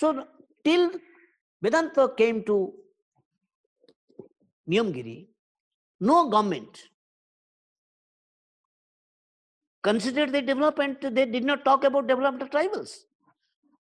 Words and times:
So 0.00 0.24
till 0.64 0.92
Vedanta 1.62 2.08
came 2.16 2.42
to 2.44 2.72
Niyamgiri, 4.66 5.26
no 6.00 6.30
government 6.30 6.78
considered 9.82 10.32
the 10.32 10.40
development. 10.40 11.02
They 11.02 11.26
did 11.26 11.44
not 11.44 11.66
talk 11.66 11.84
about 11.84 12.06
development 12.06 12.42
of 12.44 12.50
tribals. 12.50 12.92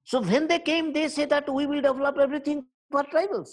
So 0.05 0.21
when 0.21 0.47
they 0.47 0.59
came, 0.59 0.93
they 0.93 1.09
say 1.09 1.25
that 1.25 1.53
we 1.53 1.65
will 1.65 1.81
develop 1.81 2.17
everything 2.17 2.65
for 2.89 3.03
tribals. 3.03 3.49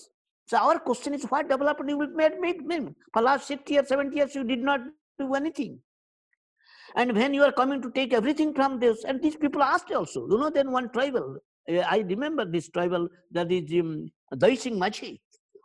So 0.46 0.58
our 0.58 0.78
question 0.78 1.14
is 1.14 1.24
what 1.24 1.48
development 1.48 1.90
you 1.90 1.98
will 1.98 2.14
make, 2.14 2.40
make 2.40 2.68
them? 2.68 2.94
For 3.12 3.22
last 3.22 3.48
60 3.48 3.78
or 3.78 3.84
70 3.84 4.14
years, 4.16 4.34
you 4.36 4.44
did 4.44 4.60
not 4.60 4.80
do 5.18 5.34
anything. 5.34 5.80
And 6.94 7.16
when 7.16 7.34
you 7.34 7.42
are 7.42 7.50
coming 7.50 7.82
to 7.82 7.90
take 7.90 8.12
everything 8.12 8.54
from 8.54 8.78
this, 8.78 9.02
and 9.02 9.20
these 9.20 9.34
people 9.34 9.60
asked 9.60 9.90
also, 9.90 10.28
you 10.30 10.38
know, 10.38 10.50
then 10.50 10.70
one 10.70 10.88
tribal, 10.90 11.38
I 11.68 12.04
remember 12.06 12.44
this 12.44 12.68
tribal, 12.68 13.08
that 13.32 13.50
is 13.50 13.72
um, 13.80 14.10
Daising 14.36 14.78
Machi, 14.78 15.20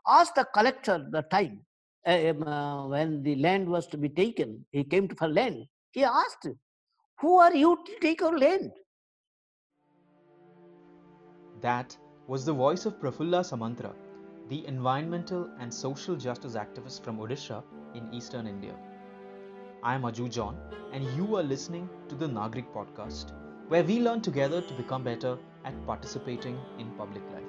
asked 0.07 0.35
the 0.35 0.45
collector 0.53 1.05
the 1.11 1.23
time 1.23 1.61
uh, 2.07 2.11
uh, 2.11 2.87
when 2.87 3.21
the 3.23 3.35
land 3.35 3.67
was 3.67 3.87
to 3.87 3.97
be 3.97 4.09
taken, 4.09 4.65
he 4.71 4.83
came 4.83 5.07
to 5.07 5.15
for 5.15 5.27
land. 5.27 5.65
He 5.91 6.03
asked, 6.03 6.47
Who 7.19 7.37
are 7.39 7.53
you 7.53 7.77
to 7.85 7.99
take 7.99 8.21
our 8.21 8.37
land? 8.37 8.71
That 11.61 11.97
was 12.27 12.45
the 12.45 12.53
voice 12.53 12.85
of 12.85 12.99
Prafulla 13.01 13.43
Samantara, 13.43 13.93
the 14.47 14.65
environmental 14.65 15.49
and 15.59 15.73
social 15.73 16.15
justice 16.15 16.55
activist 16.55 17.03
from 17.03 17.17
Odisha 17.17 17.63
in 17.93 18.13
eastern 18.13 18.47
India. 18.47 18.75
I 19.83 19.95
am 19.95 20.05
Aju 20.05 20.29
John, 20.29 20.57
and 20.93 21.03
you 21.17 21.35
are 21.35 21.43
listening 21.43 21.89
to 22.07 22.15
the 22.15 22.27
Nagrik 22.27 22.71
podcast, 22.73 23.33
where 23.67 23.83
we 23.83 23.99
learn 23.99 24.21
together 24.21 24.61
to 24.61 24.73
become 24.73 25.03
better 25.03 25.37
at 25.65 25.85
participating 25.85 26.57
in 26.77 26.89
public 26.91 27.23
life. 27.33 27.43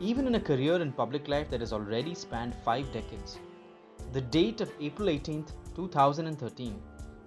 Even 0.00 0.28
in 0.28 0.36
a 0.36 0.40
career 0.40 0.80
in 0.80 0.92
public 0.92 1.26
life 1.26 1.50
that 1.50 1.60
has 1.60 1.72
already 1.72 2.14
spanned 2.14 2.54
five 2.64 2.86
decades, 2.92 3.38
the 4.12 4.20
date 4.20 4.60
of 4.60 4.72
April 4.80 5.08
18, 5.08 5.44
2013 5.74 6.80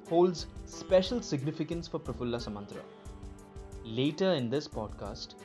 holds 0.10 0.48
special 0.66 1.22
significance 1.22 1.88
for 1.88 2.00
Prafulla 2.00 2.40
Samantara. 2.40 2.82
Later 3.84 4.34
in 4.34 4.50
this 4.50 4.68
podcast, 4.68 5.36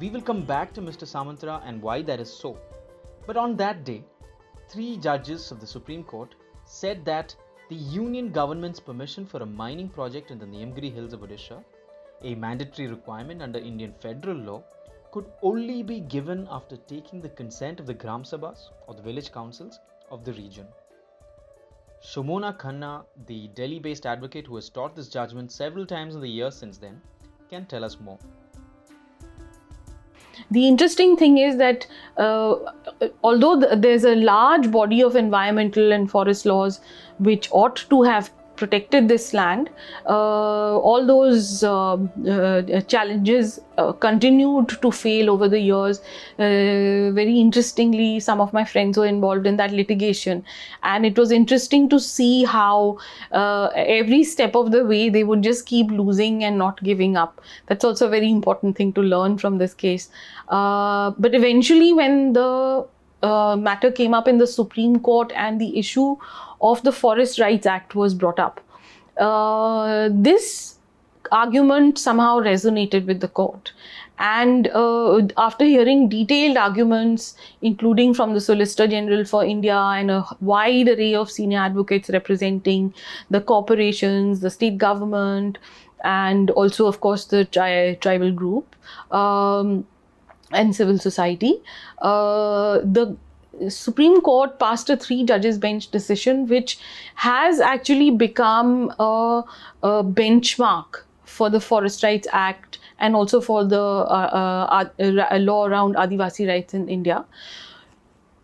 we 0.00 0.10
will 0.10 0.20
come 0.20 0.42
back 0.42 0.72
to 0.74 0.80
Mr. 0.80 1.06
Samantara 1.06 1.60
and 1.64 1.82
why 1.82 2.02
that 2.02 2.20
is 2.20 2.32
so. 2.32 2.56
But 3.26 3.36
on 3.36 3.56
that 3.56 3.84
day, 3.84 4.04
three 4.68 4.96
judges 4.96 5.50
of 5.52 5.60
the 5.60 5.66
Supreme 5.66 6.04
Court 6.04 6.34
said 6.64 7.04
that 7.04 7.34
the 7.68 7.76
union 7.76 8.30
government's 8.30 8.80
permission 8.80 9.26
for 9.26 9.42
a 9.42 9.46
mining 9.46 9.88
project 9.88 10.30
in 10.30 10.38
the 10.38 10.46
Niyamgiri 10.46 10.92
Hills 10.92 11.12
of 11.12 11.20
Odisha, 11.20 11.64
a 12.22 12.34
mandatory 12.34 12.88
requirement 12.88 13.42
under 13.42 13.58
Indian 13.58 13.92
federal 13.92 14.36
law, 14.36 14.62
could 15.10 15.26
only 15.42 15.82
be 15.82 16.00
given 16.00 16.46
after 16.50 16.76
taking 16.76 17.20
the 17.20 17.28
consent 17.28 17.80
of 17.80 17.86
the 17.86 17.94
Gram 17.94 18.22
Sabhas 18.22 18.70
or 18.86 18.94
the 18.94 19.02
village 19.02 19.32
councils 19.32 19.80
of 20.10 20.24
the 20.24 20.32
region. 20.34 20.66
Shomona 22.02 22.56
Khanna, 22.56 23.04
the 23.26 23.48
Delhi 23.48 23.78
based 23.78 24.06
advocate 24.06 24.46
who 24.46 24.56
has 24.56 24.68
taught 24.68 24.94
this 24.94 25.08
judgment 25.08 25.50
several 25.50 25.86
times 25.86 26.14
in 26.14 26.20
the 26.20 26.28
years 26.28 26.54
since 26.54 26.78
then, 26.78 27.00
can 27.48 27.66
tell 27.66 27.84
us 27.84 27.98
more. 27.98 28.18
The 30.50 30.66
interesting 30.68 31.16
thing 31.16 31.38
is 31.38 31.56
that 31.58 31.86
uh, 32.16 32.56
although 33.22 33.60
th- 33.60 33.80
there's 33.80 34.04
a 34.04 34.14
large 34.14 34.70
body 34.70 35.00
of 35.02 35.16
environmental 35.16 35.92
and 35.92 36.10
forest 36.10 36.46
laws 36.46 36.80
which 37.18 37.48
ought 37.52 37.76
to 37.90 38.02
have 38.02 38.30
protected 38.56 39.08
this 39.08 39.32
land, 39.34 39.70
uh, 40.06 40.78
all 40.78 41.06
those 41.06 41.62
uh, 41.62 41.94
uh, 41.94 42.80
challenges 42.82 43.60
uh, 43.78 43.92
continued 43.92 44.68
to 44.80 44.90
fail 44.90 45.30
over 45.30 45.48
the 45.48 45.60
years. 45.60 46.00
Uh, 46.38 47.12
very 47.12 47.38
interestingly, 47.38 48.20
some 48.20 48.40
of 48.40 48.52
my 48.52 48.64
friends 48.64 48.98
were 48.98 49.06
involved 49.06 49.46
in 49.46 49.56
that 49.56 49.72
litigation, 49.72 50.44
and 50.82 51.04
it 51.04 51.18
was 51.18 51.30
interesting 51.30 51.88
to 51.88 52.00
see 52.00 52.44
how 52.44 52.98
uh, 53.32 53.68
every 53.74 54.24
step 54.24 54.54
of 54.54 54.72
the 54.72 54.84
way 54.84 55.08
they 55.08 55.24
would 55.24 55.42
just 55.42 55.66
keep 55.66 55.90
losing 55.90 56.42
and 56.44 56.58
not 56.58 56.82
giving 56.82 57.16
up. 57.16 57.40
That's 57.66 57.84
also 57.84 58.06
a 58.06 58.10
very 58.10 58.30
important 58.30 58.76
thing 58.76 58.92
to 58.94 59.02
learn 59.02 59.38
from 59.38 59.58
this 59.58 59.74
case. 59.74 60.08
but 60.48 61.34
eventually, 61.34 61.92
when 61.92 62.32
the 62.32 62.86
matter 63.56 63.90
came 63.90 64.14
up 64.14 64.28
in 64.28 64.38
the 64.38 64.46
Supreme 64.46 64.98
Court 65.00 65.32
and 65.34 65.60
the 65.60 65.78
issue 65.78 66.16
of 66.60 66.82
the 66.82 66.92
Forest 66.92 67.38
Rights 67.38 67.66
Act 67.66 67.94
was 67.94 68.14
brought 68.14 68.38
up. 68.38 68.60
Uh, 69.16 70.08
this 70.12 70.78
argument 71.32 71.98
somehow 71.98 72.38
resonated 72.38 73.06
with 73.06 73.20
the 73.20 73.28
court. 73.28 73.72
And 74.18 74.68
uh, 74.68 75.26
after 75.36 75.64
hearing 75.64 76.08
detailed 76.08 76.56
arguments, 76.56 77.36
including 77.60 78.14
from 78.14 78.32
the 78.32 78.40
Solicitor 78.40 78.86
General 78.86 79.24
for 79.24 79.44
India 79.44 79.76
and 79.76 80.10
a 80.10 80.24
wide 80.40 80.88
array 80.88 81.14
of 81.14 81.30
senior 81.30 81.58
advocates 81.58 82.08
representing 82.10 82.94
the 83.28 83.42
corporations, 83.42 84.40
the 84.40 84.48
state 84.48 84.78
government, 84.78 85.58
and 86.04 86.50
also, 86.52 86.86
of 86.86 87.00
course, 87.00 87.26
the 87.26 87.44
tri- 87.44 87.98
tribal 88.00 88.32
group 88.32 88.74
um, 89.12 89.86
and 90.52 90.74
civil 90.74 90.98
society, 90.98 91.60
uh, 91.98 92.78
the 92.78 93.16
Supreme 93.68 94.20
Court 94.20 94.58
passed 94.58 94.90
a 94.90 94.96
three 94.96 95.24
judges 95.24 95.58
bench 95.58 95.90
decision, 95.90 96.46
which 96.48 96.78
has 97.14 97.60
actually 97.60 98.10
become 98.10 98.92
a, 98.98 99.42
a 99.82 100.04
benchmark 100.04 101.02
for 101.24 101.50
the 101.50 101.60
Forest 101.60 102.02
Rights 102.02 102.28
Act 102.32 102.78
and 102.98 103.14
also 103.14 103.40
for 103.40 103.64
the 103.64 103.80
uh, 103.80 104.88
uh, 104.98 105.02
uh, 105.02 105.38
law 105.38 105.66
around 105.66 105.96
Adivasi 105.96 106.48
rights 106.48 106.74
in 106.74 106.88
India. 106.88 107.24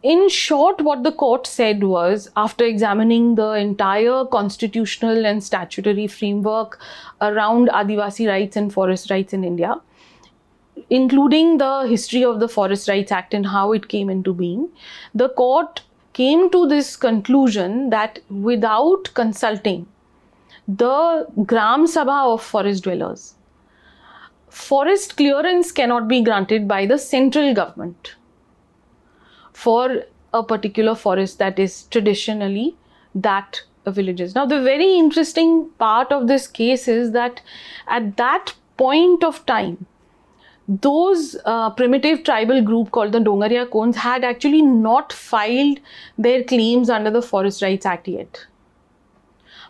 In 0.03 0.28
short, 0.28 0.81
what 0.81 1.05
the 1.05 1.12
court 1.12 1.47
said 1.47 1.84
was 1.84 2.29
after 2.37 2.65
examining 2.65 3.37
the 3.37 3.53
entire 3.53 4.25
constitutional 4.25 5.25
and 5.25 5.44
statutory 5.44 6.09
framework 6.09 6.81
around 7.21 7.69
Adivasi 7.69 8.29
rights 8.29 8.56
and 8.56 8.73
forest 8.73 9.11
rights 9.11 9.33
in 9.33 9.44
India, 9.44 9.77
including 10.91 11.59
the 11.59 11.87
history 11.88 12.25
of 12.25 12.41
the 12.41 12.48
Forest 12.48 12.88
Rights 12.88 13.12
Act 13.12 13.34
and 13.34 13.47
how 13.47 13.72
it 13.72 13.88
came 13.88 14.10
into 14.10 14.34
being, 14.34 14.69
the 15.15 15.28
court 15.31 15.82
came 16.12 16.50
to 16.50 16.66
this 16.66 16.97
conclusion 16.97 17.91
that 17.91 18.19
without 18.28 19.10
consulting 19.15 19.87
the 20.69 21.26
Gram 21.44 21.87
Sabha 21.87 22.34
of 22.34 22.43
forest 22.43 22.84
dwellers, 22.84 23.34
forest 24.48 25.16
clearance 25.16 25.72
cannot 25.72 26.09
be 26.09 26.22
granted 26.22 26.69
by 26.69 26.84
the 26.87 26.99
central 26.99 27.54
government 27.54 28.14
for 29.53 30.04
a 30.34 30.43
particular 30.43 30.94
forest 30.94 31.38
that 31.38 31.59
is 31.59 31.84
traditionally 31.84 32.76
that 33.14 33.62
villages. 33.87 34.34
Now, 34.34 34.47
the 34.47 34.62
very 34.62 34.97
interesting 34.97 35.70
part 35.78 36.12
of 36.12 36.28
this 36.28 36.47
case 36.47 36.87
is 36.88 37.12
that 37.12 37.41
at 37.88 38.16
that 38.16 38.54
point 38.76 39.25
of 39.25 39.44
time, 39.47 39.87
those 40.69 41.37
uh, 41.45 41.71
primitive 41.71 42.23
tribal 42.25 42.62
group 42.62 42.91
called 42.93 43.12
the 43.12 43.19
Dongria 43.19 43.69
Kondhs 43.69 43.97
had 43.97 44.25
actually 44.25 44.62
not 44.62 45.12
filed 45.12 45.81
their 46.17 46.45
claims 46.45 46.89
under 46.89 47.11
the 47.11 47.23
Forest 47.23 47.62
Rights 47.62 47.84
Act 47.84 48.09
yet. 48.09 48.47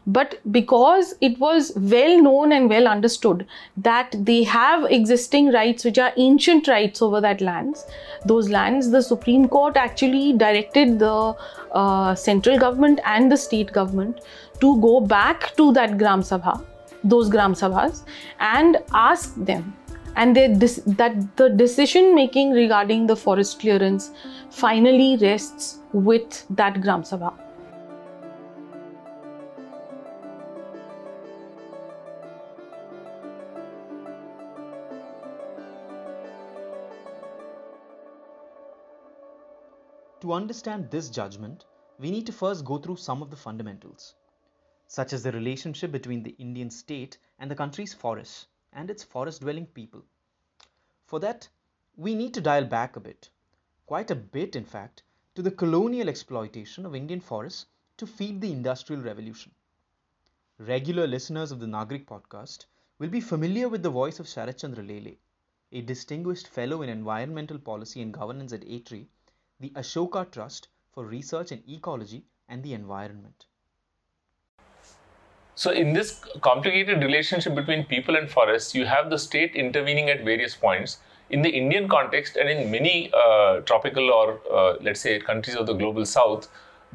But 0.07 0.41
because 0.51 1.15
it 1.21 1.39
was 1.39 1.73
well 1.77 2.21
known 2.21 2.51
and 2.53 2.69
well 2.69 2.89
understood 2.89 3.47
that 3.77 4.15
they 4.19 4.43
have 4.43 4.91
existing 4.91 5.53
rights 5.53 5.85
which 5.85 5.97
are 5.97 6.13
ancient 6.17 6.67
rights 6.67 7.01
over 7.01 7.21
that 7.21 7.41
lands, 7.41 7.85
those 8.27 8.49
lands, 8.49 8.91
the 8.91 9.01
Supreme 9.01 9.49
Court 9.49 9.77
actually 9.77 10.33
directed 10.33 10.99
the 10.99 11.35
uh, 11.71 12.15
central 12.17 12.59
government 12.59 12.99
and 13.05 13.31
the 13.31 13.37
state 13.37 13.73
government 13.73 14.21
to 14.61 14.81
go 14.81 15.01
back 15.01 15.57
to 15.57 15.73
that 15.73 15.99
Gram 15.99 16.23
Sabha, 16.23 16.65
those 17.05 17.29
Gram 17.29 17.55
Sabhas, 17.55 18.03
and 18.41 18.79
ask 18.93 19.35
them 19.37 19.73
and 20.17 20.37
that 20.37 21.37
the 21.37 21.49
decision 21.49 22.15
making 22.15 22.51
regarding 22.53 23.07
the 23.07 23.17
forest 23.17 23.61
clearance 23.61 24.11
finally 24.51 25.17
rests 25.17 25.79
with 25.93 26.45
that 26.51 26.81
Gram 26.81 27.03
Sabha. 27.03 27.33
To 40.21 40.33
understand 40.33 40.89
this 40.89 41.09
judgment, 41.09 41.65
we 41.99 42.11
need 42.11 42.27
to 42.27 42.33
first 42.33 42.65
go 42.65 42.79
through 42.79 42.97
some 42.97 43.23
of 43.23 43.31
the 43.31 43.37
fundamentals, 43.37 44.15
such 44.87 45.13
as 45.13 45.25
the 45.25 45.33
relationship 45.33 45.91
between 45.91 46.23
the 46.23 46.37
Indian 46.39 46.71
state 46.71 47.19
and 47.41 47.51
the 47.51 47.57
country's 47.57 47.93
forests 47.93 48.47
and 48.73 48.91
its 48.91 49.05
forest 49.05 49.41
dwelling 49.41 49.67
people. 49.67 50.03
For 51.05 51.21
that, 51.21 51.49
we 51.97 52.15
need 52.15 52.33
to 52.35 52.41
dial 52.41 52.65
back 52.65 52.97
a 52.97 53.01
bit, 53.01 53.31
quite 53.87 54.11
a 54.11 54.15
bit 54.15 54.57
in 54.57 54.65
fact, 54.65 55.03
to 55.35 55.43
the 55.43 55.51
colonial 55.51 56.09
exploitation 56.09 56.87
of 56.87 56.95
Indian 56.95 57.21
forests 57.21 57.67
to 57.99 58.07
feed 58.07 58.41
the 58.41 58.53
industrial 58.53 59.03
revolution. 59.03 59.53
Regular 60.59 61.07
listeners 61.07 61.53
of 61.53 61.61
the 61.61 61.67
Nagrik 61.67 62.07
podcast 62.07 62.67
will 62.99 63.09
be 63.09 63.21
familiar 63.21 63.69
with 63.69 63.83
the 63.83 63.91
voice 63.91 64.21
of 64.21 64.27
Sharad 64.27 64.59
Chandra 64.59 64.83
Lele, 64.83 65.17
a 65.73 65.81
distinguished 65.83 66.49
fellow 66.49 66.83
in 66.83 66.89
environmental 66.89 67.59
policy 67.59 68.01
and 68.01 68.13
governance 68.15 68.53
at 68.53 68.65
ATREE, 68.65 69.09
the 69.61 69.71
Ashoka 69.71 70.31
Trust 70.31 70.69
for 70.91 71.05
Research 71.05 71.53
in 71.53 71.63
Ecology 71.69 72.25
and 72.49 72.63
the 72.63 72.75
Environment. 72.75 73.47
So, 75.55 75.71
in 75.71 75.93
this 75.93 76.21
complicated 76.41 77.03
relationship 77.03 77.55
between 77.55 77.85
people 77.85 78.17
and 78.17 78.31
forests, 78.31 78.75
you 78.75 78.87
have 78.87 79.11
the 79.11 79.19
state 79.19 79.55
intervening 79.55 80.09
at 80.09 80.25
various 80.25 80.55
points. 80.55 80.99
In 81.29 81.43
the 81.43 81.51
Indian 81.51 81.89
context 81.89 82.37
and 82.37 82.49
in 82.49 82.71
many 82.71 83.11
uh, 83.13 83.61
tropical 83.61 84.11
or 84.11 84.41
uh, 84.51 84.77
let's 84.81 85.01
say 85.01 85.19
countries 85.19 85.57
of 85.57 85.67
the 85.67 85.75
global 85.75 86.07
south, 86.07 86.49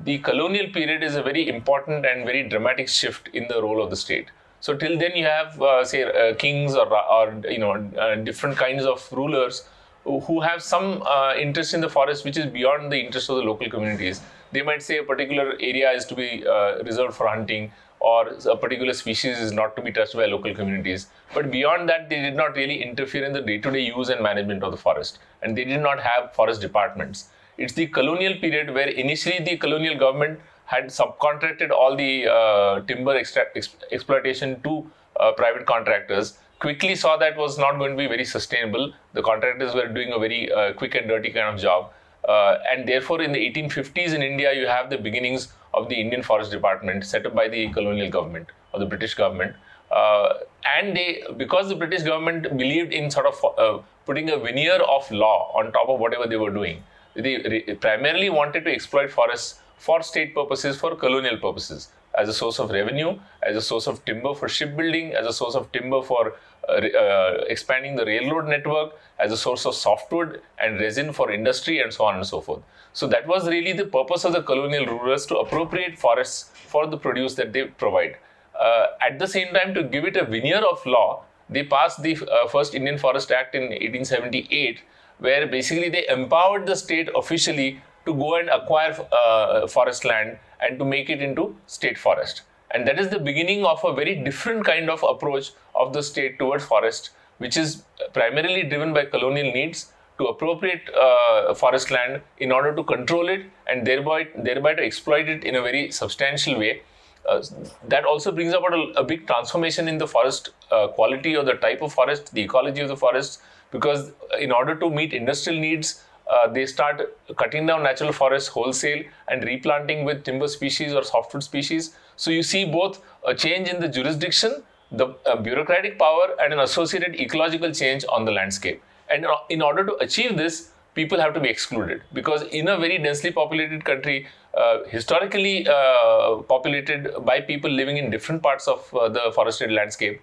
the 0.03 0.17
colonial 0.19 0.71
period 0.71 1.03
is 1.03 1.15
a 1.15 1.23
very 1.23 1.47
important 1.49 2.05
and 2.05 2.25
very 2.25 2.47
dramatic 2.47 2.87
shift 2.87 3.29
in 3.33 3.47
the 3.47 3.61
role 3.61 3.81
of 3.81 3.89
the 3.89 3.95
state. 3.95 4.29
So 4.59 4.75
till 4.75 4.97
then 4.97 5.15
you 5.15 5.25
have 5.25 5.61
uh, 5.61 5.85
say 5.85 6.03
uh, 6.03 6.35
kings 6.35 6.75
or, 6.75 6.87
or 6.87 7.41
you 7.47 7.59
know 7.59 7.73
uh, 7.97 8.15
different 8.15 8.57
kinds 8.57 8.85
of 8.85 9.07
rulers 9.11 9.67
who 10.03 10.39
have 10.39 10.63
some 10.63 11.03
uh, 11.05 11.33
interest 11.37 11.73
in 11.73 11.81
the 11.81 11.89
forest 11.89 12.23
which 12.23 12.37
is 12.37 12.45
beyond 12.45 12.91
the 12.91 12.97
interest 12.97 13.29
of 13.29 13.35
the 13.37 13.43
local 13.43 13.69
communities. 13.69 14.21
They 14.51 14.61
might 14.61 14.81
say 14.81 14.99
a 14.99 15.03
particular 15.03 15.53
area 15.59 15.91
is 15.91 16.05
to 16.05 16.15
be 16.15 16.45
reserved 16.83 17.13
for 17.13 17.27
hunting 17.27 17.71
or 17.99 18.27
a 18.27 18.55
particular 18.55 18.93
species 18.93 19.37
is 19.39 19.51
not 19.51 19.75
to 19.75 19.81
be 19.81 19.91
touched 19.91 20.15
by 20.15 20.25
local 20.25 20.53
communities. 20.53 21.07
But 21.33 21.51
beyond 21.51 21.89
that, 21.89 22.09
they 22.09 22.21
did 22.21 22.35
not 22.35 22.55
really 22.55 22.81
interfere 22.81 23.25
in 23.25 23.33
the 23.33 23.41
day-to-day 23.41 23.81
use 23.81 24.09
and 24.09 24.21
management 24.21 24.63
of 24.63 24.71
the 24.71 24.77
forest, 24.77 25.19
and 25.41 25.57
they 25.57 25.65
did 25.65 25.81
not 25.81 25.99
have 25.99 26.33
forest 26.33 26.61
departments. 26.61 27.29
It's 27.57 27.73
the 27.73 27.87
colonial 27.87 28.35
period 28.35 28.73
where 28.73 28.87
initially 28.87 29.39
the 29.43 29.57
colonial 29.57 29.97
government 29.97 30.39
had 30.65 30.85
subcontracted 30.87 31.71
all 31.71 31.95
the 31.95 32.27
uh, 32.27 32.81
timber 32.81 33.15
extra- 33.15 33.47
ex- 33.55 33.75
exploitation 33.91 34.61
to 34.61 34.89
uh, 35.19 35.31
private 35.31 35.65
contractors. 35.65 36.37
Quickly 36.59 36.95
saw 36.95 37.17
that 37.17 37.37
was 37.37 37.57
not 37.57 37.77
going 37.77 37.91
to 37.91 37.97
be 37.97 38.07
very 38.07 38.25
sustainable. 38.25 38.93
The 39.13 39.21
contractors 39.21 39.73
were 39.73 39.87
doing 39.87 40.11
a 40.11 40.19
very 40.19 40.51
uh, 40.51 40.73
quick 40.73 40.95
and 40.95 41.07
dirty 41.07 41.31
kind 41.31 41.55
of 41.55 41.61
job. 41.61 41.93
Uh, 42.27 42.57
and 42.69 42.87
therefore, 42.87 43.21
in 43.21 43.31
the 43.31 43.39
1850s 43.39 44.13
in 44.13 44.21
India, 44.21 44.53
you 44.53 44.67
have 44.67 44.89
the 44.89 44.97
beginnings 44.97 45.53
of 45.73 45.87
the 45.87 45.95
Indian 45.95 46.21
Forest 46.21 46.51
Department 46.51 47.05
set 47.05 47.25
up 47.25 47.33
by 47.33 47.47
the 47.47 47.69
colonial 47.69 48.09
government 48.09 48.47
or 48.73 48.79
the 48.79 48.85
British 48.85 49.13
government. 49.13 49.55
Uh, 49.91 50.33
and 50.77 50.95
they, 50.95 51.23
because 51.37 51.69
the 51.69 51.75
British 51.75 52.03
government 52.03 52.57
believed 52.57 52.91
in 52.91 53.09
sort 53.09 53.25
of 53.25 53.45
uh, 53.57 53.81
putting 54.05 54.29
a 54.29 54.37
veneer 54.37 54.75
of 54.81 55.09
law 55.11 55.51
on 55.55 55.71
top 55.71 55.87
of 55.87 55.99
whatever 55.99 56.27
they 56.27 56.35
were 56.35 56.51
doing, 56.51 56.83
they 57.15 57.37
re- 57.37 57.75
primarily 57.75 58.29
wanted 58.29 58.65
to 58.65 58.71
exploit 58.73 59.09
forests 59.09 59.59
for 59.77 60.03
state 60.03 60.35
purposes, 60.35 60.75
for 60.77 60.95
colonial 60.95 61.37
purposes, 61.37 61.89
as 62.17 62.27
a 62.27 62.33
source 62.33 62.59
of 62.59 62.71
revenue, 62.71 63.17
as 63.43 63.55
a 63.55 63.61
source 63.61 63.87
of 63.87 64.03
timber 64.05 64.33
for 64.33 64.49
shipbuilding, 64.49 65.13
as 65.13 65.25
a 65.25 65.33
source 65.33 65.55
of 65.55 65.71
timber 65.71 66.01
for 66.01 66.33
uh, 66.67 66.73
uh, 66.73 67.45
expanding 67.47 67.95
the 67.95 68.05
railroad 68.05 68.47
network, 68.47 68.93
as 69.19 69.31
a 69.31 69.37
source 69.37 69.65
of 69.65 69.75
softwood 69.75 70.41
and 70.61 70.79
resin 70.79 71.11
for 71.13 71.31
industry, 71.31 71.79
and 71.79 71.91
so 71.93 72.05
on 72.05 72.15
and 72.15 72.25
so 72.25 72.41
forth. 72.41 72.61
So 72.93 73.07
that 73.07 73.27
was 73.27 73.47
really 73.47 73.73
the 73.73 73.85
purpose 73.85 74.25
of 74.25 74.33
the 74.33 74.41
colonial 74.41 74.85
rulers 74.85 75.25
to 75.27 75.37
appropriate 75.37 75.97
forests 75.97 76.51
for 76.67 76.87
the 76.87 76.97
produce 76.97 77.35
that 77.35 77.53
they 77.53 77.65
provide. 77.65 78.17
Uh, 78.59 78.87
at 79.01 79.19
the 79.19 79.27
same 79.27 79.53
time, 79.53 79.73
to 79.73 79.83
give 79.83 80.05
it 80.05 80.17
a 80.17 80.25
veneer 80.25 80.63
of 80.65 80.85
law, 80.85 81.23
they 81.49 81.63
passed 81.63 82.01
the 82.01 82.17
uh, 82.17 82.47
first 82.47 82.75
Indian 82.75 82.97
Forest 82.97 83.31
Act 83.31 83.55
in 83.55 83.63
1878, 83.63 84.81
where 85.19 85.47
basically 85.47 85.89
they 85.89 86.07
empowered 86.07 86.65
the 86.65 86.75
state 86.75 87.09
officially 87.15 87.81
to 88.05 88.13
go 88.13 88.35
and 88.35 88.49
acquire 88.49 88.95
uh, 89.11 89.67
forest 89.67 90.05
land 90.05 90.37
and 90.59 90.79
to 90.79 90.85
make 90.85 91.09
it 91.09 91.21
into 91.21 91.55
state 91.67 91.97
forest. 91.97 92.41
And 92.71 92.87
that 92.87 92.99
is 92.99 93.09
the 93.09 93.19
beginning 93.19 93.65
of 93.65 93.83
a 93.83 93.93
very 93.93 94.15
different 94.15 94.65
kind 94.65 94.89
of 94.89 95.03
approach 95.03 95.51
of 95.75 95.93
the 95.93 96.03
state 96.03 96.37
towards 96.37 96.65
forest, 96.65 97.11
which 97.37 97.57
is 97.57 97.83
primarily 98.13 98.63
driven 98.63 98.93
by 98.93 99.05
colonial 99.05 99.51
needs 99.53 99.91
to 100.17 100.25
appropriate 100.25 100.89
uh, 100.95 101.53
forest 101.53 101.91
land 101.91 102.21
in 102.39 102.51
order 102.51 102.75
to 102.75 102.83
control 102.83 103.29
it 103.29 103.45
and 103.67 103.85
thereby 103.85 104.27
thereby 104.35 104.73
to 104.73 104.83
exploit 104.83 105.29
it 105.29 105.43
in 105.43 105.55
a 105.55 105.61
very 105.61 105.91
substantial 105.91 106.57
way. 106.57 106.81
Uh, 107.27 107.43
that 107.87 108.05
also 108.05 108.31
brings 108.31 108.53
about 108.53 108.73
a, 108.73 108.81
a, 108.95 109.03
big 109.03 109.27
transformation 109.27 109.87
in 109.89 109.97
the 109.97 110.07
forest 110.07 110.51
uh, 110.71 110.87
quality 110.87 111.35
or 111.35 111.43
the 111.43 111.55
type 111.55 111.81
of 111.81 111.93
forest, 111.93 112.33
the 112.33 112.41
ecology 112.41 112.79
of 112.79 112.87
the 112.87 112.95
forest, 112.95 113.41
because 113.69 114.13
in 114.39 114.49
order 114.49 114.75
to 114.75 114.89
meet 114.89 115.13
industrial 115.13 115.59
needs, 115.59 116.03
uh, 116.29 116.47
they 116.47 116.65
start 116.65 117.17
cutting 117.37 117.65
down 117.65 117.83
natural 117.83 118.13
forests 118.13 118.47
wholesale 118.47 119.03
and 119.27 119.43
replanting 119.43 120.05
with 120.05 120.23
timber 120.23 120.47
species 120.47 120.93
or 120.93 121.03
softwood 121.03 121.43
species. 121.43 121.95
So 122.15 122.31
you 122.31 122.43
see 122.43 122.65
both 122.65 123.01
a 123.25 123.35
change 123.35 123.67
in 123.67 123.79
the 123.79 123.89
jurisdiction, 123.89 124.63
the 124.91 125.07
uh, 125.25 125.35
bureaucratic 125.35 125.99
power, 125.99 126.35
and 126.39 126.53
an 126.53 126.59
associated 126.59 127.19
ecological 127.19 127.71
change 127.71 128.05
on 128.09 128.25
the 128.25 128.31
landscape. 128.31 128.81
And 129.09 129.25
uh, 129.25 129.37
in 129.49 129.61
order 129.61 129.85
to 129.85 129.95
achieve 129.97 130.37
this, 130.37 130.71
people 130.95 131.19
have 131.19 131.33
to 131.33 131.39
be 131.39 131.49
excluded 131.49 132.01
because 132.13 132.41
in 132.59 132.67
a 132.67 132.77
very 132.77 132.97
densely 132.97 133.31
populated 133.31 133.85
country, 133.85 134.27
uh, 134.53 134.83
historically 134.87 135.67
uh, 135.67 136.37
populated 136.53 137.13
by 137.23 137.39
people 137.41 137.69
living 137.69 137.97
in 137.97 138.09
different 138.09 138.41
parts 138.41 138.67
of 138.67 138.93
uh, 138.93 139.07
the 139.07 139.31
forested 139.35 139.71
landscape, 139.71 140.21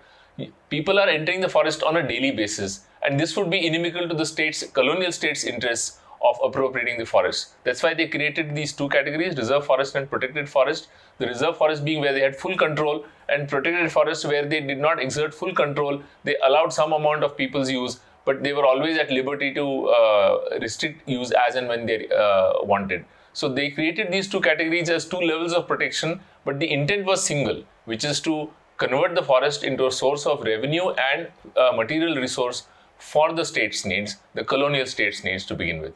people 0.68 0.98
are 0.98 1.08
entering 1.08 1.40
the 1.40 1.48
forest 1.48 1.84
on 1.84 1.96
a 1.96 2.06
daily 2.06 2.32
basis 2.32 2.80
and 3.02 3.20
this 3.20 3.36
would 3.36 3.50
be 3.50 3.66
inimical 3.66 4.08
to 4.08 4.14
the 4.14 4.26
state's 4.26 4.64
colonial 4.78 5.12
state's 5.12 5.44
interests 5.44 6.00
of 6.24 6.38
appropriating 6.42 6.98
the 6.98 7.06
forest. 7.06 7.54
That's 7.64 7.82
why 7.82 7.94
they 7.94 8.08
created 8.08 8.54
these 8.54 8.72
two 8.72 8.88
categories 8.88 9.36
reserve 9.36 9.66
forest 9.66 9.94
and 9.94 10.08
protected 10.10 10.48
forest. 10.48 10.88
The 11.18 11.26
reserve 11.26 11.56
forest 11.56 11.84
being 11.84 12.00
where 12.00 12.12
they 12.12 12.20
had 12.20 12.36
full 12.36 12.56
control, 12.56 13.04
and 13.28 13.48
protected 13.48 13.92
forest 13.92 14.24
where 14.24 14.44
they 14.46 14.60
did 14.60 14.78
not 14.78 15.00
exert 15.00 15.34
full 15.34 15.54
control. 15.54 16.02
They 16.24 16.36
allowed 16.44 16.72
some 16.72 16.92
amount 16.92 17.24
of 17.24 17.36
people's 17.36 17.70
use, 17.70 18.00
but 18.24 18.42
they 18.42 18.52
were 18.52 18.66
always 18.66 18.98
at 18.98 19.10
liberty 19.10 19.52
to 19.54 19.86
uh, 19.88 20.58
restrict 20.60 21.08
use 21.08 21.32
as 21.46 21.54
and 21.54 21.68
when 21.68 21.86
they 21.86 22.08
uh, 22.08 22.54
wanted. 22.62 23.04
So 23.32 23.48
they 23.48 23.70
created 23.70 24.12
these 24.12 24.28
two 24.28 24.40
categories 24.40 24.88
as 24.88 25.06
two 25.06 25.18
levels 25.18 25.52
of 25.52 25.66
protection, 25.66 26.20
but 26.44 26.60
the 26.60 26.70
intent 26.72 27.04
was 27.04 27.24
single, 27.24 27.64
which 27.84 28.04
is 28.04 28.20
to 28.22 28.50
convert 28.76 29.14
the 29.14 29.22
forest 29.22 29.64
into 29.64 29.86
a 29.86 29.92
source 29.92 30.26
of 30.26 30.42
revenue 30.42 30.90
and 30.90 31.28
uh, 31.56 31.72
material 31.74 32.16
resource 32.16 32.66
for 32.98 33.32
the 33.32 33.44
state's 33.44 33.84
needs, 33.84 34.16
the 34.34 34.44
colonial 34.44 34.86
state's 34.86 35.24
needs 35.24 35.44
to 35.46 35.54
begin 35.54 35.80
with. 35.80 35.94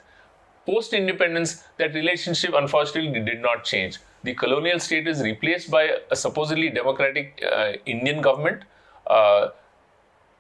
Post 0.69 0.93
independence, 0.93 1.65
that 1.79 1.95
relationship 1.95 2.53
unfortunately 2.55 3.21
did 3.21 3.41
not 3.41 3.65
change. 3.65 3.99
The 4.23 4.35
colonial 4.35 4.79
state 4.79 5.09
is 5.09 5.23
replaced 5.23 5.71
by 5.71 5.97
a 6.11 6.15
supposedly 6.15 6.69
democratic 6.69 7.43
uh, 7.51 7.73
Indian 7.87 8.21
government. 8.21 8.65
Uh, 9.07 9.49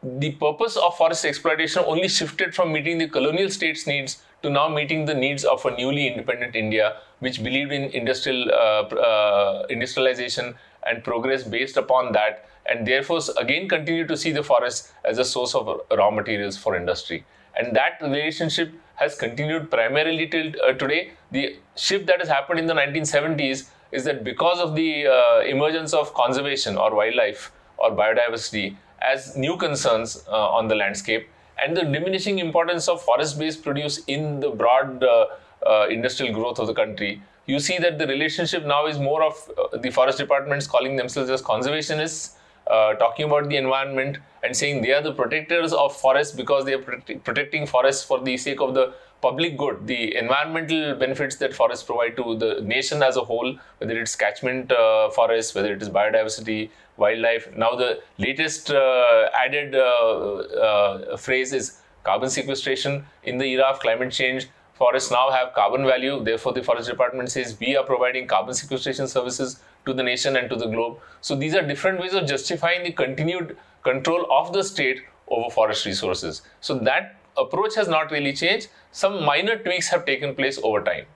the 0.02 0.32
purpose 0.32 0.76
of 0.76 0.98
forest 0.98 1.24
exploitation 1.24 1.82
only 1.86 2.08
shifted 2.08 2.54
from 2.54 2.72
meeting 2.74 2.98
the 2.98 3.08
colonial 3.08 3.48
state's 3.48 3.86
needs 3.86 4.22
to 4.42 4.50
now 4.50 4.68
meeting 4.68 5.06
the 5.06 5.14
needs 5.14 5.44
of 5.44 5.64
a 5.64 5.74
newly 5.76 6.06
independent 6.06 6.54
India, 6.54 6.98
which 7.20 7.42
believed 7.42 7.72
in 7.72 7.84
industrial 7.84 8.52
uh, 8.52 8.84
uh 9.08 9.66
industrialization 9.70 10.54
and 10.86 11.02
progress 11.02 11.42
based 11.42 11.78
upon 11.78 12.12
that 12.12 12.46
and 12.66 12.86
therefore 12.86 13.20
again 13.38 13.66
continue 13.66 14.06
to 14.06 14.16
see 14.16 14.30
the 14.30 14.42
forest 14.42 14.92
as 15.06 15.18
a 15.18 15.24
source 15.24 15.54
of 15.54 15.80
raw 15.96 16.10
materials 16.10 16.56
for 16.56 16.76
industry. 16.76 17.24
And 17.58 17.74
that 17.76 18.00
relationship 18.00 18.72
has 18.94 19.14
continued 19.14 19.70
primarily 19.70 20.26
till 20.28 20.52
uh, 20.66 20.72
today. 20.72 21.12
The 21.32 21.56
shift 21.76 22.06
that 22.06 22.20
has 22.20 22.28
happened 22.28 22.60
in 22.60 22.66
the 22.66 22.74
1970s 22.74 23.68
is 23.92 24.04
that 24.04 24.24
because 24.24 24.60
of 24.60 24.74
the 24.74 25.06
uh, 25.06 25.40
emergence 25.40 25.92
of 25.92 26.14
conservation 26.14 26.76
or 26.76 26.94
wildlife 26.94 27.52
or 27.78 27.90
biodiversity 27.90 28.76
as 29.02 29.36
new 29.36 29.56
concerns 29.56 30.24
uh, 30.28 30.50
on 30.50 30.68
the 30.68 30.74
landscape 30.74 31.28
and 31.62 31.76
the 31.76 31.82
diminishing 31.82 32.38
importance 32.38 32.88
of 32.88 33.02
forest 33.02 33.38
based 33.38 33.62
produce 33.62 33.98
in 34.06 34.40
the 34.40 34.50
broad 34.50 35.02
uh, 35.02 35.26
uh, 35.66 35.86
industrial 35.88 36.32
growth 36.32 36.58
of 36.58 36.66
the 36.66 36.74
country, 36.74 37.20
you 37.46 37.58
see 37.58 37.78
that 37.78 37.98
the 37.98 38.06
relationship 38.06 38.64
now 38.64 38.86
is 38.86 38.98
more 38.98 39.22
of 39.22 39.50
uh, 39.56 39.76
the 39.78 39.90
forest 39.90 40.18
departments 40.18 40.66
calling 40.66 40.96
themselves 40.96 41.30
as 41.30 41.42
conservationists 41.42 42.34
uh, 42.68 42.94
talking 42.94 43.26
about 43.26 43.48
the 43.48 43.56
environment 43.56 44.18
and 44.42 44.56
saying 44.56 44.82
they 44.82 44.92
are 44.92 45.02
the 45.02 45.12
protectors 45.12 45.72
of 45.72 45.94
forests 45.96 46.34
because 46.34 46.64
they 46.64 46.74
are 46.74 46.82
protect- 46.82 47.24
protecting 47.24 47.66
forests 47.66 48.04
for 48.04 48.20
the 48.20 48.36
sake 48.36 48.60
of 48.60 48.74
the 48.74 48.92
public 49.20 49.56
good, 49.58 49.86
the 49.86 50.16
environmental 50.16 50.94
benefits 50.94 51.36
that 51.36 51.52
forests 51.52 51.84
provide 51.84 52.16
to 52.16 52.36
the 52.38 52.60
nation 52.62 53.02
as 53.02 53.16
a 53.16 53.20
whole, 53.20 53.56
whether 53.78 53.98
it's 54.00 54.14
catchment 54.14 54.70
uh, 54.70 55.10
forests, 55.10 55.54
whether 55.54 55.72
it 55.72 55.82
is 55.82 55.88
biodiversity, 55.88 56.70
wildlife. 56.96 57.48
Now, 57.56 57.74
the 57.74 58.00
latest 58.18 58.70
uh, 58.70 59.28
added 59.34 59.74
uh, 59.74 59.80
uh, 59.80 61.16
phrase 61.16 61.52
is 61.52 61.80
carbon 62.04 62.30
sequestration 62.30 63.04
in 63.24 63.38
the 63.38 63.44
era 63.46 63.64
of 63.64 63.80
climate 63.80 64.12
change 64.12 64.48
forests 64.78 65.10
now 65.10 65.30
have 65.30 65.52
carbon 65.54 65.84
value. 65.84 66.22
Therefore, 66.22 66.52
the 66.52 66.62
forest 66.62 66.88
department 66.88 67.30
says 67.30 67.56
we 67.60 67.76
are 67.76 67.84
providing 67.84 68.26
carbon 68.28 68.54
sequestration 68.54 69.08
services 69.08 69.60
to 69.88 69.94
the 69.94 70.02
nation 70.02 70.36
and 70.36 70.48
to 70.50 70.56
the 70.56 70.66
globe. 70.66 70.98
So 71.20 71.34
these 71.34 71.54
are 71.54 71.66
different 71.66 72.00
ways 72.00 72.14
of 72.14 72.26
justifying 72.26 72.84
the 72.84 72.92
continued 72.92 73.56
control 73.82 74.26
of 74.30 74.52
the 74.52 74.62
state 74.62 75.02
over 75.28 75.50
forest 75.50 75.86
resources. 75.86 76.42
So 76.60 76.78
that 76.80 77.16
approach 77.36 77.74
has 77.74 77.88
not 77.88 78.10
really 78.10 78.32
changed. 78.32 78.68
Some 78.92 79.24
minor 79.24 79.56
tweaks 79.56 79.88
have 79.88 80.04
taken 80.04 80.34
place 80.34 80.58
over 80.62 80.82
time. 80.82 81.06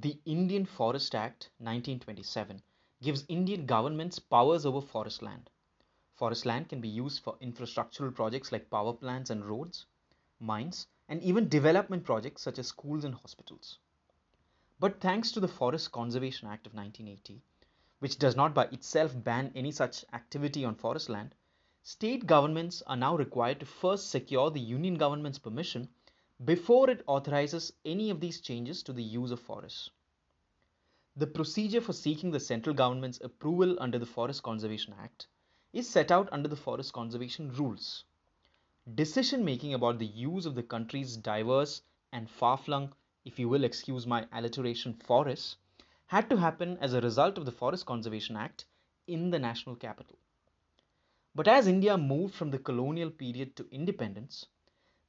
The 0.00 0.18
Indian 0.24 0.64
Forest 0.64 1.14
Act 1.14 1.50
1927 1.58 2.62
gives 3.02 3.24
Indian 3.28 3.66
governments 3.66 4.18
powers 4.18 4.64
over 4.64 4.80
forest 4.80 5.22
land. 5.22 5.50
Forest 6.20 6.44
land 6.44 6.68
can 6.68 6.82
be 6.82 6.88
used 6.90 7.22
for 7.22 7.38
infrastructural 7.38 8.14
projects 8.14 8.52
like 8.52 8.68
power 8.68 8.92
plants 8.92 9.30
and 9.30 9.42
roads, 9.42 9.86
mines, 10.38 10.86
and 11.08 11.22
even 11.22 11.48
development 11.48 12.04
projects 12.04 12.42
such 12.42 12.58
as 12.58 12.66
schools 12.66 13.04
and 13.04 13.14
hospitals. 13.14 13.78
But 14.78 15.00
thanks 15.00 15.32
to 15.32 15.40
the 15.40 15.48
Forest 15.48 15.92
Conservation 15.92 16.46
Act 16.46 16.66
of 16.66 16.74
1980, 16.74 17.40
which 18.00 18.18
does 18.18 18.36
not 18.36 18.52
by 18.52 18.66
itself 18.66 19.14
ban 19.24 19.50
any 19.54 19.72
such 19.72 20.04
activity 20.12 20.62
on 20.62 20.74
forest 20.74 21.08
land, 21.08 21.34
state 21.82 22.26
governments 22.26 22.82
are 22.86 22.98
now 22.98 23.16
required 23.16 23.58
to 23.60 23.64
first 23.64 24.10
secure 24.10 24.50
the 24.50 24.60
union 24.60 24.96
government's 24.96 25.38
permission 25.38 25.88
before 26.44 26.90
it 26.90 27.02
authorizes 27.06 27.72
any 27.86 28.10
of 28.10 28.20
these 28.20 28.42
changes 28.42 28.82
to 28.82 28.92
the 28.92 29.02
use 29.02 29.30
of 29.30 29.40
forests. 29.40 29.88
The 31.16 31.26
procedure 31.26 31.80
for 31.80 31.94
seeking 31.94 32.30
the 32.30 32.40
central 32.40 32.74
government's 32.74 33.22
approval 33.22 33.78
under 33.80 33.98
the 33.98 34.04
Forest 34.04 34.42
Conservation 34.42 34.94
Act 35.00 35.26
is 35.72 35.88
set 35.88 36.10
out 36.10 36.28
under 36.32 36.48
the 36.48 36.56
Forest 36.56 36.92
Conservation 36.92 37.52
Rules. 37.52 38.04
Decision 38.94 39.44
making 39.44 39.74
about 39.74 39.98
the 39.98 40.06
use 40.06 40.46
of 40.46 40.54
the 40.54 40.62
country's 40.62 41.16
diverse 41.16 41.82
and 42.12 42.28
far 42.28 42.56
flung, 42.56 42.92
if 43.24 43.38
you 43.38 43.48
will 43.48 43.62
excuse 43.62 44.06
my 44.06 44.26
alliteration, 44.32 44.94
forests 44.94 45.56
had 46.06 46.28
to 46.28 46.36
happen 46.36 46.76
as 46.80 46.92
a 46.92 47.00
result 47.00 47.38
of 47.38 47.44
the 47.44 47.52
Forest 47.52 47.86
Conservation 47.86 48.36
Act 48.36 48.64
in 49.06 49.30
the 49.30 49.38
national 49.38 49.76
capital. 49.76 50.18
But 51.34 51.46
as 51.46 51.68
India 51.68 51.96
moved 51.96 52.34
from 52.34 52.50
the 52.50 52.58
colonial 52.58 53.10
period 53.10 53.54
to 53.54 53.68
independence, 53.70 54.46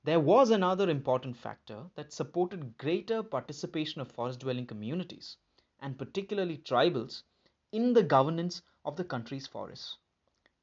there 0.04 0.20
was 0.20 0.52
another 0.52 0.90
important 0.90 1.38
factor 1.38 1.86
that 1.96 2.14
supported 2.14 2.78
greater 2.78 3.24
participation 3.24 4.02
of 4.02 4.12
forest 4.12 4.40
dwelling 4.40 4.68
communities, 4.68 5.38
and 5.80 5.98
particularly 5.98 6.58
tribals, 6.58 7.24
in 7.72 7.94
the 7.94 8.04
governance 8.04 8.62
of 8.86 8.96
the 8.96 9.04
country's 9.04 9.48
forests. 9.48 9.98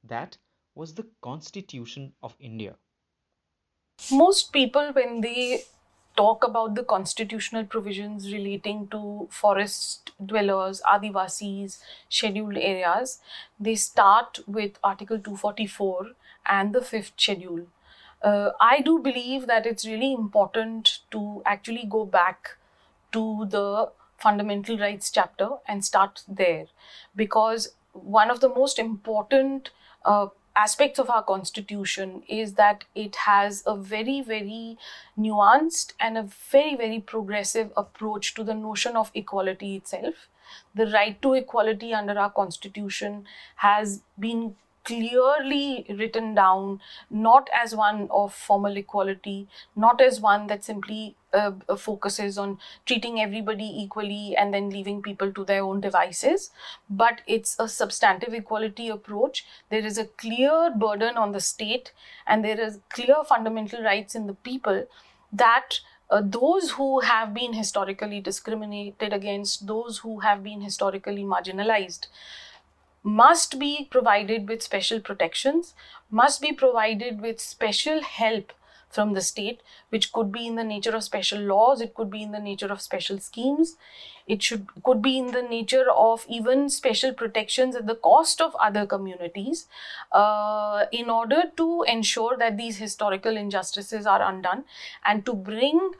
That 0.03 0.39
was 0.75 0.95
the 0.95 1.09
Constitution 1.23 2.15
of 2.21 2.37
India. 2.41 2.79
Most 4.11 4.53
people, 4.53 4.93
when 4.93 5.21
they 5.21 5.63
talk 6.17 6.43
about 6.45 6.75
the 6.75 6.83
constitutional 6.83 7.65
provisions 7.65 8.33
relating 8.33 8.89
to 8.89 9.29
forest 9.31 10.11
dwellers, 10.25 10.81
Adivasis, 10.83 11.81
scheduled 12.09 12.57
areas, 12.57 13.21
they 13.61 13.75
start 13.77 14.41
with 14.47 14.79
Article 14.83 15.19
244 15.19 16.11
and 16.47 16.75
the 16.75 16.83
fifth 16.83 17.13
schedule. 17.17 17.67
Uh, 18.23 18.51
I 18.61 18.81
do 18.81 18.99
believe 18.99 19.47
that 19.47 19.65
it's 19.67 19.87
really 19.87 20.13
important 20.13 21.01
to 21.13 21.43
actually 21.47 21.87
go 21.89 22.05
back 22.05 22.57
to 23.13 23.47
the 23.47 23.91
fundamental 24.19 24.77
rights 24.79 25.11
chapter 25.11 25.51
and 25.69 25.85
start 25.85 26.25
there 26.27 26.67
because 27.15 27.75
one 27.93 28.31
of 28.31 28.41
the 28.41 28.49
most 28.49 28.79
important 28.79 29.71
uh, 30.05 30.29
aspects 30.57 30.99
of 30.99 31.09
our 31.09 31.23
constitution 31.23 32.23
is 32.29 32.55
that 32.55 32.85
it 32.95 33.17
has 33.17 33.63
a 33.67 33.77
very 33.77 34.21
very 34.21 34.77
nuanced 35.17 35.93
and 36.01 36.19
a 36.19 36.23
very 36.51 36.75
very 36.75 37.01
progressive 37.01 37.73
approach 37.77 38.35
to 38.35 38.43
the 38.43 38.55
notion 38.55 38.97
of 38.97 39.11
equality 39.15 39.77
itself. 39.77 40.29
The 40.75 40.87
right 40.87 41.21
to 41.23 41.35
equality 41.35 41.93
under 41.95 42.19
our 42.19 42.31
constitution 42.31 43.25
has 43.57 44.03
been 44.19 44.57
clearly 44.89 45.87
written 46.01 46.35
down, 46.35 46.81
not 47.11 47.49
as 47.63 47.75
one 47.75 48.09
of 48.11 48.35
formal 48.49 48.77
equality, 48.83 49.39
not 49.77 50.01
as 50.01 50.21
one 50.21 50.47
that 50.47 50.65
simply 50.65 51.17
uh, 51.35 51.53
uh, 51.69 51.77
focuses 51.77 52.39
on 52.39 52.57
treating 52.87 53.21
everybody 53.21 53.67
equally 53.83 54.35
and 54.37 54.55
then 54.55 54.71
leaving 54.71 55.03
people 55.03 55.33
to 55.39 55.45
their 55.45 55.63
own 55.63 55.81
devices, 55.81 56.51
but 56.89 57.21
it's 57.27 57.55
a 57.59 57.69
substantive 57.69 58.33
equality 58.33 58.89
approach. 58.89 59.45
There 59.69 59.85
is 59.85 59.99
a 59.99 60.07
clear 60.07 60.73
burden 60.75 61.19
on 61.19 61.33
the 61.33 61.41
state, 61.41 61.93
and 62.27 62.45
there 62.45 62.61
is 62.69 62.81
clear 62.89 63.23
fundamental 63.35 63.83
rights 63.83 64.15
in 64.15 64.27
the 64.27 64.35
people 64.51 64.87
that 65.33 65.81
uh, 66.11 66.23
those 66.25 66.71
who 66.71 67.01
have 67.01 67.35
been 67.35 67.53
historically 67.53 68.21
discriminated 68.21 69.13
against, 69.13 69.67
those 69.67 69.99
who 69.99 70.21
have 70.21 70.43
been 70.43 70.63
historically 70.63 71.25
marginalized, 71.25 72.07
must 73.09 73.59
be 73.59 73.89
provided 73.91 74.49
with 74.49 74.63
special 74.63 75.01
protections, 75.01 75.75
must 76.11 76.41
be 76.43 76.53
provided 76.53 77.21
with 77.21 77.41
special 77.41 78.03
help 78.03 78.53
from 78.91 79.13
the 79.13 79.21
state, 79.21 79.63
which 79.91 80.13
could 80.13 80.31
be 80.33 80.47
in 80.47 80.57
the 80.57 80.65
nature 80.65 80.95
of 80.97 81.05
special 81.05 81.41
laws, 81.41 81.81
it 81.81 81.95
could 81.95 82.11
be 82.11 82.23
in 82.23 82.33
the 82.33 82.41
nature 82.41 82.73
of 82.73 82.81
special 82.81 83.19
schemes, 83.19 83.77
it 84.27 84.43
should 84.43 84.67
could 84.83 85.03
be 85.03 85.19
in 85.19 85.33
the 85.33 85.43
nature 85.43 85.91
of 85.91 86.25
even 86.29 86.69
special 86.69 87.13
protections 87.13 87.77
at 87.77 87.87
the 87.87 87.95
cost 87.95 88.41
of 88.41 88.57
other 88.69 88.87
communities, 88.87 89.67
uh, 90.13 90.87
in 90.93 91.11
order 91.11 91.43
to 91.57 91.83
ensure 91.97 92.37
that 92.39 92.57
these 92.57 92.79
historical 92.79 93.37
injustices 93.37 94.07
are 94.07 94.23
undone 94.23 94.65
and 95.05 95.27
to 95.27 95.35
bring 95.35 95.91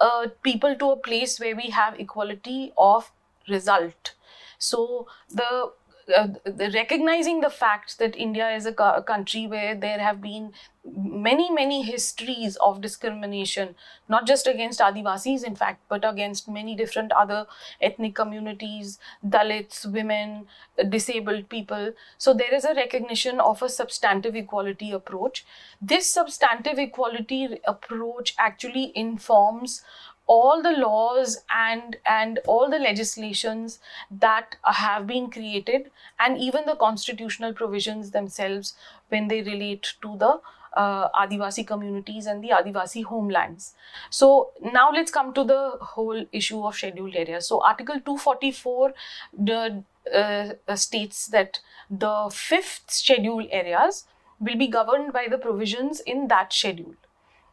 uh, 0.00 0.26
people 0.42 0.74
to 0.76 0.90
a 0.90 0.96
place 0.96 1.38
where 1.38 1.56
we 1.56 1.70
have 1.70 2.00
equality 2.00 2.72
of 2.76 3.12
result. 3.48 4.14
So 4.58 5.06
the 5.28 5.72
uh, 6.16 6.28
recognizing 6.74 7.40
the 7.40 7.50
fact 7.50 7.98
that 7.98 8.16
India 8.16 8.50
is 8.50 8.66
a 8.66 8.72
co- 8.72 9.02
country 9.02 9.46
where 9.46 9.74
there 9.74 9.98
have 9.98 10.20
been 10.20 10.52
many, 10.84 11.50
many 11.50 11.82
histories 11.82 12.56
of 12.56 12.80
discrimination, 12.80 13.74
not 14.08 14.26
just 14.26 14.46
against 14.46 14.80
Adivasis, 14.80 15.44
in 15.44 15.54
fact, 15.54 15.80
but 15.88 16.08
against 16.08 16.48
many 16.48 16.74
different 16.74 17.12
other 17.12 17.46
ethnic 17.80 18.14
communities, 18.14 18.98
Dalits, 19.24 19.86
women, 19.90 20.46
disabled 20.88 21.48
people. 21.48 21.92
So 22.18 22.34
there 22.34 22.52
is 22.52 22.64
a 22.64 22.74
recognition 22.74 23.40
of 23.40 23.62
a 23.62 23.68
substantive 23.68 24.34
equality 24.34 24.90
approach. 24.90 25.44
This 25.80 26.10
substantive 26.10 26.78
equality 26.78 27.58
approach 27.64 28.34
actually 28.38 28.92
informs 28.96 29.82
all 30.26 30.62
the 30.62 30.72
laws 30.72 31.38
and 31.50 31.96
and 32.06 32.38
all 32.46 32.70
the 32.70 32.78
legislations 32.78 33.80
that 34.10 34.56
have 34.64 35.06
been 35.06 35.30
created 35.30 35.90
and 36.18 36.38
even 36.38 36.64
the 36.66 36.76
constitutional 36.76 37.52
provisions 37.52 38.10
themselves 38.12 38.74
when 39.08 39.28
they 39.28 39.42
relate 39.42 39.94
to 40.00 40.16
the 40.18 40.40
uh, 40.74 41.08
Adivasi 41.10 41.66
communities 41.66 42.26
and 42.26 42.42
the 42.42 42.48
Adivasi 42.48 43.04
homelands. 43.04 43.74
So 44.10 44.50
now 44.72 44.90
let's 44.90 45.10
come 45.10 45.32
to 45.34 45.44
the 45.44 45.72
whole 45.80 46.24
issue 46.32 46.64
of 46.64 46.76
scheduled 46.76 47.14
areas. 47.14 47.48
So 47.48 47.62
Article 47.62 48.00
244 48.00 48.94
the, 49.38 49.84
uh, 50.14 50.76
states 50.76 51.26
that 51.28 51.60
the 51.90 52.30
fifth 52.32 52.90
scheduled 52.90 53.48
areas 53.50 54.04
will 54.40 54.56
be 54.56 54.66
governed 54.66 55.12
by 55.12 55.26
the 55.30 55.38
provisions 55.38 56.00
in 56.00 56.28
that 56.28 56.52
schedule. 56.52 56.94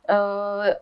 Uh, 0.08 0.74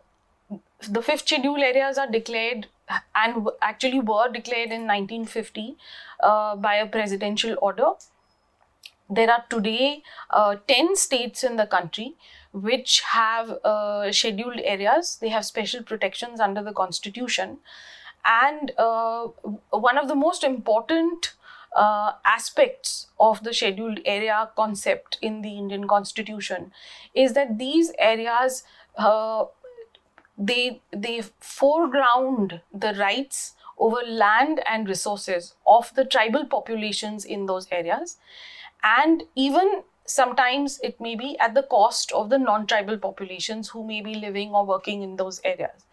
the 0.87 1.01
fifth 1.01 1.27
schedule 1.27 1.57
areas 1.57 1.97
are 1.97 2.09
declared 2.09 2.67
and 3.15 3.49
actually 3.61 3.99
were 3.99 4.29
declared 4.31 4.71
in 4.71 4.87
1950 4.87 5.75
uh, 6.21 6.55
by 6.55 6.75
a 6.75 6.87
presidential 6.87 7.55
order. 7.61 7.91
There 9.09 9.31
are 9.31 9.43
today 9.49 10.03
uh, 10.29 10.57
10 10.67 10.95
states 10.95 11.43
in 11.43 11.55
the 11.55 11.65
country 11.65 12.15
which 12.51 13.01
have 13.01 13.49
uh, 13.63 14.11
scheduled 14.11 14.59
areas. 14.63 15.17
They 15.21 15.29
have 15.29 15.45
special 15.45 15.83
protections 15.83 16.39
under 16.39 16.63
the 16.63 16.73
constitution. 16.73 17.59
And 18.25 18.71
uh, 18.77 19.27
one 19.69 19.97
of 19.97 20.07
the 20.07 20.15
most 20.15 20.43
important 20.43 21.33
uh, 21.75 22.13
aspects 22.25 23.07
of 23.19 23.43
the 23.43 23.53
scheduled 23.53 23.99
area 24.05 24.49
concept 24.55 25.17
in 25.21 25.41
the 25.41 25.57
Indian 25.57 25.87
constitution 25.87 26.71
is 27.13 27.33
that 27.33 27.57
these 27.57 27.91
areas 27.99 28.63
uh, 28.97 29.45
they 30.37 30.81
they 30.91 31.23
foreground 31.39 32.61
the 32.73 32.93
rights 32.93 33.55
over 33.79 34.01
land 34.07 34.61
and 34.69 34.87
resources 34.87 35.55
of 35.65 35.93
the 35.95 36.05
tribal 36.05 36.45
populations 36.45 37.25
in 37.25 37.45
those 37.45 37.67
areas. 37.71 38.17
And 38.83 39.23
even 39.35 39.83
sometimes 40.05 40.79
it 40.81 40.99
may 41.01 41.15
be 41.15 41.37
at 41.39 41.53
the 41.53 41.63
cost 41.63 42.11
of 42.11 42.29
the 42.29 42.39
non-tribal 42.39 42.97
populations 42.97 43.69
who 43.69 43.83
may 43.83 44.01
be 44.01 44.15
living 44.15 44.51
or 44.51 44.65
working 44.65 45.01
in 45.01 45.15
those 45.17 45.41
areas. 45.43 45.85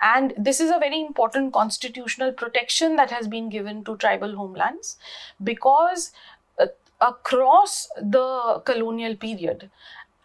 And 0.00 0.32
this 0.38 0.60
is 0.60 0.70
a 0.70 0.78
very 0.78 1.00
important 1.00 1.52
constitutional 1.52 2.32
protection 2.32 2.96
that 2.96 3.10
has 3.10 3.26
been 3.26 3.48
given 3.48 3.82
to 3.84 3.96
tribal 3.96 4.36
homelands 4.36 4.96
because 5.42 6.12
uh, 6.60 6.66
across 7.00 7.88
the 7.96 8.62
colonial 8.64 9.16
period 9.16 9.70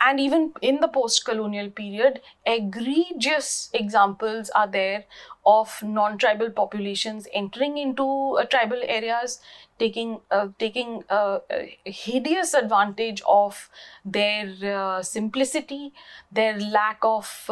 and 0.05 0.19
even 0.19 0.53
in 0.61 0.79
the 0.79 0.87
post 0.87 1.23
colonial 1.25 1.69
period, 1.69 2.21
egregious 2.45 3.69
examples 3.73 4.49
are 4.51 4.67
there 4.67 5.05
of 5.45 5.81
non 5.83 6.17
tribal 6.17 6.49
populations 6.49 7.27
entering 7.33 7.77
into 7.77 8.37
uh, 8.37 8.45
tribal 8.45 8.79
areas, 8.83 9.39
taking, 9.79 10.19
uh, 10.31 10.47
taking 10.59 11.03
uh, 11.09 11.39
hideous 11.85 12.53
advantage 12.53 13.21
of 13.27 13.69
their 14.05 14.53
uh, 14.63 15.01
simplicity, 15.01 15.93
their 16.31 16.59
lack 16.59 16.99
of 17.03 17.49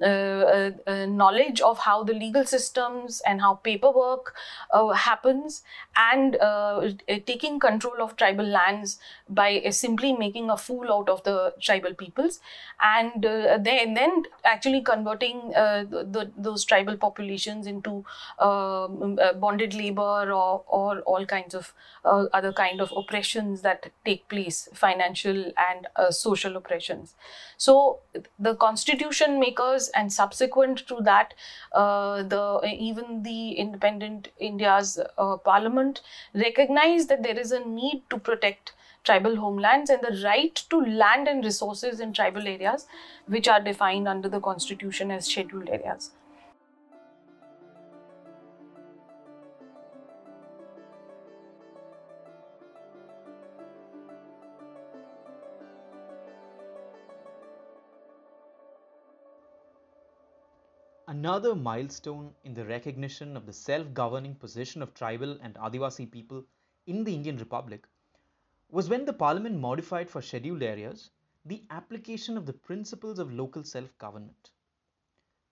uh, 0.00 0.04
uh, 0.04 0.70
uh, 0.86 1.06
knowledge 1.06 1.60
of 1.60 1.78
how 1.78 2.04
the 2.04 2.12
legal 2.12 2.44
systems 2.44 3.20
and 3.26 3.40
how 3.40 3.54
paperwork 3.54 4.34
uh, 4.72 4.88
happens, 4.88 5.62
and 5.96 6.36
uh, 6.36 6.90
taking 7.26 7.58
control 7.58 8.00
of 8.00 8.16
tribal 8.16 8.44
lands 8.44 8.98
by 9.28 9.62
simply 9.70 10.12
making 10.12 10.50
a 10.50 10.56
fool 10.56 10.92
out 10.92 11.08
of 11.08 11.22
the 11.24 11.54
tribal 11.60 11.94
peoples, 11.94 12.40
and 12.80 13.22
then, 13.22 13.94
then 13.94 14.22
actually 14.44 14.82
converting 14.82 15.50
the, 15.50 16.30
those 16.36 16.64
tribal 16.64 16.96
populations 16.96 17.66
into 17.66 18.04
um, 18.38 19.18
bonded 19.40 19.74
labor 19.74 20.32
or, 20.32 20.62
or 20.66 21.00
all 21.00 21.26
kinds 21.26 21.54
of 21.54 21.74
other 22.04 22.52
kind 22.52 22.80
of 22.80 22.92
oppressions 22.96 23.62
that 23.62 23.90
take 24.04 24.28
place, 24.28 24.68
financial 24.74 25.52
and 25.68 25.86
social 26.14 26.56
oppressions. 26.56 27.14
So 27.56 27.98
the 28.38 28.54
constitution 28.54 29.40
makers 29.40 29.87
and 29.94 30.12
subsequent 30.12 30.86
to 30.88 31.00
that, 31.02 31.34
uh, 31.72 32.22
the 32.22 32.60
even 32.78 33.22
the 33.22 33.52
independent 33.52 34.28
India's 34.38 34.98
uh, 35.16 35.36
parliament 35.36 36.02
recognized 36.34 37.08
that 37.08 37.22
there 37.22 37.38
is 37.38 37.52
a 37.52 37.64
need 37.64 38.02
to 38.10 38.18
protect 38.18 38.72
tribal 39.04 39.36
homelands 39.36 39.90
and 39.90 40.02
the 40.02 40.20
right 40.22 40.54
to 40.70 40.80
land 40.80 41.28
and 41.28 41.44
resources 41.44 42.00
in 42.00 42.12
tribal 42.12 42.46
areas, 42.46 42.86
which 43.26 43.48
are 43.48 43.60
defined 43.60 44.06
under 44.06 44.28
the 44.28 44.40
constitution 44.40 45.10
as 45.10 45.26
scheduled 45.26 45.68
areas. 45.68 46.10
Another 61.18 61.56
milestone 61.56 62.32
in 62.44 62.54
the 62.54 62.64
recognition 62.64 63.36
of 63.36 63.44
the 63.44 63.52
self-governing 63.52 64.36
position 64.36 64.82
of 64.82 64.94
tribal 64.94 65.36
and 65.42 65.54
Adivasi 65.56 66.08
people 66.08 66.44
in 66.86 67.02
the 67.02 67.12
Indian 67.12 67.38
Republic 67.38 67.88
was 68.70 68.88
when 68.88 69.04
the 69.04 69.12
parliament 69.12 69.58
modified 69.58 70.08
for 70.08 70.22
scheduled 70.22 70.62
areas 70.62 71.10
the 71.44 71.64
application 71.70 72.36
of 72.36 72.46
the 72.46 72.52
principles 72.52 73.18
of 73.18 73.32
local 73.32 73.64
self-government. 73.64 74.50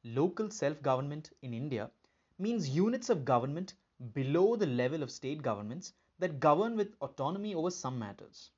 Local 0.05 0.51
self-government 0.51 1.31
in 1.43 1.53
India 1.53 1.91
means 2.39 2.69
units 2.69 3.11
of 3.11 3.25
government 3.25 3.75
below 4.15 4.55
the 4.55 4.67
level 4.67 5.03
of 5.03 5.11
state 5.11 5.43
governments 5.43 5.95
that 6.21 6.39
govern 6.39 6.77
with 6.77 6.95
autonomy 7.01 7.57
over 7.57 7.73
some 7.73 7.99
matters. 7.99 8.51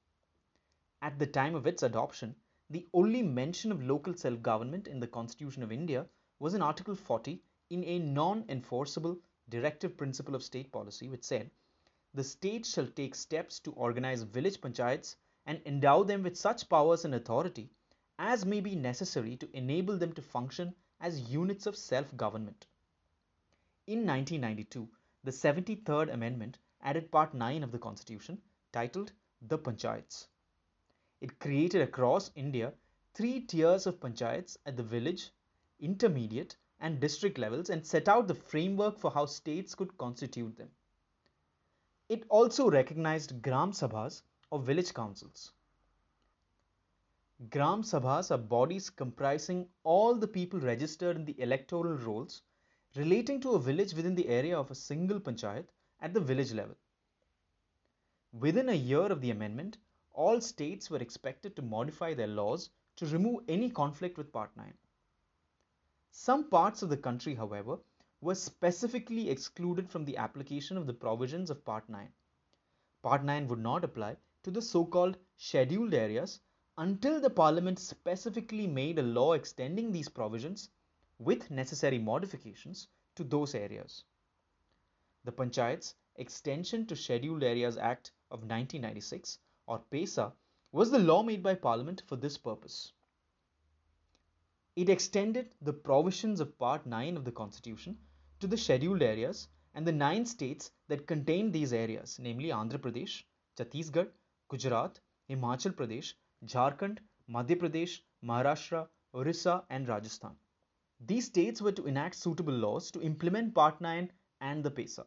At 1.00 1.18
the 1.18 1.26
time 1.26 1.54
of 1.54 1.66
its 1.66 1.82
adoption, 1.82 2.36
the 2.68 2.86
only 2.92 3.22
mention 3.22 3.72
of 3.72 3.82
local 3.82 4.14
self-government 4.14 4.86
in 4.86 5.00
the 5.00 5.06
Constitution 5.06 5.62
of 5.62 5.72
India 5.72 6.04
was 6.38 6.54
in 6.54 6.62
Article 6.62 6.94
40 6.94 7.42
in 7.70 7.84
a 7.84 7.98
non-enforceable 7.98 9.18
directive 9.48 9.96
principle 9.96 10.34
of 10.34 10.42
state 10.42 10.70
policy 10.72 11.08
which 11.08 11.24
said 11.24 11.50
the 12.14 12.24
state 12.24 12.64
shall 12.64 12.86
take 12.86 13.14
steps 13.14 13.60
to 13.60 13.72
organize 13.72 14.22
village 14.22 14.60
panchayats 14.60 15.16
and 15.46 15.60
endow 15.66 16.02
them 16.02 16.22
with 16.22 16.36
such 16.36 16.68
powers 16.68 17.04
and 17.04 17.14
authority 17.14 17.70
as 18.18 18.44
may 18.44 18.60
be 18.60 18.74
necessary 18.74 19.36
to 19.36 19.56
enable 19.56 19.96
them 19.96 20.12
to 20.12 20.22
function 20.22 20.74
as 21.00 21.30
units 21.30 21.66
of 21.66 21.76
self-government. 21.76 22.66
In 23.86 24.06
1992, 24.06 24.88
the 25.24 25.30
73rd 25.30 26.12
Amendment 26.12 26.58
added 26.82 27.10
Part 27.10 27.34
9 27.34 27.62
of 27.62 27.72
the 27.72 27.78
Constitution 27.78 28.40
titled 28.72 29.12
The 29.42 29.58
Panchayats. 29.58 30.26
It 31.20 31.38
created 31.38 31.82
across 31.82 32.30
India 32.34 32.72
three 33.14 33.40
tiers 33.40 33.86
of 33.86 34.00
panchayats 34.00 34.56
at 34.66 34.76
the 34.76 34.82
village, 34.82 35.30
intermediate 35.80 36.56
and 36.80 37.00
district 37.00 37.38
levels 37.38 37.70
and 37.70 37.84
set 37.84 38.08
out 38.08 38.28
the 38.28 38.34
framework 38.34 38.98
for 38.98 39.10
how 39.10 39.26
states 39.26 39.74
could 39.74 39.96
constitute 39.98 40.56
them. 40.56 40.70
It 42.08 42.24
also 42.28 42.70
recognized 42.70 43.42
Gram 43.42 43.72
Sabhas 43.72 44.22
or 44.50 44.60
village 44.60 44.94
councils. 44.94 45.52
Gram 47.50 47.82
Sabhas 47.82 48.30
are 48.30 48.38
bodies 48.38 48.90
comprising 48.90 49.68
all 49.84 50.14
the 50.14 50.26
people 50.26 50.58
registered 50.58 51.16
in 51.16 51.24
the 51.24 51.40
electoral 51.40 51.94
rolls 51.94 52.42
relating 52.96 53.40
to 53.40 53.52
a 53.52 53.60
village 53.60 53.94
within 53.94 54.14
the 54.14 54.28
area 54.28 54.58
of 54.58 54.70
a 54.70 54.74
single 54.74 55.20
panchayat 55.20 55.66
at 56.00 56.14
the 56.14 56.20
village 56.20 56.52
level. 56.52 56.74
Within 58.32 58.68
a 58.70 58.74
year 58.74 59.06
of 59.12 59.20
the 59.20 59.30
amendment, 59.30 59.78
all 60.12 60.40
states 60.40 60.90
were 60.90 60.98
expected 60.98 61.54
to 61.54 61.62
modify 61.62 62.14
their 62.14 62.26
laws 62.26 62.70
to 62.96 63.06
remove 63.06 63.44
any 63.48 63.70
conflict 63.70 64.18
with 64.18 64.32
Part 64.32 64.56
9. 64.56 64.72
Some 66.20 66.50
parts 66.50 66.82
of 66.82 66.88
the 66.88 66.96
country, 66.96 67.36
however, 67.36 67.78
were 68.20 68.34
specifically 68.34 69.30
excluded 69.30 69.88
from 69.88 70.04
the 70.04 70.16
application 70.16 70.76
of 70.76 70.84
the 70.84 70.92
provisions 70.92 71.48
of 71.48 71.64
Part 71.64 71.88
9. 71.88 72.12
Part 73.02 73.22
9 73.22 73.46
would 73.46 73.60
not 73.60 73.84
apply 73.84 74.16
to 74.42 74.50
the 74.50 74.60
so-called 74.60 75.16
scheduled 75.36 75.94
areas 75.94 76.40
until 76.76 77.20
the 77.20 77.30
parliament 77.30 77.78
specifically 77.78 78.66
made 78.66 78.98
a 78.98 79.02
law 79.02 79.34
extending 79.34 79.92
these 79.92 80.08
provisions 80.08 80.70
with 81.20 81.52
necessary 81.52 81.98
modifications 81.98 82.88
to 83.14 83.22
those 83.22 83.54
areas. 83.54 84.02
The 85.22 85.30
Panchayats 85.30 85.94
Extension 86.16 86.84
to 86.86 86.96
Scheduled 86.96 87.44
Areas 87.44 87.76
Act 87.76 88.10
of 88.32 88.40
1996 88.40 89.38
or 89.68 89.78
PESA 89.92 90.32
was 90.72 90.90
the 90.90 90.98
law 90.98 91.22
made 91.22 91.44
by 91.44 91.54
parliament 91.54 92.02
for 92.08 92.16
this 92.16 92.36
purpose. 92.36 92.92
It 94.78 94.88
extended 94.88 95.56
the 95.60 95.72
provisions 95.72 96.38
of 96.38 96.56
Part 96.56 96.86
9 96.86 97.16
of 97.16 97.24
the 97.24 97.32
Constitution 97.32 97.98
to 98.38 98.46
the 98.46 98.56
scheduled 98.56 99.02
areas 99.02 99.48
and 99.74 99.84
the 99.84 99.90
nine 99.90 100.24
states 100.24 100.70
that 100.86 101.08
contained 101.08 101.52
these 101.52 101.72
areas, 101.72 102.16
namely 102.20 102.50
Andhra 102.50 102.78
Pradesh, 102.78 103.24
Chhattisgarh, 103.56 104.08
Gujarat, 104.48 105.00
Himachal 105.28 105.72
Pradesh, 105.72 106.12
Jharkhand, 106.44 106.98
Madhya 107.28 107.56
Pradesh, 107.56 108.02
Maharashtra, 108.24 108.86
Orissa, 109.12 109.64
and 109.68 109.88
Rajasthan. 109.88 110.36
These 111.00 111.26
states 111.26 111.60
were 111.60 111.72
to 111.72 111.88
enact 111.88 112.14
suitable 112.14 112.54
laws 112.54 112.92
to 112.92 113.02
implement 113.02 113.56
Part 113.56 113.80
9 113.80 114.12
and 114.40 114.62
the 114.62 114.70
PESA. 114.70 115.06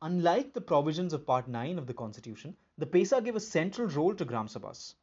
Unlike 0.00 0.54
the 0.54 0.60
provisions 0.60 1.12
of 1.12 1.26
Part 1.26 1.48
9 1.48 1.76
of 1.76 1.88
the 1.88 1.94
Constitution, 1.94 2.56
the 2.76 2.86
PESA 2.86 3.20
gave 3.20 3.34
a 3.34 3.40
central 3.40 3.88
role 3.88 4.14
to 4.14 4.24
Gram 4.24 4.46
Sabhas. 4.46 4.94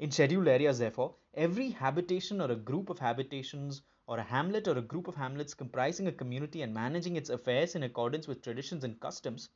In 0.00 0.12
scheduled 0.12 0.46
areas, 0.46 0.78
therefore, 0.78 1.16
every 1.34 1.70
habitation 1.70 2.40
or 2.40 2.52
a 2.52 2.56
group 2.56 2.88
of 2.88 3.00
habitations 3.00 3.82
or 4.06 4.18
a 4.18 4.22
hamlet 4.22 4.68
or 4.68 4.78
a 4.78 4.82
group 4.82 5.08
of 5.08 5.16
hamlets 5.16 5.54
comprising 5.54 6.06
a 6.06 6.12
community 6.12 6.62
and 6.62 6.72
managing 6.72 7.16
its 7.16 7.30
affairs 7.30 7.74
in 7.74 7.82
accordance 7.82 8.28
with 8.28 8.40
traditions 8.40 8.84
and 8.84 9.00
customs 9.00 9.48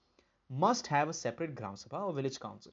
must 0.48 0.88
have 0.88 1.08
a 1.08 1.14
separate 1.14 1.54
Gram 1.54 1.74
Sabha 1.74 2.08
or 2.08 2.12
village 2.12 2.40
council. 2.40 2.72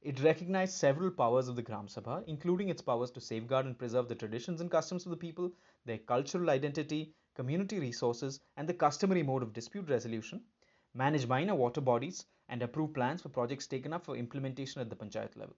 It 0.00 0.22
recognized 0.22 0.72
several 0.72 1.10
powers 1.10 1.48
of 1.48 1.56
the 1.56 1.62
Gram 1.62 1.86
Sabha, 1.86 2.24
including 2.26 2.70
its 2.70 2.80
powers 2.80 3.10
to 3.10 3.20
safeguard 3.20 3.66
and 3.66 3.78
preserve 3.78 4.08
the 4.08 4.14
traditions 4.14 4.62
and 4.62 4.70
customs 4.70 5.04
of 5.04 5.10
the 5.10 5.18
people, 5.18 5.52
their 5.84 5.98
cultural 5.98 6.48
identity, 6.48 7.12
community 7.34 7.78
resources, 7.78 8.40
and 8.56 8.66
the 8.66 8.72
customary 8.72 9.22
mode 9.22 9.42
of 9.42 9.52
dispute 9.52 9.90
resolution, 9.90 10.42
manage 10.94 11.26
minor 11.26 11.54
water 11.54 11.82
bodies, 11.82 12.24
and 12.48 12.62
approve 12.62 12.94
plans 12.94 13.20
for 13.20 13.28
projects 13.28 13.66
taken 13.66 13.92
up 13.92 14.06
for 14.06 14.16
implementation 14.16 14.80
at 14.80 14.88
the 14.88 14.96
panchayat 14.96 15.36
level. 15.36 15.54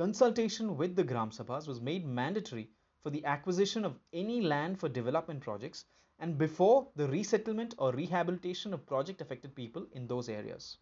Consultation 0.00 0.78
with 0.78 0.96
the 0.96 1.04
Gram 1.04 1.28
Sabhas 1.30 1.68
was 1.68 1.82
made 1.82 2.06
mandatory 2.06 2.70
for 3.02 3.10
the 3.10 3.22
acquisition 3.26 3.84
of 3.84 4.00
any 4.14 4.40
land 4.40 4.80
for 4.80 4.88
development 4.88 5.42
projects 5.42 5.84
and 6.18 6.38
before 6.38 6.88
the 6.96 7.06
resettlement 7.06 7.74
or 7.76 7.92
rehabilitation 7.92 8.72
of 8.72 8.86
project 8.86 9.20
affected 9.20 9.54
people 9.54 9.86
in 9.92 10.06
those 10.06 10.30
areas. 10.30 10.78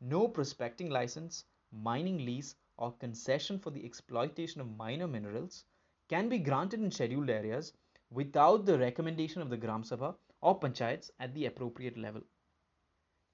No 0.00 0.26
prospecting 0.26 0.88
license, 0.88 1.44
mining 1.72 2.24
lease 2.24 2.54
or 2.78 2.92
concession 2.92 3.58
for 3.58 3.68
the 3.68 3.84
exploitation 3.84 4.62
of 4.62 4.78
minor 4.78 5.06
minerals 5.06 5.64
can 6.08 6.30
be 6.30 6.38
granted 6.38 6.80
in 6.80 6.90
scheduled 6.90 7.28
areas 7.28 7.74
without 8.10 8.64
the 8.64 8.78
recommendation 8.78 9.42
of 9.42 9.50
the 9.50 9.58
Gram 9.58 9.82
Sabha 9.82 10.14
or 10.40 10.58
panchayats 10.58 11.10
at 11.20 11.34
the 11.34 11.44
appropriate 11.44 11.98
level. 11.98 12.22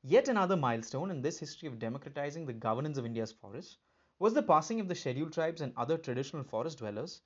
Yet 0.03 0.27
another 0.27 0.57
milestone 0.57 1.13
in 1.13 1.23
this 1.23 1.39
history 1.39 1.69
of 1.69 1.79
democratizing 1.79 2.47
the 2.47 2.53
governance 2.53 2.99
of 2.99 3.07
India's 3.07 3.31
forests 3.31 3.79
was 4.19 4.35
the 4.35 4.43
passing 4.43 4.81
of 4.81 4.89
the 4.89 4.95
Scheduled 4.95 5.33
Tribes 5.33 5.61
and 5.61 5.73
Other 5.77 5.99
Traditional 5.99 6.45
Forest 6.45 6.79
Dwellers 6.79 7.21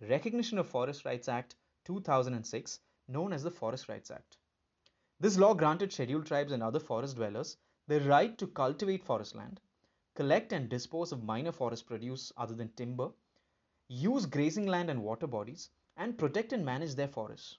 Recognition 0.00 0.58
of 0.58 0.68
Forest 0.68 1.04
Rights 1.04 1.28
Act 1.28 1.56
2006 1.84 2.80
known 3.08 3.32
as 3.32 3.42
the 3.42 3.50
Forest 3.50 3.88
Rights 3.88 4.10
Act. 4.10 4.36
This 5.20 5.38
law 5.38 5.54
granted 5.54 5.92
scheduled 5.92 6.26
tribes 6.26 6.52
and 6.52 6.62
other 6.62 6.80
forest 6.80 7.16
dwellers 7.16 7.56
the 7.86 8.00
right 8.00 8.36
to 8.38 8.46
cultivate 8.46 9.02
forest 9.02 9.34
land, 9.34 9.60
collect 10.14 10.52
and 10.52 10.68
dispose 10.68 11.12
of 11.12 11.22
minor 11.22 11.52
forest 11.52 11.86
produce 11.86 12.32
other 12.36 12.54
than 12.54 12.72
timber, 12.72 13.10
use 13.88 14.26
grazing 14.26 14.66
land 14.66 14.90
and 14.90 15.02
water 15.02 15.26
bodies, 15.26 15.70
and 15.96 16.18
protect 16.18 16.52
and 16.52 16.64
manage 16.64 16.94
their 16.94 17.08
forests. 17.08 17.58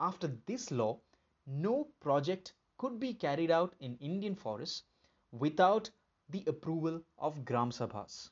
After 0.00 0.28
this 0.46 0.70
law, 0.70 1.00
no 1.46 1.88
project 2.00 2.54
could 2.78 3.00
be 3.00 3.12
carried 3.12 3.50
out 3.50 3.74
in 3.80 3.96
Indian 3.98 4.34
forests 4.34 4.84
without 5.32 5.90
the 6.28 6.44
approval 6.46 7.02
of 7.18 7.44
Gram 7.44 7.70
Sabhas. 7.70 8.30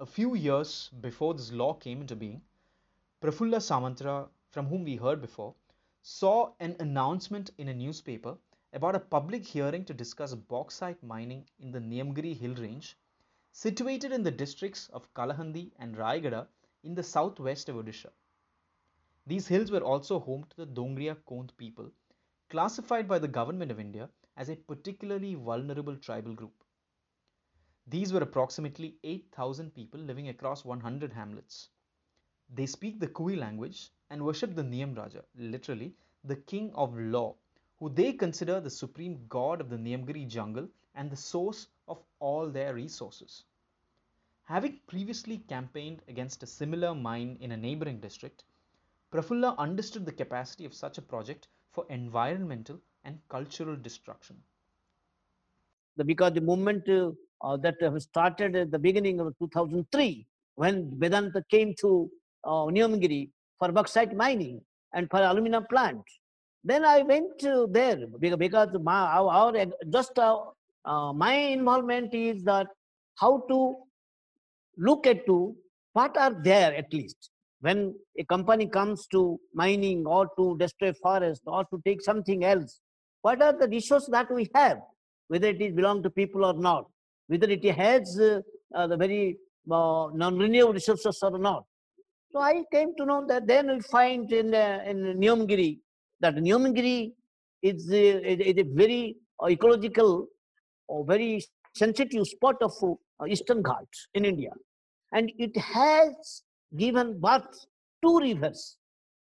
a 0.00 0.06
few 0.06 0.34
years 0.34 0.88
before 1.02 1.34
this 1.34 1.52
law 1.52 1.74
came 1.74 2.00
into 2.00 2.16
being, 2.16 2.40
Prafulla 3.20 3.60
Samantara, 3.60 4.30
from 4.48 4.66
whom 4.66 4.82
we 4.82 4.96
heard 4.96 5.20
before, 5.20 5.54
saw 6.00 6.54
an 6.58 6.74
announcement 6.80 7.50
in 7.58 7.68
a 7.68 7.74
newspaper 7.74 8.38
about 8.72 8.94
a 8.94 9.00
public 9.00 9.44
hearing 9.44 9.84
to 9.84 9.92
discuss 9.92 10.34
bauxite 10.34 11.02
mining 11.02 11.44
in 11.58 11.70
the 11.70 11.78
Niyamgiri 11.78 12.34
hill 12.34 12.54
range, 12.54 12.96
situated 13.52 14.10
in 14.10 14.22
the 14.22 14.30
districts 14.30 14.88
of 14.94 15.12
Kalahandi 15.12 15.70
and 15.78 15.94
Rayagada 15.94 16.46
in 16.82 16.94
the 16.94 17.02
southwest 17.02 17.68
of 17.68 17.76
Odisha. 17.76 18.08
These 19.26 19.48
hills 19.48 19.70
were 19.70 19.84
also 19.84 20.18
home 20.18 20.46
to 20.48 20.56
the 20.56 20.66
Dongria 20.66 21.16
Kondh 21.28 21.54
people, 21.58 21.90
classified 22.50 23.06
by 23.06 23.18
the 23.18 23.28
government 23.28 23.70
of 23.70 23.78
India 23.78 24.08
as 24.36 24.48
a 24.48 24.56
particularly 24.56 25.36
vulnerable 25.36 25.96
tribal 25.96 26.34
group. 26.34 26.52
These 27.86 28.12
were 28.12 28.22
approximately 28.22 28.96
8,000 29.04 29.72
people 29.74 30.00
living 30.00 30.28
across 30.28 30.64
100 30.64 31.12
hamlets. 31.12 31.68
They 32.52 32.66
speak 32.66 32.98
the 32.98 33.06
Kui 33.06 33.36
language 33.36 33.90
and 34.10 34.24
worship 34.24 34.56
the 34.56 34.64
Niyam 34.64 34.96
Raja, 34.96 35.24
literally 35.36 35.94
the 36.24 36.36
king 36.36 36.72
of 36.74 36.98
law, 36.98 37.36
who 37.78 37.88
they 37.88 38.12
consider 38.12 38.60
the 38.60 38.68
supreme 38.68 39.24
god 39.28 39.60
of 39.60 39.70
the 39.70 39.76
Niyamgiri 39.76 40.26
jungle 40.26 40.68
and 40.96 41.08
the 41.08 41.16
source 41.16 41.68
of 41.86 42.02
all 42.18 42.48
their 42.48 42.74
resources. 42.74 43.44
Having 44.44 44.80
previously 44.88 45.38
campaigned 45.38 46.02
against 46.08 46.42
a 46.42 46.46
similar 46.46 46.94
mine 46.94 47.38
in 47.40 47.52
a 47.52 47.56
neighboring 47.56 48.00
district, 48.00 48.42
Prafulla 49.12 49.56
understood 49.56 50.04
the 50.04 50.12
capacity 50.12 50.64
of 50.64 50.74
such 50.74 50.98
a 50.98 51.02
project 51.02 51.46
for 51.80 51.92
environmental 51.92 52.78
and 53.04 53.18
cultural 53.28 53.76
destruction. 53.76 54.36
Because 56.04 56.32
the 56.32 56.40
movement 56.40 56.88
uh, 56.88 57.10
uh, 57.42 57.56
that 57.58 57.76
started 57.98 58.56
at 58.56 58.70
the 58.70 58.78
beginning 58.78 59.20
of 59.20 59.34
2003, 59.38 60.26
when 60.54 60.90
Vedanta 60.98 61.42
came 61.50 61.74
to 61.80 62.10
uh, 62.44 62.64
Niyamgiri 62.74 63.30
for 63.58 63.72
bauxite 63.72 64.14
mining 64.14 64.60
and 64.94 65.10
for 65.10 65.22
aluminum 65.22 65.66
plant. 65.68 66.02
Then 66.64 66.84
I 66.84 67.02
went 67.02 67.38
to 67.40 67.66
there 67.70 67.98
because 68.18 68.68
my, 68.82 68.92
our, 68.92 69.30
our 69.30 69.66
just 69.90 70.18
uh, 70.18 70.38
uh, 70.84 71.12
my 71.12 71.34
involvement 71.34 72.14
is 72.14 72.42
that 72.44 72.66
how 73.16 73.44
to 73.48 73.76
look 74.76 75.06
at 75.06 75.26
to 75.26 75.54
what 75.92 76.16
are 76.16 76.34
there 76.42 76.74
at 76.74 76.92
least 76.92 77.29
when 77.60 77.94
a 78.18 78.24
company 78.24 78.66
comes 78.66 79.06
to 79.08 79.38
mining 79.54 80.06
or 80.06 80.28
to 80.36 80.56
destroy 80.58 80.92
forest 80.92 81.42
or 81.46 81.64
to 81.64 81.80
take 81.84 82.00
something 82.00 82.44
else 82.44 82.80
what 83.22 83.42
are 83.42 83.52
the 83.52 83.68
resources 83.68 84.08
that 84.10 84.32
we 84.32 84.48
have? 84.54 84.78
Whether 85.28 85.48
it 85.48 85.60
is 85.60 85.72
belong 85.74 86.02
to 86.02 86.10
people 86.10 86.44
or 86.44 86.54
not. 86.54 86.86
Whether 87.26 87.48
it 87.50 87.64
has 87.64 88.18
uh, 88.18 88.40
uh, 88.74 88.86
the 88.86 88.96
very 88.96 89.36
uh, 89.70 90.08
non-renewable 90.12 90.72
resources 90.74 91.18
or 91.22 91.38
not. 91.38 91.64
So 92.32 92.40
I 92.40 92.62
came 92.72 92.94
to 92.96 93.04
know 93.04 93.26
that 93.26 93.46
then 93.46 93.68
we 93.68 93.80
find 93.80 94.32
in, 94.32 94.54
uh, 94.54 94.82
in 94.86 95.20
Niyamgiri 95.20 95.78
that 96.20 96.36
Niyamgiri 96.36 97.12
is, 97.62 97.88
uh, 97.90 97.94
is, 97.94 98.56
a 98.58 98.62
very 98.62 99.16
uh, 99.42 99.48
ecological 99.48 100.26
or 100.88 101.04
very 101.04 101.42
sensitive 101.74 102.26
spot 102.26 102.56
of 102.62 102.72
uh, 102.82 103.26
Eastern 103.26 103.62
Ghats 103.62 104.08
in 104.14 104.24
India. 104.24 104.50
And 105.12 105.30
it 105.38 105.56
has 105.56 106.42
given 106.76 107.18
birth 107.20 107.66
two 108.02 108.18
rivers 108.18 108.76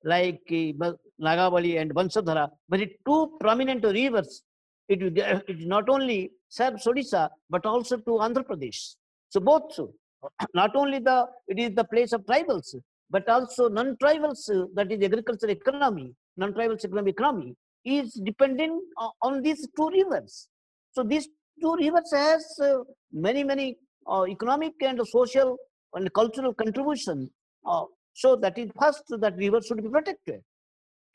like 0.05 0.43
uh, 0.51 0.93
Nagavali 1.21 1.81
and 1.81 1.95
Vansadhara, 1.95 2.49
but 2.69 2.81
two 3.07 3.37
prominent 3.41 3.85
rivers. 3.85 4.43
It, 4.89 5.01
it 5.03 5.61
not 5.61 5.89
only 5.89 6.33
serves 6.49 6.85
Odisha, 6.85 7.31
but 7.49 7.65
also 7.65 7.97
to 7.97 8.13
Andhra 8.27 8.45
Pradesh. 8.45 8.97
So 9.31 9.41
both, 9.41 9.79
not 10.55 10.77
only 10.77 10.99
the, 10.99 11.27
it 11.49 11.59
is 11.59 11.75
the 11.75 11.85
place 11.85 12.13
of 12.13 12.23
tribals, 12.27 12.75
but 13.11 13.27
also 13.29 13.69
non-tribals, 13.69 14.51
uh, 14.51 14.67
that 14.75 14.93
is 14.93 15.03
agricultural 15.03 15.53
economy, 15.53 16.13
non-tribals 16.37 16.85
economic 16.85 17.15
economy, 17.15 17.55
is 17.85 18.15
dependent 18.25 18.83
on 19.23 19.43
these 19.43 19.67
two 19.77 19.89
rivers. 19.89 20.49
So 20.93 21.03
these 21.03 21.29
two 21.61 21.77
rivers 21.77 22.11
has 22.13 22.45
uh, 22.61 22.79
many, 23.13 23.43
many 23.45 23.79
uh, 24.07 24.27
economic 24.27 24.73
and 24.83 25.01
social 25.07 25.57
and 25.95 26.13
cultural 26.13 26.53
contribution. 26.55 27.31
Uh, 27.67 27.85
so 28.15 28.37
that 28.37 28.59
is 28.59 28.71
first 28.81 29.05
that 29.09 29.37
river 29.37 29.61
should 29.61 29.83
be 29.83 29.89
protected 29.89 30.41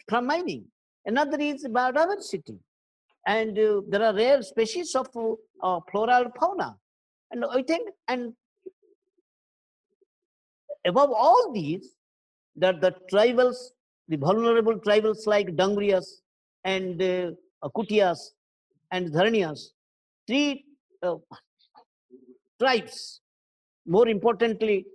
from 0.08 0.26
mining. 0.28 0.66
Another 1.06 1.40
is 1.40 1.66
biodiversity. 1.66 2.58
And 3.28 3.58
uh, 3.58 3.82
there 3.88 4.04
are 4.04 4.14
rare 4.14 4.42
species 4.42 4.96
of 4.96 5.08
uh, 5.16 5.80
flora 5.92 6.22
and 6.22 6.32
fauna. 6.40 6.76
And 7.32 7.46
I 7.46 7.62
think, 7.64 7.90
and 8.08 8.34
above 10.86 11.12
all 11.12 11.52
these, 11.54 11.96
that 12.56 12.82
the 12.82 12.96
tribals, 13.12 13.58
the 14.08 14.18
vulnerable 14.18 14.80
tribals 14.80 15.28
like 15.28 15.56
Dangriyas 15.56 16.22
and 16.64 17.02
uh, 17.02 17.70
Kutiyas 17.76 18.20
and 18.92 19.12
Dharniyas, 19.12 19.60
three 20.28 20.66
uh, 21.04 21.16
tribes, 22.60 23.22
more 23.90 24.08
importantly, 24.08 24.86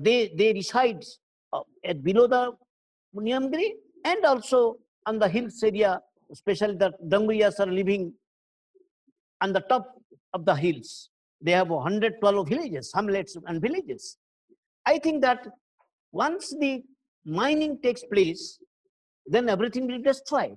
they, 0.00 0.32
they 0.36 0.52
reside 0.52 1.04
uh, 1.52 1.60
at 1.84 2.02
below 2.02 2.26
the 2.26 2.52
Niyamgiri 3.16 3.70
and 4.04 4.24
also 4.24 4.76
on 5.06 5.18
the 5.18 5.28
hills 5.28 5.62
area, 5.62 6.00
especially 6.30 6.76
the 6.76 6.92
Dangriyas 7.08 7.58
are 7.60 7.70
living 7.70 8.14
on 9.40 9.52
the 9.52 9.60
top 9.60 9.86
of 10.32 10.44
the 10.44 10.54
hills. 10.54 11.10
They 11.42 11.50
have 11.50 11.68
112 11.68 12.48
villages, 12.48 12.92
hamlets 12.94 13.36
and 13.46 13.60
villages. 13.60 14.16
I 14.86 14.98
think 14.98 15.20
that 15.22 15.48
once 16.12 16.54
the 16.58 16.82
mining 17.24 17.80
takes 17.82 18.04
place, 18.04 18.58
then 19.26 19.48
everything 19.48 19.88
will 19.88 19.98
be 19.98 20.04
destroyed. 20.04 20.56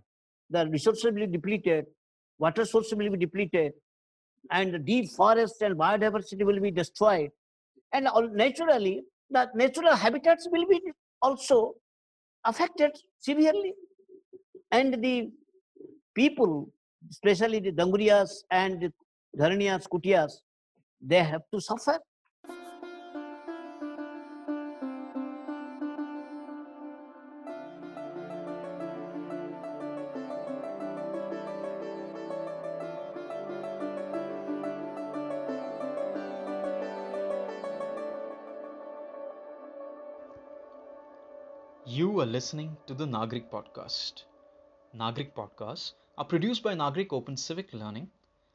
The 0.52 0.68
resources 0.68 1.06
will 1.06 1.14
be 1.14 1.28
depleted, 1.28 1.86
water 2.38 2.66
sources 2.66 2.94
will 2.94 3.10
be 3.10 3.18
depleted, 3.18 3.74
and 4.52 4.86
deep 4.86 5.10
forest 5.10 5.62
and 5.64 5.76
biodiversity 5.76 6.46
will 6.46 6.60
be 6.60 6.70
destroyed. 6.70 7.32
And 7.96 8.10
naturally, 8.34 9.04
the 9.30 9.50
natural 9.56 9.96
habitats 9.96 10.50
will 10.52 10.66
be 10.68 10.82
also 11.22 11.76
affected 12.44 12.92
severely. 13.20 13.74
And 14.72 15.02
the 15.02 15.32
people, 16.14 16.70
especially 17.10 17.60
the 17.60 17.72
Danguriyas 17.72 18.32
and 18.52 18.92
Dharniyas, 19.38 19.88
Kutiyas, 19.88 20.34
they 21.00 21.24
have 21.24 21.44
to 21.54 21.62
suffer 21.62 21.98
are 42.26 42.38
listening 42.40 42.76
to 42.88 42.96
the 42.96 43.06
Nagrik 43.06 43.52
Podcast. 43.52 44.24
Nagrik 44.98 45.36
Podcasts 45.36 45.92
are 46.18 46.26
produced 46.26 46.64
by 46.64 46.74
Nagrik 46.74 47.14
Open 47.14 47.38
Civic 47.38 47.72
Learning, 47.72 48.10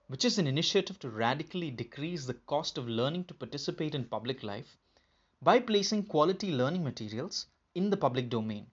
which 0.08 0.24
is 0.24 0.38
an 0.38 0.48
initiative 0.48 0.98
to 0.98 1.08
radically 1.08 1.70
decrease 1.70 2.26
the 2.26 2.34
cost 2.34 2.78
of 2.78 2.88
learning 2.88 3.26
to 3.26 3.34
participate 3.34 3.94
in 3.94 4.02
public 4.02 4.42
life 4.42 4.76
by 5.40 5.60
placing 5.60 6.02
quality 6.02 6.50
learning 6.50 6.82
materials 6.82 7.46
in 7.76 7.90
the 7.90 7.96
public 7.96 8.28
domain. 8.28 8.66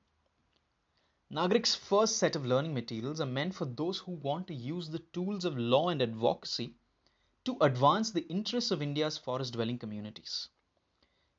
Nagrik's 1.31 1.75
first 1.75 2.17
set 2.17 2.35
of 2.35 2.47
learning 2.47 2.73
materials 2.73 3.21
are 3.21 3.27
meant 3.27 3.53
for 3.53 3.65
those 3.65 3.99
who 3.99 4.13
want 4.13 4.47
to 4.47 4.55
use 4.55 4.89
the 4.89 5.03
tools 5.13 5.45
of 5.45 5.59
law 5.59 5.89
and 5.89 6.01
advocacy 6.01 6.73
to 7.45 7.55
advance 7.61 8.09
the 8.09 8.27
interests 8.29 8.71
of 8.71 8.81
India's 8.81 9.19
forest 9.19 9.53
dwelling 9.53 9.77
communities. 9.77 10.49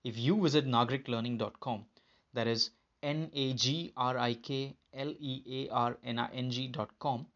If 0.05 0.17
you 0.17 0.41
visit 0.41 0.65
nagriklearning.com, 0.65 1.87
that 2.35 2.47
is 2.47 2.71
N 3.03 3.31
A 3.33 3.53
G 3.53 3.93
R 3.97 4.19
I 4.19 4.35
K 4.35 4.75
L 4.93 5.15
E 5.21 5.43
A 5.47 5.73
R 5.73 5.97
N 6.03 6.19
I 6.19 6.29
N 6.33 6.51
G 6.51 6.67
dot 6.67 6.91
com, 6.99 7.27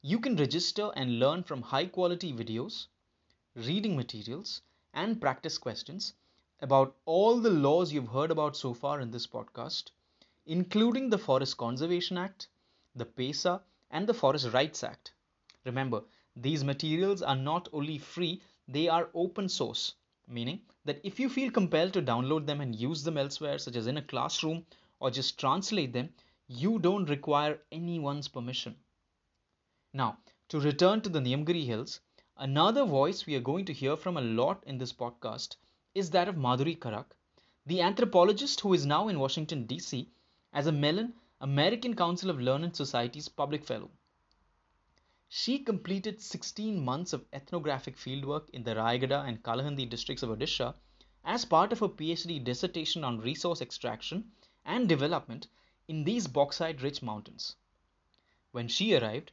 you 0.00 0.20
can 0.20 0.36
register 0.36 0.92
and 0.94 1.18
learn 1.18 1.42
from 1.42 1.60
high 1.60 1.86
quality 1.86 2.32
videos, 2.32 2.86
reading 3.56 3.96
materials, 3.96 4.62
and 4.94 5.20
practice 5.20 5.58
questions 5.58 6.14
about 6.60 6.94
all 7.04 7.40
the 7.40 7.50
laws 7.50 7.92
you've 7.92 8.08
heard 8.08 8.30
about 8.30 8.56
so 8.56 8.72
far 8.72 9.00
in 9.00 9.10
this 9.10 9.26
podcast, 9.26 9.90
including 10.46 11.10
the 11.10 11.18
Forest 11.18 11.56
Conservation 11.56 12.16
Act, 12.16 12.46
the 12.94 13.04
PESA, 13.04 13.60
and 13.90 14.06
the 14.06 14.14
Forest 14.14 14.52
Rights 14.52 14.84
Act. 14.84 15.12
Remember, 15.64 16.02
these 16.36 16.62
materials 16.62 17.22
are 17.22 17.34
not 17.34 17.68
only 17.72 17.98
free, 17.98 18.40
they 18.68 18.88
are 18.88 19.08
open 19.14 19.48
source, 19.48 19.94
meaning 20.28 20.60
that 20.84 21.00
if 21.02 21.18
you 21.18 21.28
feel 21.28 21.50
compelled 21.50 21.92
to 21.94 22.02
download 22.02 22.46
them 22.46 22.60
and 22.60 22.76
use 22.76 23.02
them 23.02 23.18
elsewhere, 23.18 23.58
such 23.58 23.74
as 23.74 23.88
in 23.88 23.96
a 23.96 24.02
classroom 24.02 24.64
or 25.00 25.10
just 25.10 25.38
translate 25.38 25.92
them, 25.92 26.12
you 26.46 26.78
don't 26.78 27.08
require 27.08 27.60
anyone's 27.70 28.28
permission. 28.28 28.76
Now, 29.92 30.18
to 30.48 30.60
return 30.60 31.00
to 31.02 31.08
the 31.08 31.20
Niyamgiri 31.20 31.66
Hills, 31.66 32.00
another 32.36 32.84
voice 32.84 33.26
we 33.26 33.34
are 33.34 33.40
going 33.40 33.64
to 33.66 33.72
hear 33.72 33.96
from 33.96 34.16
a 34.16 34.22
lot 34.22 34.64
in 34.66 34.78
this 34.78 34.92
podcast 34.92 35.56
is 35.94 36.10
that 36.10 36.28
of 36.28 36.36
Madhuri 36.36 36.78
Karak, 36.78 37.16
the 37.66 37.80
anthropologist 37.82 38.60
who 38.60 38.72
is 38.72 38.86
now 38.86 39.08
in 39.08 39.18
Washington, 39.18 39.66
D.C. 39.66 40.10
as 40.52 40.66
a 40.66 40.72
Mellon 40.72 41.12
American 41.40 41.94
Council 41.94 42.30
of 42.30 42.40
Learned 42.40 42.74
Societies 42.74 43.28
Public 43.28 43.64
Fellow. 43.64 43.90
She 45.28 45.58
completed 45.58 46.20
16 46.20 46.82
months 46.82 47.12
of 47.12 47.26
ethnographic 47.32 47.96
fieldwork 47.96 48.48
in 48.50 48.64
the 48.64 48.74
Rayagada 48.74 49.28
and 49.28 49.42
Kalahandi 49.42 49.88
districts 49.88 50.22
of 50.22 50.30
Odisha 50.30 50.74
as 51.24 51.44
part 51.44 51.72
of 51.72 51.80
her 51.80 51.88
PhD 51.88 52.42
dissertation 52.42 53.04
on 53.04 53.20
resource 53.20 53.60
extraction 53.60 54.32
and 54.68 54.88
development 54.88 55.48
in 55.88 56.04
these 56.04 56.28
bauxite 56.28 56.82
rich 56.82 57.02
mountains. 57.02 57.56
When 58.52 58.68
she 58.68 58.94
arrived, 58.94 59.32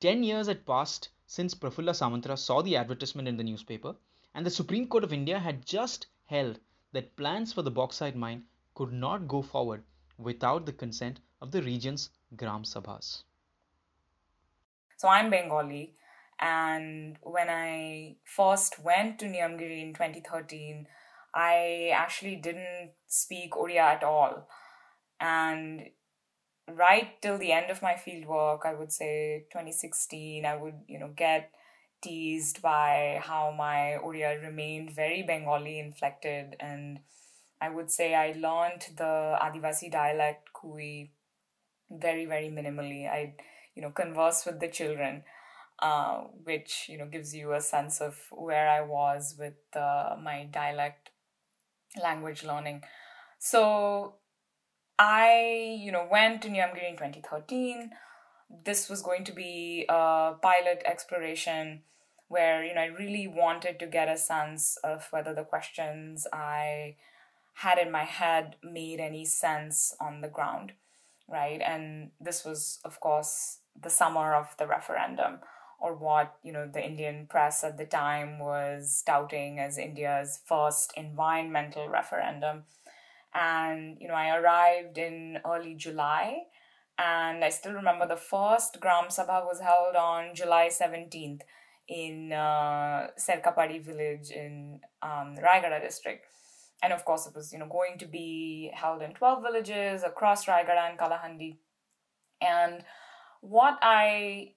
10 0.00 0.22
years 0.22 0.46
had 0.46 0.64
passed 0.64 1.08
since 1.26 1.54
Prafulla 1.54 1.94
Samantara 1.94 2.36
saw 2.36 2.62
the 2.62 2.76
advertisement 2.76 3.26
in 3.26 3.36
the 3.36 3.44
newspaper, 3.44 3.96
and 4.34 4.46
the 4.46 4.50
Supreme 4.50 4.86
Court 4.86 5.02
of 5.02 5.12
India 5.12 5.38
had 5.38 5.66
just 5.66 6.06
held 6.26 6.60
that 6.92 7.16
plans 7.16 7.52
for 7.52 7.62
the 7.62 7.70
bauxite 7.70 8.16
mine 8.16 8.44
could 8.74 8.92
not 8.92 9.26
go 9.26 9.42
forward 9.42 9.82
without 10.18 10.64
the 10.64 10.72
consent 10.72 11.18
of 11.42 11.50
the 11.50 11.62
region's 11.62 12.10
Gram 12.36 12.62
Sabhas. 12.62 13.22
So 14.98 15.08
I'm 15.08 15.30
Bengali, 15.30 15.94
and 16.38 17.18
when 17.22 17.48
I 17.50 18.16
first 18.24 18.78
went 18.78 19.18
to 19.18 19.26
Niyamgiri 19.26 19.82
in 19.82 19.92
2013, 19.94 20.86
I 21.34 21.90
actually 21.92 22.36
didn't 22.36 22.92
speak 23.08 23.52
Odia 23.52 23.80
at 23.80 24.04
all. 24.04 24.48
And 25.20 25.90
right 26.68 27.20
till 27.22 27.38
the 27.38 27.52
end 27.52 27.70
of 27.70 27.82
my 27.82 27.94
field 27.96 28.26
work, 28.26 28.62
I 28.64 28.74
would 28.74 28.92
say 28.92 29.46
2016, 29.52 30.44
I 30.44 30.56
would, 30.56 30.74
you 30.88 30.98
know, 30.98 31.10
get 31.14 31.50
teased 32.02 32.60
by 32.62 33.20
how 33.22 33.54
my 33.56 33.98
Odia 34.04 34.40
remained 34.42 34.90
very 34.90 35.22
Bengali 35.22 35.78
inflected. 35.78 36.56
And 36.60 37.00
I 37.60 37.70
would 37.70 37.90
say 37.90 38.14
I 38.14 38.32
learned 38.32 38.86
the 38.96 39.38
Adivasi 39.40 39.90
dialect 39.90 40.52
Kui 40.52 41.12
very, 41.90 42.26
very 42.26 42.48
minimally. 42.48 43.08
I, 43.08 43.34
you 43.74 43.82
know, 43.82 43.90
converse 43.90 44.44
with 44.44 44.60
the 44.60 44.68
children. 44.68 45.22
Uh, 45.78 46.22
which 46.44 46.86
you 46.88 46.96
know 46.96 47.04
gives 47.04 47.34
you 47.34 47.52
a 47.52 47.60
sense 47.60 48.00
of 48.00 48.16
where 48.30 48.66
I 48.66 48.80
was 48.80 49.34
with 49.38 49.58
uh, 49.74 50.16
my 50.18 50.48
dialect 50.50 51.10
language 52.02 52.44
learning. 52.44 52.82
So 53.38 54.14
I, 54.98 55.78
you 55.80 55.92
know, 55.92 56.06
went 56.10 56.42
to 56.42 56.48
Niyamgiri 56.48 56.88
in 56.88 56.96
2013. 56.96 57.90
This 58.64 58.88
was 58.88 59.02
going 59.02 59.24
to 59.24 59.32
be 59.32 59.84
a 59.88 60.34
pilot 60.40 60.82
exploration 60.84 61.82
where, 62.28 62.64
you 62.64 62.74
know, 62.74 62.80
I 62.80 62.86
really 62.86 63.26
wanted 63.26 63.78
to 63.80 63.86
get 63.86 64.08
a 64.08 64.16
sense 64.16 64.78
of 64.82 65.06
whether 65.10 65.34
the 65.34 65.44
questions 65.44 66.26
I 66.32 66.96
had 67.54 67.78
in 67.78 67.90
my 67.90 68.04
head 68.04 68.56
made 68.62 69.00
any 69.00 69.24
sense 69.24 69.94
on 70.00 70.20
the 70.20 70.28
ground, 70.28 70.72
right? 71.28 71.60
And 71.60 72.10
this 72.20 72.44
was, 72.44 72.78
of 72.84 73.00
course, 73.00 73.58
the 73.80 73.90
summer 73.90 74.34
of 74.34 74.56
the 74.58 74.66
referendum 74.66 75.38
or 75.78 75.94
what 75.94 76.36
you 76.42 76.52
know 76.52 76.66
the 76.66 76.84
Indian 76.84 77.26
press 77.26 77.62
at 77.62 77.76
the 77.76 77.84
time 77.84 78.38
was 78.38 79.02
touting 79.06 79.58
as 79.58 79.78
India's 79.78 80.40
first 80.44 80.92
environmental 80.96 81.88
referendum. 81.88 82.64
And 83.34 83.98
you 84.00 84.08
know, 84.08 84.14
I 84.14 84.36
arrived 84.36 84.98
in 84.98 85.38
early 85.44 85.74
July, 85.74 86.38
and 86.98 87.44
I 87.44 87.50
still 87.50 87.72
remember 87.72 88.06
the 88.06 88.16
first 88.16 88.80
Gram 88.80 89.08
Sabha 89.08 89.44
was 89.44 89.60
held 89.60 89.96
on 89.96 90.34
July 90.34 90.68
seventeenth 90.68 91.42
in 91.88 92.32
uh, 92.32 93.08
Serkapadi 93.18 93.84
village 93.84 94.30
in 94.30 94.80
um, 95.02 95.36
Rayagada 95.36 95.80
district. 95.80 96.26
And 96.82 96.92
of 96.92 97.04
course, 97.04 97.26
it 97.26 97.34
was 97.34 97.52
you 97.52 97.58
know 97.58 97.68
going 97.68 97.98
to 97.98 98.06
be 98.06 98.70
held 98.74 99.02
in 99.02 99.12
twelve 99.12 99.42
villages 99.42 100.02
across 100.02 100.46
Rayagada 100.46 100.90
and 100.90 100.98
Kalahandi. 100.98 101.58
And 102.40 102.84
what 103.40 103.78
I 103.82 104.52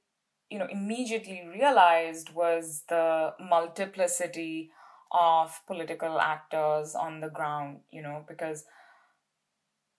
you 0.50 0.58
know 0.60 0.68
immediately 0.70 1.44
realized 1.48 2.34
was 2.34 2.84
the 2.90 3.34
multiplicity 3.40 4.72
of 5.12 5.60
political 5.68 6.20
actors 6.20 6.96
on 6.96 7.20
the 7.20 7.30
ground 7.30 7.80
you 7.92 8.02
know 8.02 8.24
because 8.28 8.66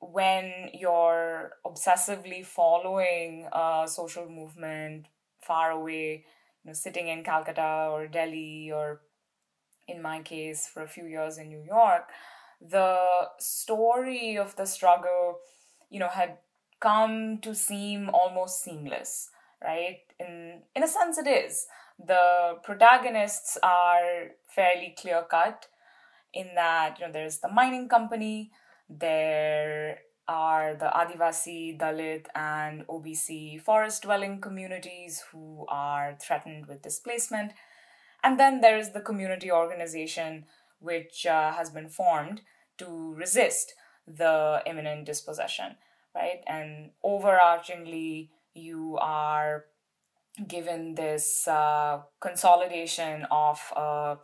when 0.00 0.70
you're 0.72 1.52
obsessively 1.66 2.44
following 2.44 3.46
a 3.52 3.84
social 3.86 4.28
movement 4.28 5.06
far 5.40 5.70
away 5.72 6.24
you 6.64 6.68
know 6.68 6.72
sitting 6.72 7.08
in 7.08 7.22
calcutta 7.22 7.88
or 7.90 8.06
delhi 8.06 8.70
or 8.72 9.00
in 9.88 10.00
my 10.00 10.20
case 10.22 10.68
for 10.72 10.82
a 10.82 10.88
few 10.88 11.04
years 11.04 11.38
in 11.38 11.48
new 11.48 11.62
york 11.62 12.08
the 12.60 13.04
story 13.38 14.36
of 14.38 14.56
the 14.56 14.64
struggle 14.64 15.38
you 15.90 15.98
know 15.98 16.08
had 16.08 16.38
come 16.80 17.38
to 17.38 17.54
seem 17.54 18.08
almost 18.10 18.62
seamless 18.62 19.30
right? 19.62 19.98
In 20.18 20.62
in 20.74 20.82
a 20.82 20.88
sense, 20.88 21.18
it 21.18 21.26
is. 21.26 21.66
The 22.06 22.58
protagonists 22.62 23.58
are 23.62 24.30
fairly 24.48 24.94
clear 24.98 25.24
cut 25.30 25.66
in 26.32 26.50
that 26.54 26.98
you 26.98 27.06
know 27.06 27.12
there's 27.12 27.38
the 27.38 27.48
mining 27.48 27.88
company, 27.88 28.50
there 28.88 29.98
are 30.28 30.74
the 30.74 30.86
Adivasi, 30.86 31.76
Dalit, 31.78 32.26
and 32.34 32.86
OBC 32.86 33.60
forest 33.60 34.02
dwelling 34.02 34.40
communities 34.40 35.24
who 35.32 35.66
are 35.68 36.16
threatened 36.22 36.66
with 36.66 36.82
displacement. 36.82 37.52
And 38.22 38.38
then 38.38 38.60
there 38.60 38.78
is 38.78 38.92
the 38.92 39.00
community 39.00 39.50
organization 39.50 40.44
which 40.78 41.26
uh, 41.26 41.52
has 41.52 41.70
been 41.70 41.88
formed 41.88 42.42
to 42.78 43.14
resist 43.14 43.74
the 44.06 44.62
imminent 44.66 45.04
dispossession, 45.04 45.76
right? 46.14 46.42
And 46.46 46.90
overarchingly, 47.04 48.28
you 48.54 48.98
are 49.00 49.66
given 50.46 50.94
this 50.94 51.46
uh, 51.48 52.00
consolidation 52.20 53.26
of 53.30 53.58
a 53.76 54.18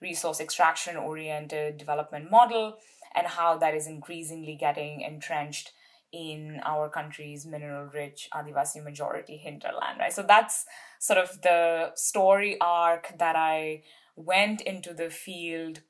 resource 0.00 0.40
extraction 0.40 0.96
oriented 0.96 1.78
development 1.78 2.30
model 2.30 2.76
and 3.14 3.26
how 3.26 3.56
that 3.58 3.74
is 3.74 3.86
increasingly 3.86 4.56
getting 4.58 5.00
entrenched 5.02 5.72
in 6.12 6.60
our 6.64 6.90
country's 6.90 7.46
mineral 7.46 7.88
rich 7.92 8.28
Adivasi 8.34 8.84
majority 8.84 9.38
hinterland, 9.38 9.98
right? 9.98 10.12
So 10.12 10.22
that's 10.22 10.66
sort 10.98 11.18
of 11.18 11.40
the 11.42 11.92
story 11.94 12.58
arc 12.60 13.18
that 13.18 13.34
I 13.34 13.82
went 14.14 14.60
into 14.60 14.92
the 14.92 15.08
field 15.08 15.80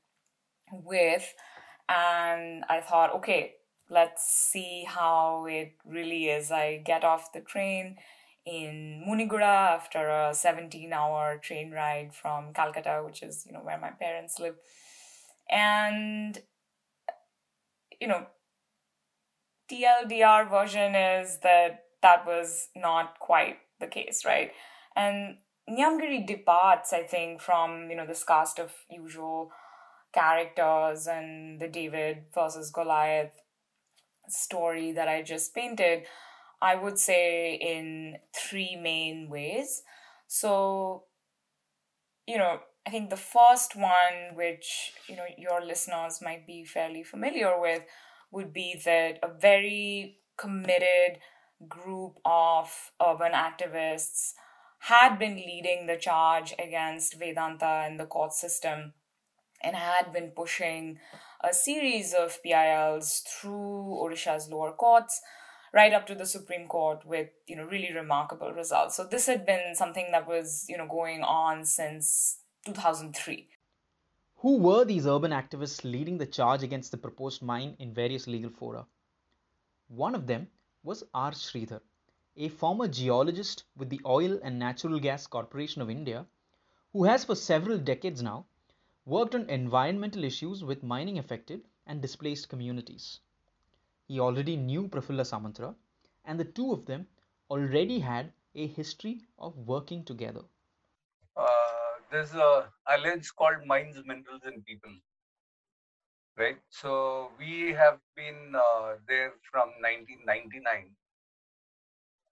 with. 0.70 1.34
And 1.88 2.64
I 2.68 2.80
thought, 2.80 3.14
okay, 3.16 3.54
let's 3.90 4.24
see 4.24 4.84
how 4.86 5.46
it 5.46 5.74
really 5.84 6.26
is. 6.26 6.52
I 6.52 6.82
get 6.84 7.02
off 7.02 7.32
the 7.32 7.40
train 7.40 7.96
in 8.44 9.04
Muniguda 9.06 9.74
after 9.74 10.08
a 10.08 10.34
17 10.34 10.92
hour 10.92 11.38
train 11.38 11.70
ride 11.70 12.14
from 12.14 12.52
Calcutta, 12.52 13.02
which 13.04 13.22
is, 13.22 13.44
you 13.46 13.52
know, 13.52 13.60
where 13.60 13.78
my 13.78 13.90
parents 13.90 14.38
live. 14.38 14.56
And, 15.50 16.38
you 18.00 18.08
know, 18.08 18.26
TLDR 19.70 20.50
version 20.50 20.94
is 20.94 21.38
that 21.42 21.84
that 22.02 22.26
was 22.26 22.68
not 22.74 23.18
quite 23.18 23.58
the 23.80 23.86
case, 23.86 24.24
right? 24.24 24.50
And 24.96 25.36
Niyamgiri 25.70 26.26
departs, 26.26 26.92
I 26.92 27.04
think, 27.04 27.40
from, 27.40 27.88
you 27.90 27.96
know, 27.96 28.06
this 28.06 28.24
cast 28.24 28.58
of 28.58 28.72
usual 28.90 29.52
characters 30.12 31.06
and 31.06 31.60
the 31.60 31.68
David 31.68 32.24
versus 32.34 32.70
Goliath 32.70 33.40
story 34.28 34.92
that 34.92 35.08
I 35.08 35.22
just 35.22 35.54
painted, 35.54 36.02
I 36.62 36.76
would 36.76 36.98
say 36.98 37.54
in 37.54 38.18
three 38.32 38.76
main 38.76 39.28
ways. 39.28 39.82
So, 40.28 41.04
you 42.26 42.38
know, 42.38 42.60
I 42.86 42.90
think 42.90 43.10
the 43.10 43.16
first 43.16 43.74
one, 43.74 44.34
which, 44.34 44.92
you 45.08 45.16
know, 45.16 45.26
your 45.36 45.60
listeners 45.60 46.20
might 46.22 46.46
be 46.46 46.64
fairly 46.64 47.02
familiar 47.02 47.60
with, 47.60 47.82
would 48.30 48.52
be 48.52 48.80
that 48.84 49.18
a 49.24 49.28
very 49.28 50.18
committed 50.36 51.18
group 51.68 52.18
of 52.24 52.92
urban 53.04 53.32
activists 53.32 54.34
had 54.78 55.18
been 55.18 55.36
leading 55.36 55.86
the 55.86 55.96
charge 55.96 56.54
against 56.58 57.18
Vedanta 57.18 57.84
and 57.86 57.98
the 57.98 58.06
court 58.06 58.32
system 58.32 58.94
and 59.62 59.76
had 59.76 60.12
been 60.12 60.30
pushing 60.30 60.98
a 61.42 61.52
series 61.52 62.14
of 62.14 62.42
PILs 62.42 63.24
through 63.28 63.98
Odisha's 64.00 64.48
lower 64.48 64.72
courts 64.72 65.20
right 65.72 65.92
up 65.92 66.06
to 66.06 66.14
the 66.14 66.26
Supreme 66.26 66.68
Court 66.68 67.04
with 67.06 67.30
you 67.46 67.56
know 67.56 67.64
really 67.64 67.92
remarkable 67.92 68.52
results. 68.52 68.96
So 68.96 69.04
this 69.04 69.26
had 69.26 69.46
been 69.46 69.74
something 69.74 70.10
that 70.12 70.26
was 70.26 70.66
you 70.68 70.76
know 70.76 70.86
going 70.86 71.22
on 71.22 71.64
since 71.64 72.38
2003. 72.66 73.48
Who 74.36 74.58
were 74.58 74.84
these 74.84 75.06
urban 75.06 75.30
activists 75.30 75.84
leading 75.84 76.18
the 76.18 76.26
charge 76.26 76.62
against 76.62 76.90
the 76.90 76.96
proposed 76.96 77.42
mine 77.42 77.76
in 77.78 77.94
various 77.94 78.26
legal 78.26 78.50
fora? 78.50 78.86
One 79.88 80.14
of 80.14 80.26
them 80.26 80.48
was 80.82 81.04
R. 81.14 81.30
Shreedhar, 81.30 81.80
a 82.36 82.48
former 82.48 82.88
geologist 82.88 83.64
with 83.76 83.88
the 83.88 84.00
Oil 84.04 84.40
and 84.42 84.58
Natural 84.58 84.98
Gas 84.98 85.26
Corporation 85.26 85.80
of 85.80 85.90
India, 85.90 86.26
who 86.92 87.04
has 87.04 87.24
for 87.24 87.36
several 87.36 87.78
decades 87.78 88.20
now 88.20 88.46
worked 89.04 89.34
on 89.34 89.48
environmental 89.48 90.24
issues 90.24 90.64
with 90.64 90.82
mining 90.82 91.18
affected 91.18 91.62
and 91.86 92.02
displaced 92.02 92.48
communities. 92.48 93.20
He 94.12 94.20
already 94.20 94.56
knew 94.56 94.88
Prafulla 94.88 95.24
Samantara, 95.24 95.74
and 96.26 96.38
the 96.38 96.44
two 96.44 96.70
of 96.70 96.84
them 96.84 97.06
already 97.48 97.98
had 98.00 98.34
a 98.54 98.66
history 98.66 99.22
of 99.38 99.56
working 99.56 100.04
together. 100.04 100.42
Uh, 101.34 101.46
there's 102.10 102.34
a 102.34 102.70
alliance 102.86 103.30
called 103.30 103.64
Mines, 103.66 103.96
Minerals, 104.04 104.42
and 104.44 104.62
People. 104.66 104.92
Right. 106.36 106.58
So 106.68 107.30
we 107.38 107.72
have 107.72 108.00
been 108.14 108.54
uh, 108.54 108.96
there 109.08 109.32
from 109.50 109.70
1999 109.80 110.94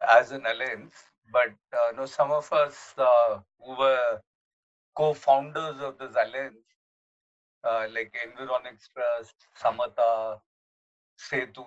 as 0.07 0.33
an 0.33 0.45
alliance, 0.45 0.95
but 1.33 1.55
uh, 1.73 2.07
some 2.07 2.31
of 2.31 2.53
us 2.53 2.93
uh, 2.99 3.39
who 3.59 3.79
were 3.79 4.21
co-founders 4.95 5.81
of 5.81 5.97
this 5.99 6.15
alliance, 6.15 6.67
uh, 7.65 7.87
like 7.91 8.15
Environics 8.27 8.93
Trust, 8.93 9.35
Samata, 9.59 10.41
Setu, 11.29 11.67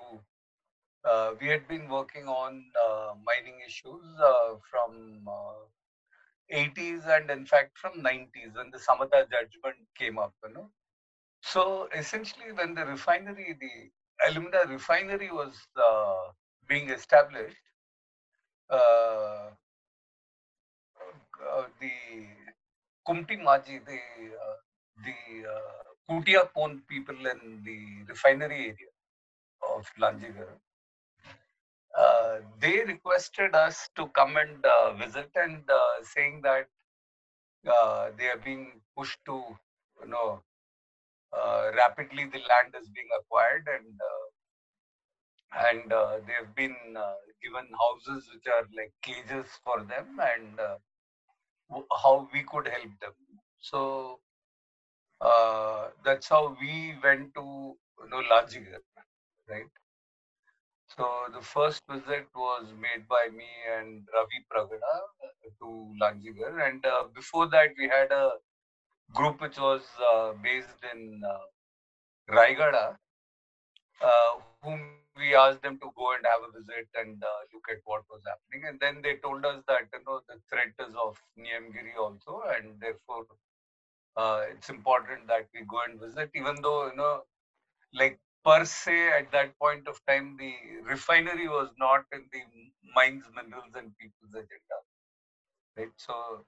uh, 1.06 1.32
we 1.40 1.48
had 1.48 1.68
been 1.68 1.88
working 1.90 2.28
on 2.28 2.66
uh, 2.86 3.14
mining 3.26 3.60
issues 3.68 4.06
uh, 4.20 4.56
from 4.70 5.26
80s 6.52 7.06
and 7.08 7.30
in 7.32 7.46
fact 7.46 7.78
from 7.78 8.02
90s 8.02 8.56
when 8.56 8.70
the 8.72 8.78
Samata 8.78 9.30
judgment 9.30 9.78
came 9.98 10.18
up, 10.20 10.34
you 10.48 10.54
know. 10.54 10.70
So 11.42 11.90
essentially 11.96 12.52
when 12.54 12.76
the 12.76 12.86
refinery, 12.86 13.58
the 13.60 13.92
alumina 14.28 14.62
refinery 14.68 15.32
was 15.32 15.56
being 16.68 16.90
established, 16.90 17.58
uh, 18.70 19.50
uh, 21.50 21.64
the 21.80 21.92
Kumti 23.08 23.38
Majhi, 23.48 23.84
the 23.86 24.00
uh, 24.46 24.58
the 25.06 25.18
uh, 25.50 25.84
Kutia 26.10 26.50
Kondh 26.56 26.82
people 26.88 27.16
in 27.34 27.62
the 27.66 27.80
refinery 28.10 28.62
area 28.72 28.93
of 29.76 29.88
Lanjigarh, 30.00 30.58
uh, 31.98 32.40
they 32.60 32.84
requested 32.84 33.56
us 33.56 33.90
to 33.96 34.08
come 34.10 34.38
and 34.38 34.66
uh, 34.66 34.94
visit 34.94 35.30
and 35.36 35.64
uh, 35.70 36.04
saying 36.04 36.42
that 36.44 36.68
uh, 37.70 38.10
they 38.18 38.28
are 38.28 38.38
being 38.44 38.82
pushed 38.98 39.20
to, 39.26 39.44
you 40.02 40.08
know, 40.10 40.42
uh, 41.38 41.72
rapidly 41.76 42.26
the 42.26 42.40
land 42.40 42.74
is 42.80 42.90
being 42.90 43.08
acquired 43.20 43.68
and 43.76 44.00
and 45.68 45.92
they 46.28 46.34
have 46.34 46.56
been 46.56 46.76
given 47.44 47.68
houses 47.84 48.30
which 48.34 48.48
are 48.48 48.68
like 48.76 48.92
cages 49.04 49.48
for 49.64 49.82
them 49.84 50.20
and 50.36 50.60
how 52.04 52.28
we 52.34 52.44
could 52.44 52.68
help 52.68 52.92
them. 53.02 53.14
So 53.60 54.20
uh, 55.22 55.90
that's 56.06 56.30
how 56.30 56.56
we 56.60 56.96
went 57.04 57.34
to 57.36 57.76
you 58.04 58.10
know 58.10 58.22
right? 59.50 59.70
So 60.88 61.08
the 61.34 61.42
first 61.42 61.84
visit 61.90 62.28
was 62.36 62.66
made 62.80 63.08
by 63.08 63.28
me 63.32 63.48
and 63.78 64.08
Ravi 64.14 64.46
Pragada 64.52 64.96
to 65.60 65.94
Lanjigarh, 66.02 66.68
and 66.70 66.86
uh, 66.86 67.04
before 67.14 67.48
that 67.50 67.72
we 67.78 67.88
had 67.88 68.12
a 68.12 68.32
group 69.14 69.42
which 69.42 69.58
was 69.58 69.82
uh, 70.14 70.34
based 70.44 70.84
in 70.94 71.22
uh, 71.28 71.46
Rayagada, 72.34 72.98
uh, 74.02 74.32
whom 74.64 74.70
we 75.18 75.36
asked 75.36 75.62
them 75.62 75.78
to 75.80 75.90
go 75.96 76.14
and 76.14 76.26
have 76.26 76.42
a 76.48 76.52
visit 76.58 76.88
and 76.96 77.22
uh, 77.24 77.40
look 77.54 77.66
at 77.70 77.80
what 77.86 78.04
was 78.10 78.22
happening. 78.26 78.68
And 78.68 78.80
then 78.80 79.02
they 79.02 79.16
told 79.18 79.46
us 79.46 79.62
that 79.68 79.88
you 79.94 80.00
know 80.06 80.20
the 80.28 80.38
threat 80.50 80.74
is 80.80 80.94
of 80.96 81.18
Niyamgiri 81.38 81.96
also, 82.00 82.42
and 82.56 82.80
therefore 82.80 83.26
uh, 84.18 84.42
it's 84.52 84.70
important 84.70 85.28
that 85.28 85.48
we 85.54 85.62
go 85.68 85.80
and 85.88 86.00
visit, 86.00 86.30
even 86.36 86.62
though 86.62 86.88
you 86.88 86.96
know, 86.96 87.24
like 87.94 88.20
per 88.46 88.66
se 88.66 89.10
at 89.20 89.32
that 89.32 89.58
point 89.60 89.88
of 89.88 90.00
time, 90.08 90.38
the 90.38 90.54
refinery 90.84 91.48
was 91.48 91.70
not 91.78 92.06
in 92.12 92.26
the 92.32 92.42
mines, 92.96 93.26
minerals, 93.36 93.74
and 93.76 93.98
people's 93.98 94.34
agenda, 94.34 94.78
right? 95.78 95.92
So 95.98 96.46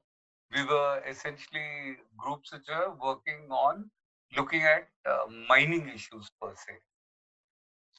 we 0.54 0.64
were 0.66 1.04
essentially 1.08 1.98
groups 2.18 2.54
which 2.54 2.68
were 2.70 2.94
working 3.02 3.48
on 3.52 3.90
looking 4.36 4.64
at 4.64 4.90
uh, 5.06 5.26
mining 5.50 5.90
issues 5.90 6.30
per 6.42 6.54
se. 6.56 6.80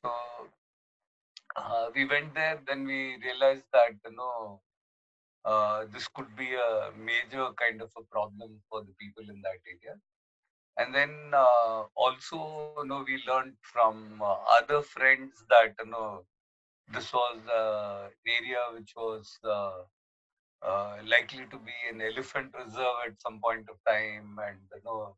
So 0.03 0.13
uh, 1.57 1.91
we 1.95 2.05
went 2.07 2.35
there, 2.35 2.61
then 2.67 2.85
we 2.87 3.17
realized 3.23 3.65
that 3.73 3.93
you 4.05 4.17
know 4.17 4.61
uh, 5.45 5.87
this 5.93 6.09
could 6.09 6.35
be 6.37 6.55
a 6.55 6.91
major 6.99 7.49
kind 7.63 7.83
of 7.83 7.91
a 7.99 8.03
problem 8.05 8.61
for 8.71 8.83
the 8.83 8.93
people 9.01 9.25
in 9.29 9.41
that 9.43 9.61
area. 9.75 9.97
And 10.79 10.95
then 10.95 11.33
uh, 11.35 11.85
also, 11.97 12.75
you 12.79 12.87
know, 12.87 13.05
we 13.07 13.23
learned 13.27 13.55
from 13.63 14.21
uh, 14.23 14.37
other 14.59 14.83
friends 14.83 15.45
that 15.51 15.75
you 15.85 15.91
know 15.91 16.25
this 16.93 17.13
was 17.13 17.39
an 17.39 18.11
area 18.27 18.63
which 18.75 18.93
was 18.97 19.39
uh, 19.45 19.83
uh, 20.63 20.97
likely 21.07 21.47
to 21.51 21.59
be 21.59 21.75
an 21.91 22.01
elephant 22.03 22.53
reserve 22.59 22.99
at 23.07 23.21
some 23.21 23.41
point 23.41 23.69
of 23.71 23.77
time, 23.87 24.39
and 24.47 24.59
you 24.75 24.83
know 24.85 25.17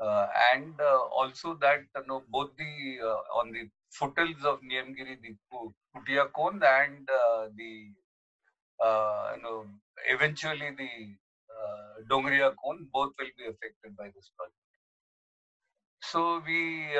uh, 0.00 0.26
and 0.52 0.80
uh, 0.80 0.98
also 1.20 1.54
that 1.60 1.80
you 1.96 2.06
know 2.06 2.22
both 2.30 2.50
the 2.56 2.98
uh, 3.02 3.38
on 3.38 3.52
the 3.52 3.68
foothills 3.90 4.44
of 4.44 4.60
Niyamgiri, 4.62 5.16
the 5.22 5.34
Kutia 5.94 6.26
and 6.78 7.08
the 7.56 7.92
you 8.80 9.42
know 9.42 9.66
eventually 10.08 10.70
the 10.76 10.90
uh, 11.62 12.02
Dongria 12.10 12.54
both 12.92 13.12
will 13.18 13.32
be 13.38 13.44
affected 13.44 13.96
by 13.96 14.06
this 14.14 14.30
project. 14.36 14.56
So 16.02 16.42
we 16.46 16.96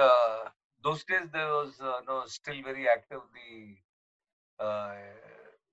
those 0.83 1.05
days 1.05 1.29
there 1.33 1.49
was 1.49 1.81
uh, 1.81 2.01
no 2.07 2.23
still 2.27 2.63
very 2.63 2.89
active 2.89 3.21
the 3.35 4.65
uh, 4.65 4.95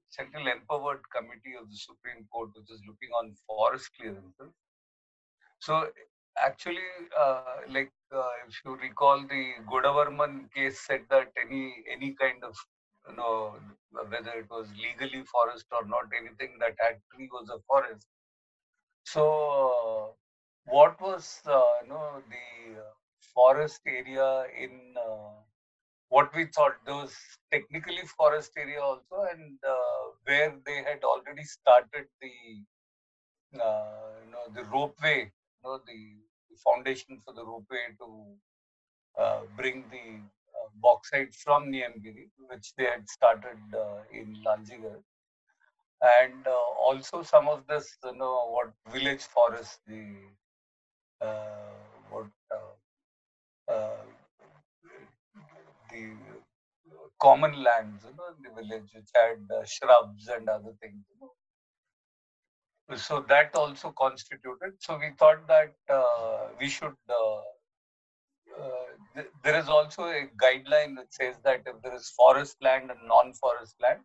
Central 0.10 0.48
Empowered 0.48 1.02
Committee 1.16 1.56
of 1.60 1.70
the 1.70 1.78
Supreme 1.78 2.26
Court, 2.32 2.50
which 2.56 2.70
is 2.72 2.82
looking 2.88 3.10
on 3.20 3.36
forest 3.46 3.90
clearances. 3.98 4.54
So 5.60 5.90
actually, 6.38 6.90
uh, 7.20 7.62
like 7.70 7.92
uh, 8.14 8.32
if 8.48 8.60
you 8.66 8.76
recall, 8.76 9.22
the 9.28 9.54
Godavarman 9.72 10.52
case 10.54 10.80
said 10.86 11.02
that 11.10 11.32
any 11.44 11.84
any 11.92 12.14
kind 12.14 12.44
of 12.44 12.56
you 13.10 13.16
know 13.16 13.56
whether 13.92 14.32
it 14.32 14.50
was 14.50 14.68
legally 14.76 15.24
forest 15.26 15.66
or 15.72 15.86
not, 15.86 16.06
anything 16.20 16.58
that 16.60 16.76
had 16.80 17.00
tree 17.14 17.30
was 17.32 17.50
a 17.50 17.60
forest. 17.68 18.08
So, 19.12 20.16
what 20.66 21.00
was 21.02 21.42
uh, 21.46 21.62
you 21.84 21.90
know 21.90 22.22
the 22.30 22.84
forest 23.34 23.82
area 23.88 24.46
in 24.64 24.72
what 26.10 26.34
we 26.36 26.46
thought 26.56 26.76
those 26.86 27.16
technically 27.52 28.04
forest 28.18 28.52
area 28.58 28.82
also 28.82 29.28
and 29.32 29.58
uh, 29.68 30.04
where 30.26 30.54
they 30.66 30.78
had 30.90 31.04
already 31.04 31.44
started 31.44 32.08
the 32.22 32.36
uh, 33.62 34.12
you 34.26 34.32
know 34.32 34.46
the 34.56 34.64
ropeway 34.76 35.20
you 35.26 35.64
know 35.64 35.80
the 35.86 36.02
foundation 36.66 37.22
for 37.24 37.34
the 37.34 37.44
ropeway 37.52 37.84
to 38.00 38.10
uh, 39.22 39.42
bring 39.56 39.84
the 39.92 40.06
uh, 40.58 40.68
bauxite 40.82 41.34
from 41.36 41.72
Niyamgiri, 41.72 42.30
which 42.50 42.74
they 42.78 42.86
had 42.86 43.08
started 43.10 43.60
uh, 43.76 44.02
in 44.12 44.38
Lanjigarh. 44.46 45.02
And 46.02 46.46
uh, 46.48 46.52
also 46.52 47.24
some 47.24 47.48
of 47.48 47.66
this, 47.68 47.98
you 48.04 48.16
know, 48.16 48.50
what 48.50 48.74
village 48.92 49.24
forest, 49.24 49.80
the 49.88 50.16
what 52.10 52.28
the 55.92 56.16
common 57.20 57.64
lands, 57.64 58.04
you 58.06 58.16
know, 58.18 58.28
in 58.36 58.42
the 58.44 58.62
village, 58.62 58.90
which 58.94 59.10
had 59.16 59.68
shrubs 59.68 60.28
and 60.28 60.48
other 60.50 60.74
things. 60.82 61.04
You 61.10 61.18
know 61.22 61.32
so 62.96 63.22
that 63.28 63.56
also 63.56 63.92
constituted. 63.92 64.74
So 64.80 64.98
we 64.98 65.12
thought 65.18 65.48
that 65.48 65.74
uh, 65.90 66.48
we 66.60 66.70
should. 66.70 66.96
Uh, 67.10 67.42
uh, 68.62 68.86
th- 69.16 69.28
there 69.44 69.60
is 69.60 69.70
also 69.70 70.06
a 70.06 70.28
guideline 70.44 70.96
that 70.96 71.14
says 71.14 71.36
that 71.44 71.62
if 71.66 71.82
there 71.82 71.94
is 71.96 72.10
forest 72.10 72.58
land 72.62 72.90
and 72.92 73.00
non-forest 73.08 73.76
land, 73.82 74.00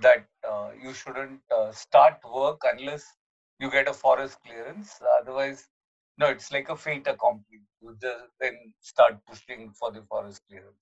that 0.00 0.26
uh, 0.48 0.70
you 0.82 0.92
shouldn't 0.92 1.40
uh, 1.54 1.72
start 1.72 2.18
work 2.32 2.60
unless 2.64 3.04
you 3.58 3.70
get 3.70 3.88
a 3.88 3.92
forest 3.92 4.38
clearance. 4.44 5.00
Otherwise, 5.20 5.68
no, 6.18 6.26
it's 6.28 6.52
like 6.52 6.68
a 6.68 6.76
fait 6.76 7.06
accompli. 7.06 7.60
You 7.80 7.96
just 8.00 8.24
then 8.40 8.74
start 8.80 9.18
pushing 9.26 9.70
for 9.70 9.90
the 9.92 10.02
forest 10.02 10.42
clearance. 10.48 10.80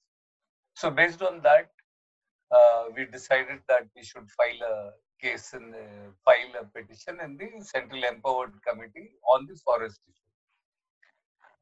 So 0.75 0.91
based 0.91 1.23
on 1.23 1.41
that, 1.43 1.71
uh, 2.51 2.85
we 2.97 3.07
decided 3.07 3.61
that 3.69 3.89
we 3.97 4.03
should 4.03 4.29
file 4.31 4.63
a 4.69 4.93
case 5.21 5.53
and 5.53 5.75
file 6.25 6.53
a 6.61 6.65
petition 6.65 7.19
in 7.21 7.37
the 7.37 7.65
Central 7.65 8.03
Empowered 8.05 8.53
Committee 8.67 9.11
on 9.33 9.47
the 9.47 9.57
forest 9.57 10.01
issue. 10.09 10.31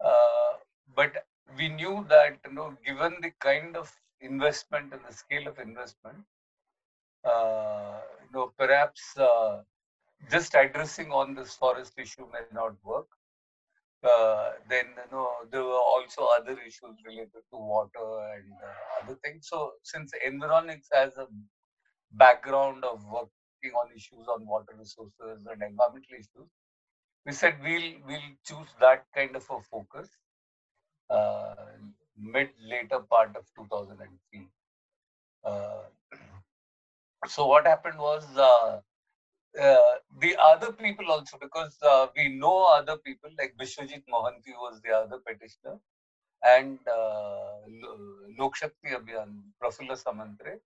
Uh, 0.04 0.58
but 0.94 1.26
we 1.56 1.68
knew 1.68 2.04
that, 2.08 2.38
you 2.46 2.52
know, 2.52 2.76
given 2.84 3.16
the 3.20 3.32
kind 3.40 3.76
of 3.76 3.92
investment 4.20 4.92
and 4.92 5.02
the 5.08 5.12
scale 5.12 5.46
of 5.48 5.58
investment, 5.58 6.18
you 7.28 8.30
know, 8.34 8.52
perhaps 8.58 9.16
uh, 9.16 9.62
just 10.30 10.54
addressing 10.54 11.12
on 11.12 11.34
this 11.34 11.54
forest 11.54 11.92
issue 11.98 12.26
may 12.32 12.40
not 12.52 12.74
work. 12.84 13.06
Uh, 14.02 14.52
then 14.68 14.86
you 14.86 15.10
know 15.10 15.28
there 15.50 15.64
were 15.64 15.84
also 15.94 16.28
other 16.38 16.56
issues 16.66 16.96
related 17.04 17.42
to 17.50 17.56
water 17.56 18.08
and 18.34 18.52
uh, 18.62 19.02
other 19.02 19.18
things. 19.24 19.48
So 19.48 19.72
since 19.82 20.12
Environics 20.26 20.86
has 20.92 21.16
a 21.16 21.26
background 22.12 22.84
of 22.84 23.04
working 23.04 23.72
on 23.74 23.90
issues 23.96 24.26
on 24.28 24.46
water 24.46 24.74
resources 24.78 25.46
and 25.50 25.62
environmental 25.62 26.02
issues, 26.12 26.48
we 27.26 27.32
said 27.32 27.56
we'll 27.62 27.94
we'll 28.06 28.30
choose 28.44 28.68
that 28.80 29.04
kind 29.14 29.34
of 29.36 29.44
a 29.50 29.60
focus 29.62 30.08
uh, 31.10 31.54
mid 32.16 32.50
later 32.62 33.00
part 33.00 33.36
of 33.36 33.44
2003. 33.56 34.48
So 37.26 37.46
what 37.46 37.66
happened 37.66 37.98
was 37.98 38.24
uh, 38.36 38.80
uh, 39.60 39.94
the 40.20 40.36
other 40.42 40.72
people 40.72 41.10
also 41.10 41.38
because 41.40 41.76
uh, 41.82 42.06
we 42.16 42.28
know 42.28 42.64
other 42.64 42.96
people 42.96 43.30
like 43.38 43.54
Bishwajit 43.60 44.02
Mohanty 44.10 44.52
was 44.64 44.80
the 44.82 44.92
other 44.92 45.18
petitioner 45.26 45.78
and 46.44 46.78
uh, 46.88 47.58
Lok 48.38 48.56
Shakti 48.56 48.90
Abhiyan, 48.90 49.40
Prafulla 49.62 49.96
Samantara. 49.96 50.56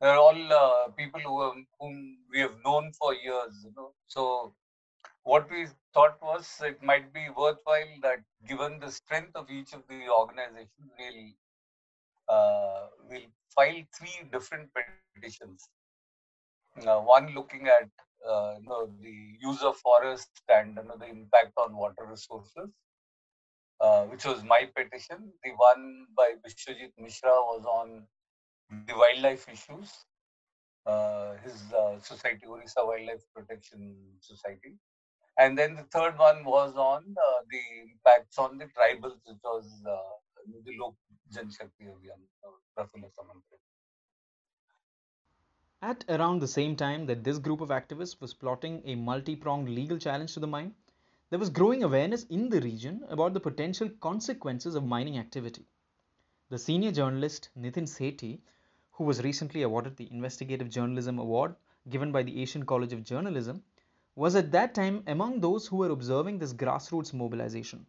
They're 0.00 0.16
all 0.16 0.52
uh, 0.52 0.88
people 0.96 1.20
who, 1.20 1.64
whom 1.80 2.18
we 2.30 2.40
have 2.40 2.56
known 2.64 2.92
for 2.98 3.14
years, 3.14 3.62
you 3.64 3.72
know. 3.76 3.92
So 4.08 4.54
what 5.24 5.50
we 5.50 5.66
thought 5.94 6.16
was 6.22 6.60
it 6.62 6.82
might 6.82 7.12
be 7.12 7.28
worthwhile 7.30 7.94
that 8.02 8.20
given 8.46 8.78
the 8.80 8.90
strength 8.90 9.36
of 9.36 9.50
each 9.50 9.72
of 9.72 9.82
the 9.88 10.08
organizations, 10.10 10.90
we'll 10.98 11.32
uh, 12.28 12.86
we'll 13.08 13.28
file 13.54 13.82
three 13.98 14.28
different 14.32 14.68
petitions. 14.74 15.68
Uh, 16.82 16.98
one 16.98 17.32
looking 17.34 17.68
at 17.68 17.88
uh, 18.28 18.54
you 18.60 18.68
know, 18.68 18.90
the 19.00 19.14
use 19.40 19.62
of 19.62 19.76
forest 19.76 20.28
and 20.48 20.76
you 20.76 20.82
know, 20.82 20.96
the 20.98 21.06
impact 21.06 21.52
on 21.56 21.76
water 21.76 22.06
resources, 22.08 22.70
uh, 23.80 24.04
which 24.04 24.24
was 24.24 24.42
my 24.42 24.68
petition. 24.74 25.32
The 25.44 25.50
one 25.56 26.06
by 26.16 26.32
Bishwajit 26.44 26.92
Mishra 26.98 27.30
was 27.30 27.64
on 27.64 28.06
the 28.86 28.94
wildlife 28.96 29.48
issues, 29.48 29.92
uh, 30.86 31.34
his 31.44 31.72
uh, 31.72 32.00
society, 32.00 32.46
Orissa 32.46 32.84
Wildlife 32.84 33.22
Protection 33.34 33.96
Society. 34.20 34.74
And 35.38 35.58
then 35.58 35.74
the 35.74 35.84
third 35.84 36.18
one 36.18 36.44
was 36.44 36.74
on 36.76 37.02
uh, 37.18 37.40
the 37.50 37.60
impacts 37.92 38.38
on 38.38 38.58
the 38.58 38.66
tribals, 38.66 39.18
which 39.26 39.42
was 39.44 39.66
the 39.84 40.72
Lok 40.80 40.94
Janshakti 41.32 41.86
Abhiyan, 41.90 42.22
Prafulla 42.76 43.10
Samantara. 43.14 43.73
At 45.86 46.02
around 46.08 46.38
the 46.38 46.48
same 46.48 46.76
time 46.76 47.04
that 47.04 47.24
this 47.24 47.38
group 47.38 47.60
of 47.60 47.68
activists 47.68 48.18
was 48.18 48.32
plotting 48.32 48.80
a 48.86 48.94
multi 48.94 49.36
pronged 49.36 49.68
legal 49.68 49.98
challenge 49.98 50.32
to 50.32 50.40
the 50.40 50.46
mine, 50.46 50.74
there 51.28 51.38
was 51.38 51.50
growing 51.50 51.82
awareness 51.82 52.24
in 52.24 52.48
the 52.48 52.62
region 52.62 53.04
about 53.10 53.34
the 53.34 53.40
potential 53.40 53.90
consequences 54.00 54.76
of 54.76 54.86
mining 54.86 55.18
activity. 55.18 55.66
The 56.48 56.56
senior 56.56 56.90
journalist 56.90 57.50
Nitin 57.54 57.86
Sethi, 57.86 58.40
who 58.92 59.04
was 59.04 59.22
recently 59.22 59.60
awarded 59.60 59.98
the 59.98 60.10
Investigative 60.10 60.70
Journalism 60.70 61.18
Award 61.18 61.54
given 61.90 62.12
by 62.12 62.22
the 62.22 62.40
Asian 62.40 62.64
College 62.64 62.94
of 62.94 63.04
Journalism, 63.04 63.62
was 64.16 64.34
at 64.36 64.52
that 64.52 64.74
time 64.74 65.02
among 65.06 65.40
those 65.40 65.66
who 65.66 65.76
were 65.76 65.90
observing 65.90 66.38
this 66.38 66.54
grassroots 66.54 67.12
mobilization. 67.12 67.84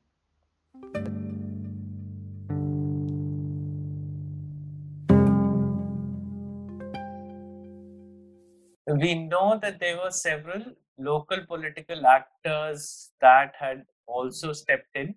We 9.06 9.14
know 9.14 9.60
that 9.62 9.80
there 9.80 9.98
were 9.98 10.12
several 10.12 10.64
local 10.98 11.46
political 11.46 12.08
actors 12.08 13.12
that 13.22 13.54
had 13.60 13.86
also 14.08 14.54
stepped 14.54 14.96
in, 14.96 15.16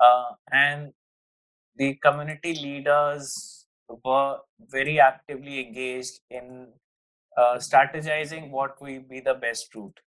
uh, 0.00 0.30
and 0.50 0.92
the 1.76 1.94
community 1.96 2.54
leaders 2.54 3.66
were 4.04 4.38
very 4.60 4.98
actively 5.00 5.60
engaged 5.66 6.20
in 6.30 6.68
uh, 7.36 7.56
strategizing 7.56 8.50
what 8.50 8.80
will 8.80 9.00
be 9.00 9.20
the 9.20 9.34
best 9.34 9.74
route. 9.74 10.00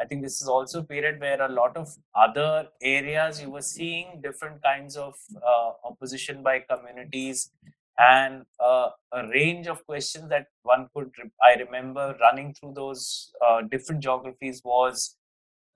I 0.00 0.04
think 0.04 0.22
this 0.22 0.42
is 0.42 0.48
also 0.48 0.80
a 0.80 0.84
period 0.84 1.20
where 1.20 1.40
a 1.40 1.48
lot 1.48 1.76
of 1.76 1.88
other 2.14 2.68
areas 2.82 3.40
you 3.40 3.50
were 3.50 3.62
seeing 3.62 4.20
different 4.22 4.62
kinds 4.62 4.96
of 4.96 5.14
uh, 5.36 5.70
opposition 5.84 6.42
by 6.42 6.60
communities 6.60 7.50
and 7.98 8.44
uh, 8.60 8.90
a 9.12 9.26
range 9.28 9.66
of 9.66 9.84
questions 9.86 10.28
that 10.28 10.46
one 10.62 10.88
could 10.94 11.10
re- 11.18 11.30
i 11.42 11.54
remember 11.54 12.16
running 12.20 12.52
through 12.54 12.72
those 12.74 13.32
uh, 13.46 13.62
different 13.70 14.02
geographies 14.02 14.60
was 14.64 15.16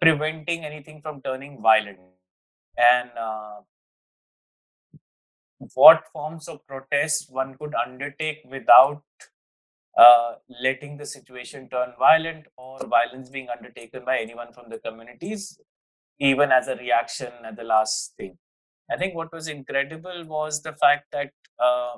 preventing 0.01 0.65
anything 0.65 1.01
from 1.03 1.21
turning 1.23 1.61
violent 1.63 1.99
and 2.77 3.11
uh, 3.19 3.61
what 5.75 6.05
forms 6.13 6.49
of 6.49 6.67
protest 6.67 7.27
one 7.31 7.55
could 7.59 7.75
undertake 7.75 8.39
without 8.51 9.03
uh, 9.99 10.35
letting 10.63 10.97
the 10.97 11.07
situation 11.07 11.69
turn 11.69 11.93
violent 11.99 12.47
or 12.57 12.79
violence 12.87 13.29
being 13.29 13.49
undertaken 13.49 14.05
by 14.05 14.19
anyone 14.19 14.53
from 14.53 14.71
the 14.71 14.79
communities, 14.79 15.61
even 16.19 16.51
as 16.53 16.69
a 16.69 16.77
reaction 16.77 17.33
at 17.45 17.57
the 17.57 17.65
last 17.65 18.15
thing. 18.17 18.39
I 18.91 18.97
think 18.97 19.15
what 19.15 19.33
was 19.33 19.49
incredible 19.49 20.25
was 20.27 20.63
the 20.63 20.73
fact 20.73 21.07
that 21.13 21.31
uh, 21.59 21.97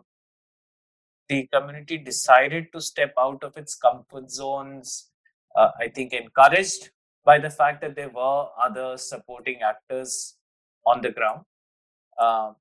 the 1.28 1.48
community 1.52 1.98
decided 1.98 2.66
to 2.72 2.80
step 2.80 3.14
out 3.18 3.42
of 3.42 3.56
its 3.56 3.74
comfort 3.74 4.30
zones. 4.30 5.10
Uh, 5.56 5.70
I 5.80 5.88
think 5.88 6.12
encouraged 6.12 6.90
by 7.24 7.38
the 7.38 7.50
fact 7.50 7.80
that 7.82 7.94
there 7.94 8.08
were 8.08 8.46
other 8.62 8.96
supporting 8.96 9.60
actors 9.62 10.36
on 10.86 11.00
the 11.00 11.10
ground. 11.10 11.42
Uh, 12.18 12.52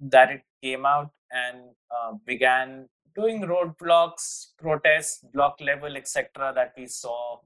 that 0.00 0.30
it 0.30 0.42
came 0.62 0.86
out 0.86 1.10
and 1.30 1.58
uh, 1.90 2.12
began 2.26 2.88
doing 3.14 3.42
roadblocks, 3.42 4.46
protests, 4.58 5.24
block 5.34 5.56
level, 5.60 5.96
etc. 5.96 6.52
that 6.54 6.72
we 6.76 6.86
saw. 6.86 7.38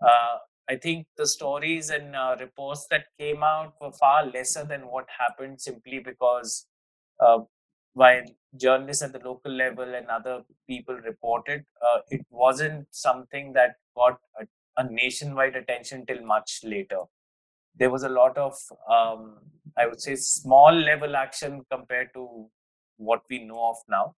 Uh, 0.00 0.38
I 0.68 0.76
think 0.76 1.06
the 1.16 1.26
stories 1.26 1.90
and 1.90 2.14
uh, 2.14 2.36
reports 2.38 2.86
that 2.90 3.06
came 3.18 3.42
out 3.42 3.74
were 3.80 3.92
far 3.92 4.26
lesser 4.26 4.64
than 4.64 4.82
what 4.82 5.06
happened 5.18 5.60
simply 5.60 6.00
because 6.00 6.66
uh, 7.24 7.38
while 7.96 8.24
journalists 8.62 9.02
at 9.02 9.12
the 9.12 9.20
local 9.26 9.50
level 9.50 9.94
and 9.94 10.06
other 10.08 10.42
people 10.68 10.96
reported, 10.96 11.64
uh, 11.80 12.00
it 12.10 12.20
wasn't 12.28 12.86
something 12.90 13.54
that 13.54 13.76
got 13.96 14.18
a, 14.38 14.46
a, 14.76 14.84
nationwide 14.90 15.56
attention 15.56 16.04
till 16.04 16.22
much 16.22 16.60
later. 16.62 17.00
There 17.74 17.90
was 17.90 18.02
a 18.02 18.10
lot 18.10 18.36
of, 18.36 18.54
um, 18.96 19.38
I 19.78 19.86
would 19.86 20.02
say, 20.02 20.14
small 20.16 20.74
level 20.74 21.16
action 21.16 21.64
compared 21.70 22.08
to 22.14 22.48
what 22.98 23.22
we 23.30 23.44
know 23.44 23.70
of 23.70 23.76
now 23.88 24.14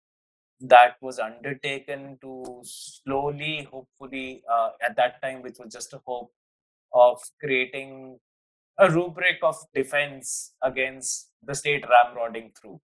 that 0.60 0.96
was 1.00 1.20
undertaken 1.20 2.18
to 2.20 2.60
slowly, 2.64 3.68
hopefully, 3.70 4.42
uh, 4.52 4.70
at 4.84 4.96
that 4.96 5.22
time, 5.22 5.40
which 5.42 5.58
was 5.60 5.72
just 5.72 5.92
a 5.92 6.00
hope 6.04 6.32
of 6.92 7.20
creating 7.40 8.18
a 8.76 8.90
rubric 8.90 9.38
of 9.42 9.56
defense 9.72 10.54
against 10.64 11.30
the 11.44 11.54
state 11.54 11.84
ramrodding 11.84 12.50
through 12.60 12.80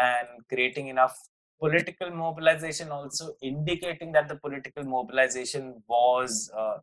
and 0.00 0.28
creating 0.48 0.88
enough 0.88 1.16
political 1.60 2.10
mobilization 2.10 2.90
also 2.90 3.34
indicating 3.42 4.12
that 4.12 4.28
the 4.28 4.36
political 4.36 4.84
mobilization 4.84 5.82
was 5.88 6.50
uh, 6.56 6.78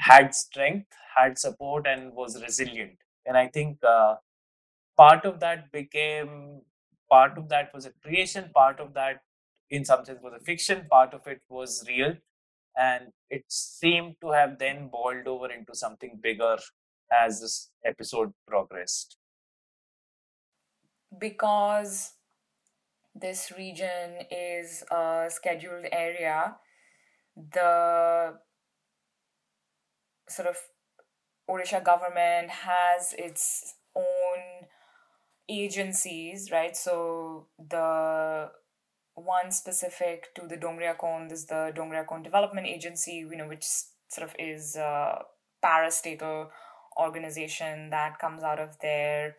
had 0.00 0.34
strength 0.34 0.88
had 1.16 1.38
support 1.38 1.86
and 1.86 2.12
was 2.14 2.40
resilient 2.42 2.98
and 3.26 3.36
i 3.36 3.46
think 3.48 3.78
uh, 3.84 4.16
part 4.96 5.24
of 5.24 5.40
that 5.40 5.70
became 5.72 6.62
part 7.10 7.36
of 7.38 7.48
that 7.48 7.72
was 7.74 7.86
a 7.86 7.92
creation 8.04 8.50
part 8.54 8.80
of 8.80 8.94
that 8.94 9.22
in 9.70 9.84
some 9.84 10.04
sense 10.04 10.20
was 10.22 10.34
a 10.34 10.44
fiction, 10.44 10.86
part 10.90 11.14
of 11.14 11.26
it 11.26 11.40
was 11.48 11.84
real, 11.88 12.14
and 12.76 13.12
it 13.30 13.44
seemed 13.48 14.14
to 14.20 14.30
have 14.32 14.58
then 14.58 14.88
boiled 14.88 15.26
over 15.26 15.50
into 15.50 15.74
something 15.74 16.18
bigger 16.22 16.58
as 17.12 17.40
this 17.40 17.70
episode 17.84 18.32
progressed. 18.46 19.16
Because 21.18 22.13
this 23.14 23.52
region 23.56 24.26
is 24.30 24.82
a 24.90 25.26
scheduled 25.28 25.86
area, 25.92 26.56
the 27.36 28.34
sort 30.28 30.48
of 30.48 30.56
Odisha 31.48 31.84
government 31.84 32.50
has 32.50 33.14
its 33.18 33.74
own 33.94 34.66
agencies, 35.48 36.50
right? 36.50 36.76
So 36.76 37.48
the 37.58 38.50
one 39.14 39.52
specific 39.52 40.34
to 40.34 40.46
the 40.48 40.56
Dongria 40.56 40.96
Kondh 40.96 41.32
is 41.32 41.46
the 41.46 41.72
Dongria 41.74 42.06
Kondh 42.06 42.24
Development 42.24 42.66
Agency, 42.66 43.24
you 43.30 43.36
know, 43.36 43.48
which 43.48 43.64
sort 44.08 44.28
of 44.28 44.34
is 44.38 44.76
a 44.76 45.22
parastatal 45.64 46.48
organization 46.98 47.90
that 47.90 48.18
comes 48.18 48.42
out 48.42 48.58
of 48.58 48.78
their 48.80 49.36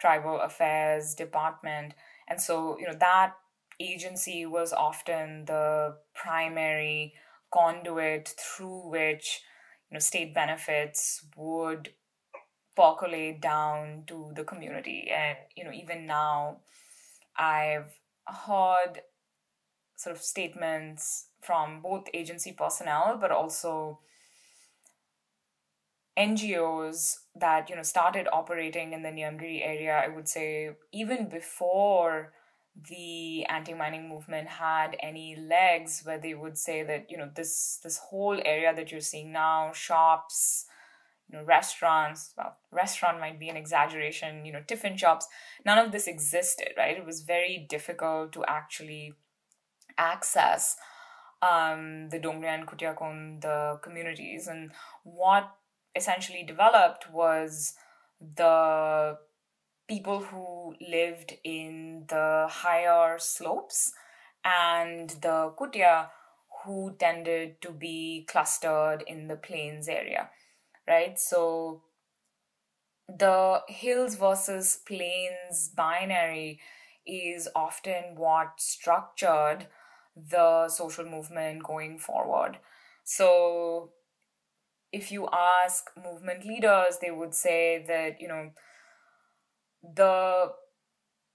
tribal 0.00 0.40
affairs 0.40 1.14
department. 1.14 1.94
And 2.28 2.40
so, 2.40 2.78
you 2.78 2.86
know, 2.86 2.96
that 2.98 3.34
agency 3.78 4.46
was 4.46 4.72
often 4.72 5.44
the 5.44 5.96
primary 6.14 7.14
conduit 7.52 8.34
through 8.38 8.88
which, 8.90 9.42
you 9.90 9.94
know, 9.94 10.00
state 10.00 10.34
benefits 10.34 11.24
would 11.36 11.90
percolate 12.74 13.40
down 13.40 14.04
to 14.06 14.32
the 14.34 14.44
community. 14.44 15.08
And, 15.10 15.38
you 15.56 15.64
know, 15.64 15.72
even 15.72 16.06
now, 16.06 16.58
I've 17.36 17.98
heard 18.26 19.02
sort 19.96 20.14
of 20.16 20.22
statements 20.22 21.28
from 21.40 21.80
both 21.80 22.08
agency 22.12 22.52
personnel, 22.52 23.18
but 23.20 23.30
also 23.30 24.00
NGOs 26.18 27.16
that 27.34 27.68
you 27.68 27.76
know 27.76 27.82
started 27.82 28.26
operating 28.32 28.92
in 28.92 29.02
the 29.02 29.10
Niyamgiri 29.10 29.66
area, 29.66 29.96
I 29.96 30.08
would 30.08 30.28
say 30.28 30.70
even 30.92 31.28
before 31.28 32.32
the 32.88 33.44
anti-mining 33.46 34.08
movement 34.08 34.48
had 34.48 34.96
any 35.00 35.34
legs, 35.36 36.02
where 36.04 36.18
they 36.18 36.34
would 36.34 36.58
say 36.58 36.82
that 36.82 37.10
you 37.10 37.16
know 37.18 37.30
this 37.34 37.78
this 37.82 37.98
whole 37.98 38.40
area 38.44 38.74
that 38.74 38.90
you're 38.90 39.00
seeing 39.00 39.32
now, 39.32 39.72
shops, 39.72 40.66
you 41.30 41.38
know, 41.38 41.44
restaurants. 41.44 42.32
Well, 42.36 42.56
restaurant 42.70 43.20
might 43.20 43.38
be 43.38 43.48
an 43.48 43.56
exaggeration. 43.56 44.46
You 44.46 44.52
know, 44.52 44.62
tiffin 44.66 44.96
shops. 44.96 45.26
None 45.64 45.78
of 45.78 45.92
this 45.92 46.06
existed, 46.06 46.72
right? 46.76 46.96
It 46.96 47.06
was 47.06 47.22
very 47.22 47.66
difficult 47.68 48.32
to 48.32 48.44
actually 48.46 49.14
access 49.98 50.76
um, 51.42 52.08
the 52.10 52.18
Dongria 52.18 52.54
and 52.54 52.66
Kutia 52.66 52.96
Kondh, 52.96 53.40
the 53.42 53.78
communities, 53.82 54.46
and 54.46 54.72
what 55.04 55.50
essentially 55.96 56.42
developed 56.42 57.10
was 57.10 57.74
the 58.20 59.18
people 59.88 60.20
who 60.20 60.74
lived 60.80 61.34
in 61.44 62.04
the 62.08 62.46
higher 62.50 63.18
slopes 63.18 63.92
and 64.44 65.10
the 65.10 65.52
Kutia 65.58 66.08
who 66.64 66.94
tended 66.98 67.60
to 67.62 67.70
be 67.70 68.26
clustered 68.28 69.04
in 69.06 69.28
the 69.28 69.36
plains 69.36 69.88
area, 69.88 70.30
right? 70.86 71.18
So 71.18 71.82
the 73.08 73.62
hills 73.68 74.16
versus 74.16 74.80
plains 74.86 75.70
binary 75.76 76.60
is 77.06 77.48
often 77.54 78.16
what 78.16 78.54
structured 78.60 79.68
the 80.16 80.68
social 80.68 81.04
movement 81.04 81.62
going 81.62 81.98
forward. 81.98 82.58
So 83.04 83.90
if 84.92 85.10
you 85.12 85.28
ask 85.32 85.90
movement 86.02 86.44
leaders, 86.44 86.98
they 87.00 87.10
would 87.10 87.34
say 87.34 87.84
that, 87.86 88.20
you 88.20 88.28
know, 88.28 88.50
the 89.82 90.52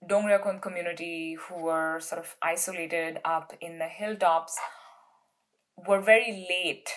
Dongria 0.10 0.44
Kondh 0.44 0.62
community 0.62 1.38
who 1.40 1.64
were 1.64 2.00
sort 2.00 2.20
of 2.20 2.36
isolated 2.42 3.20
up 3.24 3.54
in 3.62 3.78
the 3.78 3.88
hilltops 3.88 4.58
were 5.88 6.02
very 6.02 6.48
late 6.50 6.90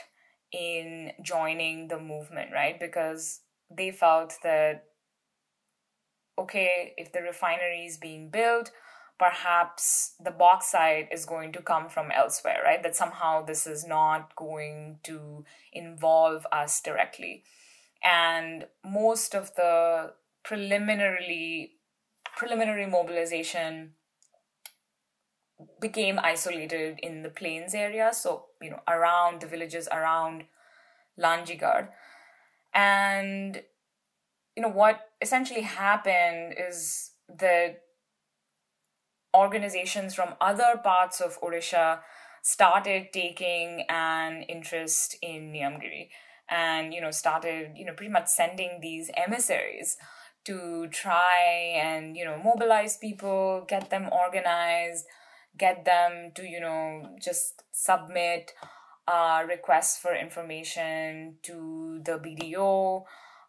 in 0.52 1.12
joining 1.22 1.88
the 1.88 1.98
movement, 1.98 2.50
right? 2.52 2.78
Because 2.78 3.40
they 3.70 3.90
felt 3.90 4.34
that, 4.42 4.84
okay, 6.38 6.94
if 6.96 7.12
the 7.12 7.20
refinery 7.20 7.84
is 7.86 7.98
being 7.98 8.30
built, 8.30 8.70
perhaps 9.18 10.14
the 10.22 10.30
bauxite 10.30 11.08
is 11.12 11.24
going 11.24 11.52
to 11.52 11.62
come 11.62 11.88
from 11.88 12.10
elsewhere, 12.10 12.60
right? 12.64 12.82
That 12.82 12.96
somehow 12.96 13.44
this 13.44 13.66
is 13.66 13.86
not 13.86 14.34
going 14.36 14.98
to 15.04 15.44
involve 15.72 16.46
us 16.50 16.80
directly. 16.80 17.44
And 18.02 18.66
most 18.84 19.34
of 19.34 19.54
the 19.54 20.12
preliminarily 20.44 21.72
preliminary 22.36 22.86
mobilization 22.86 23.92
became 25.80 26.18
isolated 26.18 26.98
in 27.02 27.22
the 27.22 27.28
plains 27.28 27.74
area, 27.74 28.10
so 28.12 28.46
you 28.60 28.70
know, 28.70 28.80
around 28.88 29.40
the 29.40 29.46
villages 29.46 29.88
around 29.90 30.44
Lanjigarh. 31.18 31.88
And 32.74 33.62
you 34.56 34.62
know 34.62 34.68
what 34.68 35.00
essentially 35.20 35.62
happened 35.62 36.54
is 36.58 37.12
that 37.28 37.83
organizations 39.34 40.14
from 40.14 40.34
other 40.40 40.80
parts 40.82 41.20
of 41.20 41.40
Odisha 41.40 42.00
started 42.42 43.12
taking 43.12 43.84
an 43.88 44.42
interest 44.42 45.16
in 45.22 45.52
Niyamgiri 45.52 46.08
and 46.48 46.92
you 46.92 47.00
know 47.00 47.10
started 47.10 47.72
you 47.74 47.84
know 47.84 47.94
pretty 47.94 48.12
much 48.12 48.28
sending 48.28 48.80
these 48.80 49.10
emissaries 49.16 49.96
to 50.44 50.86
try 50.88 51.72
and 51.74 52.16
you 52.16 52.24
know 52.24 52.38
mobilize 52.42 52.96
people 52.98 53.64
get 53.66 53.90
them 53.90 54.08
organized 54.12 55.06
get 55.58 55.84
them 55.84 56.32
to 56.34 56.46
you 56.46 56.60
know 56.60 57.16
just 57.20 57.62
submit 57.72 58.52
uh, 59.08 59.42
requests 59.48 59.98
for 59.98 60.14
information 60.14 61.36
to 61.42 62.00
the 62.04 62.18
bdo 62.18 63.04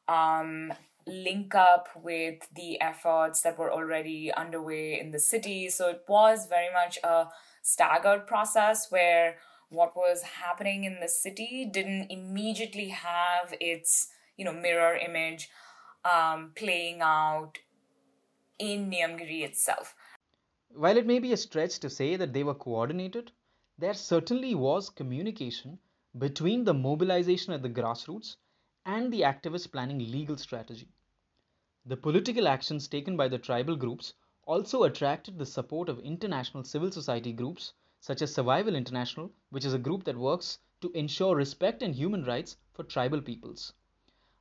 um, 0.08 0.72
link 1.08 1.53
up 1.53 1.89
with 2.01 2.47
the 2.56 2.82
efforts 2.82 3.41
that 3.41 3.58
were 3.58 3.72
already 3.72 4.32
underway 4.34 4.99
in 4.99 5.12
the 5.12 5.20
city. 5.20 5.70
So 5.70 5.89
it 5.89 6.03
was 6.08 6.47
very 6.47 6.74
much 6.74 6.97
a 7.03 7.28
staggered 7.62 8.28
process 8.28 8.91
where 8.91 9.38
what 9.70 9.95
was 9.95 10.22
happening 10.24 10.84
in 10.84 10.99
the 10.99 11.08
city 11.08 11.70
didn't 11.72 12.12
immediately 12.12 12.89
have 12.89 13.53
its 13.60 14.08
you 14.38 14.45
know 14.45 14.53
mirror 14.53 14.95
image 14.95 15.49
um, 16.03 16.51
playing 16.56 17.01
out 17.01 17.58
in 18.60 18.89
Niyamgiri 18.89 19.43
itself. 19.43 19.95
While 20.70 20.97
it 20.97 21.08
may 21.08 21.20
be 21.20 21.34
a 21.34 21.38
stretch 21.38 21.80
to 21.80 21.89
say 21.89 22.16
that 22.16 22.34
they 22.34 22.43
were 22.43 22.53
coordinated, 22.53 23.32
there 23.78 23.93
certainly 23.93 24.56
was 24.56 24.89
communication 24.89 25.80
between 26.18 26.64
the 26.64 26.74
mobilization 26.74 27.53
at 27.53 27.62
the 27.62 27.70
grassroots 27.70 28.36
and 28.86 29.12
the 29.12 29.22
activists 29.22 29.72
planning 29.72 29.99
legal 29.99 30.38
strategy. 30.38 30.88
The 31.88 31.96
political 31.98 32.48
actions 32.48 32.88
taken 32.88 33.16
by 33.16 33.28
the 33.28 33.38
tribal 33.38 33.76
groups 33.76 34.16
also 34.46 34.84
attracted 34.84 35.38
the 35.38 35.46
support 35.46 35.88
of 35.88 36.00
international 36.00 36.64
civil 36.64 36.92
society 36.92 37.32
groups 37.32 37.74
such 38.00 38.24
as 38.24 38.34
Survival 38.34 38.76
International, 38.76 39.32
which 39.52 39.66
is 39.66 39.74
a 39.74 39.78
group 39.78 40.04
that 40.06 40.18
works 40.18 40.58
to 40.82 40.92
ensure 40.94 41.36
respect 41.36 41.84
and 41.84 41.94
human 41.94 42.24
rights 42.24 42.58
for 42.74 42.84
tribal 42.84 43.22
peoples. 43.22 43.74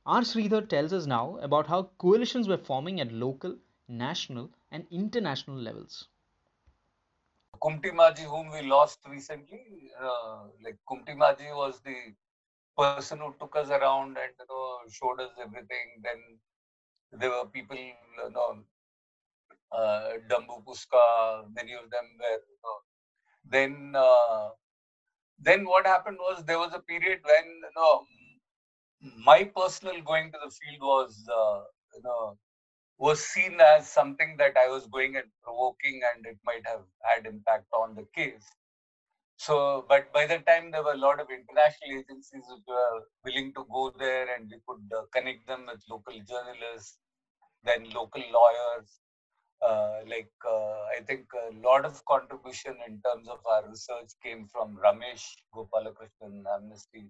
R. 0.07 0.21
Shreedhar 0.21 0.67
tells 0.67 0.91
us 0.91 1.05
now 1.05 1.37
about 1.37 1.67
how 1.67 1.83
coalitions 1.99 2.47
were 2.47 2.57
forming 2.57 2.99
at 2.99 3.11
local, 3.11 3.57
national, 3.87 4.51
and 4.71 4.87
international 4.89 5.57
levels. 5.57 6.07
Kumti 7.61 7.91
Majhi, 7.91 8.25
whom 8.25 8.49
we 8.51 8.63
lost 8.63 8.99
recently, 9.07 9.91
uh, 9.99 10.45
like 10.63 10.77
Kumti 10.89 11.15
Majhi 11.15 11.55
was 11.55 11.79
the 11.81 12.13
person 12.77 13.19
who 13.19 13.33
took 13.39 13.55
us 13.55 13.69
around 13.69 14.17
and 14.17 14.33
you 14.39 14.45
know 14.49 14.79
showed 14.89 15.19
us 15.19 15.31
everything. 15.39 16.01
Then 16.03 16.39
there 17.11 17.29
were 17.29 17.45
people, 17.47 17.77
you 17.77 18.31
know, 18.31 18.63
uh, 19.71 20.09
Dambu 20.29 20.63
Puska, 20.65 21.45
many 21.55 21.73
of 21.73 21.89
them 21.89 22.07
were. 22.19 22.39
You 22.51 22.59
know, 22.63 22.77
then, 23.49 23.93
uh, 23.95 24.49
then 25.39 25.65
what 25.65 25.85
happened 25.85 26.17
was 26.19 26.43
there 26.45 26.59
was 26.59 26.73
a 26.73 26.79
period 26.79 27.19
when 27.23 27.45
you 27.45 27.71
know 27.75 28.05
my 29.25 29.43
personal 29.43 30.01
going 30.01 30.31
to 30.31 30.39
the 30.43 30.51
field 30.51 30.81
was, 30.81 31.27
uh, 31.29 31.61
you 31.95 32.01
know, 32.03 32.37
was 32.97 33.23
seen 33.23 33.59
as 33.61 33.89
something 33.89 34.35
that 34.37 34.55
I 34.57 34.69
was 34.69 34.87
going 34.87 35.15
and 35.17 35.25
provoking, 35.43 36.01
and 36.13 36.25
it 36.25 36.37
might 36.45 36.65
have 36.67 36.83
had 37.03 37.25
impact 37.25 37.67
on 37.73 37.95
the 37.95 38.05
case. 38.15 38.45
So, 39.37 39.85
but 39.87 40.11
by 40.13 40.25
the 40.25 40.39
time 40.39 40.71
there 40.71 40.83
were 40.83 40.93
a 40.93 40.97
lot 40.97 41.19
of 41.19 41.27
international 41.29 41.99
agencies 41.99 42.43
which 42.49 42.63
were 42.67 43.01
willing 43.23 43.53
to 43.53 43.65
go 43.71 43.91
there 43.97 44.33
and 44.35 44.49
we 44.49 44.59
could 44.67 44.97
uh, 44.97 45.03
connect 45.13 45.47
them 45.47 45.65
with 45.67 45.83
local 45.89 46.13
journalists, 46.13 46.97
then 47.63 47.89
local 47.91 48.21
lawyers. 48.31 48.99
Uh, 49.61 50.01
like 50.07 50.31
uh, 50.45 50.83
I 50.97 51.01
think 51.07 51.25
a 51.33 51.53
lot 51.67 51.85
of 51.85 52.03
contribution 52.05 52.77
in 52.87 53.01
terms 53.01 53.27
of 53.29 53.39
our 53.51 53.67
research 53.69 54.11
came 54.23 54.47
from 54.47 54.77
Ramesh 54.77 55.25
Gopalakrishnan, 55.55 56.43
Amnesty, 56.55 57.09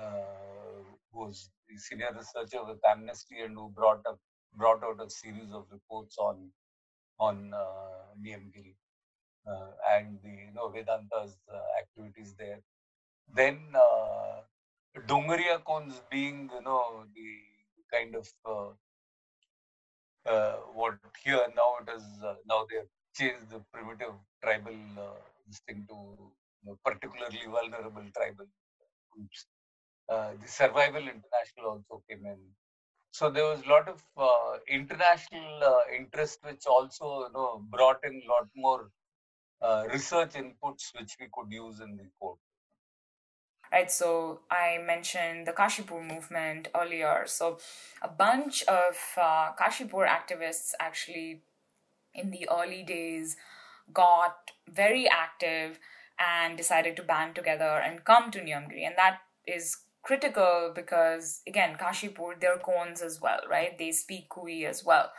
uh, 0.00 0.82
who 1.12 1.26
was 1.26 1.50
the 1.68 1.76
senior 1.76 2.12
researcher 2.16 2.64
with 2.64 2.78
Amnesty 2.88 3.40
and 3.40 3.54
who 3.54 3.68
brought 3.70 4.04
up 4.06 4.18
brought 4.56 4.82
out 4.82 5.00
a 5.04 5.08
series 5.08 5.52
of 5.52 5.66
reports 5.70 6.16
on 6.18 6.50
on 7.18 7.52
uh, 7.54 8.14
and 9.94 10.18
the 10.22 10.30
you 10.30 10.52
know 10.54 10.68
Vedanta's 10.68 11.36
uh, 11.52 11.60
activities 11.80 12.34
there. 12.38 12.60
Then 13.34 13.60
uh, 13.74 14.42
Dongria 15.06 15.62
Kondhs 15.62 16.00
being 16.10 16.50
you 16.54 16.62
know 16.62 17.04
the 17.14 17.30
kind 17.92 18.14
of 18.14 18.28
uh, 18.46 18.70
uh, 20.26 20.56
what 20.74 20.94
here 21.24 21.46
now 21.56 21.70
it 21.80 21.88
is 21.96 22.04
uh, 22.24 22.34
now 22.50 22.66
they 22.68 22.76
have 22.76 22.90
changed 23.18 23.50
the 23.50 23.60
primitive 23.72 24.14
tribal 24.42 24.78
uh, 24.98 25.20
thing 25.66 25.84
to 25.88 25.96
you 25.96 26.64
know, 26.64 26.78
particularly 26.84 27.40
vulnerable 27.46 28.06
tribal 28.16 28.46
groups. 29.12 29.46
Uh, 30.08 30.32
the 30.42 30.48
Survival 30.48 31.02
International 31.16 31.66
also 31.72 32.02
came 32.08 32.24
in. 32.26 32.38
So 33.12 33.30
there 33.30 33.44
was 33.44 33.62
a 33.64 33.68
lot 33.68 33.88
of 33.88 34.02
uh, 34.16 34.58
international 34.68 35.64
uh, 35.64 35.82
interest, 35.96 36.40
which 36.44 36.66
also 36.66 37.26
you 37.26 37.32
know 37.34 37.64
brought 37.70 38.04
in 38.04 38.22
a 38.24 38.30
lot 38.32 38.48
more 38.56 38.90
uh, 39.62 39.84
research 39.92 40.34
inputs, 40.34 40.92
which 40.98 41.16
we 41.20 41.28
could 41.32 41.50
use 41.50 41.80
in 41.80 41.96
the 41.96 42.04
court. 42.18 42.38
right? 43.72 43.90
So 43.90 44.40
I 44.50 44.78
mentioned 44.84 45.46
the 45.46 45.52
Kashipur 45.52 46.06
movement 46.06 46.68
earlier. 46.74 47.24
So 47.26 47.58
a 48.02 48.08
bunch 48.08 48.62
of 48.64 48.96
uh, 49.16 49.50
Kashipur 49.58 50.08
activists 50.08 50.72
actually 50.80 51.42
in 52.14 52.30
the 52.30 52.48
early 52.50 52.82
days 52.82 53.36
got 53.92 54.50
very 54.68 55.08
active 55.08 55.78
and 56.18 56.56
decided 56.56 56.96
to 56.96 57.02
band 57.02 57.34
together 57.34 57.80
and 57.84 58.04
come 58.04 58.30
to 58.30 58.40
Niyamgiri. 58.40 58.86
And 58.86 58.94
that 58.96 59.18
is 59.46 59.76
critical 60.02 60.72
because, 60.74 61.40
again, 61.46 61.76
Kashipur, 61.80 62.40
they're 62.40 62.58
Kondhs 62.58 63.02
as 63.02 63.20
well, 63.20 63.40
right? 63.48 63.78
They 63.78 63.92
speak 63.92 64.28
Kui 64.28 64.66
as 64.66 64.84
well. 64.84 65.12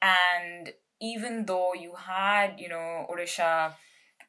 And 0.00 0.72
even 1.02 1.44
though 1.46 1.74
you 1.74 1.94
had, 1.94 2.58
you 2.58 2.68
know, 2.68 3.06
Odisha 3.10 3.74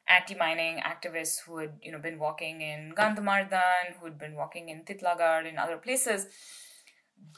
anti-mining 0.06 0.80
activists 0.80 1.38
who 1.46 1.58
had, 1.58 1.72
you 1.80 1.92
know, 1.92 1.98
been 1.98 2.18
walking 2.18 2.60
in 2.60 2.92
Gandhamardan, 2.94 3.94
who 3.98 4.04
had 4.04 4.18
been 4.18 4.34
walking 4.34 4.68
in 4.68 4.82
Titlagarh 4.82 5.48
and 5.48 5.58
other 5.58 5.78
places, 5.78 6.26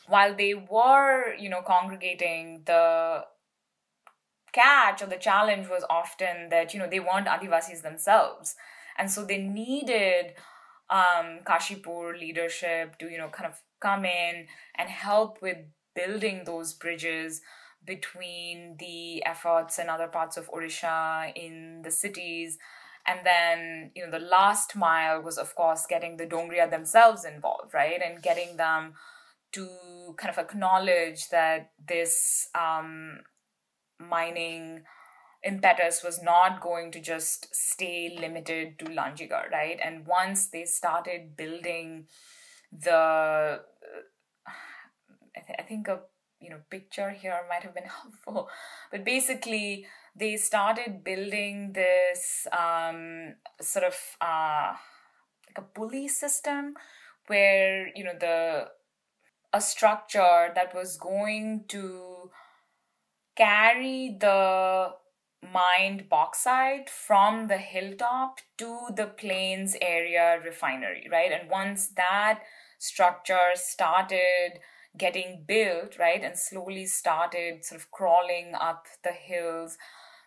while 0.06 0.34
they 0.34 0.54
were, 0.54 1.34
you 1.38 1.50
know, 1.50 1.62
congregating, 1.62 2.62
the 2.64 3.24
catch 4.52 5.02
or 5.02 5.06
the 5.06 5.16
challenge 5.16 5.68
was 5.68 5.84
often 5.90 6.48
that, 6.48 6.72
you 6.72 6.80
know, 6.80 6.88
they 6.88 6.98
weren't 6.98 7.26
Adivasis 7.26 7.82
themselves. 7.82 8.56
And 8.98 9.10
so 9.10 9.24
they 9.24 9.38
needed 9.38 10.32
um, 10.88 11.40
Kashipur 11.44 12.18
leadership 12.18 12.98
to, 12.98 13.10
you 13.10 13.18
know, 13.18 13.28
kind 13.28 13.50
of 13.52 13.60
come 13.80 14.06
in 14.06 14.46
and 14.76 14.88
help 14.88 15.42
with 15.42 15.58
building 15.94 16.42
those 16.46 16.72
bridges 16.72 17.42
between 17.86 18.76
the 18.78 19.24
efforts 19.24 19.78
in 19.78 19.88
other 19.88 20.08
parts 20.08 20.36
of 20.36 20.50
Odisha, 20.50 21.32
in 21.34 21.82
the 21.82 21.90
cities. 21.90 22.58
And 23.06 23.20
then, 23.24 23.92
you 23.94 24.04
know, 24.04 24.10
the 24.10 24.24
last 24.24 24.74
mile 24.74 25.22
was, 25.22 25.38
of 25.38 25.54
course, 25.54 25.86
getting 25.88 26.16
the 26.16 26.26
Dongria 26.26 26.68
themselves 26.68 27.24
involved, 27.24 27.72
right? 27.72 28.00
And 28.04 28.22
getting 28.22 28.56
them 28.56 28.94
to 29.52 29.68
kind 30.18 30.30
of 30.30 30.38
acknowledge 30.38 31.28
that 31.28 31.70
this 31.86 32.48
um, 32.54 33.20
mining 34.00 34.82
impetus 35.44 36.02
was 36.02 36.20
not 36.22 36.60
going 36.60 36.90
to 36.90 37.00
just 37.00 37.54
stay 37.54 38.16
limited 38.20 38.78
to 38.80 38.86
Lanjigarh, 38.86 39.50
right? 39.52 39.78
And 39.82 40.06
once 40.06 40.48
they 40.48 40.64
started 40.64 41.36
building 41.36 42.06
the, 42.72 43.60
I, 45.36 45.40
th- 45.46 45.58
I 45.58 45.62
think 45.62 45.86
a 45.86 46.00
you 46.40 46.50
know 46.50 46.58
picture 46.70 47.10
here 47.10 47.40
might 47.48 47.62
have 47.62 47.74
been 47.74 47.84
helpful, 48.02 48.48
but 48.90 49.04
basically 49.04 49.86
they 50.14 50.36
started 50.36 51.04
building 51.04 51.72
this 51.72 52.46
um, 52.52 53.34
sort 53.60 53.84
of 53.84 53.94
uh, 54.20 54.72
like 55.48 55.58
a 55.58 55.62
pulley 55.74 56.08
system 56.08 56.74
where 57.26 57.88
you 57.94 58.04
know 58.04 58.14
the 58.18 58.68
a 59.52 59.60
structure 59.60 60.52
that 60.54 60.74
was 60.74 60.98
going 60.98 61.64
to 61.68 62.30
carry 63.36 64.16
the 64.20 64.90
mined 65.52 66.08
bauxite 66.08 66.90
from 66.90 67.46
the 67.46 67.58
hilltop 67.58 68.40
to 68.58 68.88
the 68.94 69.06
plains 69.06 69.76
area 69.80 70.40
refinery, 70.44 71.06
right? 71.10 71.30
And 71.32 71.50
once 71.50 71.88
that 71.96 72.40
structure 72.78 73.50
started 73.54 74.60
getting 74.98 75.44
built, 75.46 75.98
right, 75.98 76.22
and 76.22 76.38
slowly 76.38 76.86
started 76.86 77.64
sort 77.64 77.80
of 77.80 77.90
crawling 77.90 78.54
up 78.54 78.86
the 79.04 79.12
hills, 79.12 79.76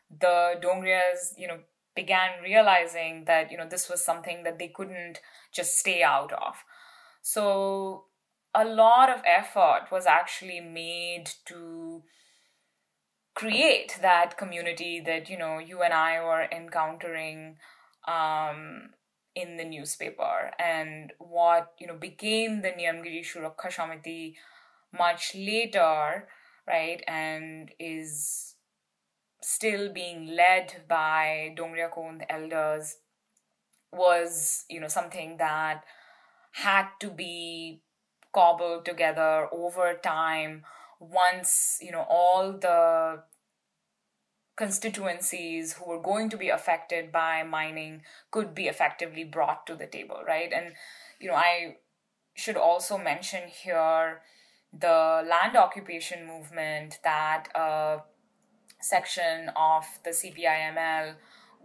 the 0.10 0.60
Dongrias, 0.62 1.34
you 1.38 1.48
know, 1.48 1.60
began 1.96 2.42
realizing 2.44 3.26
that, 3.26 3.52
you 3.52 3.58
know, 3.58 3.68
this 3.68 3.90
was 3.90 4.04
something 4.04 4.44
that 4.44 4.60
they 4.60 4.68
couldn't 4.68 5.20
just 5.52 5.78
stay 5.78 6.02
out 6.04 6.32
of. 6.32 6.64
So 7.22 8.06
a 8.54 8.66
lot 8.66 9.10
of 9.10 9.22
effort 9.26 9.88
was 9.92 10.06
actually 10.06 10.60
made 10.60 11.30
to 11.46 12.04
create 13.36 13.98
that 14.02 14.38
community 14.38 15.02
that 15.06 15.30
you 15.30 15.38
know 15.38 15.60
you 15.60 15.82
and 15.82 15.94
I 15.94 16.22
were 16.22 16.48
encountering 16.52 17.56
um, 18.08 18.90
in 19.36 19.58
the 19.58 19.64
newspaper 19.64 20.52
and 20.60 21.14
what 21.20 21.74
you 21.80 21.88
know 21.88 21.96
became 21.96 22.62
the 22.62 22.70
Niyamgiri 22.70 23.24
Suraksha 23.26 23.72
Samiti 23.72 24.36
much 24.98 25.36
later, 25.36 26.28
right, 26.68 27.04
and 27.08 27.72
is 27.80 28.56
still 29.42 29.92
being 29.92 30.36
led 30.36 30.84
by 30.88 31.54
Dongria 31.58 31.90
Kondh 31.92 32.26
elders 32.30 32.98
was 33.92 34.66
you 34.70 34.80
know 34.80 34.88
something 34.88 35.38
that 35.38 35.84
had 36.52 36.88
to 37.00 37.10
be 37.10 37.82
cobbled 38.34 38.86
together 38.86 39.48
over 39.52 39.94
time 39.96 40.64
once 41.00 41.80
you 41.82 41.92
know 41.92 42.06
all 42.08 42.52
the 42.54 43.24
constituencies 44.56 45.74
who 45.74 45.86
were 45.90 46.02
going 46.02 46.30
to 46.30 46.38
be 46.38 46.50
affected 46.50 47.12
by 47.12 47.42
mining 47.44 48.02
could 48.30 48.54
be 48.54 48.68
effectively 48.68 49.24
brought 49.24 49.66
to 49.66 49.76
the 49.76 49.88
table 49.88 50.22
right? 50.28 50.52
And 50.54 50.74
you 51.20 51.30
know 51.30 51.36
i 51.36 51.78
should 52.36 52.56
also 52.58 52.98
mention 52.98 53.48
here 53.50 54.22
the 54.78 55.26
land 55.28 55.56
occupation 55.56 56.26
movement 56.26 57.00
that 57.04 57.48
a 57.56 58.02
section 58.82 59.50
of 59.56 59.86
the 60.04 60.12
CPIML 60.12 61.16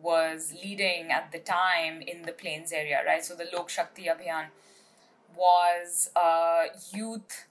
was 0.00 0.54
leading 0.62 1.10
at 1.10 1.30
the 1.32 1.38
time 1.38 2.02
in 2.02 2.22
the 2.22 2.32
plains 2.32 2.72
area, 2.72 3.02
right? 3.06 3.24
So 3.24 3.34
the 3.34 3.46
Lok 3.52 3.70
Shakti 3.70 4.04
Abhiyan 4.04 4.46
was 5.36 6.10
a 6.16 6.66
youth, 6.92 7.46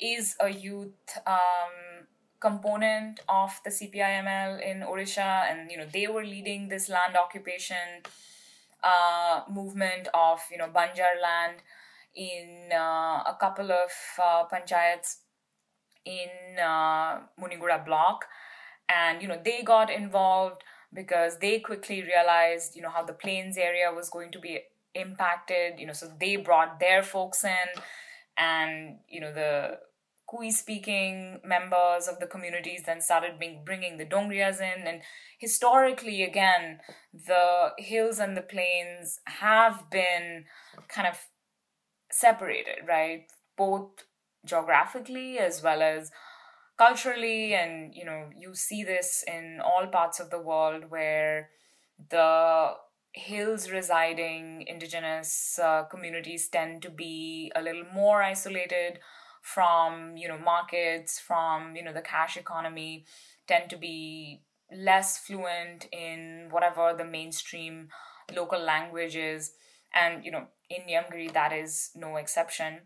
is 0.00 0.36
a 0.40 0.50
youth 0.50 1.18
um, 1.26 2.06
component 2.40 3.20
of 3.28 3.58
the 3.64 3.70
CPIML 3.70 4.60
in 4.62 4.80
Odisha, 4.80 5.50
and 5.50 5.70
you 5.70 5.78
know 5.78 5.86
they 5.90 6.06
were 6.06 6.24
leading 6.24 6.68
this 6.68 6.88
land 6.88 7.16
occupation 7.16 8.02
uh, 8.82 9.42
movement 9.50 10.08
of 10.14 10.40
you 10.50 10.58
know 10.58 10.68
Banjar 10.68 11.20
land 11.22 11.56
in 12.18 12.70
uh, 12.72 13.22
a 13.26 13.36
couple 13.38 13.70
of 13.70 13.90
uh, 14.20 14.44
panchayats 14.52 15.18
in 16.04 16.58
uh, 16.58 17.20
Muniguda 17.40 17.84
block, 17.86 18.24
and 18.88 19.22
you 19.22 19.28
know 19.28 19.40
they 19.42 19.62
got 19.62 19.90
involved 19.90 20.62
because 20.92 21.38
they 21.38 21.60
quickly 21.60 22.02
realized 22.02 22.74
you 22.74 22.82
know 22.82 22.90
how 22.90 23.04
the 23.04 23.12
plains 23.12 23.56
area 23.56 23.92
was 23.94 24.10
going 24.10 24.32
to 24.32 24.40
be 24.40 24.58
impacted. 24.94 25.78
You 25.78 25.86
know, 25.86 25.92
so 25.92 26.10
they 26.18 26.34
brought 26.36 26.80
their 26.80 27.04
folks 27.04 27.44
in, 27.44 27.68
and 28.36 28.98
you 29.08 29.20
know 29.20 29.32
the 29.32 29.78
Kui 30.28 30.50
speaking 30.50 31.40
members 31.42 32.06
of 32.06 32.18
the 32.18 32.26
communities 32.26 32.82
then 32.84 33.00
started 33.00 33.38
being, 33.38 33.62
bringing 33.64 33.96
the 33.96 34.04
Dongrias 34.04 34.60
in. 34.60 34.86
And 34.86 35.00
historically, 35.38 36.22
again, 36.22 36.80
the 37.14 37.70
hills 37.78 38.18
and 38.18 38.36
the 38.36 38.42
plains 38.42 39.20
have 39.24 39.88
been 39.90 40.44
kind 40.88 41.08
of 41.08 41.18
separated, 42.10 42.86
right? 42.86 43.26
Both 43.56 44.04
geographically 44.44 45.38
as 45.38 45.62
well 45.62 45.82
as 45.82 46.10
culturally. 46.76 47.54
And, 47.54 47.94
you 47.94 48.04
know, 48.04 48.30
you 48.36 48.54
see 48.54 48.84
this 48.84 49.24
in 49.26 49.60
all 49.64 49.86
parts 49.88 50.20
of 50.20 50.30
the 50.30 50.40
world 50.40 50.84
where 50.88 51.50
the 52.10 52.74
hills 53.12 53.70
residing 53.70 54.64
indigenous 54.66 55.58
uh, 55.58 55.84
communities 55.84 56.48
tend 56.48 56.82
to 56.82 56.90
be 56.90 57.50
a 57.56 57.62
little 57.62 57.84
more 57.92 58.22
isolated 58.22 59.00
from 59.42 60.16
you 60.16 60.28
know 60.28 60.38
markets 60.38 61.18
from 61.18 61.74
you 61.74 61.82
know 61.82 61.92
the 61.92 62.02
cash 62.02 62.36
economy 62.36 63.04
tend 63.46 63.70
to 63.70 63.76
be 63.76 64.42
less 64.76 65.18
fluent 65.18 65.88
in 65.90 66.48
whatever 66.50 66.94
the 66.96 67.04
mainstream 67.04 67.88
local 68.36 68.60
language 68.60 69.16
is 69.16 69.52
and 69.94 70.24
you 70.24 70.30
know 70.30 70.46
in 70.70 70.82
Niyamgiri 70.82 71.32
that 71.32 71.52
is 71.52 71.90
no 71.94 72.16
exception 72.16 72.80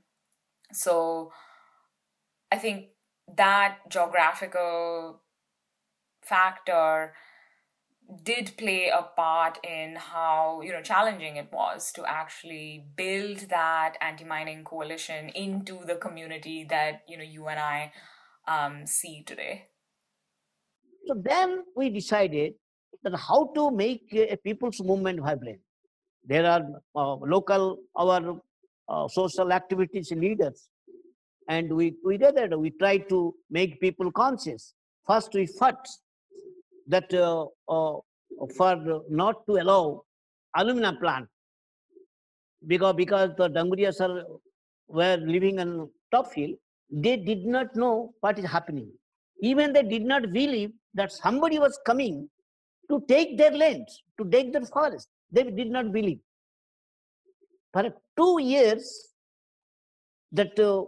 so 0.72 1.32
i 2.50 2.57
think 2.57 2.86
that 3.36 3.78
geographical 3.88 5.20
factor 6.22 7.14
did 8.22 8.53
play 8.57 8.88
a 8.88 9.03
part 9.03 9.59
in 9.64 9.96
how 9.96 10.61
you 10.62 10.72
know 10.72 10.82
challenging 10.82 11.36
it 11.36 11.48
was 11.53 11.92
to 11.92 12.05
actually 12.05 12.84
build 12.96 13.38
that 13.48 13.96
anti-mining 14.00 14.64
coalition 14.64 15.28
into 15.30 15.80
the 15.86 15.96
community 15.96 16.64
that 16.68 17.03
you 17.09 17.16
know 17.16 17.24
you 17.24 17.48
and 17.48 17.59
I 17.59 17.92
um, 18.46 18.86
see 18.86 19.22
today. 19.24 19.68
So 21.07 21.14
then 21.22 21.64
we 21.76 21.90
decided 21.90 22.55
that 23.03 23.14
how 23.16 23.53
to 23.55 23.70
make 23.70 24.03
a 24.12 24.36
people's 24.36 24.80
movement 24.80 25.20
vibrant. 25.20 25.61
There 26.25 26.47
are 26.47 26.62
uh, 26.95 27.14
local 27.16 27.79
our 27.97 28.41
uh, 28.89 29.09
social 29.09 29.53
activities 29.53 30.11
leaders, 30.12 30.68
and 31.49 31.73
we 31.73 31.95
we 32.05 32.16
did 32.16 32.37
that. 32.37 32.59
We 32.59 32.70
try 32.70 32.99
to 32.99 33.35
make 33.51 33.81
people 33.81 34.11
conscious. 34.12 34.75
First, 35.07 35.35
we 35.35 35.47
fought 35.47 35.87
that 36.87 37.12
uh, 37.12 37.47
uh, 37.68 37.99
for 38.57 39.03
not 39.09 39.45
to 39.47 39.61
allow 39.62 40.05
alumina 40.57 40.95
plant 41.01 41.29
because 42.66 42.95
because 42.95 43.31
the 43.37 43.49
Danguriyas 43.49 44.01
are 44.01 44.25
were 44.89 45.16
living 45.16 45.59
on 45.59 45.89
top 46.12 46.33
hill, 46.33 46.53
they 46.91 47.16
did 47.16 47.47
not 47.47 47.75
know 47.75 48.14
what 48.20 48.39
is 48.39 48.45
happening. 48.45 48.91
Even 49.41 49.73
they 49.73 49.83
did 49.83 50.05
not 50.05 50.33
believe 50.33 50.70
that 50.95 51.11
somebody 51.11 51.59
was 51.59 51.79
coming 51.85 52.29
to 52.91 53.03
take 53.09 53.39
their 53.39 53.51
lands, 53.51 54.03
to 54.18 54.29
take 54.29 54.53
their 54.53 54.64
forest. 54.66 55.09
They 55.33 55.45
did 55.45 55.70
not 55.70 55.93
believe. 55.93 56.20
For 57.72 57.85
two 58.16 58.39
years, 58.43 59.09
that 60.33 60.59
uh, 60.59 60.85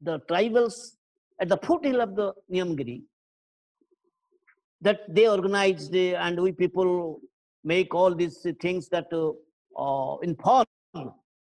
the 0.00 0.20
tribals 0.30 0.96
at 1.40 1.48
the 1.48 1.56
foothill 1.58 2.00
of 2.00 2.14
the 2.16 2.32
Niyamgiri, 2.52 3.02
that 4.80 5.00
they 5.08 5.28
organized 5.28 5.94
uh, 5.94 6.24
and 6.24 6.40
we 6.40 6.52
people 6.52 7.20
make 7.64 7.94
all 7.94 8.14
these 8.14 8.46
things 8.60 8.88
that 8.88 9.06
uh, 9.12 9.30
uh, 9.76 10.18
inform 10.18 10.64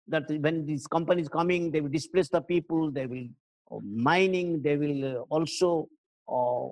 that 0.08 0.24
when 0.42 0.66
these 0.66 0.88
companies 0.88 1.30
coming, 1.30 1.72
they 1.72 1.82
will 1.82 1.90
displace 1.90 2.30
the 2.30 2.42
people, 2.42 2.92
they 2.92 3.06
will 3.06 3.28
uh, 3.72 3.80
mining, 3.84 4.62
they 4.62 4.76
will 4.76 5.18
uh, 5.18 5.22
also 5.30 5.88
uh, 6.28 6.68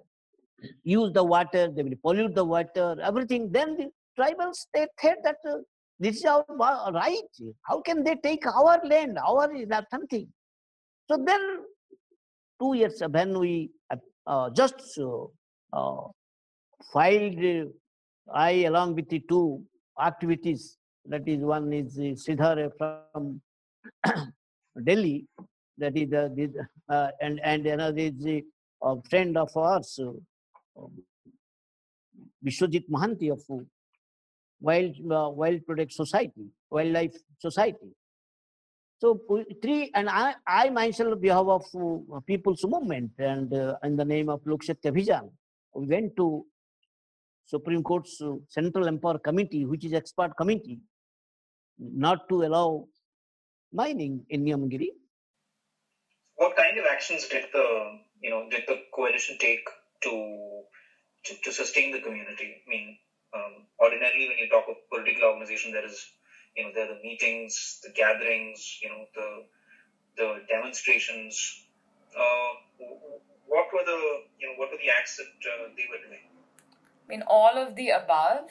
use 0.84 1.12
the 1.14 1.24
water, 1.24 1.72
they 1.76 1.84
will 1.84 1.96
pollute 2.04 2.34
the 2.34 2.44
water, 2.44 2.98
everything. 3.02 3.52
Then 3.52 3.78
the 3.78 3.92
tribals, 4.18 4.68
they 4.74 4.88
said 5.00 5.18
that 5.24 5.38
uh, 5.48 5.58
this 6.00 6.18
is 6.18 6.26
our 6.26 6.46
right. 6.94 7.34
How 7.64 7.82
can 7.82 8.04
they 8.04 8.16
take 8.16 8.46
our 8.46 8.80
land, 8.84 9.18
our 9.18 9.50
something? 9.92 10.28
So 11.10 11.18
then, 11.26 11.42
two 12.60 12.74
years 12.76 13.02
when 13.10 13.40
we 13.40 13.70
uh, 14.26 14.50
just 14.52 15.00
uh, 15.74 16.00
filed, 16.94 17.72
I 18.34 18.52
along 18.66 18.96
with 18.96 19.10
the 19.10 19.22
two 19.28 19.64
activities, 20.00 20.78
that 21.06 21.28
is 21.28 21.40
one 21.40 21.72
is 21.74 21.98
Shreedhar 21.98 22.70
from 22.78 23.42
Delhi, 24.84 25.26
that 25.78 25.96
is 25.98 26.10
the, 26.10 26.32
the 26.36 26.94
uh, 26.94 27.10
and 27.22 27.40
and 27.44 27.66
another 27.66 27.98
is 27.98 28.44
a 28.84 29.02
friend 29.10 29.38
of 29.38 29.56
ours, 29.56 30.00
uh, 30.00 30.82
Vishwajit 32.46 32.84
Mahanti 32.90 33.32
of 33.32 33.42
Wild 34.60 34.96
uh, 35.12 35.30
Wild 35.30 35.66
Product 35.66 35.92
Society, 35.92 36.48
Wildlife 36.70 37.16
Society. 37.40 37.94
So 39.00 39.22
three, 39.62 39.92
and 39.94 40.10
I, 40.10 40.34
I 40.48 40.70
myself, 40.72 41.14
on 41.14 41.22
behalf 41.22 41.46
of 41.46 41.64
uh, 41.76 42.20
People's 42.22 42.66
Movement 42.66 43.12
and 43.20 43.54
uh, 43.54 43.76
in 43.84 43.96
the 43.96 44.06
name 44.06 44.28
of 44.28 44.42
Lok 44.46 44.64
Shakti 44.64 44.90
Abhiyan, 44.90 45.30
we 45.76 45.86
went 45.86 46.16
to 46.18 46.46
Supreme 47.46 47.84
Court's 47.84 48.20
uh, 48.22 48.34
Central 48.50 48.88
Empower 48.88 49.20
Committee, 49.20 49.66
which 49.66 49.86
is 49.86 49.94
expert 49.94 50.36
committee, 50.36 50.80
not 51.78 52.28
to 52.30 52.44
allow 52.44 52.88
mining 53.72 54.26
in 54.30 54.44
Niyamgiri. 54.44 54.90
What 56.38 56.56
kind 56.56 56.78
of 56.80 56.86
actions 56.92 57.28
did 57.28 57.46
the 57.54 58.00
you 58.22 58.32
know 58.32 58.48
did 58.50 58.64
the 58.68 58.82
coalition 58.94 59.38
take 59.40 59.66
to 60.04 60.64
to, 61.26 61.34
to 61.44 61.52
sustain 61.52 61.92
the 61.92 62.00
community? 62.00 62.64
I 62.66 62.70
mean, 62.70 62.98
um, 63.34 63.66
ordinarily 63.80 64.28
when 64.30 64.38
you 64.38 64.50
talk 64.50 64.66
of 64.70 64.78
political 64.90 65.30
organization, 65.30 65.72
there 65.72 65.86
is 65.86 66.12
you 66.56 66.64
know, 66.64 66.72
there 66.74 66.86
are 66.86 66.96
the 66.96 67.02
meetings, 67.02 67.80
the 67.84 67.92
gatherings, 67.92 68.80
you 68.82 68.90
know, 68.90 69.06
the 69.16 69.44
the 70.18 70.42
demonstrations. 70.50 71.66
Uh, 72.16 72.86
what 73.46 73.68
were 73.72 73.86
the 73.86 74.02
you 74.40 74.48
know 74.48 74.56
what 74.58 74.72
were 74.72 74.78
the 74.78 74.90
acts 74.90 75.18
that 75.18 75.26
uh, 75.26 75.70
they 75.78 75.86
were 75.90 76.02
doing? 76.08 76.26
I 76.28 77.08
mean, 77.08 77.24
all 77.28 77.58
of 77.58 77.76
the 77.76 77.90
above. 77.90 78.50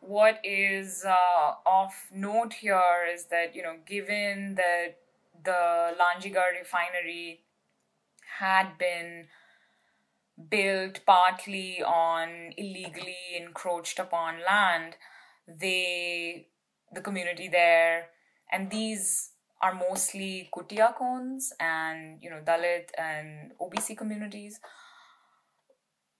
What 0.00 0.38
is 0.44 1.04
uh, 1.04 1.54
of 1.64 1.90
note 2.14 2.52
here 2.52 3.08
is 3.12 3.26
that 3.26 3.56
you 3.56 3.62
know, 3.62 3.76
given 3.86 4.54
that 4.54 4.98
the 5.42 5.94
Lanjigarh 5.98 6.52
refinery 6.60 7.40
had 8.38 8.76
been 8.78 9.26
built 10.50 11.00
partly 11.06 11.82
on 11.82 12.52
illegally 12.56 13.16
encroached 13.38 13.98
upon 13.98 14.36
land, 14.46 14.96
they 15.48 16.48
the 16.92 17.00
community 17.00 17.48
there. 17.48 18.08
And 18.50 18.70
these 18.70 19.30
are 19.62 19.74
mostly 19.74 20.48
Kutia 20.54 20.94
Kondhs 20.96 21.52
and, 21.58 22.18
you 22.22 22.30
know, 22.30 22.40
Dalit 22.44 22.90
and 22.98 23.52
OBC 23.60 23.96
communities. 23.96 24.60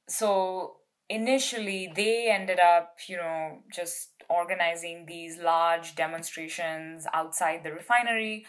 So 0.09 0.79
initially 1.09 1.93
they 1.95 2.31
ended 2.31 2.59
up, 2.59 2.97
you 3.09 3.17
know, 3.17 3.59
just 3.73 4.11
organizing 4.29 5.07
these 5.07 5.39
large 5.39 5.95
demonstrations 5.95 7.07
outside 7.13 7.63
the 7.63 7.73
refinery. 7.73 8.47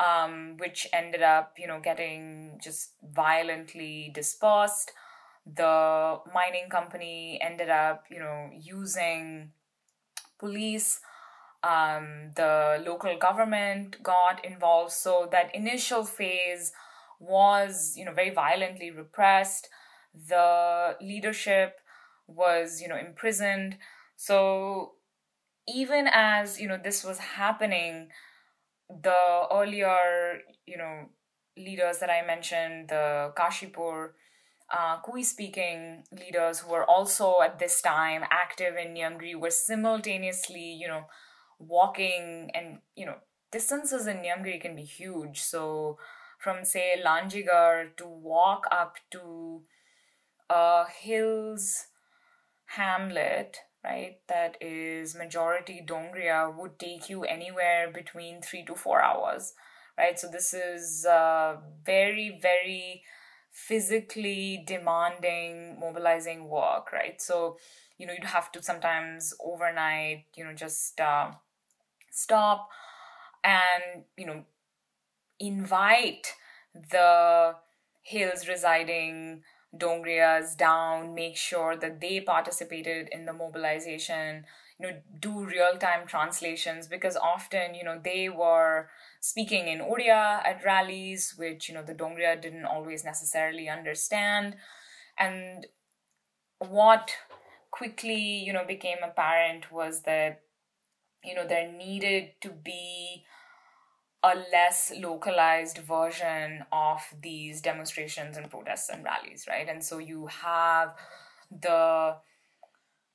Um, 0.00 0.56
which 0.56 0.88
ended 0.94 1.22
up, 1.22 1.56
you 1.58 1.66
know, 1.66 1.78
getting 1.78 2.58
just 2.62 2.92
violently 3.02 4.10
dispersed. 4.14 4.92
The 5.44 6.18
mining 6.34 6.70
company 6.70 7.38
ended 7.42 7.68
up, 7.68 8.04
you 8.10 8.18
know, 8.18 8.48
using 8.58 9.52
police 10.38 11.00
um, 11.62 12.30
the 12.36 12.82
local 12.86 13.16
government 13.18 14.02
got 14.02 14.44
involved. 14.44 14.92
So 14.92 15.28
that 15.32 15.54
initial 15.54 16.04
phase 16.04 16.72
was, 17.18 17.94
you 17.96 18.04
know, 18.04 18.12
very 18.12 18.30
violently 18.30 18.90
repressed. 18.90 19.68
The 20.14 20.96
leadership 21.00 21.80
was, 22.26 22.80
you 22.80 22.88
know, 22.88 22.96
imprisoned. 22.96 23.76
So 24.16 24.92
even 25.68 26.08
as, 26.10 26.60
you 26.60 26.68
know, 26.68 26.78
this 26.82 27.04
was 27.04 27.18
happening, 27.18 28.08
the 29.02 29.46
earlier, 29.52 30.40
you 30.66 30.76
know, 30.76 31.08
leaders 31.56 31.98
that 31.98 32.10
I 32.10 32.26
mentioned, 32.26 32.88
the 32.88 33.32
Kashipur, 33.36 34.10
uh, 34.72 34.98
Kui 35.00 35.22
speaking 35.22 36.04
leaders 36.12 36.60
who 36.60 36.70
were 36.70 36.84
also 36.84 37.36
at 37.42 37.58
this 37.58 37.80
time 37.82 38.22
active 38.30 38.76
in 38.76 38.94
Niyamgiri 38.94 39.34
were 39.34 39.50
simultaneously, 39.50 40.72
you 40.80 40.88
know, 40.88 41.04
walking 41.58 42.50
and 42.54 42.78
you 42.96 43.04
know 43.04 43.16
distances 43.52 44.06
in 44.06 44.18
Niyamgiri 44.18 44.60
can 44.60 44.74
be 44.74 44.84
huge. 44.84 45.40
So 45.40 45.98
from 46.38 46.64
say 46.64 47.00
Lanjigarh 47.04 47.96
to 47.96 48.06
walk 48.06 48.66
up 48.70 48.96
to 49.10 49.62
a 50.48 50.84
hills 50.88 51.86
hamlet, 52.76 53.58
right, 53.84 54.18
that 54.28 54.56
is 54.60 55.14
majority 55.14 55.82
Dongria 55.86 56.54
would 56.56 56.78
take 56.78 57.08
you 57.08 57.24
anywhere 57.24 57.90
between 57.92 58.42
three 58.42 58.64
to 58.66 58.74
four 58.74 59.02
hours, 59.02 59.54
right? 59.98 60.18
So 60.18 60.28
this 60.28 60.52
is 60.54 61.06
uh, 61.06 61.56
very, 61.84 62.38
very 62.40 63.02
physically 63.52 64.62
demanding, 64.66 65.78
mobilizing 65.80 66.48
work, 66.48 66.92
right? 66.92 67.20
So, 67.20 67.58
you 67.98 68.06
know, 68.06 68.12
you'd 68.12 68.24
have 68.24 68.52
to 68.52 68.62
sometimes 68.62 69.34
overnight, 69.42 70.26
you 70.36 70.44
know, 70.44 70.52
just 70.54 71.00
uh, 71.00 71.32
stop 72.10 72.68
and 73.44 74.04
you 74.16 74.26
know 74.26 74.44
invite 75.38 76.34
the 76.74 77.54
hills 78.02 78.48
residing 78.48 79.42
dongriyas 79.76 80.56
down 80.56 81.14
make 81.14 81.36
sure 81.36 81.76
that 81.76 82.00
they 82.00 82.20
participated 82.20 83.08
in 83.12 83.24
the 83.24 83.32
mobilization 83.32 84.44
you 84.80 84.86
know 84.86 84.96
do 85.20 85.44
real 85.44 85.76
time 85.78 86.06
translations 86.06 86.88
because 86.88 87.16
often 87.16 87.74
you 87.74 87.84
know 87.84 88.00
they 88.02 88.28
were 88.28 88.88
speaking 89.20 89.68
in 89.68 89.78
Odia 89.80 90.44
at 90.44 90.64
rallies 90.64 91.34
which 91.36 91.68
you 91.68 91.74
know 91.74 91.82
the 91.82 91.94
dongria 91.94 92.40
didn't 92.40 92.64
always 92.64 93.04
necessarily 93.04 93.68
understand. 93.68 94.56
And 95.18 95.66
what 96.58 97.12
quickly 97.70 98.20
you 98.44 98.52
know 98.52 98.64
became 98.66 98.98
apparent 99.02 99.70
was 99.70 100.02
that 100.02 100.40
you 101.24 101.34
know 101.34 101.46
there 101.46 101.70
needed 101.70 102.30
to 102.40 102.50
be 102.50 103.24
a 104.22 104.34
less 104.52 104.92
localized 104.98 105.78
version 105.78 106.64
of 106.72 107.00
these 107.22 107.60
demonstrations 107.60 108.36
and 108.36 108.50
protests 108.50 108.90
and 108.90 109.04
rallies 109.04 109.46
right? 109.48 109.68
And 109.68 109.82
so 109.82 109.98
you 109.98 110.26
have 110.26 110.94
the 111.50 112.16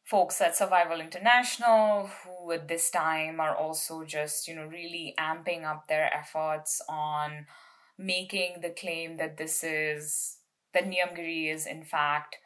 folks 0.04 0.40
at 0.40 0.56
survival 0.56 1.00
international 1.02 2.08
who 2.24 2.52
at 2.52 2.68
this 2.68 2.90
time 2.92 3.40
are 3.40 3.56
also 3.56 4.04
just 4.04 4.48
you 4.48 4.56
know 4.56 4.66
really 4.66 5.16
amping 5.20 5.64
up 5.64 5.88
their 5.88 6.14
efforts 6.14 6.82
on 6.88 7.46
making 7.98 8.62
the 8.62 8.70
claim 8.70 9.18
that 9.18 9.38
this 9.38 9.64
is 9.64 10.38
that 10.74 10.86
Niyamgiri 10.86 11.52
is 11.52 11.66
in 11.66 11.84
fact 11.84 12.38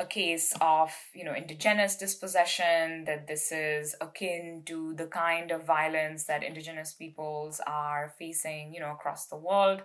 a 0.00 0.06
case 0.06 0.52
of 0.60 0.90
you 1.14 1.24
know 1.24 1.34
indigenous 1.34 1.96
dispossession 1.96 3.04
that 3.04 3.28
this 3.28 3.52
is 3.52 3.94
akin 4.00 4.62
to 4.66 4.94
the 4.94 5.06
kind 5.06 5.52
of 5.52 5.64
violence 5.64 6.24
that 6.24 6.42
indigenous 6.42 6.92
peoples 6.92 7.60
are 7.66 8.12
facing 8.18 8.74
you 8.74 8.80
know 8.80 8.92
across 8.92 9.26
the 9.26 9.36
world. 9.36 9.82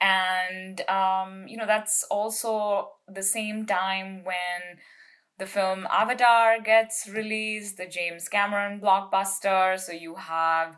And 0.00 0.80
um, 0.88 1.46
you 1.46 1.58
know 1.58 1.66
that's 1.66 2.04
also 2.10 2.92
the 3.06 3.22
same 3.22 3.66
time 3.66 4.24
when 4.24 4.78
the 5.38 5.46
film 5.46 5.86
avatar 5.90 6.60
gets 6.60 7.08
released 7.10 7.76
the 7.76 7.86
james 7.86 8.28
cameron 8.28 8.80
blockbuster. 8.80 9.78
So 9.78 9.92
you 9.92 10.14
have 10.14 10.76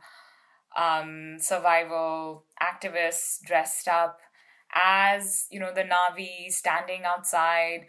um, 0.77 1.37
survival 1.39 2.45
activists 2.61 3.41
dressed 3.45 3.87
up 3.87 4.19
as 4.75 5.47
you 5.51 5.61
know 5.61 5.73
the 5.73 5.83
Na'vi 5.83 6.51
standing 6.51 7.05
outside 7.05 7.87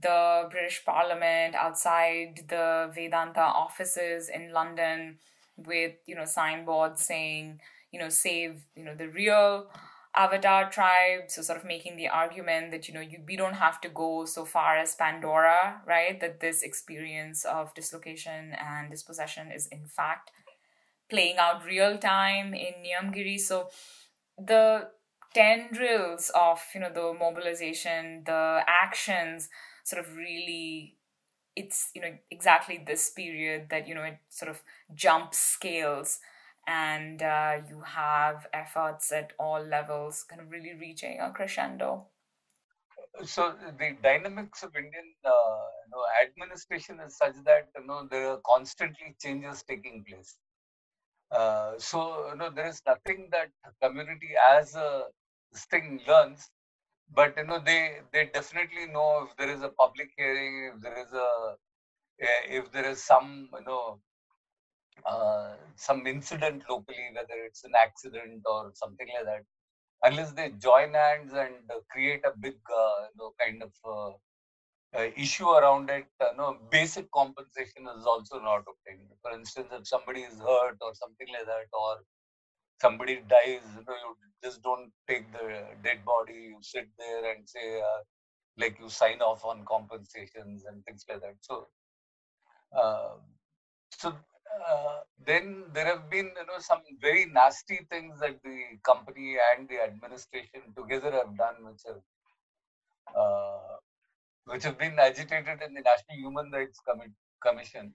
the 0.00 0.48
British 0.50 0.84
Parliament, 0.84 1.54
outside 1.54 2.44
the 2.48 2.90
Vedanta 2.94 3.40
offices 3.40 4.28
in 4.28 4.52
London, 4.52 5.18
with 5.56 5.92
you 6.06 6.14
know 6.14 6.24
signboards 6.24 7.02
saying 7.02 7.60
you 7.92 8.00
know 8.00 8.08
save 8.08 8.64
you 8.74 8.82
know 8.84 8.94
the 8.94 9.08
real 9.08 9.66
avatar 10.16 10.70
tribe 10.70 11.22
so 11.28 11.42
sort 11.42 11.58
of 11.58 11.64
making 11.64 11.96
the 11.96 12.08
argument 12.08 12.70
that 12.70 12.88
you 12.88 12.94
know 12.94 13.00
you, 13.00 13.18
we 13.26 13.36
don't 13.36 13.54
have 13.54 13.80
to 13.80 13.88
go 13.90 14.24
so 14.24 14.44
far 14.46 14.78
as 14.78 14.94
pandora 14.94 15.80
right 15.86 16.20
that 16.20 16.40
this 16.40 16.62
experience 16.62 17.44
of 17.44 17.72
dislocation 17.74 18.54
and 18.58 18.90
dispossession 18.90 19.52
is 19.52 19.66
in 19.68 19.86
fact 19.86 20.30
playing 21.12 21.36
out 21.36 21.64
real 21.66 21.98
time 21.98 22.54
in 22.54 22.72
Niyamgiri. 22.82 23.38
So 23.38 23.68
the 24.38 24.88
tendrils 25.34 26.30
of 26.34 26.58
you 26.74 26.80
know 26.80 26.92
the 26.92 27.12
mobilization, 27.26 28.22
the 28.24 28.60
actions, 28.66 29.48
sort 29.84 30.04
of 30.04 30.16
really 30.16 30.96
it's 31.56 31.90
you 31.94 32.00
know 32.02 32.16
exactly 32.30 32.82
this 32.86 33.10
period 33.10 33.68
that 33.70 33.86
you 33.88 33.94
know 33.94 34.02
it 34.04 34.18
sort 34.28 34.50
of 34.50 34.62
jumps 34.94 35.38
scales 35.38 36.18
and 36.66 37.22
uh, 37.22 37.58
you 37.68 37.80
have 37.82 38.46
efforts 38.52 39.12
at 39.12 39.32
all 39.38 39.62
levels 39.62 40.24
kind 40.24 40.40
of 40.40 40.50
really 40.50 40.74
reaching 40.74 41.20
a 41.20 41.30
crescendo. 41.32 42.06
So 43.24 43.54
the 43.78 43.96
dynamics 44.02 44.62
of 44.62 44.76
indian 44.76 45.14
uh, 45.24 45.64
you 45.84 45.90
know 45.92 46.04
administration 46.24 47.00
is 47.00 47.16
such 47.16 47.36
that 47.44 47.68
you 47.76 47.86
know 47.86 48.06
there 48.10 48.28
are 48.32 48.40
constantly 48.46 49.14
changes 49.22 49.62
taking 49.62 50.04
place. 50.04 50.36
Uh, 51.30 51.78
so 51.78 52.28
you 52.30 52.36
know 52.36 52.50
there 52.50 52.68
is 52.68 52.82
nothing 52.86 53.28
that 53.32 53.50
community 53.82 54.32
as 54.50 54.74
a 54.76 55.06
thing 55.70 56.00
learns, 56.06 56.50
but 57.14 57.36
you 57.36 57.44
know 57.44 57.58
they 57.58 58.00
they 58.12 58.24
definitely 58.26 58.86
know 58.86 59.26
if 59.28 59.36
there 59.36 59.50
is 59.50 59.62
a 59.62 59.68
public 59.70 60.10
hearing, 60.16 60.72
if 60.74 60.80
there 60.82 60.98
is 61.04 61.12
a 61.12 61.28
if 62.18 62.70
there 62.72 62.86
is 62.86 63.02
some 63.04 63.48
you 63.52 63.64
know 63.66 64.00
uh, 65.06 65.54
some 65.76 66.06
incident 66.06 66.62
locally, 66.68 67.08
whether 67.14 67.38
it's 67.46 67.64
an 67.64 67.72
accident 67.76 68.42
or 68.46 68.70
something 68.74 69.08
like 69.14 69.24
that, 69.24 69.44
unless 70.04 70.32
they 70.32 70.50
join 70.50 70.94
hands 70.94 71.32
and 71.32 71.54
create 71.90 72.22
a 72.24 72.32
big 72.38 72.56
uh, 72.82 73.00
you 73.10 73.16
know 73.18 73.32
kind 73.40 73.62
of 73.62 73.72
uh, 73.84 74.12
uh, 74.98 75.08
issue 75.16 75.48
around 75.50 75.90
it, 75.90 76.06
uh, 76.20 76.32
no 76.36 76.58
basic 76.70 77.10
compensation 77.12 77.88
is 77.98 78.06
also 78.06 78.40
not 78.40 78.64
obtained. 78.72 79.08
For 79.22 79.32
instance, 79.32 79.68
if 79.72 79.86
somebody 79.88 80.22
is 80.22 80.38
hurt 80.38 80.78
or 80.80 80.94
something 80.94 81.28
like 81.32 81.46
that, 81.46 81.68
or 81.72 81.96
somebody 82.84 83.14
dies, 83.36 83.64
you 83.78 83.84
know, 83.88 83.98
you 84.04 84.14
just 84.44 84.62
don't 84.62 84.90
take 85.08 85.26
the 85.32 85.46
dead 85.84 86.00
body, 86.04 86.40
you 86.52 86.58
sit 86.62 86.88
there 86.98 87.22
and 87.32 87.48
say, 87.48 87.80
uh, 87.80 88.00
like 88.58 88.78
you 88.80 88.88
sign 88.88 89.20
off 89.22 89.44
on 89.44 89.64
compensations 89.74 90.64
and 90.68 90.84
things 90.84 91.04
like 91.08 91.20
that. 91.22 91.36
So, 91.40 91.68
uh, 92.76 93.14
so 94.00 94.08
uh, 94.68 95.00
then 95.26 95.64
there 95.74 95.86
have 95.86 96.10
been, 96.10 96.30
you 96.40 96.46
know, 96.46 96.60
some 96.60 96.82
very 97.00 97.26
nasty 97.26 97.80
things 97.90 98.20
that 98.20 98.36
the 98.44 98.58
company 98.84 99.36
and 99.50 99.68
the 99.68 99.80
administration 99.82 100.62
together 100.76 101.12
have 101.12 101.36
done, 101.36 101.56
which 101.66 101.82
have 101.86 102.02
uh, 103.16 103.76
which 104.46 104.64
have 104.64 104.78
been 104.78 104.98
agitated 104.98 105.60
in 105.66 105.74
the 105.74 105.82
National 105.82 106.16
Human 106.24 106.50
Rights 106.52 106.80
Commission, 107.42 107.94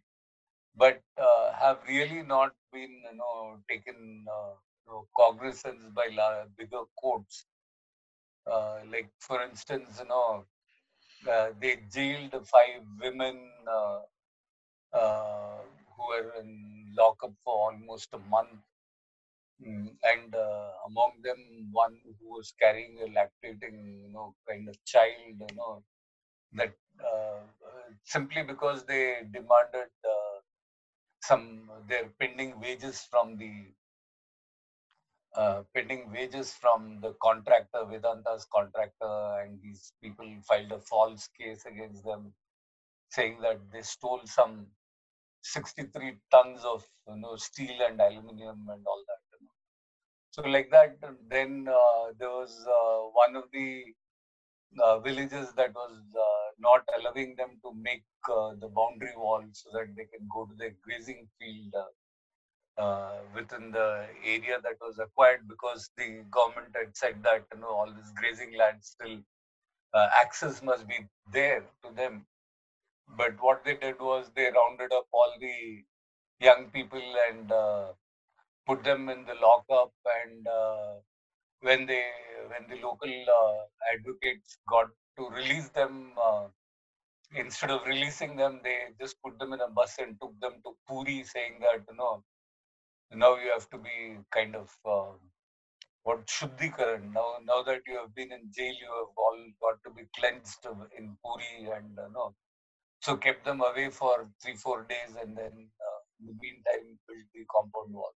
but 0.76 1.02
uh, 1.18 1.54
have 1.54 1.80
really 1.88 2.24
not 2.24 2.54
been, 2.74 2.94
you 3.12 3.18
know, 3.18 3.58
taken 3.70 4.26
uh, 4.32 4.54
know, 4.88 5.08
cognizance 5.18 5.84
by 5.94 6.08
bigger 6.58 6.84
courts. 7.00 7.46
Uh, 8.48 8.80
like, 8.92 9.10
for 9.20 9.44
instance, 9.44 10.00
you 10.00 10.06
know, 10.08 10.46
uh, 11.30 11.50
they 11.60 11.78
jailed 11.94 12.34
five 12.48 12.82
women 13.00 13.52
uh, 13.68 14.02
uh, 14.94 15.58
who 15.96 16.08
were 16.10 16.34
in 16.42 16.94
lockup 16.98 17.34
for 17.44 17.72
almost 17.72 18.10
a 18.14 18.20
month. 18.20 18.60
Mm, 19.64 19.96
and 20.04 20.36
among 20.88 21.12
them, 21.24 21.70
one 21.72 22.00
who 22.20 22.28
was 22.38 22.54
carrying 22.62 22.98
a 23.02 23.08
lactating, 23.18 23.78
you 24.04 24.10
know, 24.12 24.36
kind 24.48 24.68
of 24.70 24.76
child, 24.86 25.36
you 25.50 25.56
know, 25.56 25.84
that 26.54 26.74
uh, 27.12 27.42
simply 28.04 28.44
because 28.44 28.86
they 28.86 29.22
demanded 29.32 29.92
uh, 30.16 30.38
some 31.22 31.72
their 31.90 32.08
pending 32.20 32.60
wages 32.60 33.02
from 33.12 33.38
the 33.38 33.52
uh, 35.38 35.62
pending 35.74 36.12
wages 36.12 36.54
from 36.60 37.00
the 37.02 37.14
contractor 37.22 37.82
Vedanta's 37.92 38.46
contractor 38.54 39.16
and 39.42 39.60
these 39.62 39.92
people 40.02 40.28
filed 40.48 40.72
a 40.72 40.80
false 40.80 41.30
case 41.40 41.64
against 41.66 42.04
them 42.04 42.34
saying 43.10 43.38
that 43.42 43.60
they 43.72 43.82
stole 43.82 44.22
some 44.26 44.66
63 45.44 46.14
tons 46.32 46.64
of 46.64 46.84
you 47.08 47.18
know 47.22 47.36
steel 47.36 47.78
and 47.88 48.02
aluminum 48.02 48.60
and 48.74 48.84
all 48.92 49.04
that 49.10 49.22
you 49.32 49.40
know. 49.46 49.56
so 50.32 50.42
like 50.56 50.70
that 50.72 50.98
then 51.30 51.68
uh, 51.70 52.06
there 52.20 52.34
was 52.42 52.54
uh, 52.80 53.00
one 53.24 53.36
of 53.36 53.46
the 53.54 53.68
uh, 54.84 54.98
villages 55.00 55.54
that 55.54 55.74
was 55.74 55.96
uh, 56.28 56.48
not 56.60 56.82
allowing 56.98 57.36
them 57.36 57.52
to 57.64 57.72
make 57.88 58.04
the 58.62 58.68
boundary 58.80 59.16
wall 59.16 59.44
so 59.54 59.70
that 59.72 59.88
they 59.96 60.06
can 60.14 60.28
go 60.34 60.46
to 60.46 60.56
their 60.58 60.74
grazing 60.84 61.26
field 61.40 61.74
uh, 62.78 62.82
uh, 62.84 63.20
within 63.36 63.72
the 63.72 64.08
area 64.26 64.58
that 64.64 64.78
was 64.82 65.00
acquired 65.00 65.48
because 65.48 65.90
the 65.98 66.24
government 66.32 66.76
had 66.76 66.96
said 66.96 67.24
that 67.24 67.46
you 67.54 67.62
know 67.62 67.70
all 67.70 67.94
this 67.94 68.12
grazing 68.16 68.56
land 68.58 68.80
still 68.82 69.18
uh, 69.94 70.10
access 70.24 70.62
must 70.64 70.88
be 70.88 71.00
there 71.34 71.64
to 71.84 71.92
them. 71.96 72.26
But 73.18 73.36
what 73.42 73.66
they 73.66 73.76
did 73.76 74.00
was 74.00 74.32
they 74.36 74.52
rounded 74.52 74.94
up 74.94 75.08
all 75.14 75.34
the 75.40 75.84
young 76.40 76.70
people 76.72 77.04
and 77.30 77.52
put 78.68 78.84
them 78.84 79.10
in 79.10 79.26
the 79.26 79.36
lockup 79.36 79.92
and 80.22 80.48
when 81.62 81.86
they 81.88 82.06
when 82.52 82.64
the 82.70 82.78
local 82.88 83.14
uh, 83.40 83.62
advocates 83.94 84.58
got 84.70 84.90
to 85.18 85.30
release 85.40 85.70
them 85.70 86.14
uh, 86.28 86.48
instead 87.36 87.72
of 87.72 87.86
releasing 87.88 88.36
them 88.38 88.62
they 88.64 88.78
just 89.02 89.16
put 89.24 89.38
them 89.40 89.54
in 89.54 89.62
a 89.62 89.70
bus 89.70 89.96
and 90.00 90.18
took 90.22 90.36
them 90.46 90.56
to 90.66 90.72
puri 90.88 91.24
saying 91.34 91.56
that 91.66 91.82
you 91.90 91.98
know 92.02 92.24
now 93.14 93.36
you 93.38 93.52
have 93.52 93.70
to 93.70 93.78
be 93.78 94.18
kind 94.32 94.56
of 94.56 94.70
uh, 94.86 95.14
what 96.04 96.26
shuddhikaran 96.28 97.14
now 97.14 97.30
now 97.46 97.62
that 97.64 97.82
you 97.88 97.98
have 97.98 98.14
been 98.16 98.32
in 98.32 98.44
jail 98.58 98.76
you 98.84 98.92
have 99.00 99.14
all 99.26 99.40
got 99.62 99.78
to 99.86 99.92
be 99.98 100.04
cleansed 100.18 100.66
in 100.98 101.18
puri 101.24 101.70
and 101.78 101.98
uh, 102.00 102.08
no. 102.14 102.34
So 103.02 103.16
kept 103.16 103.46
them 103.46 103.62
away 103.62 103.90
for 103.90 104.28
three 104.42 104.56
four 104.56 104.84
days 104.84 105.16
and 105.22 105.38
then 105.38 105.70
uh, 105.88 106.00
in 106.20 106.28
the 106.28 106.36
meantime 106.42 106.98
built 107.08 107.28
the 107.34 107.46
compound 107.56 107.94
wall. 107.94 108.14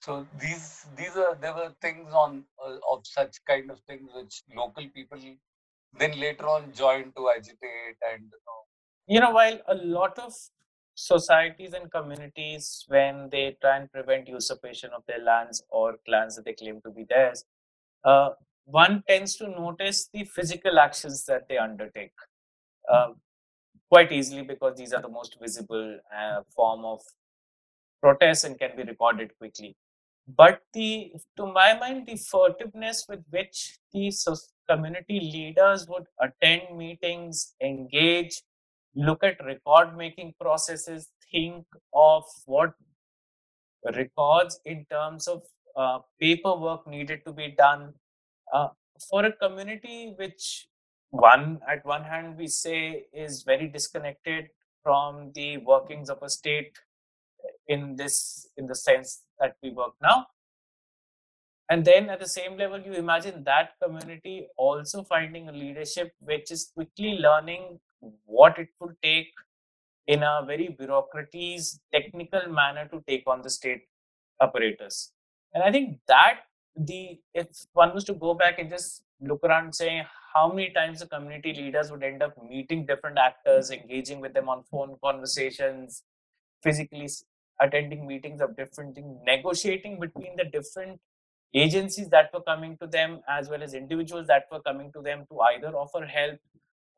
So 0.00 0.26
these 0.40 0.86
these 0.96 1.16
are 1.16 1.36
there 1.40 1.54
were 1.54 1.72
things 1.80 2.12
on 2.12 2.44
uh, 2.64 2.78
of 2.92 3.00
such 3.04 3.36
kind 3.46 3.70
of 3.70 3.80
things 3.88 4.10
which 4.14 4.42
local 4.54 4.86
people 4.94 5.18
then 5.98 6.18
later 6.20 6.46
on 6.48 6.72
joined 6.72 7.14
to 7.16 7.30
agitate 7.36 7.98
and 8.10 8.22
you 8.22 8.42
know, 8.46 8.60
you 9.14 9.20
know 9.20 9.30
while 9.30 9.58
a 9.68 9.74
lot 9.74 10.18
of 10.18 10.32
societies 10.96 11.74
and 11.74 11.90
communities 11.92 12.84
when 12.88 13.28
they 13.30 13.56
try 13.60 13.76
and 13.76 13.92
prevent 13.92 14.26
usurpation 14.28 14.90
of 14.96 15.02
their 15.06 15.22
lands 15.22 15.62
or 15.68 15.96
lands 16.08 16.36
that 16.36 16.44
they 16.44 16.54
claim 16.54 16.80
to 16.84 16.90
be 16.90 17.04
theirs 17.08 17.44
uh, 18.04 18.30
one 18.66 19.02
tends 19.08 19.36
to 19.36 19.48
notice 19.48 20.08
the 20.12 20.24
physical 20.24 20.78
actions 20.78 21.24
that 21.26 21.48
they 21.48 21.58
undertake 21.58 22.12
uh, 22.92 23.10
quite 23.88 24.12
easily 24.12 24.42
because 24.42 24.76
these 24.76 24.92
are 24.92 25.02
the 25.02 25.08
most 25.08 25.36
visible 25.40 25.98
uh, 26.16 26.40
form 26.54 26.84
of 26.84 27.00
protest 28.02 28.44
and 28.44 28.58
can 28.58 28.76
be 28.76 28.82
recorded 28.82 29.30
quickly. 29.38 29.76
But 30.28 30.62
the 30.72 31.12
to 31.36 31.46
my 31.46 31.78
mind 31.78 32.06
the 32.06 32.14
furtiveness 32.14 33.08
with 33.08 33.22
which 33.30 33.78
the 33.92 34.10
community 34.68 35.20
leaders 35.20 35.86
would 35.88 36.06
attend 36.20 36.76
meetings 36.76 37.54
engage 37.62 38.42
look 38.96 39.22
at 39.22 39.44
record 39.44 39.96
making 39.96 40.34
processes 40.40 41.10
think 41.30 41.64
of 41.92 42.24
what 42.46 42.72
records 43.94 44.58
in 44.64 44.86
terms 44.90 45.28
of 45.28 45.42
uh, 45.76 45.98
paperwork 46.20 46.86
needed 46.86 47.20
to 47.26 47.32
be 47.32 47.54
done. 47.56 47.92
Uh, 48.52 48.68
for 49.10 49.24
a 49.26 49.32
community 49.32 50.14
which 50.16 50.68
one 51.10 51.60
at 51.68 51.84
one 51.84 52.02
hand 52.02 52.36
we 52.36 52.46
say 52.46 53.04
is 53.12 53.42
very 53.42 53.68
disconnected 53.68 54.48
from 54.82 55.30
the 55.34 55.58
workings 55.58 56.08
of 56.08 56.18
a 56.22 56.30
state 56.30 56.78
in 57.68 57.96
this 57.96 58.48
in 58.56 58.66
the 58.66 58.74
sense 58.74 59.22
that 59.38 59.56
we 59.62 59.70
work 59.70 59.92
now. 60.02 60.26
And 61.68 61.84
then 61.84 62.08
at 62.08 62.20
the 62.20 62.28
same 62.28 62.56
level 62.56 62.80
you 62.80 62.92
imagine 62.92 63.44
that 63.44 63.72
community 63.82 64.46
also 64.56 65.02
finding 65.02 65.48
a 65.48 65.52
leadership 65.52 66.12
which 66.20 66.50
is 66.50 66.70
quickly 66.74 67.18
learning 67.18 67.80
what 68.24 68.58
it 68.58 68.68
would 68.80 68.96
take 69.02 69.32
in 70.06 70.22
a 70.22 70.42
very 70.46 70.68
bureaucraties 70.68 71.80
technical 71.92 72.48
manner 72.48 72.86
to 72.88 73.02
take 73.06 73.24
on 73.26 73.42
the 73.42 73.50
state 73.50 73.82
apparatus. 74.40 75.12
And 75.54 75.62
I 75.64 75.72
think 75.72 75.98
that 76.08 76.40
the 76.76 77.18
if 77.34 77.46
one 77.72 77.94
was 77.94 78.04
to 78.04 78.14
go 78.14 78.34
back 78.34 78.58
and 78.58 78.68
just 78.68 79.02
look 79.20 79.42
around 79.42 79.74
saying 79.74 80.04
how 80.34 80.52
many 80.52 80.70
times 80.70 81.00
the 81.00 81.06
community 81.06 81.54
leaders 81.54 81.90
would 81.90 82.02
end 82.02 82.22
up 82.22 82.34
meeting 82.48 82.84
different 82.84 83.18
actors, 83.18 83.70
engaging 83.70 84.20
with 84.20 84.34
them 84.34 84.48
on 84.48 84.62
phone 84.70 84.96
conversations, 85.02 86.02
physically 86.62 87.08
attending 87.60 88.06
meetings 88.06 88.40
of 88.42 88.56
different 88.56 88.94
things, 88.94 89.16
negotiating 89.24 89.98
between 89.98 90.36
the 90.36 90.44
different 90.44 91.00
agencies 91.54 92.08
that 92.10 92.30
were 92.34 92.42
coming 92.42 92.76
to 92.76 92.86
them 92.86 93.20
as 93.28 93.48
well 93.48 93.62
as 93.62 93.72
individuals 93.72 94.26
that 94.26 94.44
were 94.52 94.60
coming 94.60 94.92
to 94.92 95.00
them 95.00 95.24
to 95.30 95.40
either 95.40 95.68
offer 95.68 96.04
help 96.04 96.38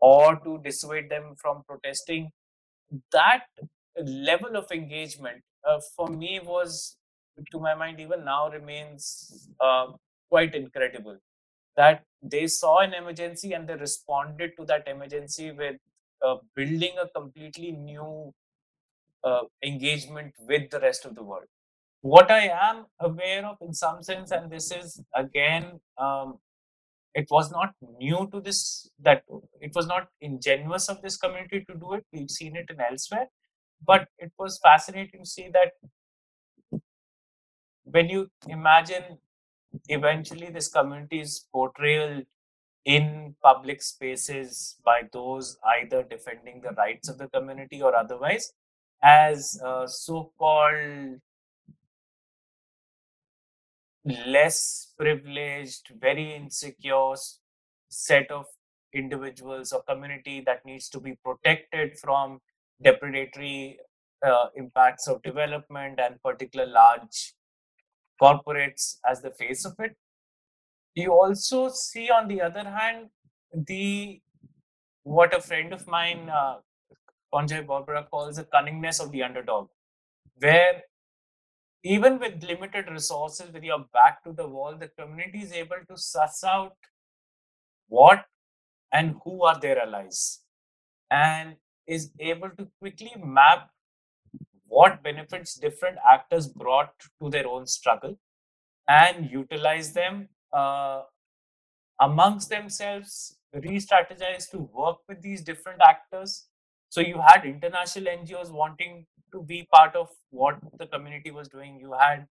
or 0.01 0.37
to 0.41 0.61
dissuade 0.65 1.11
them 1.11 1.35
from 1.37 1.63
protesting. 1.69 2.31
That 3.13 3.45
level 4.03 4.57
of 4.57 4.71
engagement 4.71 5.43
uh, 5.69 5.81
for 5.97 6.09
me 6.09 6.41
was, 6.45 6.97
to 7.53 7.61
my 7.61 7.75
mind, 7.75 8.01
even 8.01 8.25
now 8.25 8.49
remains 8.51 9.49
uh, 9.61 9.89
quite 10.31 10.55
incredible. 10.55 11.19
That 11.77 12.05
they 12.23 12.47
saw 12.47 12.79
an 12.81 12.95
emergency 12.95 13.53
and 13.53 13.69
they 13.69 13.75
responded 13.75 14.53
to 14.59 14.65
that 14.67 14.89
emergency 14.89 15.53
with 15.53 15.77
uh, 16.27 16.37
building 16.57 16.95
a 17.01 17.09
completely 17.09 17.73
new 17.73 18.33
uh, 19.23 19.43
engagement 19.63 20.35
with 20.41 20.71
the 20.71 20.81
rest 20.81 21.05
of 21.05 21.15
the 21.15 21.23
world. 21.23 21.45
What 22.01 22.31
I 22.31 22.49
am 22.49 22.87
aware 23.01 23.45
of, 23.45 23.57
in 23.61 23.75
some 23.75 24.03
sense, 24.03 24.31
and 24.31 24.51
this 24.51 24.71
is 24.71 25.03
again, 25.15 25.81
um, 25.99 26.39
it 27.15 27.27
was 27.31 27.51
not 27.51 27.75
new 27.99 28.29
to 28.33 28.41
this, 28.41 28.91
that 29.01 29.25
it 29.61 29.75
was 29.75 29.87
not 29.87 30.09
ingenuous 30.21 30.89
of 30.89 31.03
this 31.03 31.17
community 31.17 31.65
to 31.69 31.75
do 31.75 31.95
it. 31.95 32.05
We've 32.13 32.31
seen 32.31 32.57
it 32.57 32.67
in 32.71 32.81
elsewhere, 32.81 33.29
but 33.85 34.09
it 34.19 34.33
was 34.39 34.61
fascinating 34.63 35.21
to 35.21 35.27
see 35.27 35.51
that 35.53 36.81
when 37.85 38.09
you 38.09 38.31
imagine 38.47 39.19
eventually 39.89 40.51
this 40.51 40.69
community's 40.69 41.47
portrayal 41.53 42.23
in 42.85 43.35
public 43.43 43.83
spaces 43.83 44.77
by 44.85 45.03
those 45.13 45.59
either 45.79 46.03
defending 46.03 46.61
the 46.61 46.71
rights 46.71 47.09
of 47.09 47.19
the 47.19 47.29
community 47.29 47.83
or 47.83 47.95
otherwise 47.95 48.53
as 49.03 49.59
so-called 49.87 51.21
less 54.27 54.93
privileged 54.99 55.93
very 56.01 56.35
insecure 56.35 57.15
set 57.89 58.31
of 58.31 58.47
individuals 58.95 59.73
or 59.73 59.83
community 59.83 60.41
that 60.41 60.65
needs 60.65 60.89
to 60.89 61.01
be 61.01 61.15
protected 61.25 61.99
from 61.99 62.41
depredatory 62.83 63.79
uh, 64.27 64.47
impacts 64.57 65.07
of 65.09 65.23
development 65.23 66.01
and 66.01 66.23
particular 66.23 66.67
large 66.67 67.35
corporates 68.21 68.97
as 69.09 69.21
the 69.23 69.31
face 69.31 69.65
of 69.65 69.75
it. 69.79 69.97
You 70.95 71.13
also 71.13 71.69
see, 71.69 72.11
on 72.11 72.29
the 72.29 72.41
other 72.41 72.65
hand, 72.65 73.11
the 73.53 74.21
what 75.05 75.35
a 75.35 75.41
friend 75.41 75.73
of 75.73 75.87
mine, 75.87 76.29
uh, 76.29 76.57
Conjoy 77.33 77.63
Barbara, 77.63 78.07
calls 78.11 78.37
the 78.37 78.45
cunningness 78.45 79.01
of 79.01 79.13
the 79.13 79.23
underdog, 79.23 79.69
where 80.39 80.83
even 81.85 82.19
with 82.19 82.43
limited 82.43 82.91
resources, 82.91 83.53
with 83.53 83.63
your 83.63 83.85
back 83.93 84.23
to 84.25 84.33
the 84.33 84.47
wall, 84.47 84.77
the 84.77 84.89
community 84.89 85.41
is 85.41 85.53
able 85.53 85.77
to 85.89 85.97
suss 85.97 86.43
out 86.45 86.77
what 87.89 88.27
and 88.93 89.17
who 89.25 89.45
are 89.45 89.59
their 89.61 89.81
allies 89.81 90.41
and 91.11 91.57
is 91.87 92.11
able 92.19 92.51
to 92.51 92.69
quickly 92.81 93.13
map 93.23 93.71
what 94.67 95.03
benefits 95.03 95.55
different 95.55 95.97
actors 96.11 96.47
brought 96.47 96.93
to 97.21 97.31
their 97.31 97.47
own 97.47 97.67
struggle 97.67 98.19
and 98.89 99.31
utilize 99.31 99.93
them 99.93 100.29
uh, 100.53 101.03
amongst 102.01 102.49
themselves, 102.49 103.37
re 103.53 103.77
strategize 103.77 104.51
to 104.51 104.59
work 104.59 104.99
with 105.09 105.23
these 105.23 105.43
different 105.43 105.81
actors. 105.83 106.47
So, 106.91 107.01
you 107.01 107.21
had 107.27 107.45
international 107.45 108.07
NGOs 108.07 108.51
wanting 108.51 109.07
to 109.33 109.43
be 109.43 109.69
part 109.73 109.95
of 109.95 110.09
what 110.31 110.59
the 110.79 110.87
community 110.87 111.31
was 111.31 111.49
doing, 111.49 111.79
you 111.81 111.93
had 111.93 112.27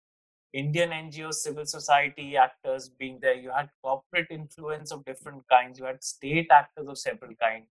Indian 0.53 0.89
NGOs, 0.91 1.35
civil 1.35 1.65
society 1.65 2.37
actors 2.37 2.89
being 2.99 3.19
there, 3.21 3.35
you 3.35 3.51
had 3.51 3.69
corporate 3.83 4.27
influence 4.31 4.91
of 4.91 5.05
different 5.05 5.43
kinds, 5.49 5.79
you 5.79 5.85
had 5.85 6.03
state 6.03 6.47
actors 6.51 6.87
of 6.87 6.97
several 6.97 7.33
kinds. 7.41 7.67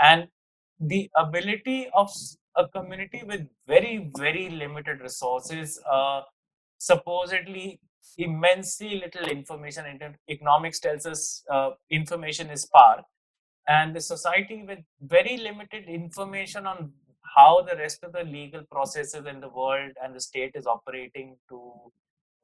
And 0.00 0.28
the 0.80 1.10
ability 1.16 1.88
of 1.94 2.10
a 2.56 2.68
community 2.68 3.22
with 3.26 3.46
very, 3.66 4.10
very 4.16 4.50
limited 4.50 5.00
resources, 5.00 5.80
uh, 5.90 6.22
supposedly 6.78 7.80
immensely 8.18 9.00
little 9.00 9.28
information. 9.28 9.84
Economics 10.28 10.80
tells 10.80 11.06
us 11.06 11.44
uh, 11.50 11.70
information 11.90 12.50
is 12.50 12.66
power. 12.66 13.02
And 13.68 13.94
the 13.94 14.00
society 14.00 14.64
with 14.66 14.80
very 15.00 15.36
limited 15.36 15.84
information 15.84 16.66
on 16.66 16.92
how 17.36 17.62
the 17.62 17.76
rest 17.76 18.02
of 18.02 18.12
the 18.12 18.24
legal 18.24 18.62
processes 18.70 19.26
in 19.26 19.40
the 19.40 19.48
world 19.48 19.92
and 20.02 20.14
the 20.14 20.20
state 20.20 20.52
is 20.54 20.66
operating 20.66 21.36
to 21.48 21.72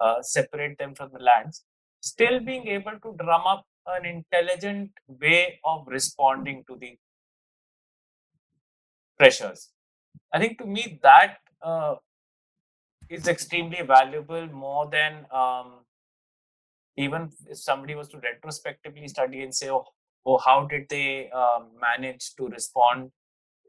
uh, 0.01 0.23
separate 0.23 0.79
them 0.79 0.95
from 0.95 1.11
the 1.13 1.19
lands, 1.19 1.65
still 2.01 2.39
being 2.41 2.69
able 2.69 2.93
to 3.03 3.17
drum 3.19 3.47
up 3.47 3.65
an 3.87 4.05
intelligent 4.05 4.91
way 5.09 5.59
of 5.65 5.87
responding 5.87 6.65
to 6.69 6.77
the 6.77 6.97
pressures. 9.19 9.71
I 10.33 10.39
think 10.39 10.59
to 10.59 10.67
me 10.67 10.99
that 11.03 11.39
uh, 11.63 11.97
is 13.09 13.27
extremely 13.27 13.83
valuable 13.83 14.47
more 14.49 14.89
than 14.91 15.27
um, 15.33 15.85
even 16.97 17.31
if 17.49 17.59
somebody 17.59 17.95
was 17.95 18.09
to 18.09 18.19
retrospectively 18.19 19.07
study 19.09 19.43
and 19.43 19.55
say, 19.55 19.71
oh, 19.71 19.85
oh 20.27 20.39
how 20.39 20.67
did 20.67 20.87
they 20.89 21.31
um, 21.31 21.69
manage 21.81 22.35
to 22.37 22.49
respond? 22.49 23.11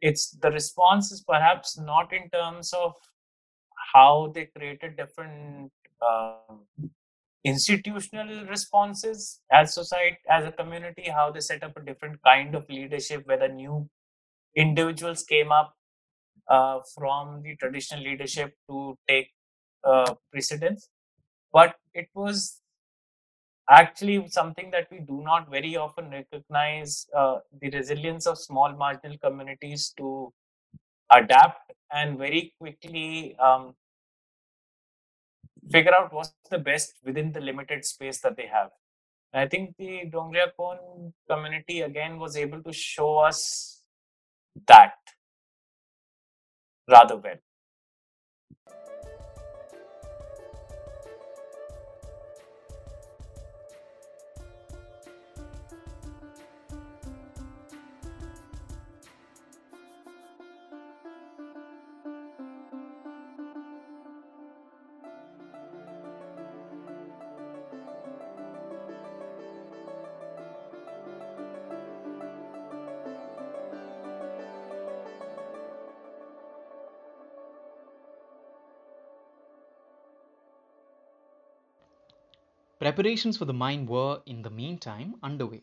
It's 0.02 0.32
the 0.32 0.52
response 0.52 1.12
is 1.12 1.24
perhaps 1.24 1.78
not 1.78 2.14
in 2.14 2.30
terms 2.30 2.74
of 2.74 2.94
how 3.94 4.32
they 4.34 4.46
created 4.56 4.98
different 4.98 5.72
um, 6.08 6.92
institutional 7.44 8.46
responses 8.46 9.40
as 9.52 9.74
society, 9.74 10.18
as 10.30 10.46
a 10.46 10.52
community, 10.52 11.10
how 11.10 11.32
they 11.32 11.40
set 11.40 11.64
up 11.64 11.78
a 11.78 11.82
different 11.82 12.22
kind 12.24 12.56
of 12.56 12.66
leadership, 12.70 13.24
whether 13.26 13.48
new 13.48 13.90
individuals 14.56 15.24
came 15.24 15.52
up 15.52 15.74
uh, 16.50 16.80
from 16.96 17.42
the 17.44 17.56
traditional 17.56 18.04
leadership 18.04 18.54
to 18.70 18.98
take 19.08 19.30
uh, 19.84 20.14
precedence. 20.32 20.90
But 21.54 21.76
it 21.94 22.08
was 22.14 22.62
actually 23.70 24.28
something 24.30 24.72
that 24.72 24.88
we 24.92 25.00
do 25.00 25.22
not 25.24 25.50
very 25.50 25.76
often 25.76 26.10
recognize 26.10 27.08
uh, 27.16 27.40
the 27.62 27.70
resilience 27.72 28.26
of 28.26 28.38
small 28.38 28.74
marginal 28.74 29.18
communities 29.18 29.94
to 29.98 30.32
adapt 31.12 31.74
and 31.92 32.18
very 32.18 32.54
quickly 32.60 33.36
um, 33.40 33.74
figure 35.72 35.94
out 35.94 36.14
what's 36.14 36.34
the 36.50 36.58
best 36.60 36.94
within 37.04 37.32
the 37.32 37.42
limited 37.42 37.84
space 37.86 38.20
that 38.22 38.38
they 38.38 38.48
have. 38.48 38.70
And 39.34 39.42
I 39.42 39.48
think 39.48 39.76
the 39.78 40.04
Dongria 40.10 40.48
Kondh 40.58 41.12
community 41.30 41.82
again 41.82 42.18
was 42.20 42.38
able 42.38 42.64
to 42.64 42.74
show 42.74 43.18
us 43.18 43.84
that 44.68 44.94
rather 46.90 47.18
well. 47.18 47.36
Preparations 82.98 83.38
for 83.38 83.46
the 83.46 83.54
mine 83.54 83.86
were, 83.86 84.24
in 84.26 84.42
the 84.42 84.50
meantime, 84.50 85.18
underway. 85.22 85.62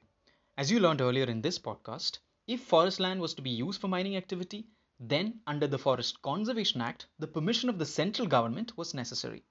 As 0.56 0.70
you 0.70 0.78
learned 0.78 1.00
earlier 1.00 1.24
in 1.24 1.42
this 1.42 1.58
podcast, 1.58 2.18
if 2.46 2.60
forest 2.60 3.00
land 3.00 3.20
was 3.20 3.34
to 3.34 3.42
be 3.42 3.50
used 3.50 3.80
for 3.80 3.88
mining 3.88 4.16
activity, 4.16 4.68
then 5.00 5.40
under 5.44 5.66
the 5.66 5.76
Forest 5.76 6.22
Conservation 6.22 6.80
Act, 6.80 7.08
the 7.18 7.26
permission 7.26 7.68
of 7.68 7.80
the 7.80 7.86
central 7.86 8.28
government 8.28 8.78
was 8.78 8.94
necessary. 8.94 9.42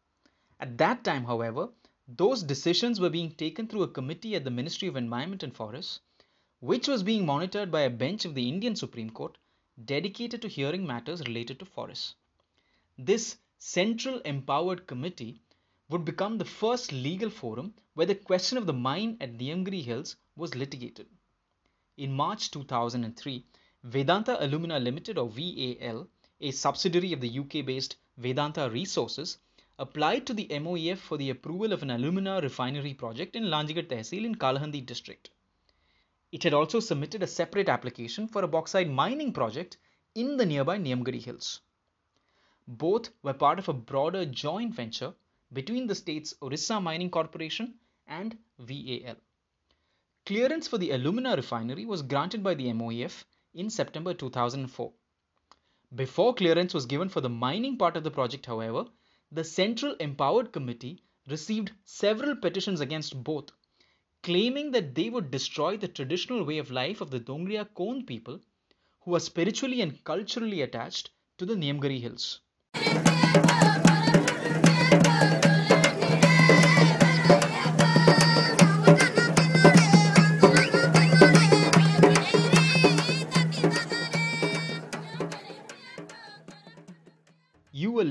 At 0.61 0.77
that 0.77 1.03
time, 1.03 1.25
however, 1.25 1.73
those 2.07 2.41
decisions 2.41 3.01
were 3.01 3.09
being 3.09 3.31
taken 3.31 3.67
through 3.67 3.83
a 3.83 3.89
committee 3.89 4.33
at 4.35 4.45
the 4.45 4.49
Ministry 4.49 4.87
of 4.87 4.95
Environment 4.95 5.43
and 5.43 5.53
Forests, 5.53 5.99
which 6.61 6.87
was 6.87 7.03
being 7.03 7.25
monitored 7.25 7.69
by 7.69 7.81
a 7.81 7.89
bench 7.89 8.23
of 8.23 8.33
the 8.33 8.47
Indian 8.47 8.77
Supreme 8.77 9.09
Court 9.09 9.37
dedicated 9.83 10.41
to 10.41 10.47
hearing 10.47 10.87
matters 10.87 11.19
related 11.27 11.59
to 11.59 11.65
forests. 11.65 12.15
This 12.97 13.39
central 13.57 14.19
empowered 14.19 14.87
committee 14.87 15.41
would 15.93 16.03
become 16.05 16.39
the 16.39 16.53
first 16.59 16.91
legal 16.91 17.29
forum 17.29 17.71
where 17.93 18.07
the 18.07 18.15
question 18.15 18.57
of 18.57 18.65
the 18.65 18.73
mine 18.73 19.15
at 19.21 19.37
Niyamgiri 19.37 19.83
Hills 19.83 20.15
was 20.35 20.55
litigated. 20.55 21.05
In 21.97 22.11
March 22.11 22.49
2003, 22.49 23.45
Vedanta 23.83 24.43
Alumina 24.43 24.79
Limited 24.79 25.19
or 25.19 25.29
VAL, 25.29 26.07
a 26.41 26.49
subsidiary 26.49 27.13
of 27.13 27.21
the 27.21 27.37
UK 27.37 27.63
based 27.63 27.97
Vedanta 28.17 28.71
Resources, 28.71 29.37
applied 29.77 30.25
to 30.25 30.33
the 30.33 30.47
MOEF 30.47 30.97
for 30.97 31.15
the 31.15 31.29
approval 31.29 31.71
of 31.71 31.83
an 31.83 31.91
alumina 31.91 32.41
refinery 32.41 32.95
project 32.95 33.35
in 33.35 33.43
Lanjigarh 33.43 33.87
Tehsil 33.87 34.25
in 34.25 34.33
Kalahandi 34.33 34.83
district. 34.83 35.29
It 36.31 36.41
had 36.41 36.55
also 36.55 36.79
submitted 36.79 37.21
a 37.21 37.27
separate 37.27 37.69
application 37.69 38.27
for 38.27 38.43
a 38.43 38.47
bauxite 38.47 38.89
mining 38.89 39.31
project 39.31 39.77
in 40.15 40.37
the 40.37 40.45
nearby 40.47 40.79
Niyamgiri 40.79 41.23
Hills. 41.23 41.61
Both 42.67 43.11
were 43.21 43.33
part 43.33 43.59
of 43.59 43.69
a 43.69 43.73
broader 43.73 44.25
joint 44.25 44.73
venture 44.73 45.13
between 45.53 45.87
the 45.87 45.95
state's 45.95 46.33
Orissa 46.41 46.81
Mining 46.81 47.09
Corporation 47.09 47.75
and 48.07 48.37
VAL. 48.59 49.15
Clearance 50.25 50.67
for 50.67 50.77
the 50.77 50.91
alumina 50.91 51.35
refinery 51.35 51.85
was 51.85 52.01
granted 52.01 52.43
by 52.43 52.53
the 52.53 52.71
MOEF 52.73 53.23
in 53.53 53.69
September 53.69 54.13
2004. 54.13 54.91
Before 55.95 56.33
clearance 56.33 56.73
was 56.73 56.85
given 56.85 57.09
for 57.09 57.21
the 57.21 57.29
mining 57.29 57.77
part 57.77 57.95
of 57.95 58.03
the 58.03 58.11
project, 58.11 58.45
however, 58.45 58.85
the 59.31 59.43
Central 59.43 59.95
Empowered 59.99 60.51
Committee 60.51 61.03
received 61.27 61.71
several 61.85 62.35
petitions 62.35 62.81
against 62.81 63.23
both 63.23 63.51
claiming 64.23 64.71
that 64.71 64.95
they 64.95 65.09
would 65.09 65.29
destroy 65.29 65.75
the 65.75 65.87
traditional 65.87 66.45
way 66.45 66.57
of 66.57 66.71
life 66.71 67.01
of 67.01 67.11
the 67.11 67.19
Dongria 67.19 67.67
Kondh 67.75 68.07
people 68.07 68.39
who 69.01 69.15
are 69.15 69.19
spiritually 69.19 69.81
and 69.81 70.01
culturally 70.05 70.61
attached 70.61 71.09
to 71.37 71.45
the 71.45 71.55
Niyamgiri 71.55 71.99
hills. 71.99 72.39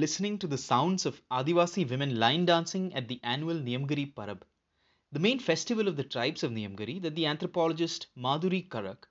Listening 0.05 0.39
to 0.39 0.47
the 0.47 0.65
sounds 0.71 1.07
of 1.07 1.23
Adivasi 1.31 1.89
women 1.89 2.19
line 2.19 2.47
dancing 2.47 2.93
at 2.95 3.09
the 3.09 3.21
annual 3.23 3.55
Niyamgiri 3.55 4.13
Parab 4.15 4.43
the 5.13 5.21
main 5.21 5.39
festival 5.39 5.89
of 5.89 5.97
the 5.97 6.05
tribes 6.05 6.43
of 6.43 6.51
Niyamgiri 6.53 7.03
that 7.03 7.15
the 7.15 7.27
anthropologist 7.27 8.07
Madhuri 8.17 8.67
Karak, 8.67 9.05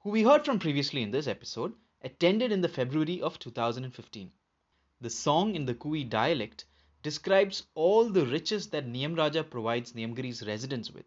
who 0.00 0.10
we 0.10 0.22
heard 0.22 0.44
from 0.44 0.58
previously 0.58 1.02
in 1.02 1.10
this 1.10 1.26
episode, 1.26 1.74
attended 2.02 2.52
in 2.52 2.60
the 2.60 2.68
February 2.68 3.22
of 3.22 3.38
2015. 3.38 4.30
The 5.00 5.08
song 5.08 5.54
in 5.54 5.64
the 5.64 5.74
Kui 5.74 6.04
dialect 6.04 6.66
describes 7.02 7.64
all 7.74 8.10
the 8.10 8.26
riches 8.26 8.68
that 8.68 8.86
Niyamraja 8.86 9.48
provides 9.48 9.94
Niyamgiri's 9.94 10.46
residents 10.46 10.90
with 10.90 11.06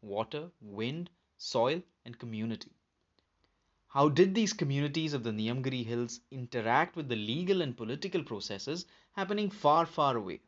water, 0.00 0.50
wind, 0.62 1.10
soil, 1.36 1.82
and 2.06 2.18
community. 2.18 2.70
How 3.92 4.08
did 4.08 4.34
these 4.34 4.52
communities 4.52 5.12
of 5.12 5.22
the 5.22 5.30
Niyamgiri 5.30 5.84
hills 5.86 6.20
interact 6.30 6.96
with 6.96 7.08
the 7.08 7.16
legal 7.16 7.62
and 7.62 7.76
political 7.76 8.22
processes 8.22 8.86
happening 9.12 9.50
far, 9.50 9.86
far 9.86 10.16
away? 10.16 10.40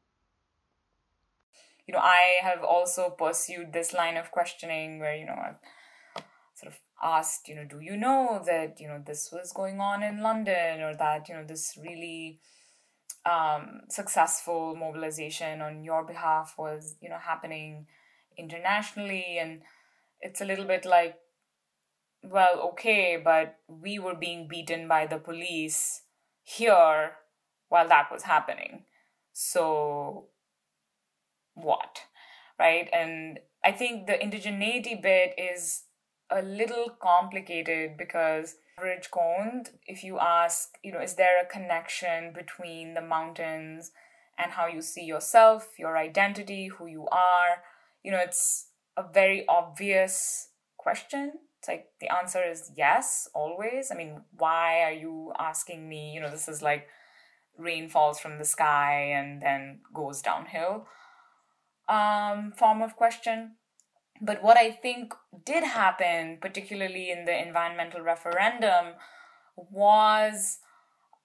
you 1.86 1.92
know, 1.92 2.00
I 2.00 2.38
have 2.42 2.64
also 2.64 3.10
pursued 3.10 3.72
this 3.72 3.92
line 3.92 4.16
of 4.16 4.30
questioning 4.30 5.00
where, 5.00 5.14
you 5.14 5.26
know, 5.26 5.34
I've 5.34 6.24
sort 6.54 6.72
of 6.72 6.78
asked, 7.02 7.48
you 7.48 7.54
know, 7.54 7.64
do 7.64 7.80
you 7.80 7.96
know 7.96 8.42
that, 8.46 8.80
you 8.80 8.88
know, 8.88 9.02
this 9.04 9.28
was 9.30 9.52
going 9.52 9.80
on 9.80 10.02
in 10.02 10.22
London 10.22 10.80
or 10.80 10.96
that, 10.96 11.28
you 11.28 11.34
know, 11.34 11.44
this 11.44 11.78
really 11.82 12.40
um, 13.26 13.82
successful 13.90 14.74
mobilization 14.74 15.60
on 15.60 15.84
your 15.84 16.04
behalf 16.04 16.54
was, 16.56 16.96
you 17.02 17.10
know, 17.10 17.18
happening 17.18 17.86
internationally. 18.38 19.36
And 19.38 19.60
it's 20.20 20.40
a 20.40 20.46
little 20.46 20.64
bit 20.64 20.86
like, 20.86 21.16
well, 22.30 22.60
okay, 22.72 23.20
but 23.22 23.58
we 23.68 23.98
were 23.98 24.14
being 24.14 24.48
beaten 24.48 24.88
by 24.88 25.06
the 25.06 25.18
police 25.18 26.02
here 26.42 27.12
while 27.68 27.88
that 27.88 28.10
was 28.10 28.22
happening. 28.22 28.84
So 29.32 30.28
what, 31.54 32.00
right? 32.58 32.88
And 32.92 33.40
I 33.64 33.72
think 33.72 34.06
the 34.06 34.14
indigeneity 34.14 35.00
bit 35.00 35.34
is 35.38 35.84
a 36.30 36.42
little 36.42 36.90
complicated 37.00 37.96
because 37.96 38.56
average 38.78 39.10
Kondh, 39.10 39.70
if 39.86 40.02
you 40.02 40.18
ask, 40.18 40.70
you 40.82 40.92
know, 40.92 41.00
is 41.00 41.14
there 41.14 41.40
a 41.40 41.46
connection 41.46 42.32
between 42.32 42.94
the 42.94 43.00
mountains 43.00 43.92
and 44.38 44.52
how 44.52 44.66
you 44.66 44.82
see 44.82 45.04
yourself, 45.04 45.68
your 45.78 45.96
identity, 45.96 46.68
who 46.68 46.86
you 46.86 47.06
are? 47.12 47.62
You 48.02 48.10
know, 48.10 48.18
it's 48.18 48.68
a 48.96 49.04
very 49.12 49.44
obvious 49.48 50.48
question. 50.76 51.32
Like 51.68 51.88
the 52.00 52.14
answer 52.14 52.42
is 52.42 52.70
yes, 52.76 53.28
always. 53.34 53.90
I 53.90 53.94
mean, 53.94 54.22
why 54.36 54.82
are 54.82 54.92
you 54.92 55.32
asking 55.38 55.88
me? 55.88 56.12
You 56.12 56.20
know, 56.20 56.30
this 56.30 56.48
is 56.48 56.62
like 56.62 56.88
rain 57.56 57.88
falls 57.88 58.18
from 58.18 58.38
the 58.38 58.44
sky 58.44 59.12
and 59.14 59.40
then 59.40 59.80
goes 59.92 60.22
downhill 60.22 60.86
um, 61.88 62.52
form 62.52 62.82
of 62.82 62.96
question. 62.96 63.56
But 64.20 64.42
what 64.42 64.56
I 64.56 64.70
think 64.70 65.12
did 65.44 65.64
happen, 65.64 66.38
particularly 66.40 67.10
in 67.10 67.24
the 67.24 67.46
environmental 67.46 68.00
referendum, 68.00 68.94
was 69.56 70.58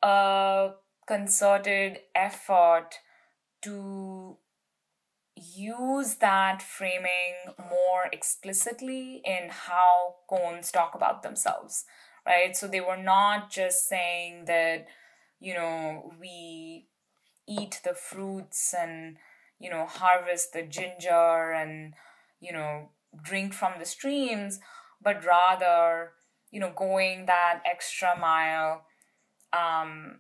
a 0.02 0.72
concerted 1.08 2.00
effort 2.16 2.96
to 3.62 4.19
use 5.56 6.16
that 6.16 6.62
framing 6.62 7.36
more 7.58 8.10
explicitly 8.12 9.22
in 9.26 9.50
how 9.50 10.16
Kondhs 10.30 10.72
talk 10.72 10.96
about 10.96 11.24
themselves, 11.24 11.86
right? 12.26 12.56
So 12.56 12.68
they 12.68 12.82
were 12.82 12.98
not 13.02 13.52
just 13.52 13.88
saying 13.88 14.46
that, 14.46 14.88
you 15.40 15.54
know, 15.54 16.14
we 16.20 16.88
eat 17.48 17.82
the 17.84 17.94
fruits 17.94 18.74
and 18.78 19.18
you 19.60 19.70
know, 19.70 19.86
harvest 19.86 20.54
the 20.54 20.64
ginger 20.64 21.52
and, 21.52 21.94
you 22.40 22.54
know, 22.54 22.90
drink 23.22 23.54
from 23.54 23.74
the 23.78 23.86
streams, 23.86 24.60
but 25.02 25.24
rather, 25.26 26.14
you 26.50 26.60
know, 26.60 26.72
going 26.76 27.26
that 27.26 27.62
extra 27.70 28.18
mile 28.18 28.86
um, 29.52 30.20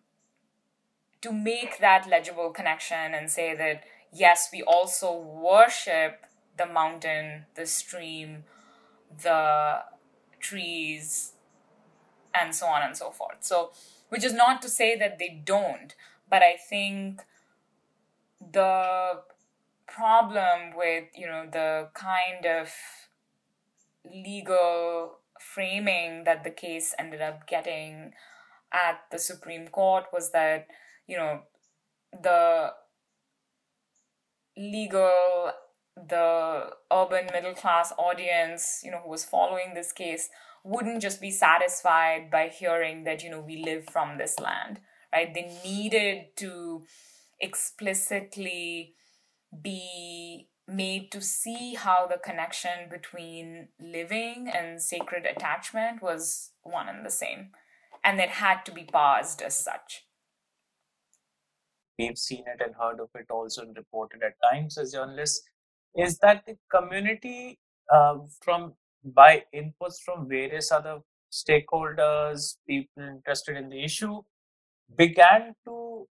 to 1.21 1.31
make 1.31 1.79
that 1.79 2.07
legible 2.07 2.51
connection 2.51 3.13
and 3.13 3.29
say 3.29 3.55
that, 3.55 3.83
yes, 4.13 4.49
we 4.51 4.61
also 4.63 5.15
worship 5.15 6.25
the 6.57 6.65
mountain, 6.65 7.45
the 7.55 7.65
stream, 7.65 8.43
the 9.23 9.79
trees, 10.39 11.33
and 12.33 12.53
so 12.53 12.67
on 12.67 12.81
and 12.81 12.95
so 12.95 13.11
forth. 13.11 13.37
So, 13.41 13.71
which 14.09 14.23
is 14.23 14.33
not 14.33 14.61
to 14.61 14.69
say 14.69 14.97
that 14.97 15.19
they 15.19 15.41
don't, 15.43 15.95
but 16.29 16.41
I 16.41 16.57
think 16.57 17.21
the 18.39 19.21
problem 19.87 20.75
with 20.75 21.05
you 21.15 21.27
know 21.27 21.45
the 21.51 21.89
kind 21.93 22.45
of 22.45 22.71
legal 24.05 25.17
framing 25.39 26.23
that 26.25 26.43
the 26.43 26.49
case 26.51 26.93
ended 26.99 27.21
up 27.21 27.47
getting 27.47 28.13
at 28.71 29.01
the 29.11 29.19
Supreme 29.19 29.67
Court 29.67 30.05
was 30.13 30.31
that 30.31 30.67
you 31.07 31.17
know 31.17 31.41
the 32.11 32.71
legal 34.59 35.51
the 35.95 36.69
urban 36.91 37.27
middle 37.33 37.53
class 37.53 37.91
audience 37.97 38.81
you 38.83 38.91
know 38.91 38.99
who 39.03 39.09
was 39.09 39.25
following 39.25 39.73
this 39.73 39.91
case 39.91 40.29
wouldn't 40.63 41.01
just 41.01 41.19
be 41.19 41.31
satisfied 41.31 42.29
by 42.29 42.47
hearing 42.47 43.03
that 43.05 43.23
you 43.23 43.29
know 43.29 43.41
we 43.41 43.63
live 43.63 43.85
from 43.85 44.17
this 44.17 44.39
land 44.39 44.79
right? 45.13 45.33
They 45.33 45.51
needed 45.63 46.37
to 46.37 46.83
explicitly 47.39 48.95
be 49.61 50.49
made 50.67 51.11
to 51.11 51.21
see 51.21 51.73
how 51.73 52.05
the 52.05 52.17
connection 52.17 52.89
between 52.89 53.69
living 53.79 54.49
and 54.53 54.81
sacred 54.81 55.25
attachment 55.25 56.01
was 56.01 56.51
one 56.61 56.87
and 56.87 57.03
the 57.03 57.09
same 57.09 57.49
and 58.03 58.19
it 58.19 58.29
had 58.29 58.63
to 58.63 58.71
be 58.71 58.83
paused 58.83 59.41
as 59.41 59.57
such 59.57 60.05
we've 61.99 62.17
seen 62.17 62.45
it 62.53 62.61
and 62.65 62.75
heard 62.81 62.99
of 62.99 63.09
it 63.15 63.27
also 63.29 63.61
and 63.63 63.77
reported 63.77 64.23
at 64.23 64.35
times 64.49 64.77
as 64.77 64.93
journalists 64.93 65.43
is 65.95 66.17
that 66.19 66.43
the 66.47 66.55
community 66.75 67.59
uh, 67.93 68.17
from 68.41 68.73
by 69.03 69.43
inputs 69.55 70.01
from 70.05 70.27
various 70.27 70.71
other 70.71 70.99
stakeholders 71.31 72.55
people 72.67 73.03
interested 73.03 73.57
in 73.57 73.69
the 73.69 73.83
issue 73.83 74.21
began 74.97 75.53
to 75.65 76.07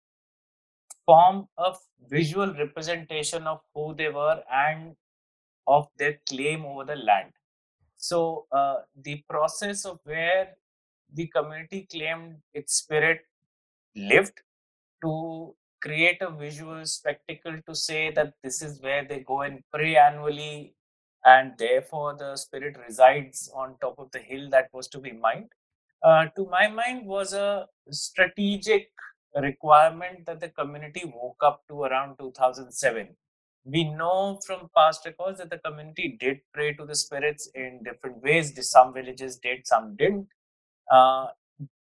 form 1.05 1.47
a 1.57 1.73
visual 2.09 2.53
representation 2.53 3.47
of 3.47 3.61
who 3.73 3.93
they 3.95 4.09
were 4.09 4.41
and 4.51 4.95
of 5.67 5.87
their 5.97 6.19
claim 6.29 6.65
over 6.65 6.83
the 6.83 6.95
land. 6.95 7.31
So, 7.95 8.45
uh, 8.51 8.77
the 9.03 9.23
process 9.29 9.85
of 9.85 9.99
where 10.03 10.49
the 11.13 11.27
community 11.27 11.87
claimed 11.91 12.37
its 12.53 12.75
spirit 12.75 13.21
lived 13.95 14.41
to 15.03 15.55
create 15.85 16.21
a 16.21 16.31
visual 16.31 16.85
spectacle 16.85 17.57
to 17.67 17.75
say 17.75 18.11
that 18.11 18.33
this 18.43 18.61
is 18.61 18.81
where 18.81 19.05
they 19.05 19.19
go 19.19 19.41
and 19.41 19.59
pray 19.73 19.95
annually 19.97 20.73
and 21.25 21.53
therefore 21.57 22.15
the 22.17 22.35
spirit 22.35 22.75
resides 22.87 23.49
on 23.55 23.75
top 23.81 23.95
of 23.97 24.11
the 24.11 24.19
hill 24.19 24.49
that 24.49 24.69
was 24.73 24.87
to 24.87 24.99
be 24.99 25.11
mined. 25.11 25.51
Uh, 26.03 26.25
to 26.35 26.45
my 26.47 26.67
mind 26.67 27.05
was 27.05 27.33
a 27.33 27.67
strategic 27.89 28.89
requirement 29.35 30.25
that 30.25 30.39
the 30.39 30.49
community 30.49 31.03
woke 31.05 31.41
up 31.43 31.63
to 31.67 31.83
around 31.83 32.15
2007 32.19 33.07
we 33.65 33.83
know 33.83 34.39
from 34.45 34.69
past 34.75 35.05
records 35.05 35.39
that 35.39 35.49
the 35.49 35.57
community 35.57 36.15
did 36.19 36.39
pray 36.53 36.73
to 36.73 36.85
the 36.85 36.95
spirits 36.95 37.49
in 37.55 37.81
different 37.83 38.21
ways. 38.21 38.53
Some 38.69 38.93
villages 38.93 39.37
did 39.37 39.65
some 39.65 39.95
didn't. 39.95 40.27
Uh, 40.91 41.27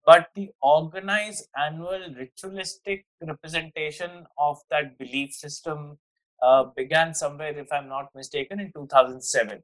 but 0.04 0.28
the 0.34 0.50
organized 0.60 1.48
annual 1.56 2.00
ritualistic 2.16 3.06
representation 3.20 4.26
of 4.38 4.58
that 4.70 4.98
belief 4.98 5.32
system 5.32 5.98
uh, 6.42 6.64
began 6.76 7.14
somewhere, 7.14 7.56
if 7.56 7.72
I'm 7.72 7.88
not 7.88 8.08
mistaken, 8.14 8.58
in 8.58 8.72
2007. 8.72 9.62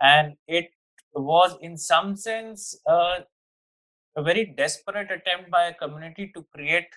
And 0.00 0.34
it 0.48 0.70
was, 1.14 1.56
in 1.60 1.76
some 1.76 2.16
sense, 2.16 2.78
uh, 2.86 3.20
a 4.16 4.22
very 4.22 4.44
desperate 4.56 5.10
attempt 5.10 5.50
by 5.50 5.66
a 5.66 5.74
community 5.74 6.32
to 6.34 6.44
create 6.54 6.88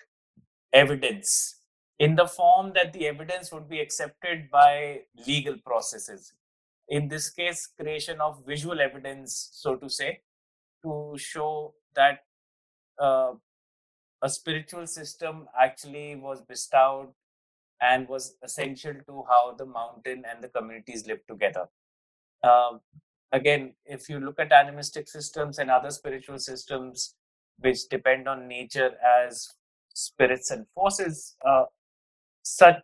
evidence 0.72 1.60
in 1.98 2.16
the 2.16 2.26
form 2.26 2.72
that 2.74 2.92
the 2.92 3.06
evidence 3.06 3.52
would 3.52 3.68
be 3.68 3.78
accepted 3.78 4.50
by 4.50 5.00
legal 5.26 5.56
processes. 5.64 6.32
In 6.88 7.08
this 7.08 7.30
case, 7.30 7.68
creation 7.78 8.20
of 8.20 8.42
visual 8.46 8.80
evidence, 8.80 9.50
so 9.52 9.76
to 9.76 9.88
say, 9.88 10.22
to 10.82 11.14
show 11.18 11.74
that 11.94 12.20
uh, 13.00 13.32
a 14.22 14.28
spiritual 14.28 14.86
system 14.86 15.48
actually 15.58 16.16
was 16.16 16.42
bestowed 16.42 17.08
and 17.80 18.08
was 18.08 18.36
essential 18.42 18.94
to 19.06 19.24
how 19.28 19.54
the 19.56 19.64
mountain 19.64 20.22
and 20.30 20.44
the 20.44 20.48
communities 20.48 21.06
lived 21.06 21.26
together. 21.28 21.66
Uh, 22.42 22.78
again, 23.32 23.74
if 23.86 24.08
you 24.08 24.20
look 24.20 24.38
at 24.38 24.52
animistic 24.52 25.08
systems 25.08 25.58
and 25.58 25.70
other 25.70 25.90
spiritual 25.90 26.38
systems 26.38 27.14
which 27.58 27.88
depend 27.88 28.28
on 28.28 28.48
nature 28.48 28.92
as 29.22 29.48
spirits 29.94 30.50
and 30.50 30.66
forces, 30.74 31.36
uh, 31.46 31.64
such 32.42 32.82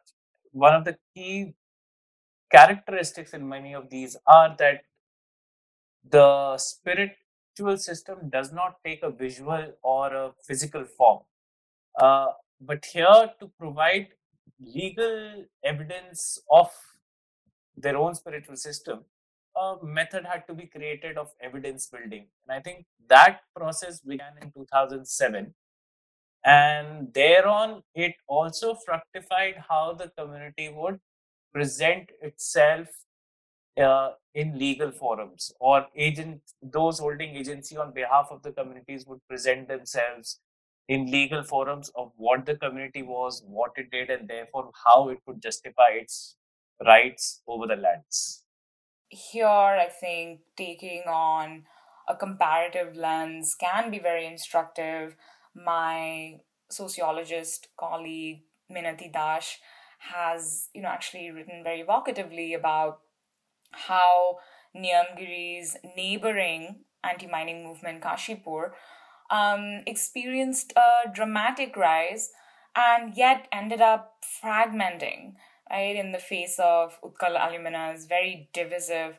one 0.52 0.74
of 0.74 0.84
the 0.84 0.96
key 1.14 1.54
characteristics 2.50 3.34
in 3.34 3.48
many 3.48 3.74
of 3.74 3.90
these 3.90 4.16
are 4.26 4.54
that 4.58 4.82
the 6.08 6.56
spirit 6.56 7.16
spiritual 7.56 7.78
system 7.78 8.28
does 8.28 8.52
not 8.52 8.76
take 8.84 9.02
a 9.02 9.10
visual 9.10 9.72
or 9.82 10.14
a 10.14 10.32
physical 10.46 10.84
form. 10.84 11.20
Uh, 11.98 12.28
but 12.60 12.84
here, 12.84 13.30
to 13.40 13.50
provide 13.58 14.08
legal 14.60 15.44
evidence 15.64 16.38
of 16.50 16.70
their 17.76 17.96
own 17.96 18.14
spiritual 18.14 18.56
system, 18.56 19.04
a 19.56 19.76
method 19.82 20.26
had 20.26 20.46
to 20.46 20.54
be 20.54 20.66
created 20.66 21.16
of 21.16 21.30
evidence 21.40 21.86
building. 21.86 22.26
And 22.46 22.58
I 22.58 22.60
think 22.60 22.84
that 23.08 23.40
process 23.54 24.00
began 24.00 24.34
in 24.42 24.50
2007. 24.52 25.54
And 26.44 27.12
thereon, 27.14 27.82
it 27.94 28.14
also 28.28 28.74
fructified 28.74 29.64
how 29.68 29.94
the 29.94 30.12
community 30.16 30.68
would 30.68 31.00
present 31.52 32.10
itself 32.20 32.88
uh, 33.80 34.10
in 34.36 34.58
legal 34.58 34.92
forums 34.92 35.52
or 35.60 35.86
agent 35.96 36.54
those 36.78 36.98
holding 37.00 37.36
agency 37.36 37.76
on 37.76 37.92
behalf 37.92 38.28
of 38.30 38.42
the 38.42 38.52
communities 38.52 39.06
would 39.06 39.26
present 39.28 39.68
themselves 39.68 40.40
in 40.88 41.10
legal 41.10 41.42
forums 41.42 41.90
of 41.96 42.12
what 42.16 42.46
the 42.46 42.56
community 42.56 43.02
was 43.02 43.42
what 43.46 43.72
it 43.76 43.90
did 43.90 44.10
and 44.10 44.28
therefore 44.28 44.70
how 44.84 45.08
it 45.08 45.18
could 45.26 45.42
justify 45.42 45.90
its 46.02 46.36
rights 46.86 47.42
over 47.48 47.66
the 47.66 47.76
lands. 47.76 48.44
Here 49.08 49.46
i 49.84 49.88
think 49.88 50.40
taking 50.56 51.02
on 51.06 51.66
a 52.08 52.14
comparative 52.16 52.96
lens 52.96 53.54
can 53.54 53.90
be 53.90 53.98
very 53.98 54.26
instructive. 54.26 55.16
My 55.54 56.40
sociologist 56.70 57.68
colleague 57.76 58.42
minati 58.70 59.12
dash 59.12 59.58
has 59.98 60.70
you 60.74 60.82
know 60.82 60.88
actually 60.88 61.30
written 61.30 61.64
very 61.64 61.82
evocatively 61.82 62.54
about 62.54 63.00
how 63.76 64.38
Niyamgiri's 64.74 65.76
neighboring 65.96 66.84
anti 67.04 67.26
mining 67.26 67.64
movement, 67.64 68.02
Kashipur, 68.02 68.70
um, 69.30 69.82
experienced 69.86 70.72
a 70.76 71.08
dramatic 71.12 71.76
rise 71.76 72.30
and 72.74 73.16
yet 73.16 73.48
ended 73.52 73.80
up 73.80 74.16
fragmenting, 74.22 75.34
right, 75.70 75.96
in 75.96 76.12
the 76.12 76.18
face 76.18 76.58
of 76.58 77.00
Utkal 77.02 77.36
Alumina's 77.36 78.06
very 78.06 78.48
divisive, 78.52 79.18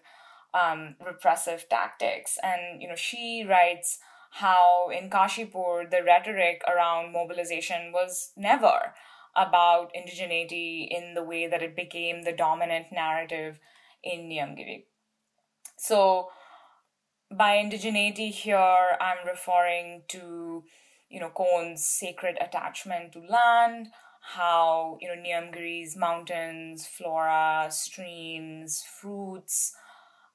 um, 0.54 0.96
repressive 1.04 1.68
tactics. 1.70 2.38
And, 2.44 2.82
you 2.82 2.88
know, 2.88 2.96
she 2.96 3.46
writes 3.48 4.00
how 4.32 4.90
in 4.90 5.10
Kashipur, 5.10 5.90
the 5.90 6.04
rhetoric 6.04 6.62
around 6.68 7.12
mobilization 7.12 7.92
was 7.92 8.32
never 8.38 8.94
about 9.36 9.92
indigeneity 9.94 10.88
in 10.90 11.14
the 11.14 11.24
way 11.24 11.48
that 11.48 11.62
it 11.62 11.76
became 11.76 12.24
the 12.24 12.32
dominant 12.32 12.88
narrative 12.92 13.60
in 14.08 14.30
Niyamgiri. 14.30 14.84
So, 15.78 16.30
by 17.30 17.58
indigeneity 17.58 18.32
here, 18.32 18.98
I'm 19.02 19.28
referring 19.28 20.04
to, 20.10 20.64
you 21.10 21.20
know, 21.20 21.30
Kondh's 21.30 21.86
sacred 21.86 22.38
attachment 22.40 23.14
to 23.14 23.20
land, 23.20 23.88
how, 24.22 24.98
you 25.02 25.08
know, 25.08 25.22
Niyamgiri's 25.22 25.96
mountains, 25.96 26.86
flora, 26.88 27.68
streams, 27.70 28.84
fruits 29.00 29.74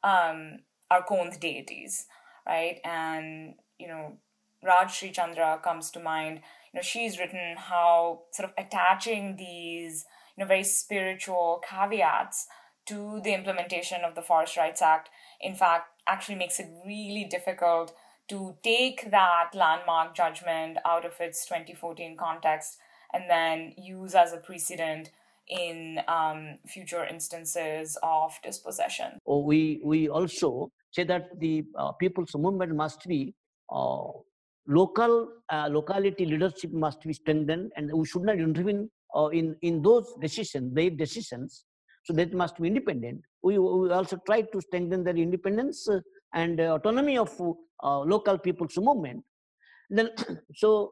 um, 0.05 0.61
are 0.91 1.05
Kondh's 1.05 1.39
deities, 1.39 2.07
right? 2.47 2.79
And, 2.85 3.55
you 3.79 3.89
know, 3.89 4.19
Rajshree 4.65 5.13
Chandra 5.13 5.61
comes 5.63 5.91
to 5.91 6.01
mind. 6.01 6.41
You 6.73 6.79
know, 6.79 6.83
she's 6.83 7.19
written 7.19 7.57
how 7.57 8.23
sort 8.33 8.49
of 8.49 8.55
attaching 8.65 9.37
these, 9.37 10.05
you 10.37 10.45
know, 10.45 10.49
very 10.49 10.65
spiritual 10.65 11.63
caveats 11.69 12.47
to 12.87 13.21
the 13.23 13.35
implementation 13.35 14.03
of 14.05 14.15
the 14.15 14.23
Forest 14.23 14.57
Rights 14.57 14.83
Act, 14.83 15.09
in 15.41 15.55
fact, 15.55 15.89
actually 16.07 16.37
makes 16.37 16.59
it 16.59 16.69
really 16.87 17.25
difficult 17.25 17.95
to 18.29 18.57
take 18.63 19.11
that 19.11 19.51
landmark 19.55 20.15
judgment 20.15 20.79
out 20.85 21.05
of 21.05 21.13
its 21.21 21.45
2014 21.47 22.17
context 22.17 22.79
and 23.13 23.29
then 23.29 23.75
use 23.77 24.15
as 24.15 24.33
a 24.33 24.39
precedent 24.39 25.11
in 25.49 26.01
um, 26.09 26.59
future 26.67 27.05
instances 27.05 27.99
of 28.03 28.33
dispossession. 28.43 29.19
Oh, 29.27 29.41
we, 29.41 29.81
we 29.85 30.09
also 30.09 30.71
say 30.93 31.05
that 31.05 31.39
the 31.39 31.65
uh, 31.77 31.93
people's 31.93 32.35
movement 32.35 32.75
must 32.75 33.07
be 33.07 33.35
uh, 33.71 34.05
local 34.67 35.29
uh, 35.51 35.69
locality 35.71 36.25
leadership 36.25 36.73
must 36.73 37.03
be 37.03 37.13
strengthened 37.13 37.73
and 37.77 37.91
we 37.93 38.07
should 38.07 38.23
not 38.23 38.39
intervene 38.39 38.89
uh, 39.17 39.27
in 39.27 39.57
in 39.63 39.83
those 39.83 40.15
decisions 40.21 40.73
their 40.75 40.91
decisions 40.91 41.65
so 42.05 42.13
that 42.13 42.33
must 42.33 42.59
be 42.61 42.69
independent. 42.69 43.23
We, 43.43 43.59
we 43.59 43.91
also 43.91 44.19
try 44.27 44.43
to 44.43 44.61
strengthen 44.61 45.05
their 45.05 45.17
independence 45.17 45.89
uh, 45.89 46.01
and 46.35 46.61
uh, 46.61 46.75
autonomy 46.75 47.17
of 47.19 47.31
uh, 47.83 48.01
local 48.01 48.39
people's 48.39 48.77
movement. 48.77 49.23
Then, 49.91 50.11
so 50.55 50.91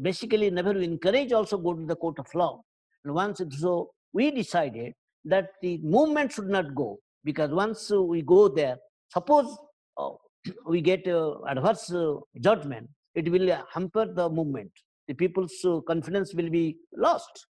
basically, 0.00 0.50
never 0.50 0.76
encourage 0.78 1.32
also 1.32 1.58
go 1.58 1.74
to 1.74 1.86
the 1.86 1.96
court 1.96 2.18
of 2.18 2.26
law. 2.34 2.60
And 3.04 3.14
once 3.14 3.40
it, 3.40 3.52
so, 3.52 3.90
we 4.12 4.30
decided 4.30 4.94
that 5.24 5.50
the 5.62 5.78
movement 5.82 6.32
should 6.32 6.48
not 6.48 6.74
go 6.74 6.98
because 7.24 7.50
once 7.50 7.90
we 7.90 8.22
go 8.22 8.48
there, 8.48 8.76
suppose 9.12 9.56
we 10.66 10.80
get 10.80 11.06
adverse 11.48 11.92
judgment, 12.40 12.88
it 13.14 13.30
will 13.30 13.56
hamper 13.72 14.06
the 14.12 14.28
movement. 14.28 14.70
The 15.06 15.14
people's 15.14 15.64
confidence 15.86 16.34
will 16.34 16.50
be 16.50 16.76
lost. 16.96 17.46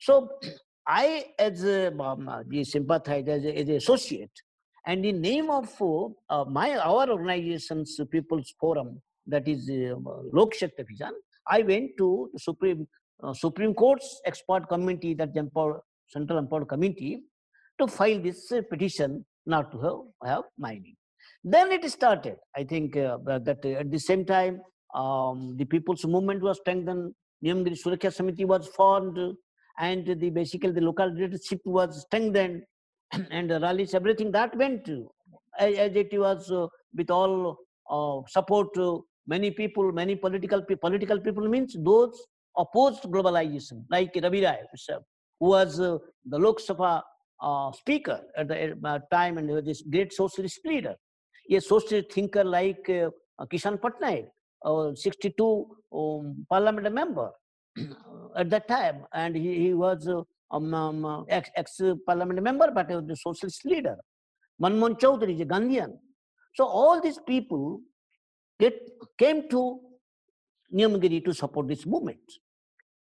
So 0.00 0.30
I, 0.86 1.26
as 1.38 1.64
a 1.64 1.88
um, 1.98 2.28
uh, 2.28 2.42
the 2.48 2.64
sympathizer, 2.64 3.30
as, 3.30 3.44
as 3.44 3.68
an 3.68 3.76
associate, 3.76 4.32
and 4.86 5.04
in 5.04 5.20
name 5.20 5.50
of 5.50 5.70
uh, 6.30 6.44
my 6.44 6.76
our 6.76 7.10
organization's 7.10 8.00
People's 8.10 8.52
Forum, 8.58 9.00
that 9.26 9.46
is 9.46 9.68
uh, 9.70 9.94
Lok 10.32 10.54
Shakti 10.54 10.82
Abhiyan, 10.82 11.12
I 11.46 11.62
went 11.62 11.90
to 11.98 12.30
Supreme 12.36 12.88
uh, 13.22 13.34
Supreme 13.34 13.74
Court's 13.74 14.20
expert 14.24 14.68
committee, 14.68 15.14
that 15.14 15.34
Central 16.08 16.38
Empowered 16.38 16.68
Committee, 16.68 17.24
to 17.78 17.86
file 17.86 18.20
this 18.20 18.50
uh, 18.52 18.62
petition 18.68 19.24
not 19.46 19.70
to 19.72 19.78
have, 19.80 20.28
have 20.30 20.44
mining. 20.58 20.96
Then 21.44 21.72
it 21.72 21.88
started. 21.90 22.36
I 22.56 22.64
think 22.64 22.96
uh, 22.96 23.18
that 23.24 23.64
at 23.64 23.90
the 23.90 23.98
same 23.98 24.24
time, 24.24 24.60
um, 24.94 25.56
the 25.56 25.64
people's 25.64 26.04
movement 26.04 26.42
was 26.42 26.58
strengthened. 26.58 27.14
Niyamgiri 27.44 27.78
Suraksha 27.82 28.10
Samiti 28.16 28.44
was 28.44 28.66
formed 28.68 29.18
and 29.80 30.06
the 30.22 30.30
basically 30.30 30.72
the 30.72 30.80
local 30.80 31.10
leadership 31.20 31.60
was 31.64 32.02
strengthened 32.02 32.62
and 33.30 33.50
the 33.50 33.58
rallies, 33.60 33.94
everything 33.94 34.30
that 34.32 34.56
went 34.56 34.88
as, 35.58 35.74
as 35.86 35.96
it 35.96 36.18
was 36.18 36.50
uh, 36.52 36.66
with 36.94 37.10
all 37.10 37.56
uh, 37.90 38.20
support 38.28 38.68
to 38.74 39.04
many 39.26 39.50
people, 39.50 39.90
many 39.92 40.14
political 40.16 40.62
political 40.62 41.18
people 41.20 41.48
means 41.48 41.76
those 41.78 42.26
opposed 42.56 43.02
globalization, 43.04 43.84
like 43.90 44.10
Rabi 44.22 44.42
Ray, 44.44 44.58
who 45.40 45.48
was 45.48 45.80
uh, 45.80 45.98
the 46.26 46.38
Lok 46.38 46.60
Sabha 46.60 47.02
uh, 47.40 47.72
speaker 47.72 48.20
at 48.36 48.48
the 48.48 48.76
uh, 48.84 48.98
time 49.10 49.38
and 49.38 49.66
this 49.66 49.82
great 49.82 50.12
socialist 50.12 50.60
leader. 50.64 50.94
A 51.50 51.60
socialist 51.60 52.12
thinker 52.12 52.44
like 52.44 52.88
uh, 52.88 53.10
Kishan 53.46 53.80
Patnaik, 53.80 54.26
a 54.64 54.92
62 54.94 55.66
um, 55.92 56.46
parliament 56.48 56.92
member 56.92 57.30
at 58.36 58.50
that 58.50 58.68
time, 58.68 59.06
and 59.12 59.36
he, 59.36 59.58
he 59.58 59.74
was 59.74 60.08
uh, 60.08 60.22
um, 60.50 60.74
um, 60.74 61.24
ex, 61.28 61.50
ex 61.56 61.80
parliament 62.06 62.42
member, 62.42 62.70
but 62.70 62.88
he 62.88 62.96
was 62.96 63.06
the 63.06 63.16
socialist 63.16 63.64
leader. 63.64 63.96
Manmohan 64.60 64.98
Chaudhary 65.00 65.34
is 65.34 65.40
a 65.40 65.44
Gandhian. 65.44 65.92
So 66.54 66.64
all 66.64 67.00
these 67.00 67.18
people 67.26 67.80
get 68.58 68.74
came 69.18 69.48
to 69.50 69.80
Niyamgiri 70.74 71.24
to 71.24 71.32
support 71.32 71.68
this 71.68 71.86
movement. 71.86 72.20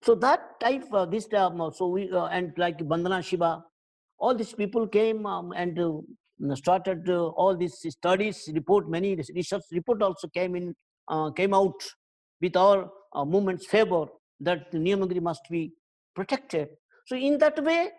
So 0.02 0.14
that 0.16 0.60
type, 0.60 0.84
uh, 0.93 1.06
this 1.06 1.28
um, 1.34 1.70
so 1.74 1.88
we 1.88 2.10
uh, 2.10 2.26
and 2.26 2.52
like 2.56 2.86
Bandana 2.86 3.22
Shiva, 3.22 3.64
all 4.18 4.34
these 4.34 4.52
people 4.52 4.86
came 4.86 5.24
um, 5.26 5.52
and 5.52 5.78
uh, 5.78 6.55
started 6.55 7.09
uh, 7.09 7.28
all 7.28 7.56
these 7.56 7.84
studies 7.88 8.48
report. 8.52 8.88
Many 8.88 9.16
research 9.34 9.62
report 9.72 10.02
also 10.02 10.28
came 10.28 10.55
in 10.56 10.74
uh, 11.09 11.30
came 11.30 11.55
out 11.55 11.80
with 12.40 12.56
our 12.56 12.90
uh, 13.14 13.24
movement's 13.24 13.66
favor 13.66 14.06
that 14.40 14.72
Niyamgiri 14.72 15.22
must 15.22 15.42
be 15.50 15.72
protected. 16.14 16.68
So 17.06 17.16
in 17.16 17.38
that 17.38 17.62
way, 17.62 17.90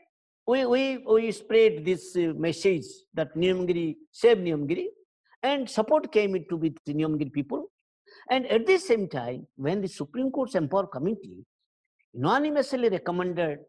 we 0.47 0.65
we 0.65 0.97
we 0.97 1.31
spread 1.31 1.85
this 1.85 2.15
message 2.15 2.85
that 3.13 3.35
Niyamgiri 3.35 3.95
save 4.11 4.37
Niyamgiri, 4.37 4.87
and 5.43 5.69
support 5.69 6.11
came 6.11 6.35
into 6.35 6.57
with 6.57 6.75
the 6.85 6.93
Niyamgiri 6.93 7.33
people. 7.33 7.71
And 8.29 8.45
at 8.47 8.65
the 8.65 8.77
same 8.77 9.07
time, 9.09 9.47
when 9.55 9.81
the 9.81 9.87
Supreme 9.87 10.31
Court's 10.31 10.55
Empower 10.55 10.87
Committee 10.87 11.45
unanimously 12.13 12.89
recommended 12.89 13.59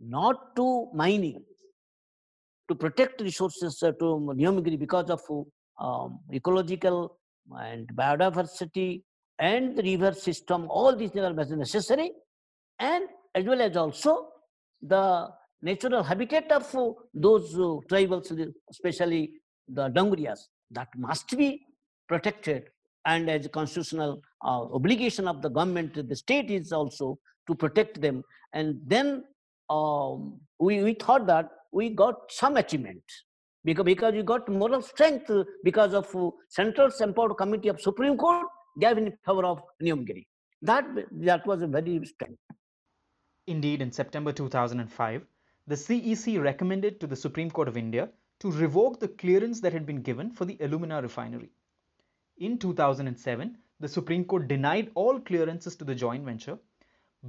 not 0.00 0.56
to 0.56 0.88
mining, 0.94 1.42
to 2.68 2.74
protect 2.74 3.20
resources 3.20 3.82
uh, 3.82 3.92
to 3.92 4.04
Niyamgiri 4.36 4.78
because 4.78 5.10
of 5.10 5.20
um, 5.78 6.20
ecological 6.32 7.18
and 7.50 7.88
biodiversity 7.94 9.02
and 9.38 9.76
the 9.76 9.82
river 9.82 10.12
system, 10.12 10.66
all 10.68 10.94
these 10.94 11.10
things 11.10 11.24
are 11.24 11.56
necessary, 11.56 12.12
and 12.78 13.04
as 13.34 13.44
well 13.44 13.60
as 13.60 13.76
also 13.76 14.28
the 14.82 15.28
natural 15.62 16.02
habitat 16.02 16.50
of 16.52 16.70
those 17.14 17.54
tribals, 17.90 18.52
especially 18.70 19.32
the 19.68 19.88
Danguriyas, 19.90 20.40
that 20.70 20.88
must 20.96 21.36
be 21.36 21.62
protected. 22.08 22.64
And 23.06 23.30
as 23.30 23.46
a 23.46 23.48
constitutional 23.48 24.20
uh, 24.44 24.62
obligation 24.72 25.28
of 25.28 25.40
the 25.40 25.48
government, 25.48 26.08
the 26.08 26.16
state 26.16 26.50
is 26.50 26.72
also 26.72 27.18
to 27.46 27.54
protect 27.54 28.00
them. 28.00 28.22
And 28.52 28.80
then 28.86 29.24
um, 29.70 30.40
we, 30.58 30.82
we 30.82 30.94
thought 30.94 31.26
that 31.26 31.48
we 31.72 31.90
got 31.90 32.16
some 32.30 32.56
achievement. 32.56 33.02
Because, 33.64 33.84
because 33.84 34.14
we 34.14 34.22
got 34.22 34.48
moral 34.48 34.82
strength 34.82 35.30
because 35.64 35.92
of 35.92 36.06
Central 36.48 36.90
Empowered 37.00 37.36
Committee 37.36 37.68
of 37.68 37.80
Supreme 37.80 38.16
Court 38.16 38.46
gave 38.78 38.98
in 38.98 39.12
favor 39.24 39.44
of 39.44 39.62
Niyamgiri. 39.82 40.26
That, 40.62 40.86
that 41.12 41.46
was 41.46 41.62
a 41.62 41.66
very 41.66 42.04
strength. 42.04 42.40
Indeed, 43.46 43.80
in 43.80 43.92
September 43.92 44.32
2005, 44.32 45.22
the 45.66 45.74
CEC 45.74 46.42
recommended 46.42 47.00
to 47.00 47.06
the 47.06 47.16
Supreme 47.16 47.50
Court 47.50 47.68
of 47.68 47.76
India 47.76 48.10
to 48.40 48.50
revoke 48.50 49.00
the 49.00 49.08
clearance 49.08 49.60
that 49.60 49.72
had 49.72 49.86
been 49.86 50.02
given 50.02 50.30
for 50.30 50.44
the 50.44 50.56
alumina 50.60 51.02
refinery. 51.02 51.50
In 52.38 52.58
2007, 52.58 53.58
the 53.80 53.88
Supreme 53.88 54.24
Court 54.24 54.48
denied 54.48 54.90
all 54.94 55.20
clearances 55.20 55.76
to 55.76 55.84
the 55.84 55.94
joint 55.94 56.24
venture, 56.24 56.58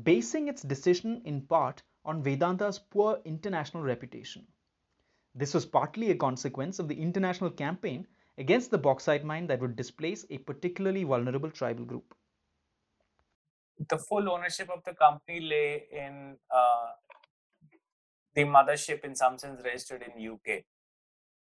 basing 0.03 0.47
its 0.47 0.61
decision 0.61 1.21
in 1.25 1.41
part 1.41 1.81
on 2.05 2.23
Vedanta's 2.23 2.79
poor 2.79 3.19
international 3.25 3.83
reputation. 3.83 4.45
This 5.35 5.53
was 5.53 5.65
partly 5.65 6.11
a 6.11 6.15
consequence 6.15 6.79
of 6.79 6.87
the 6.87 6.99
international 6.99 7.51
campaign 7.51 8.07
against 8.39 8.71
the 8.71 8.77
bauxite 8.77 9.23
mine 9.23 9.45
that 9.47 9.59
would 9.59 9.75
displace 9.75 10.25
a 10.29 10.37
particularly 10.39 11.03
vulnerable 11.03 11.51
tribal 11.51 11.85
group. 11.85 12.15
The 13.89 13.97
full 13.97 14.29
ownership 14.29 14.69
of 14.69 14.83
the 14.83 14.93
company 14.93 15.39
lay 15.41 15.83
in 15.91 16.37
uh, 16.53 16.87
the 18.33 18.43
mothership, 18.43 19.03
in 19.03 19.15
some 19.15 19.37
sense, 19.37 19.61
registered 19.63 20.03
in 20.03 20.31
UK. 20.33 20.63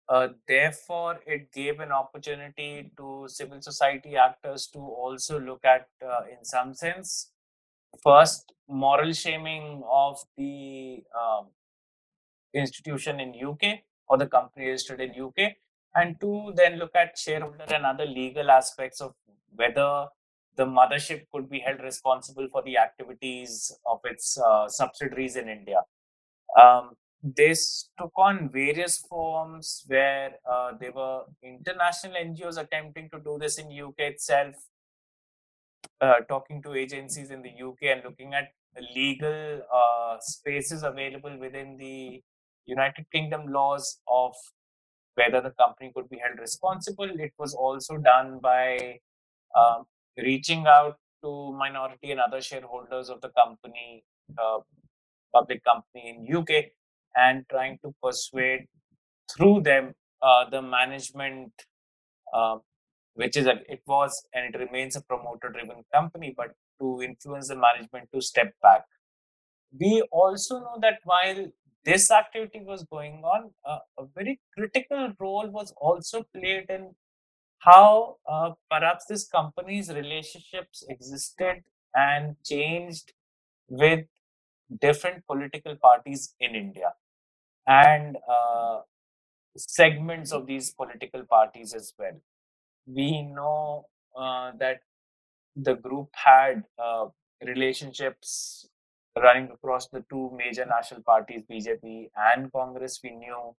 Uh, 0.09 0.29
therefore, 0.47 1.21
it 1.27 1.51
gave 1.53 1.81
an 1.81 1.91
opportunity 1.91 2.91
to 2.97 3.27
civil 3.29 3.61
society 3.61 4.17
actors 4.17 4.67
to 4.69 4.79
also 4.79 5.41
look 5.41 5.65
at, 5.65 5.89
uh, 6.05 6.23
in 6.31 6.45
some 6.45 6.75
sense, 6.75 7.31
first 8.03 8.53
moral 8.69 9.13
shaming 9.13 9.83
of 9.91 10.19
the 10.37 11.03
um, 11.19 11.47
institution 12.53 13.21
in 13.21 13.35
UK 13.35 13.81
or 14.09 14.19
the 14.19 14.27
company 14.27 14.67
registered 14.67 15.01
in 15.01 15.11
UK, 15.11 15.57
and 15.95 16.17
two, 16.21 16.53
then 16.57 16.79
look 16.79 16.95
at 16.95 17.17
shareholder 17.17 17.65
and 17.69 17.87
other 17.87 18.07
legal 18.07 18.51
aspects 18.51 19.01
of 19.01 19.13
whether 19.55 20.07
the 20.57 20.67
mothership 20.67 21.23
could 21.33 21.49
be 21.51 21.61
held 21.61 21.81
responsible 21.81 22.49
for 22.51 22.63
the 22.63 22.79
activities 22.79 23.77
of 23.87 24.01
its 24.05 24.39
uh, 24.39 24.69
subsidiaries 24.69 25.37
in 25.37 25.49
India. 25.49 25.81
Um, 26.61 26.93
this 27.23 27.89
took 27.99 28.13
on 28.17 28.51
various 28.53 28.99
forms 28.99 29.85
where 29.87 30.33
uh, 30.51 30.73
there 30.79 30.93
were 30.93 31.23
international 31.43 32.15
NGOs 32.15 32.59
attempting 32.59 33.09
to 33.11 33.19
do 33.19 33.39
this 33.41 33.59
in 33.59 33.67
UK 33.67 33.95
itself, 33.99 34.55
uh, 36.01 36.17
talking 36.29 36.63
to 36.63 36.75
agencies 36.75 37.31
in 37.31 37.43
the 37.43 37.51
UK 37.51 37.85
and 37.85 38.03
looking 38.05 38.35
at 38.35 38.49
the 38.77 38.83
legal 38.95 39.63
uh, 39.73 40.17
spaces 40.21 40.83
available 40.83 41.37
within 41.39 41.77
the 41.79 42.23
United 42.67 43.07
Kingdom 43.11 43.47
laws 43.47 44.01
of 44.07 44.35
whether 45.15 45.41
the 45.41 45.51
company 45.51 45.93
could 45.95 46.09
be 46.09 46.19
held 46.19 46.39
responsible. 46.39 47.09
It 47.09 47.33
was 47.39 47.55
also 47.55 47.97
done 47.99 48.39
by 48.43 48.99
um, 49.57 49.85
reaching 50.17 50.67
out 50.67 50.99
to 51.23 51.53
minority 51.53 52.11
and 52.11 52.21
other 52.21 52.41
shareholders 52.41 53.09
of 53.09 53.21
the 53.21 53.31
company, 53.31 54.05
uh, 54.39 54.59
public 55.33 55.65
company 55.65 56.17
in 56.17 56.37
UK, 56.37 56.73
and 57.17 57.45
trying 57.51 57.79
to 57.85 57.95
persuade 58.03 58.67
through 59.35 59.63
them 59.63 59.95
uh, 60.23 60.49
the 60.49 60.61
management, 60.61 61.53
uh, 62.33 62.59
which 63.15 63.37
is 63.37 63.47
a, 63.47 63.61
it 63.69 63.83
was 63.87 64.27
and 64.35 64.55
it 64.55 64.59
remains 64.59 64.97
a 64.97 65.03
promoter 65.03 65.49
driven 65.49 65.85
company, 65.93 66.35
but 66.37 66.55
to 66.81 67.03
influence 67.03 67.49
the 67.49 67.57
management 67.57 68.09
to 68.13 68.21
step 68.21 68.53
back. 68.63 68.85
We 69.79 70.03
also 70.13 70.61
know 70.61 70.79
that 70.81 71.01
while 71.05 71.47
this 71.85 72.11
activity 72.11 72.61
was 72.65 72.85
going 72.85 73.23
on, 73.25 73.51
uh, 73.65 73.79
a 73.99 74.05
very 74.15 74.41
critical 74.57 75.13
role 75.19 75.49
was 75.51 75.73
also 75.77 76.25
played 76.35 76.67
in 76.69 76.95
how 77.59 78.17
uh, 78.29 78.53
perhaps 78.71 79.07
this 79.07 79.27
company's 79.27 79.91
relationships 79.91 80.85
existed 80.89 81.63
and 81.95 82.37
changed 82.45 83.13
with 83.69 84.05
different 84.81 85.27
political 85.27 85.77
parties 85.77 86.35
in 86.41 86.55
India 86.55 86.93
and 87.67 88.17
uh, 88.29 88.81
segments 89.57 90.33
of 90.33 90.47
these 90.47 90.73
political 90.73 91.25
parties 91.25 91.75
as 91.75 91.93
well. 91.99 92.21
We 92.87 93.23
know 93.23 93.87
uh, 94.17 94.53
that 94.59 94.81
the 95.57 95.75
group 95.75 96.11
had 96.15 96.65
uh, 96.79 97.07
relationships 97.45 98.69
running 99.17 99.51
across 99.51 99.89
the 99.89 100.05
two 100.11 100.31
major 100.37 100.67
national 100.67 101.03
parties, 101.03 101.43
BJP 101.51 102.11
and 102.17 102.53
Congress. 102.53 103.01
We 103.03 103.11
knew 103.11 103.55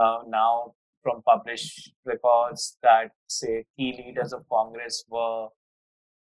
uh, 0.00 0.18
now 0.26 0.74
from 1.02 1.22
published 1.22 1.92
records 2.04 2.78
that, 2.82 3.10
say, 3.28 3.64
key 3.76 4.02
leaders 4.04 4.32
of 4.32 4.48
Congress 4.48 5.04
were, 5.08 5.48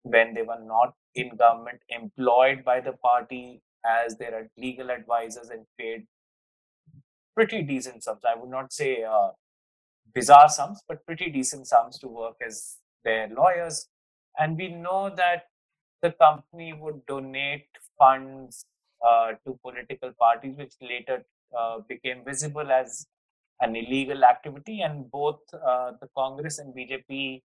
when 0.04 0.34
they 0.34 0.42
were 0.42 0.60
not 0.64 0.94
in 1.16 1.36
government, 1.36 1.80
employed 1.90 2.64
by 2.64 2.80
the 2.80 2.94
party 2.94 3.62
as 3.86 4.18
their 4.18 4.50
legal 4.58 4.90
advisors 4.90 5.50
and 5.50 5.66
paid 5.78 6.06
pretty 7.36 7.62
decent 7.62 8.04
sums. 8.04 8.22
I 8.28 8.40
would 8.40 8.50
not 8.50 8.72
say 8.72 9.04
uh, 9.04 9.30
bizarre 10.14 10.50
sums, 10.50 10.82
but 10.88 11.06
pretty 11.06 11.30
decent 11.30 11.68
sums 11.68 12.00
to 12.00 12.08
work 12.08 12.36
as 12.46 12.78
their 13.04 13.28
lawyers. 13.30 13.88
And 14.38 14.58
we 14.58 14.70
know 14.70 15.12
that 15.16 15.44
the 16.02 16.12
company 16.12 16.74
would 16.74 17.06
donate 17.06 17.68
funds 18.04 18.66
uh, 19.08 19.32
to 19.46 19.58
political 19.68 20.12
parties, 20.20 20.56
which 20.58 20.74
later 20.82 21.18
uh, 21.58 21.78
became 21.88 22.24
visible 22.26 22.72
as 22.72 23.06
an 23.62 23.76
illegal 23.76 24.24
activity. 24.24 24.82
And 24.82 25.10
both 25.12 25.42
uh, 25.54 25.92
the 26.02 26.10
Congress 26.18 26.60
and 26.60 26.74
BJP, 26.76 27.42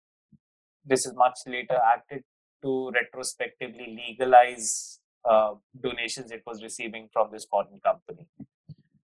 this 0.85 1.05
is 1.05 1.13
much 1.15 1.39
later, 1.47 1.79
acted 1.95 2.23
to 2.63 2.91
retrospectively 2.91 3.87
legalize 4.07 4.99
uh, 5.29 5.55
donations 5.81 6.31
it 6.31 6.43
was 6.45 6.61
receiving 6.63 7.09
from 7.11 7.31
this 7.31 7.45
foreign 7.45 7.79
company. 7.83 8.27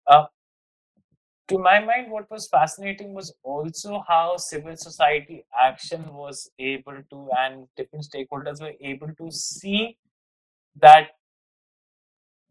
Uh, 0.07 0.27
to 1.49 1.59
my 1.59 1.79
mind, 1.79 2.11
what 2.11 2.31
was 2.31 2.49
fascinating 2.49 3.13
was 3.15 3.35
also 3.43 4.03
how 4.09 4.37
civil 4.37 4.77
society 4.77 5.45
action 5.59 6.05
was 6.15 6.51
able 6.59 6.99
to, 7.11 7.29
and 7.39 7.67
different 7.77 8.07
stakeholders 8.11 8.63
were 8.63 8.73
able 8.81 9.09
to 9.19 9.31
see 9.31 9.99
that 10.81 11.09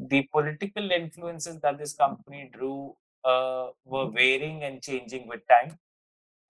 the 0.10 0.28
political 0.32 0.92
influences 0.92 1.60
that 1.62 1.78
this 1.78 1.94
company 1.94 2.50
drew 2.54 2.96
uh, 3.24 3.68
were 3.86 4.10
varying 4.10 4.64
and 4.64 4.82
changing 4.82 5.28
with 5.28 5.42
time. 5.48 5.78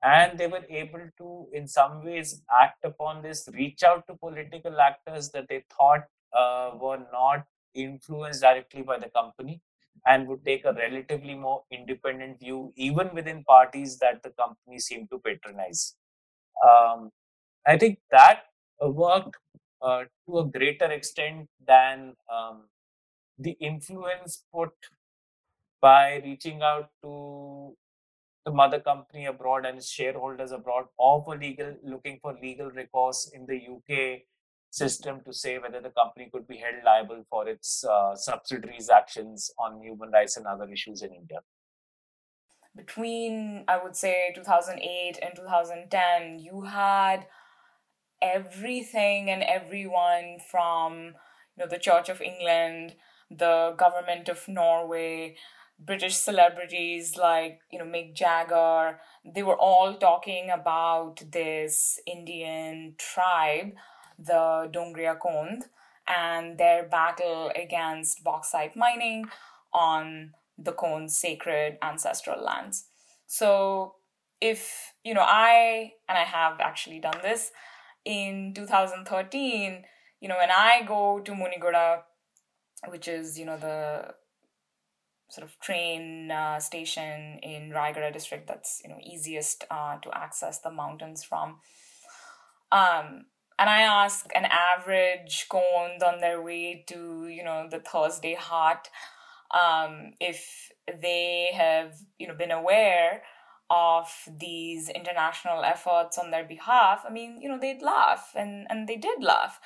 And 0.04 0.38
they 0.38 0.48
were 0.48 0.66
able 0.70 1.08
to, 1.18 1.48
in 1.54 1.68
some 1.68 2.04
ways, 2.04 2.42
act 2.52 2.84
upon 2.84 3.22
this, 3.22 3.48
reach 3.54 3.84
out 3.84 4.06
to 4.08 4.16
political 4.16 4.82
actors 4.82 5.30
that 5.32 5.48
they 5.48 5.64
thought 5.78 6.04
uh, 6.38 6.72
were 6.78 7.00
not 7.12 7.46
influenced 7.74 8.42
directly 8.42 8.82
by 8.82 8.98
the 8.98 9.10
company 9.10 9.62
and 10.06 10.28
would 10.28 10.44
take 10.44 10.66
a 10.66 10.74
relatively 10.74 11.36
more 11.36 11.64
independent 11.72 12.40
view, 12.40 12.74
even 12.76 13.10
within 13.14 13.44
parties 13.46 13.98
that 14.00 14.22
the 14.24 14.32
company 14.32 14.78
seemed 14.80 15.10
to 15.10 15.20
patronize. 15.20 15.96
Um, 16.68 17.12
I 17.66 17.78
think 17.78 18.00
that 18.12 18.44
worked 18.82 19.38
uh, 19.82 20.04
to 20.28 20.40
a 20.40 20.46
greater 20.46 20.92
extent 20.92 21.48
than 21.66 22.16
um, 22.34 22.64
the 23.38 23.52
influence 23.60 24.44
put 24.54 24.74
by 25.82 26.22
reaching 26.24 26.62
out 26.62 26.90
to 27.02 27.76
the 28.46 28.52
mother 28.52 28.80
company 28.80 29.26
abroad 29.26 29.66
and 29.66 29.84
shareholders 29.84 30.52
abroad 30.52 30.86
or 30.98 31.24
for 31.24 31.38
legal 31.38 31.76
looking 31.84 32.20
for 32.22 32.38
legal 32.42 32.70
recourse 32.72 33.32
in 33.34 33.46
the 33.46 33.60
UK 33.76 34.24
system 34.70 35.22
to 35.24 35.32
say 35.32 35.58
whether 35.60 35.80
the 35.80 35.92
company 35.92 36.30
could 36.32 36.48
be 36.48 36.58
held 36.58 36.84
liable 36.84 37.24
for 37.30 37.48
its 37.48 37.84
uh, 37.86 38.16
subsidiaries 38.16 38.90
actions 38.90 39.52
on 39.58 39.82
human 39.82 40.10
rights 40.10 40.36
and 40.36 40.48
other 40.48 40.70
issues 40.72 41.04
in 41.04 41.14
India. 41.14 41.40
Between 42.76 43.66
I 43.68 43.82
would 43.82 43.96
say 43.96 44.32
2008 44.36 45.20
and 45.22 45.36
2010 45.36 46.40
you 46.40 46.64
had 46.64 47.28
everything 48.22 49.30
and 49.30 49.44
everyone 49.44 50.40
from 50.50 51.14
you 51.56 51.60
know 51.60 51.68
the 51.68 51.78
Church 51.78 52.10
of 52.10 52.20
England 52.20 52.96
the 53.38 53.76
government 53.78 54.30
of 54.30 54.48
Norway, 54.48 55.36
British 55.80 56.16
celebrities 56.16 57.18
like, 57.18 57.62
you 57.72 57.80
know, 57.80 57.86
Mick 57.86 58.14
Jagger, 58.14 59.00
they 59.26 59.44
were 59.44 59.58
all 59.58 59.96
talking 59.96 60.50
about 60.50 61.24
this 61.32 62.00
Indian 62.06 62.96
tribe, 62.98 63.74
the 64.18 64.70
Dongria 64.72 65.18
Kondh, 65.18 65.64
and 66.08 66.58
their 66.58 66.84
battle 66.84 67.52
against 67.56 68.24
bauxite 68.24 68.76
mining 68.76 69.26
on 69.74 70.34
the 70.58 70.74
Kondh's 70.74 71.18
sacred 71.18 71.78
ancestral 71.82 72.44
lands. 72.44 72.86
So, 73.26 73.96
if, 74.40 74.94
you 75.04 75.14
know, 75.14 75.26
I, 75.26 75.94
and 76.08 76.18
I 76.18 76.24
have 76.24 76.60
actually 76.60 77.00
done 77.00 77.20
this 77.24 77.52
in 78.06 78.54
2013, 78.54 79.86
you 80.20 80.28
know, 80.28 80.38
when 80.38 80.52
I 80.52 80.84
go 80.88 81.20
to 81.20 81.32
Muniguda 81.32 82.04
which 82.90 83.08
is 83.08 83.38
you 83.38 83.46
know 83.46 83.58
the 83.58 84.14
sort 85.30 85.48
of 85.48 85.60
train 85.60 86.30
uh, 86.30 86.60
station 86.60 87.40
in 87.42 87.72
Rayagada 87.72 88.14
district 88.14 88.48
that's 88.48 88.82
you 88.84 88.90
know 88.90 89.00
easiest 89.04 89.66
uh, 89.72 89.98
to 90.00 90.18
access 90.18 90.60
the 90.60 90.72
mountains 90.72 91.24
from. 91.24 91.60
Um, 92.72 93.26
and 93.60 93.70
I 93.70 93.82
ask 93.82 94.26
an 94.36 94.46
average 94.46 95.48
Kondh 95.50 96.04
on 96.04 96.20
their 96.20 96.42
way 96.42 96.84
to 96.88 97.28
you 97.28 97.44
know 97.44 97.68
the 97.70 97.80
Thursday 97.80 98.36
Haat 98.40 98.88
um, 99.54 100.14
if 100.20 100.72
they 101.02 101.52
have 101.54 101.94
you 102.18 102.28
know 102.28 102.36
been 102.36 102.52
aware 102.52 103.22
of 103.70 104.08
these 104.40 104.90
international 104.90 105.64
efforts 105.64 106.18
on 106.18 106.32
their 106.32 106.44
behalf. 106.44 107.04
I 107.08 107.12
mean, 107.12 107.42
you 107.42 107.50
know, 107.50 107.60
they'd 107.60 107.82
laugh, 107.82 108.32
and 108.36 108.68
and 108.70 108.88
they 108.88 108.98
did 108.98 109.24
laugh, 109.24 109.60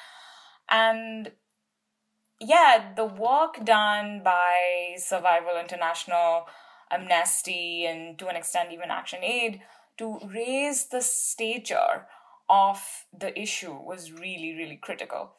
and 0.69 1.31
yeah, 2.39 2.93
the 2.95 3.05
work 3.05 3.63
done 3.65 4.21
by 4.23 4.95
Survival 4.97 5.57
International, 5.59 6.47
Amnesty, 6.91 7.85
and 7.85 8.17
to 8.19 8.27
an 8.27 8.35
extent 8.35 8.71
even 8.71 8.91
Action 8.91 9.23
Aid 9.23 9.61
to 9.97 10.19
raise 10.33 10.85
the 10.85 11.01
stature 11.01 12.05
of 12.49 13.05
the 13.17 13.37
issue 13.39 13.73
was 13.73 14.11
really, 14.11 14.53
really 14.55 14.77
critical. 14.77 15.33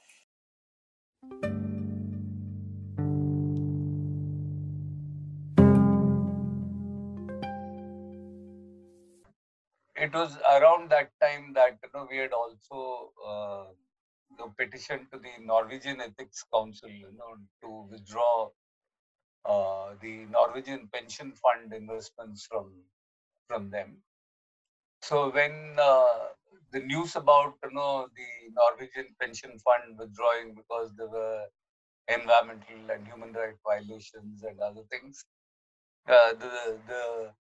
It 10.01 10.15
was 10.15 10.37
around 10.49 10.91
that 10.91 11.11
time 11.21 11.53
that 11.55 11.79
you 11.83 11.89
know 11.93 12.07
we 12.11 12.19
had 12.19 12.33
also 12.33 13.13
uh, 13.27 13.65
the 14.37 14.49
petition 14.59 15.07
to 15.13 15.19
the 15.19 15.33
Norwegian 15.41 16.01
Ethics 16.01 16.45
Council, 16.53 16.89
you 16.91 17.13
know, 17.13 17.37
to 17.63 17.89
withdraw 17.91 18.51
uh, 19.45 19.95
the 20.01 20.27
Norwegian 20.27 20.89
pension 20.93 21.33
fund 21.35 21.73
investments 21.73 22.47
from 22.47 22.73
from 23.49 23.71
them. 23.71 24.03
So 25.03 25.31
when 25.31 25.77
uh, 25.79 26.29
the 26.71 26.81
news 26.81 27.17
about 27.17 27.55
you 27.65 27.71
know 27.73 28.09
the 28.17 28.31
Norwegian 28.61 29.15
pension 29.21 29.59
fund 29.59 29.99
withdrawing 29.99 30.55
because 30.55 30.93
there 30.97 31.09
were 31.09 31.47
environmental 32.09 32.91
and 32.91 33.07
human 33.07 33.33
rights 33.33 33.61
violations 33.67 34.43
and 34.43 34.61
other 34.61 34.83
things, 34.91 35.25
uh, 36.09 36.33
the 36.35 36.79
the 36.89 37.33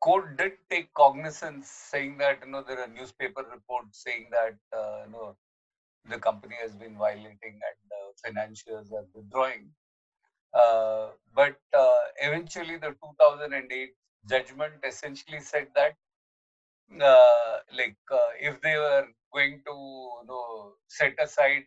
court 0.00 0.36
did 0.36 0.52
take 0.70 0.92
cognizance, 0.94 1.68
saying 1.68 2.18
that 2.18 2.40
you 2.44 2.50
know 2.52 2.62
there 2.62 2.80
are 2.80 2.88
newspaper 2.88 3.44
reports 3.52 4.02
saying 4.04 4.28
that 4.30 4.56
uh, 4.76 5.04
you 5.06 5.12
know 5.12 5.36
the 6.08 6.18
company 6.18 6.56
has 6.60 6.74
been 6.74 6.96
violating 6.96 7.60
and 7.68 7.80
uh, 7.98 8.10
financiers 8.24 8.90
are 8.92 9.04
withdrawing. 9.14 9.70
Uh, 10.54 11.10
but 11.34 11.56
uh, 11.76 11.98
eventually, 12.20 12.76
the 12.76 12.94
2008 13.02 13.92
judgment 14.28 14.74
essentially 14.84 15.40
said 15.40 15.68
that, 15.74 15.94
uh, 17.00 17.58
like, 17.72 17.96
uh, 18.10 18.30
if 18.40 18.60
they 18.60 18.76
were 18.76 19.06
going 19.32 19.60
to, 19.66 19.72
you 19.72 20.24
know, 20.26 20.74
set 20.88 21.14
aside 21.18 21.64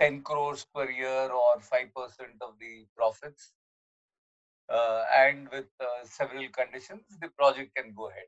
10 0.00 0.22
crores 0.22 0.64
per 0.74 0.88
year 0.90 1.28
or 1.30 1.60
5% 1.60 2.36
of 2.40 2.58
the 2.60 2.86
profits, 2.96 3.52
and 5.14 5.48
with 5.50 5.66
several 6.04 6.48
conditions, 6.50 7.04
the 7.20 7.28
project 7.36 7.74
can 7.74 7.92
go 7.94 8.08
ahead. 8.08 8.26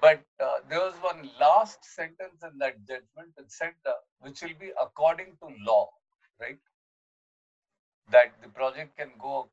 But 0.00 0.22
uh, 0.40 0.56
there 0.68 0.80
was 0.80 0.94
one 1.00 1.30
last 1.40 1.84
sentence 1.84 2.42
in 2.42 2.58
that 2.58 2.78
judgment 2.86 3.34
that 3.36 3.50
said, 3.50 3.74
uh, 3.86 3.92
which 4.20 4.42
will 4.42 4.56
be 4.60 4.70
according 4.80 5.36
to 5.40 5.48
law, 5.64 5.90
right? 6.40 6.58
That 8.10 8.32
the 8.42 8.48
project 8.48 8.96
can 8.96 9.10
go 9.18 9.48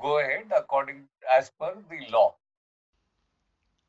go 0.00 0.18
ahead 0.18 0.52
according 0.56 1.08
as 1.30 1.50
per 1.58 1.74
the 1.88 2.10
law. 2.10 2.34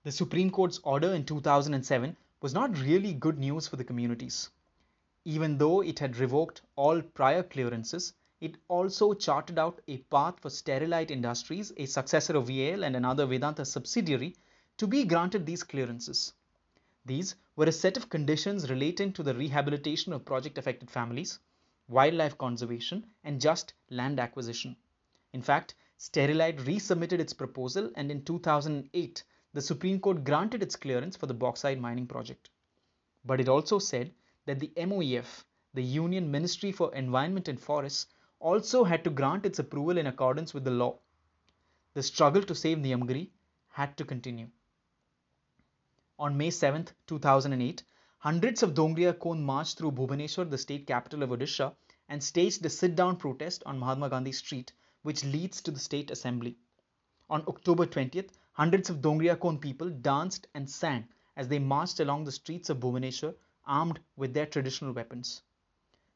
The 0.03 0.11
Supreme 0.11 0.49
Court's 0.49 0.79
order 0.83 1.13
in 1.13 1.25
2007 1.25 2.17
was 2.41 2.53
not 2.53 2.77
really 2.79 3.13
good 3.13 3.37
news 3.37 3.67
for 3.67 3.75
the 3.75 3.83
communities. 3.83 4.49
Even 5.25 5.57
though 5.57 5.81
it 5.81 5.99
had 5.99 6.17
revoked 6.17 6.61
all 6.75 7.01
prior 7.01 7.43
clearances, 7.43 8.13
it 8.39 8.55
also 8.67 9.13
charted 9.13 9.59
out 9.59 9.79
a 9.87 9.97
path 9.97 10.39
for 10.39 10.49
Sterlite 10.49 11.11
Industries, 11.11 11.71
a 11.77 11.85
successor 11.85 12.35
of 12.35 12.47
VAL 12.47 12.83
and 12.83 12.95
another 12.95 13.27
Vedanta 13.27 13.63
subsidiary, 13.63 14.35
to 14.77 14.87
be 14.87 15.05
granted 15.05 15.45
these 15.45 15.63
clearances. 15.63 16.33
These 17.05 17.35
were 17.55 17.65
a 17.65 17.71
set 17.71 17.97
of 17.97 18.09
conditions 18.09 18.69
relating 18.69 19.13
to 19.13 19.23
the 19.23 19.33
rehabilitation 19.33 20.13
of 20.13 20.25
project 20.25 20.57
affected 20.57 20.89
families, 20.89 21.39
wildlife 21.87 22.37
conservation, 22.37 23.05
and 23.23 23.41
just 23.41 23.73
land 23.89 24.19
acquisition. 24.19 24.75
In 25.33 25.41
fact, 25.41 25.75
Sterlite 25.99 26.59
resubmitted 26.65 27.19
its 27.19 27.33
proposal 27.33 27.91
and 27.95 28.09
in 28.09 28.23
2008, 28.23 29.23
the 29.53 29.61
Supreme 29.61 29.99
Court 29.99 30.23
granted 30.23 30.63
its 30.63 30.75
clearance 30.75 31.15
for 31.15 31.27
the 31.27 31.33
bauxite 31.33 31.79
mining 31.79 32.07
project. 32.07 32.49
But 33.25 33.39
it 33.39 33.49
also 33.49 33.77
said 33.77 34.13
that 34.45 34.59
the 34.59 34.71
MOEF, 34.77 35.43
the 35.73 35.83
Union 35.83 36.31
Ministry 36.31 36.71
for 36.71 36.93
Environment 36.95 37.47
and 37.47 37.59
Forests, 37.59 38.07
also 38.39 38.83
had 38.83 39.03
to 39.03 39.09
grant 39.09 39.45
its 39.45 39.59
approval 39.59 39.97
in 39.97 40.07
accordance 40.07 40.53
with 40.53 40.63
the 40.63 40.71
law. 40.71 40.97
The 41.93 42.01
struggle 42.01 42.41
to 42.43 42.55
save 42.55 42.79
Niyamgiri 42.79 43.29
had 43.69 43.95
to 43.97 44.05
continue. 44.05 44.47
On 46.21 46.37
May 46.37 46.51
7, 46.51 46.87
2008, 47.07 47.83
hundreds 48.19 48.61
of 48.61 48.75
Dongria 48.75 49.11
Kondh 49.11 49.41
marched 49.41 49.79
through 49.79 49.93
Bhubaneswar, 49.93 50.47
the 50.47 50.57
state 50.59 50.85
capital 50.85 51.23
of 51.23 51.31
Odisha, 51.31 51.73
and 52.07 52.23
staged 52.23 52.63
a 52.63 52.69
sit-down 52.69 53.17
protest 53.17 53.63
on 53.65 53.79
Mahatma 53.79 54.07
Gandhi 54.07 54.31
Street, 54.31 54.71
which 55.01 55.23
leads 55.23 55.63
to 55.63 55.71
the 55.71 55.79
state 55.79 56.11
assembly. 56.11 56.59
On 57.27 57.43
October 57.47 57.87
20th, 57.87 58.29
hundreds 58.53 58.91
of 58.91 59.01
Dongria 59.01 59.35
Kondh 59.35 59.61
people 59.61 59.89
danced 59.89 60.45
and 60.53 60.69
sang 60.69 61.07
as 61.35 61.47
they 61.47 61.57
marched 61.57 61.99
along 61.99 62.25
the 62.25 62.31
streets 62.31 62.69
of 62.69 62.79
Bhubaneswar, 62.79 63.33
armed 63.65 63.99
with 64.15 64.35
their 64.35 64.45
traditional 64.45 64.93
weapons. 64.93 65.41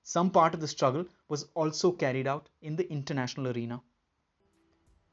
Some 0.03 0.29
part 0.29 0.53
of 0.53 0.61
the 0.61 0.67
struggle 0.67 1.07
was 1.29 1.47
also 1.55 1.91
carried 1.91 2.27
out 2.27 2.47
in 2.61 2.75
the 2.75 2.87
international 2.91 3.47
arena. 3.47 3.81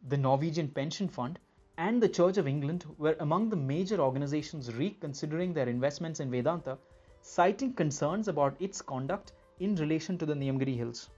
The 0.06 0.18
Norwegian 0.18 0.68
Pension 0.68 1.08
Fund 1.08 1.38
and 1.78 2.02
the 2.02 2.08
Church 2.08 2.36
of 2.36 2.46
England 2.46 2.84
were 2.98 3.16
among 3.20 3.48
the 3.48 3.56
major 3.56 4.00
organizations 4.00 4.74
reconsidering 4.74 5.52
their 5.52 5.68
investments 5.68 6.20
in 6.20 6.30
Vedanta, 6.30 6.76
citing 7.22 7.72
concerns 7.72 8.28
about 8.28 8.56
its 8.60 8.82
conduct 8.82 9.32
in 9.60 9.74
relation 9.76 10.18
to 10.18 10.26
the 10.26 10.34
Niyamgiri 10.34 10.76
Hills. 10.76 11.08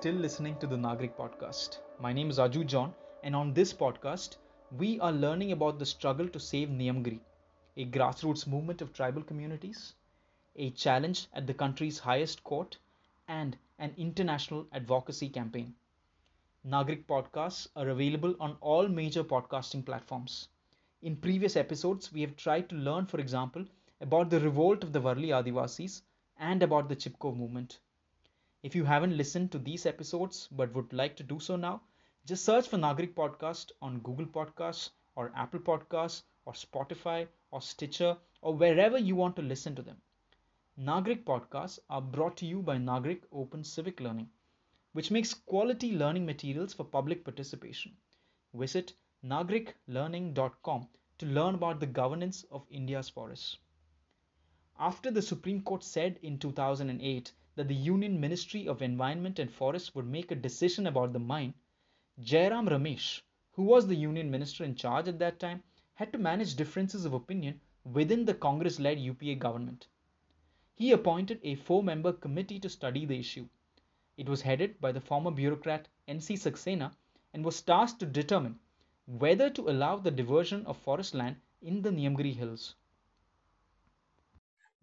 Still 0.00 0.14
listening 0.14 0.56
to 0.60 0.66
the 0.66 0.78
Nagrik 0.78 1.14
podcast. 1.14 1.76
My 1.98 2.10
name 2.10 2.30
is 2.30 2.38
Aju 2.38 2.64
John, 2.64 2.94
and 3.22 3.36
on 3.36 3.52
this 3.52 3.74
podcast, 3.74 4.38
we 4.78 4.98
are 4.98 5.12
learning 5.12 5.52
about 5.52 5.78
the 5.78 5.84
struggle 5.84 6.26
to 6.26 6.40
save 6.40 6.70
Niyamgiri, 6.70 7.20
a 7.76 7.84
grassroots 7.84 8.46
movement 8.46 8.80
of 8.80 8.94
tribal 8.94 9.22
communities, 9.22 9.92
a 10.56 10.70
challenge 10.70 11.26
at 11.34 11.46
the 11.46 11.52
country's 11.52 11.98
highest 11.98 12.42
court, 12.44 12.78
and 13.28 13.58
an 13.78 13.92
international 13.98 14.66
advocacy 14.72 15.28
campaign. 15.28 15.74
Nagrik 16.66 17.04
podcasts 17.04 17.68
are 17.76 17.90
available 17.90 18.34
on 18.40 18.56
all 18.62 18.88
major 18.88 19.22
podcasting 19.22 19.84
platforms. 19.84 20.48
In 21.02 21.14
previous 21.14 21.56
episodes, 21.56 22.10
we 22.10 22.22
have 22.22 22.36
tried 22.36 22.70
to 22.70 22.74
learn, 22.74 23.04
for 23.04 23.20
example, 23.20 23.66
about 24.00 24.30
the 24.30 24.40
revolt 24.40 24.82
of 24.82 24.94
the 24.94 25.00
Warli 25.02 25.28
Adivasis 25.28 26.00
and 26.38 26.62
about 26.62 26.88
the 26.88 26.96
Chipko 26.96 27.36
movement. 27.36 27.80
If 28.62 28.74
you 28.74 28.84
haven't 28.84 29.16
listened 29.16 29.52
to 29.52 29.58
these 29.58 29.86
episodes 29.86 30.48
but 30.52 30.74
would 30.74 30.92
like 30.92 31.16
to 31.16 31.22
do 31.22 31.40
so 31.40 31.56
now, 31.56 31.82
just 32.26 32.44
search 32.44 32.68
for 32.68 32.76
Nagrik 32.76 33.14
Podcast 33.14 33.72
on 33.80 34.00
Google 34.00 34.26
Podcasts 34.26 34.90
or 35.16 35.32
Apple 35.34 35.60
Podcasts 35.60 36.22
or 36.44 36.52
Spotify 36.52 37.26
or 37.50 37.62
Stitcher 37.62 38.18
or 38.42 38.54
wherever 38.54 38.98
you 38.98 39.16
want 39.16 39.36
to 39.36 39.42
listen 39.42 39.74
to 39.76 39.82
them. 39.82 40.02
Nagrik 40.78 41.24
Podcasts 41.24 41.78
are 41.88 42.02
brought 42.02 42.36
to 42.36 42.46
you 42.46 42.62
by 42.62 42.76
Nagrik 42.76 43.22
Open 43.32 43.64
Civic 43.64 43.98
Learning, 44.00 44.28
which 44.92 45.10
makes 45.10 45.32
quality 45.32 45.96
learning 45.96 46.26
materials 46.26 46.74
for 46.74 46.84
public 46.84 47.24
participation. 47.24 47.96
Visit 48.52 48.94
nagriklearning.com 49.24 50.88
to 51.18 51.26
learn 51.26 51.54
about 51.54 51.80
the 51.80 51.86
governance 51.86 52.44
of 52.50 52.66
India's 52.70 53.08
forests. 53.08 53.56
After 54.78 55.10
the 55.10 55.22
Supreme 55.22 55.62
Court 55.62 55.82
said 55.82 56.18
in 56.22 56.38
2008 56.38 57.32
that 57.56 57.68
the 57.68 57.74
Union 57.74 58.20
Ministry 58.20 58.68
of 58.68 58.80
Environment 58.80 59.38
and 59.38 59.50
Forests 59.50 59.94
would 59.94 60.06
make 60.06 60.30
a 60.30 60.36
decision 60.36 60.86
about 60.86 61.12
the 61.12 61.18
mine, 61.18 61.54
Jairam 62.20 62.68
Ramesh, 62.68 63.22
who 63.52 63.64
was 63.64 63.86
the 63.86 63.96
Union 63.96 64.30
Minister 64.30 64.62
in 64.64 64.74
charge 64.74 65.08
at 65.08 65.18
that 65.18 65.40
time, 65.40 65.62
had 65.94 66.12
to 66.12 66.18
manage 66.18 66.54
differences 66.54 67.04
of 67.04 67.12
opinion 67.12 67.60
within 67.84 68.24
the 68.24 68.34
Congress 68.34 68.78
led 68.78 68.98
UPA 69.00 69.34
government. 69.34 69.88
He 70.74 70.92
appointed 70.92 71.40
a 71.42 71.56
four 71.56 71.82
member 71.82 72.12
committee 72.12 72.60
to 72.60 72.68
study 72.68 73.04
the 73.04 73.18
issue. 73.18 73.48
It 74.16 74.28
was 74.28 74.42
headed 74.42 74.80
by 74.80 74.92
the 74.92 75.00
former 75.00 75.30
bureaucrat 75.30 75.88
N.C. 76.06 76.34
Saxena 76.36 76.94
and 77.34 77.44
was 77.44 77.60
tasked 77.62 78.00
to 78.00 78.06
determine 78.06 78.60
whether 79.06 79.50
to 79.50 79.68
allow 79.68 79.96
the 79.96 80.10
diversion 80.10 80.64
of 80.66 80.76
forest 80.76 81.14
land 81.14 81.36
in 81.60 81.82
the 81.82 81.90
Niyamgiri 81.90 82.34
Hills 82.34 82.76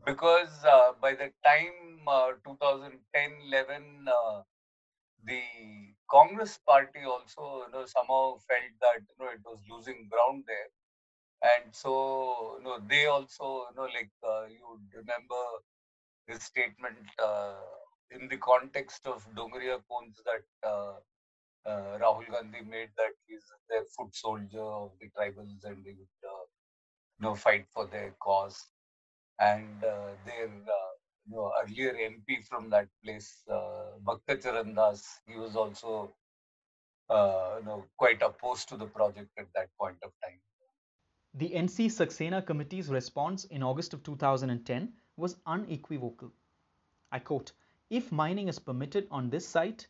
because 0.07 0.63
uh, 0.65 0.93
by 1.01 1.13
the 1.13 1.29
time 1.45 2.07
uh, 2.07 2.31
2010 2.45 3.31
11 3.47 3.85
uh, 4.19 4.41
the 5.29 5.41
congress 6.15 6.53
party 6.69 7.03
also 7.13 7.45
you 7.65 7.71
know 7.73 7.85
somehow 7.95 8.23
felt 8.49 8.73
that 8.85 9.01
you 9.09 9.15
know 9.19 9.31
it 9.37 9.41
was 9.45 9.59
losing 9.71 10.07
ground 10.11 10.43
there. 10.47 10.69
And 11.53 11.73
so 11.75 12.57
you 12.59 12.63
know 12.65 12.79
they 12.89 13.05
also 13.07 13.47
you 13.69 13.75
know 13.77 13.89
like 13.97 14.11
uh, 14.33 14.45
you 14.57 14.79
remember 14.95 15.43
his 16.27 16.43
statement 16.43 17.05
uh, 17.23 17.61
in 18.11 18.27
the 18.29 18.37
context 18.37 19.07
of 19.07 19.27
Dongria 19.35 19.79
Kondhs 19.91 20.21
that 20.29 20.45
uh, 20.69 20.95
Rahul 22.03 22.31
Gandhi 22.31 22.61
made 22.61 22.89
that 22.97 23.13
he's 23.27 23.45
their 23.69 23.83
foot 23.95 24.15
soldier 24.15 24.63
of 24.63 24.91
the 24.99 25.09
tribals 25.17 25.63
and 25.65 25.83
they 25.85 25.91
would 25.99 26.15
you 26.23 27.25
know 27.25 27.35
fight 27.35 27.65
for 27.73 27.85
their 27.85 28.11
cause 28.19 28.57
and 29.39 29.83
uh, 29.83 30.11
their 30.25 30.47
uh, 30.47 30.91
you 31.29 31.35
know, 31.35 31.51
earlier 31.61 31.93
MP 31.93 32.45
from 32.47 32.69
that 32.69 32.87
place, 33.03 33.43
uh, 33.51 33.91
he 35.27 35.35
was 35.37 35.55
also 35.55 36.13
uh, 37.09 37.57
you 37.59 37.65
know, 37.65 37.85
quite 37.97 38.21
opposed 38.21 38.69
to 38.69 38.77
the 38.77 38.85
project 38.85 39.29
at 39.37 39.47
that 39.55 39.69
point 39.79 39.97
of 40.03 40.11
time. 40.23 40.39
The 41.33 41.49
NC 41.49 41.87
Saxena 41.87 42.45
Committee's 42.45 42.89
response 42.89 43.45
in 43.45 43.61
August 43.61 43.93
of 43.93 44.03
2010 44.03 44.93
was 45.17 45.37
unequivocal. 45.45 46.31
I 47.11 47.19
quote, 47.19 47.51
if 47.89 48.11
mining 48.11 48.47
is 48.47 48.59
permitted 48.59 49.07
on 49.11 49.29
this 49.29 49.47
site, 49.47 49.87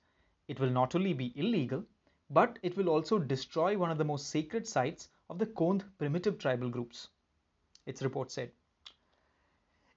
it 0.47 0.59
will 0.59 0.69
not 0.69 0.93
only 0.93 1.13
be 1.13 1.33
illegal, 1.35 1.83
but 2.29 2.59
it 2.61 2.75
will 2.75 2.89
also 2.89 3.17
destroy 3.17 3.77
one 3.77 3.91
of 3.91 3.97
the 3.97 4.05
most 4.05 4.29
sacred 4.29 4.67
sites 4.67 5.09
of 5.29 5.39
the 5.39 5.45
Kondh 5.45 5.83
primitive 5.97 6.37
tribal 6.37 6.69
groups. 6.69 7.09
Its 7.85 8.01
report 8.01 8.31
said. 8.31 8.51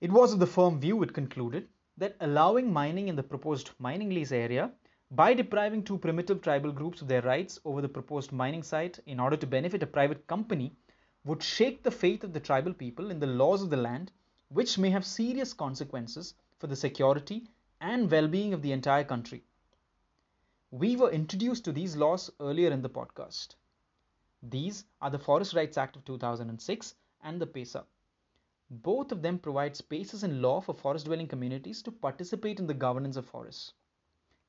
It 0.01 0.11
was 0.11 0.33
of 0.33 0.39
the 0.39 0.47
firm 0.47 0.81
view, 0.81 1.03
it 1.03 1.13
concluded, 1.13 1.69
that 1.99 2.17
allowing 2.21 2.73
mining 2.73 3.09
in 3.09 3.17
the 3.17 3.23
proposed 3.23 3.71
mining 3.79 4.09
lease 4.09 4.33
area 4.33 4.73
by 5.11 5.35
depriving 5.35 5.85
two 5.85 5.99
primitive 5.99 6.41
tribal 6.41 6.73
groups 6.73 7.03
of 7.03 7.09
their 7.09 7.21
rights 7.21 7.61
over 7.67 7.83
the 7.83 7.89
proposed 7.89 8.33
mining 8.33 8.63
site 8.63 8.99
in 9.05 9.21
order 9.21 9.37
to 9.37 9.47
benefit 9.47 9.83
a 9.83 9.87
private 9.87 10.27
company 10.27 10.75
would 11.25 11.43
shake 11.43 11.83
the 11.83 11.91
faith 11.91 12.25
of 12.25 12.33
the 12.33 12.41
tribal 12.41 12.73
people 12.73 13.11
in 13.11 13.21
the 13.21 13.27
laws 13.27 13.63
of 13.63 13.69
the 13.69 13.77
land, 13.77 14.11
which 14.49 14.79
may 14.79 14.89
have 14.89 15.05
serious 15.05 15.53
consequences 15.53 16.33
for 16.59 16.67
the 16.67 16.77
security 16.77 17.47
and 17.81 18.11
well 18.11 18.27
being 18.27 18.55
of 18.55 18.63
the 18.63 18.73
entire 18.73 19.05
country. 19.05 19.45
We 20.71 20.97
were 20.97 21.11
introduced 21.11 21.65
to 21.67 21.73
these 21.73 21.97
laws 21.97 22.31
earlier 22.41 22.71
in 22.71 22.81
the 22.81 22.89
podcast. 22.89 23.57
These 24.43 24.87
are 25.03 25.11
the 25.11 25.19
Forest 25.19 25.53
Rights 25.53 25.77
Act 25.77 25.97
of 25.97 26.05
2006 26.07 26.95
and 27.23 27.39
the 27.39 27.47
PESA. 27.47 27.85
Both 28.73 29.11
of 29.11 29.21
them 29.21 29.41
provide 29.41 29.75
spaces 29.75 30.23
in 30.23 30.41
law 30.41 30.61
for 30.61 30.75
forest 30.75 31.07
dwelling 31.07 31.27
communities 31.27 31.83
to 31.83 31.91
participate 31.91 32.61
in 32.61 32.69
the 32.69 32.75
governance 32.75 33.17
of 33.17 33.27
forests. 33.27 33.73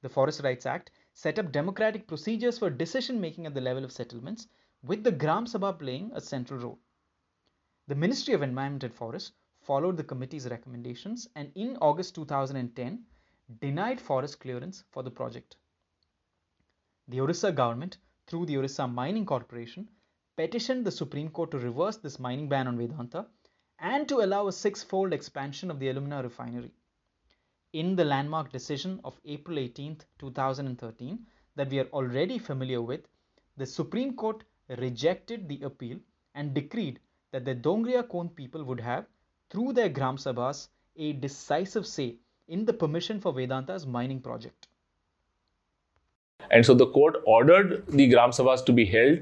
The 0.02 0.10
Forest 0.10 0.42
Rights 0.44 0.68
Act 0.68 0.92
set 1.14 1.40
up 1.40 1.52
democratic 1.52 2.08
procedures 2.08 2.60
for 2.60 2.70
decision 2.70 3.20
making 3.20 3.48
at 3.48 3.56
the 3.56 3.62
level 3.62 3.84
of 3.84 3.92
settlements, 3.92 4.48
with 4.84 5.04
the 5.04 5.12
Gram 5.12 5.46
Sabha 5.46 5.78
playing 5.78 6.12
a 6.14 6.22
central 6.22 6.60
role. 6.60 6.80
The 7.88 7.96
Ministry 7.96 8.36
of 8.36 8.44
Environment 8.44 8.84
and 8.84 8.94
Forests 8.94 9.32
followed 9.60 9.98
the 9.98 10.04
committee's 10.04 10.48
recommendations 10.48 11.28
and 11.36 11.52
in 11.56 11.78
August 11.78 12.14
2010 12.14 13.04
denied 13.60 14.00
forest 14.00 14.40
clearance 14.40 14.84
for 14.92 15.02
the 15.02 15.12
project. 15.12 15.56
The 17.08 17.22
Orissa 17.22 17.52
government, 17.52 17.98
through 18.28 18.46
the 18.46 18.58
Orissa 18.58 18.88
Mining 18.88 19.26
Corporation, 19.26 19.90
petitioned 20.36 20.86
the 20.86 20.92
Supreme 20.92 21.30
Court 21.30 21.50
to 21.52 21.58
reverse 21.58 21.98
this 21.98 22.20
mining 22.20 22.48
ban 22.48 22.68
on 22.68 22.78
Vedanta 22.78 23.26
and 23.82 24.08
to 24.08 24.22
allow 24.22 24.48
a 24.48 24.52
six-fold 24.52 25.12
expansion 25.12 25.72
of 25.72 25.80
the 25.80 25.90
alumina 25.90 26.22
refinery. 26.22 26.72
In 27.74 27.96
the 27.96 28.06
landmark 28.06 28.52
decision 28.52 29.00
of 29.04 29.20
April 29.26 29.58
18, 29.58 29.98
2013, 30.20 31.20
that 31.56 31.70
we 31.70 31.80
are 31.80 31.88
already 31.92 32.38
familiar 32.38 32.82
with, 32.82 33.02
the 33.58 33.66
Supreme 33.66 34.14
Court 34.16 34.44
rejected 34.78 35.50
the 35.50 35.62
appeal 35.64 35.98
and 36.36 36.54
decreed 36.54 37.00
that 37.32 37.44
the 37.44 37.56
Dongria 37.56 38.04
Kondh 38.04 38.36
people 38.36 38.64
would 38.64 38.80
have, 38.80 39.06
through 39.50 39.74
their 39.74 39.90
Gram 39.90 40.18
Sabhas, 40.18 40.68
a 40.98 41.14
decisive 41.14 41.88
say 41.88 42.16
in 42.48 42.66
the 42.66 42.74
permission 42.74 43.20
for 43.20 43.34
Vedanta's 43.34 43.88
mining 43.88 44.20
project. 44.20 44.68
And 46.52 46.66
so 46.66 46.74
the 46.74 46.88
court 46.88 47.22
ordered 47.26 47.86
the 47.88 48.08
Gram 48.08 48.32
Sabhas 48.32 48.64
to 48.66 48.74
be 48.74 48.86
held 48.86 49.20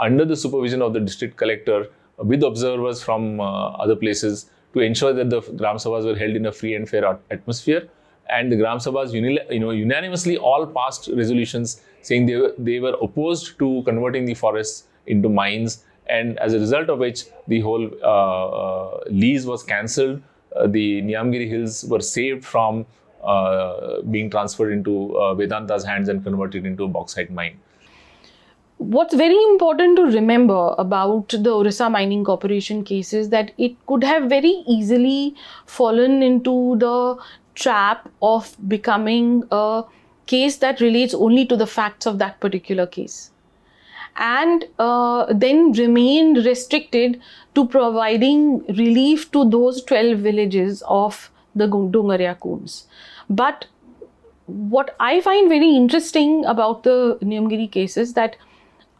under 0.00 0.24
the 0.24 0.36
supervision 0.36 0.82
of 0.82 0.92
the 0.92 1.00
district 1.00 1.36
collector 1.36 1.86
with 2.18 2.42
observers 2.42 3.02
from 3.02 3.40
uh, 3.40 3.70
other 3.72 3.96
places 3.96 4.50
to 4.74 4.80
ensure 4.80 5.12
that 5.12 5.30
the 5.30 5.40
Gram 5.40 5.76
Sabhas 5.76 6.04
were 6.04 6.16
held 6.16 6.36
in 6.36 6.46
a 6.46 6.52
free 6.52 6.74
and 6.74 6.88
fair 6.88 7.18
atmosphere. 7.30 7.88
And 8.30 8.50
the 8.50 8.56
Gram 8.56 8.78
Sabhas 8.78 9.12
you 9.12 9.60
know, 9.60 9.70
unanimously 9.70 10.38
all 10.38 10.66
passed 10.66 11.10
resolutions 11.14 11.82
saying 12.00 12.26
they 12.26 12.36
were, 12.36 12.54
they 12.58 12.80
were 12.80 12.96
opposed 13.02 13.58
to 13.58 13.82
converting 13.84 14.24
the 14.24 14.34
forests 14.34 14.84
into 15.06 15.28
mines. 15.28 15.84
And 16.06 16.38
as 16.38 16.54
a 16.54 16.58
result 16.58 16.88
of 16.88 16.98
which, 16.98 17.24
the 17.48 17.60
whole 17.60 17.90
uh, 18.02 18.46
uh, 18.48 19.00
lease 19.08 19.44
was 19.44 19.62
cancelled. 19.62 20.22
Uh, 20.56 20.66
the 20.66 21.02
Niyamgiri 21.02 21.48
Hills 21.48 21.84
were 21.84 22.00
saved 22.00 22.44
from 22.44 22.86
uh, 23.22 24.02
being 24.02 24.30
transferred 24.30 24.72
into 24.72 25.16
uh, 25.16 25.34
Vedanta's 25.34 25.84
hands 25.84 26.08
and 26.08 26.24
converted 26.24 26.66
into 26.66 26.84
a 26.84 26.88
bauxite 26.88 27.30
mine. 27.30 27.58
What's 28.82 29.14
very 29.14 29.40
important 29.44 29.96
to 29.96 30.06
remember 30.06 30.74
about 30.76 31.28
the 31.28 31.54
Orissa 31.54 31.88
Mining 31.88 32.24
Corporation 32.24 32.82
case 32.82 33.12
is 33.12 33.28
that 33.28 33.52
it 33.56 33.76
could 33.86 34.02
have 34.02 34.28
very 34.28 34.64
easily 34.66 35.36
fallen 35.66 36.20
into 36.20 36.76
the 36.78 37.16
trap 37.54 38.08
of 38.20 38.56
becoming 38.66 39.44
a 39.52 39.84
case 40.26 40.56
that 40.56 40.80
relates 40.80 41.14
only 41.14 41.46
to 41.46 41.56
the 41.56 41.66
facts 41.66 42.06
of 42.06 42.18
that 42.18 42.40
particular 42.40 42.86
case 42.86 43.30
and 44.16 44.64
uh, 44.80 45.32
then 45.32 45.72
remained 45.72 46.44
restricted 46.44 47.20
to 47.54 47.66
providing 47.68 48.66
relief 48.66 49.30
to 49.30 49.48
those 49.48 49.84
12 49.84 50.18
villages 50.18 50.82
of 50.88 51.30
the 51.54 51.68
Dongria 51.68 52.36
Kondhs. 52.36 52.86
But 53.30 53.66
what 54.46 54.96
I 54.98 55.20
find 55.20 55.48
very 55.48 55.70
interesting 55.76 56.44
about 56.46 56.82
the 56.82 57.18
Niyamgiri 57.22 57.70
case 57.70 57.96
is 57.96 58.14
that 58.14 58.36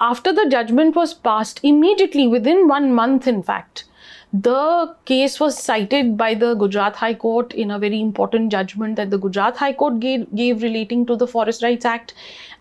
after 0.03 0.33
the 0.33 0.49
judgment 0.51 0.97
was 0.97 1.15
passed, 1.15 1.61
immediately 1.63 2.27
within 2.27 2.67
one 2.67 2.93
month, 2.93 3.29
in 3.29 3.43
fact, 3.43 3.85
the 4.33 4.97
case 5.05 5.39
was 5.39 5.63
cited 5.63 6.17
by 6.17 6.35
the 6.35 6.55
Gujarat 6.55 6.97
High 6.97 7.15
Court 7.15 7.53
in 7.53 7.71
a 7.71 7.79
very 7.79 8.01
important 8.01 8.51
judgment 8.51 8.97
that 8.97 9.11
the 9.11 9.19
Gujarat 9.19 9.59
High 9.59 9.75
Court 9.75 10.01
gave, 10.01 10.27
gave 10.35 10.63
relating 10.63 11.07
to 11.07 11.15
the 11.15 11.27
Forest 11.27 11.63
Rights 11.63 11.85
Act, 11.85 12.15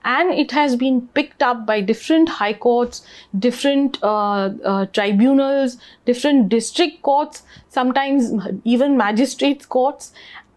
and 0.04 0.32
it 0.32 0.52
has 0.52 0.76
been 0.76 1.08
picked 1.16 1.42
up 1.42 1.66
by 1.66 1.82
different 1.82 2.30
high 2.30 2.54
courts, 2.54 3.04
different 3.40 3.98
uh, 4.04 4.50
uh, 4.64 4.86
tribunals, 4.88 5.78
different 6.06 6.50
district 6.50 7.02
courts, 7.02 7.42
sometimes 7.70 8.32
even 8.66 8.98
magistrates 8.98 9.66
courts, 9.66 10.12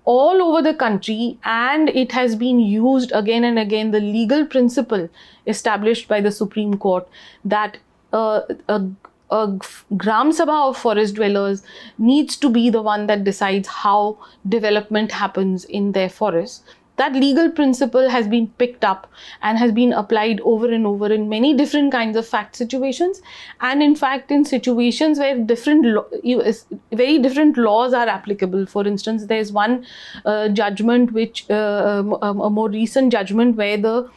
all 0.04 0.42
over 0.42 0.60
the 0.60 0.74
country. 0.74 1.38
And 1.44 1.88
it 1.90 2.12
has 2.12 2.36
been 2.36 2.58
used 2.58 3.12
again 3.14 3.44
and 3.44 3.58
again 3.58 3.90
the 3.90 4.00
legal 4.00 4.44
principle 4.46 5.08
established 5.46 6.08
by 6.08 6.20
the 6.20 6.30
supreme 6.30 6.76
court 6.76 7.08
that 7.44 7.78
a, 8.12 8.42
a 8.68 8.82
gram 9.96 10.30
sabha 10.30 10.68
of 10.68 10.76
forest 10.76 11.14
dwellers 11.14 11.62
needs 11.98 12.36
to 12.36 12.48
be 12.48 12.70
the 12.70 12.82
one 12.82 13.06
that 13.06 13.24
decides 13.24 13.68
how 13.68 14.16
development 14.48 15.12
happens 15.12 15.64
in 15.64 15.92
their 15.92 16.08
forests 16.08 16.76
that 16.96 17.12
legal 17.14 17.50
principle 17.50 18.08
has 18.08 18.28
been 18.28 18.46
picked 18.58 18.84
up 18.84 19.10
and 19.42 19.58
has 19.58 19.72
been 19.72 19.92
applied 19.92 20.40
over 20.40 20.70
and 20.70 20.86
over 20.86 21.12
in 21.12 21.28
many 21.28 21.52
different 21.52 21.90
kinds 21.90 22.16
of 22.16 22.26
fact 22.26 22.54
situations. 22.54 23.20
And 23.60 23.82
in 23.82 23.96
fact 23.96 24.30
in 24.30 24.44
situations 24.44 25.18
where 25.18 25.36
different 25.36 25.86
very 26.92 27.18
different 27.18 27.56
laws 27.56 27.92
are 27.92 28.06
applicable. 28.06 28.66
For 28.66 28.86
instance 28.86 29.26
there's 29.26 29.50
one 29.50 29.84
uh, 30.24 30.48
judgment 30.48 31.12
which 31.12 31.50
uh, 31.50 32.00
um, 32.00 32.14
um, 32.22 32.40
a 32.40 32.50
more 32.50 32.68
recent 32.68 33.10
judgment 33.10 33.56
where 33.56 33.76
the 33.76 34.08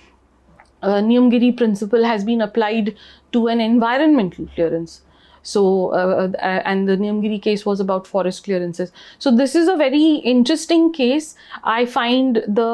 uh, 0.83 1.01
Niyamgiri 1.01 1.55
principle 1.57 2.03
has 2.03 2.23
been 2.23 2.41
applied 2.41 2.95
to 3.31 3.47
an 3.47 3.61
environmental 3.61 4.47
clearance 4.55 5.01
so, 5.47 5.93
uh, 5.93 6.29
uh, 6.43 6.61
and 6.65 6.89
the 6.89 6.97
Niyamgiri 6.97 7.41
case 7.41 7.65
was 7.65 7.79
about 7.79 8.05
forest 8.05 8.43
clearances. 8.43 8.91
So, 9.17 9.33
this 9.33 9.55
is 9.55 9.69
a 9.69 9.77
very 9.77 10.15
interesting 10.31 10.91
case. 10.91 11.35
I 11.63 11.85
find 11.85 12.43
the 12.47 12.65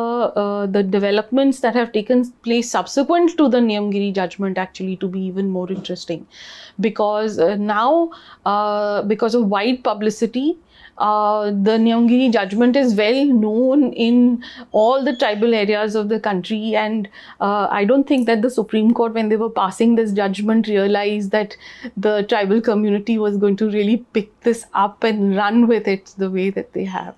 uh, 0.43 0.65
the 0.65 0.81
developments 0.81 1.59
that 1.59 1.75
have 1.75 1.91
taken 1.91 2.31
place 2.47 2.71
subsequent 2.71 3.38
to 3.38 3.47
the 3.47 3.59
Niyamgiri 3.59 4.11
judgment 4.15 4.57
actually 4.57 4.95
to 5.03 5.07
be 5.07 5.21
even 5.21 5.49
more 5.49 5.71
interesting, 5.71 6.25
because 6.80 7.38
uh, 7.38 7.55
now 7.57 8.09
uh, 8.47 9.03
because 9.03 9.35
of 9.35 9.45
wide 9.49 9.84
publicity, 9.84 10.57
uh, 10.98 11.45
the 11.45 11.78
Niyamgiri 11.78 12.32
judgment 12.32 12.76
is 12.76 12.95
well 12.95 13.26
known 13.26 13.94
in 13.94 14.44
all 14.72 15.03
the 15.03 15.15
tribal 15.15 15.53
areas 15.53 15.95
of 15.95 16.10
the 16.10 16.20
country, 16.20 16.76
and 16.76 17.10
uh, 17.41 17.68
I 17.70 17.86
don't 17.86 18.07
think 18.07 18.28
that 18.28 18.41
the 18.41 18.49
Supreme 18.49 18.94
Court, 18.94 19.14
when 19.14 19.30
they 19.30 19.38
were 19.38 19.49
passing 19.49 19.95
this 19.95 20.11
judgment, 20.11 20.68
realized 20.68 21.32
that 21.32 21.57
the 21.98 22.24
tribal 22.24 22.61
community 22.61 23.18
was 23.18 23.38
going 23.38 23.56
to 23.57 23.70
really 23.70 23.98
pick 24.14 24.40
this 24.41 24.65
up 24.74 25.03
and 25.03 25.36
run 25.36 25.68
with 25.68 25.88
it 25.88 26.14
the 26.18 26.30
way 26.30 26.49
that 26.52 26.74
they 26.74 26.86
have. 26.86 27.15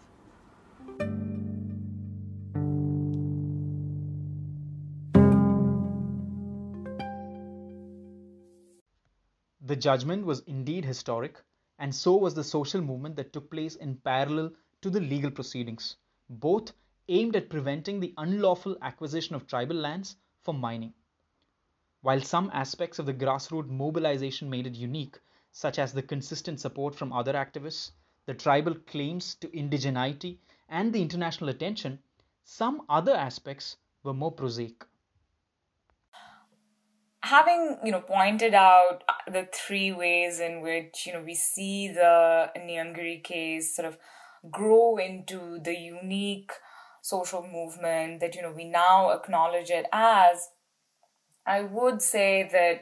The 9.61 9.75
judgment 9.75 10.25
was 10.27 10.43
indeed 10.45 10.85
historic 10.85 11.41
and 11.77 11.93
so 11.93 12.15
was 12.15 12.33
the 12.33 12.43
social 12.43 12.81
movement 12.81 13.15
that 13.15 13.33
took 13.33 13.49
place 13.51 13.75
in 13.75 13.97
parallel 13.97 14.51
to 14.81 14.89
the 14.89 14.99
legal 14.99 15.31
proceedings, 15.31 15.97
both 16.29 16.73
aimed 17.07 17.35
at 17.35 17.49
preventing 17.49 17.99
the 17.99 18.13
unlawful 18.17 18.77
acquisition 18.81 19.35
of 19.35 19.47
tribal 19.47 19.75
lands 19.75 20.15
for 20.41 20.53
mining. 20.53 20.93
While 22.01 22.21
some 22.21 22.49
aspects 22.53 22.99
of 22.99 23.05
the 23.05 23.13
grassroots 23.13 23.69
mobilization 23.69 24.49
made 24.49 24.67
it 24.67 24.75
unique, 24.75 25.19
such 25.51 25.79
as 25.79 25.93
the 25.93 26.03
consistent 26.03 26.59
support 26.59 26.95
from 26.95 27.11
other 27.11 27.33
activists, 27.33 27.91
the 28.25 28.33
tribal 28.33 28.75
claims 28.75 29.35
to 29.35 29.47
indigeneity, 29.49 30.37
and 30.69 30.93
the 30.93 31.01
international 31.01 31.49
attention, 31.49 31.99
some 32.43 32.85
other 32.89 33.13
aspects 33.13 33.77
were 34.03 34.13
more 34.13 34.31
prosaic 34.31 34.85
having 37.25 37.77
you 37.83 37.91
know 37.91 38.01
pointed 38.01 38.53
out 38.53 39.03
the 39.31 39.47
three 39.51 39.91
ways 39.91 40.39
in 40.39 40.61
which 40.61 41.05
you 41.07 41.13
know 41.13 41.21
we 41.21 41.33
see 41.33 41.87
the 41.87 42.51
Niyamgiri 42.55 43.23
case 43.23 43.75
sort 43.75 43.87
of 43.87 43.97
grow 44.51 44.97
into 44.97 45.59
the 45.59 45.75
unique 45.75 46.51
social 47.01 47.47
movement 47.47 48.19
that 48.19 48.35
you 48.35 48.41
know 48.43 48.51
we 48.51 48.65
now 48.65 49.09
acknowledge 49.11 49.69
it 49.69 49.85
as 49.91 50.49
i 51.47 51.61
would 51.61 52.01
say 52.01 52.47
that 52.51 52.81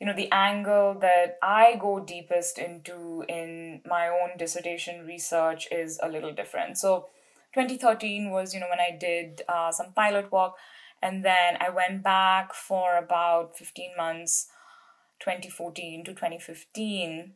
you 0.00 0.06
know 0.06 0.14
the 0.14 0.30
angle 0.32 0.94
that 1.00 1.38
i 1.42 1.76
go 1.80 1.98
deepest 1.98 2.58
into 2.58 3.24
in 3.28 3.80
my 3.84 4.08
own 4.08 4.30
dissertation 4.38 5.04
research 5.06 5.68
is 5.70 5.98
a 6.02 6.08
little 6.08 6.32
different. 6.32 6.78
So 6.78 7.06
2013 7.54 8.30
was 8.30 8.54
you 8.54 8.60
know 8.60 8.70
when 8.70 8.80
i 8.80 8.96
did 8.96 9.42
uh, 9.48 9.70
some 9.72 9.92
pilot 9.92 10.30
work 10.32 10.52
and 11.02 11.24
then 11.24 11.56
I 11.60 11.68
went 11.70 12.02
back 12.02 12.54
for 12.54 12.96
about 12.96 13.58
15 13.58 13.90
months, 13.96 14.46
2014 15.20 16.04
to 16.04 16.12
2015. 16.12 17.34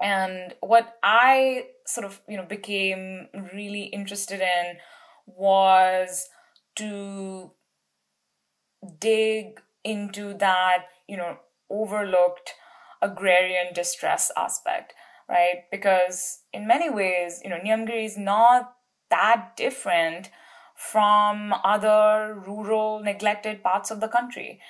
And 0.00 0.54
what 0.60 0.96
I 1.02 1.64
sort 1.86 2.06
of, 2.06 2.20
you 2.28 2.36
know, 2.36 2.44
became 2.44 3.28
really 3.52 3.84
interested 3.84 4.40
in 4.40 4.76
was 5.26 6.28
to 6.76 7.50
dig 9.00 9.60
into 9.82 10.34
that, 10.34 10.84
you 11.08 11.16
know, 11.16 11.38
overlooked 11.68 12.54
agrarian 13.02 13.72
distress 13.74 14.30
aspect, 14.36 14.94
right? 15.28 15.64
Because 15.72 16.42
in 16.52 16.68
many 16.68 16.88
ways, 16.88 17.40
you 17.42 17.50
know, 17.50 17.58
Niyamgiri 17.58 18.04
is 18.04 18.16
not 18.16 18.74
that 19.10 19.56
different 19.56 20.30
from 20.78 21.52
other 21.64 22.40
rural, 22.46 23.00
neglected 23.00 23.64
parts 23.64 23.90
of 23.90 24.00
the 24.00 24.06
country. 24.06 24.60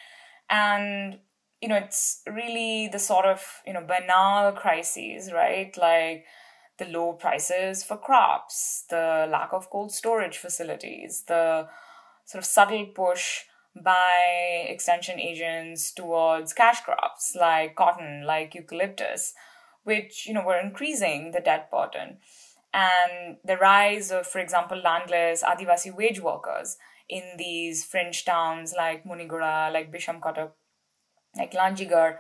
And, 0.49 1.19
you 1.61 1.69
know, 1.69 1.77
it's 1.77 2.23
really 2.27 2.89
the 2.89 2.99
sort 2.99 3.27
of, 3.27 3.45
you 3.67 3.75
know, 3.75 3.85
banal 3.87 4.53
crises, 4.53 5.31
right? 5.31 5.77
Like 5.77 6.25
the 6.79 6.87
low 6.87 7.13
prices 7.13 7.85
for 7.85 7.99
crops, 7.99 8.85
the 8.89 9.29
lack 9.31 9.53
of 9.53 9.69
cold 9.69 9.93
storage 9.93 10.39
facilities, 10.39 11.25
the 11.29 11.69
sort 12.25 12.43
of 12.43 12.49
subtle 12.49 12.87
push 12.87 13.43
by 13.77 14.65
extension 14.67 15.21
agents 15.21 15.93
towards 15.93 16.55
cash 16.55 16.81
crops 16.81 17.37
like 17.39 17.77
cotton, 17.77 18.25
like 18.27 18.55
eucalyptus, 18.55 19.35
which, 19.85 20.27
you 20.27 20.33
know, 20.33 20.45
were 20.45 20.59
increasing 20.59 21.33
the 21.33 21.41
debt 21.41 21.71
burden 21.71 22.17
and 22.73 23.39
the 23.45 23.57
rise 23.57 24.11
of, 24.11 24.27
for 24.27 24.39
example, 24.39 24.81
landless 24.83 25.43
Adivasi 25.43 25.95
wage 25.95 26.21
workers 26.21 26.77
in 27.09 27.23
these 27.39 27.85
fringe 27.85 28.25
towns 28.25 28.75
like 28.77 29.05
Muniguda, 29.05 29.71
like 29.73 29.93
Bissamcuttack, 29.93 30.51
like 31.37 31.53
Lanjigarh, 31.53 32.19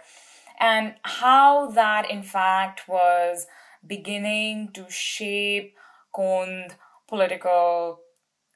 and 0.58 0.94
how 1.02 1.70
that 1.70 2.10
in 2.10 2.22
fact 2.22 2.88
was 2.88 3.46
beginning 3.86 4.70
to 4.74 4.86
shape 4.88 5.74
Kondh 6.14 6.72
political 7.08 8.00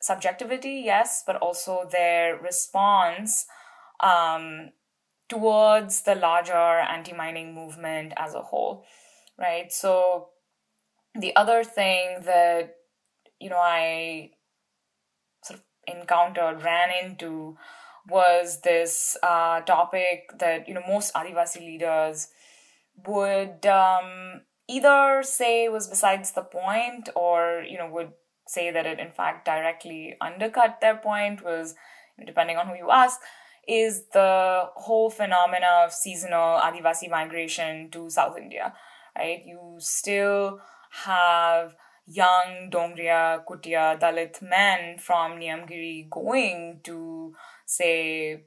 subjectivity, 0.01 0.83
yes, 0.85 1.23
but 1.27 1.37
also 1.37 1.89
their 1.91 2.37
response 2.37 3.47
um, 4.01 4.71
towards 5.29 6.03
the 6.03 6.15
larger 6.15 6.53
anti 6.53 7.13
mining 7.13 7.55
movement 7.55 8.13
as 8.17 8.35
a 8.35 8.43
whole, 8.43 8.85
right? 9.39 9.73
So 9.73 10.29
the 11.15 11.35
other 11.37 11.65
thing 11.65 12.21
that 12.25 12.77
you 13.41 13.51
know 13.51 13.59
I 13.59 14.31
sort 15.45 15.61
of 15.61 15.65
encountered, 15.87 16.63
ran 16.63 16.91
into, 17.05 17.57
was 18.09 18.61
this 18.63 19.17
uh, 19.23 19.61
topic 19.61 20.31
that 20.39 20.69
you 20.69 20.75
know 20.75 20.83
most 20.87 21.13
Adivasi 21.15 21.61
leaders 21.61 22.29
would 23.07 23.65
um, 23.67 24.43
either 24.69 25.23
say 25.23 25.69
was 25.69 25.89
besides 25.89 26.33
the 26.33 26.43
point, 26.43 27.09
or 27.15 27.65
you 27.69 27.79
know 27.79 27.91
would 27.91 28.13
say 28.47 28.71
that 28.71 28.87
it 28.87 28.99
in 28.99 29.13
fact 29.13 29.45
directly 29.45 30.17
undercut 30.21 30.81
their 30.81 30.97
point. 30.97 31.45
Was 31.45 31.75
depending 32.25 32.57
on 32.57 32.69
who 32.69 32.75
you 32.75 32.91
ask, 32.91 33.21
is 33.69 34.05
the 34.13 34.65
whole 34.75 35.11
phenomena 35.11 35.83
of 35.85 35.93
seasonal 35.93 36.59
Adivasi 36.59 37.11
migration 37.11 37.91
to 37.91 38.09
South 38.11 38.37
India, 38.39 38.75
right? 39.17 39.43
You 39.45 39.77
still 39.79 40.61
have 40.93 41.75
young 42.07 42.71
Dongria, 42.71 43.45
Kutia, 43.49 43.99
Dalit 43.99 44.43
men 44.43 44.99
from 44.99 45.39
Niyamgiri 45.39 46.11
going 46.11 46.81
to, 46.85 47.35
say, 47.65 48.45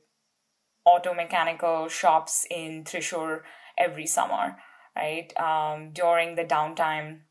auto 0.86 1.14
mechanical 1.14 1.90
shops 1.90 2.46
in 2.52 2.84
Thrissur 2.84 3.42
every 3.78 4.06
summer, 4.06 4.58
right? 4.96 5.34
Um, 5.40 5.92
during 5.92 6.36
the 6.36 6.46
downtime 6.46 7.22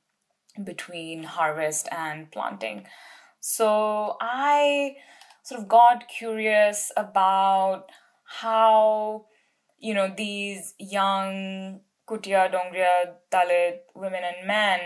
between 0.63 1.25
harvest 1.25 1.89
and 1.93 2.31
planting. 2.31 2.87
So 3.41 4.17
I 4.21 4.97
sort 5.43 5.61
of 5.61 5.69
got 5.69 6.09
curious 6.09 6.91
about 6.97 7.91
how, 8.25 9.27
you 9.79 9.95
know, 9.95 10.13
these 10.17 10.75
young 10.79 11.81
Kutia, 12.07 12.53
Dongria, 12.53 13.15
Dalit 13.33 13.81
women 13.95 14.23
and 14.25 14.47
men 14.47 14.81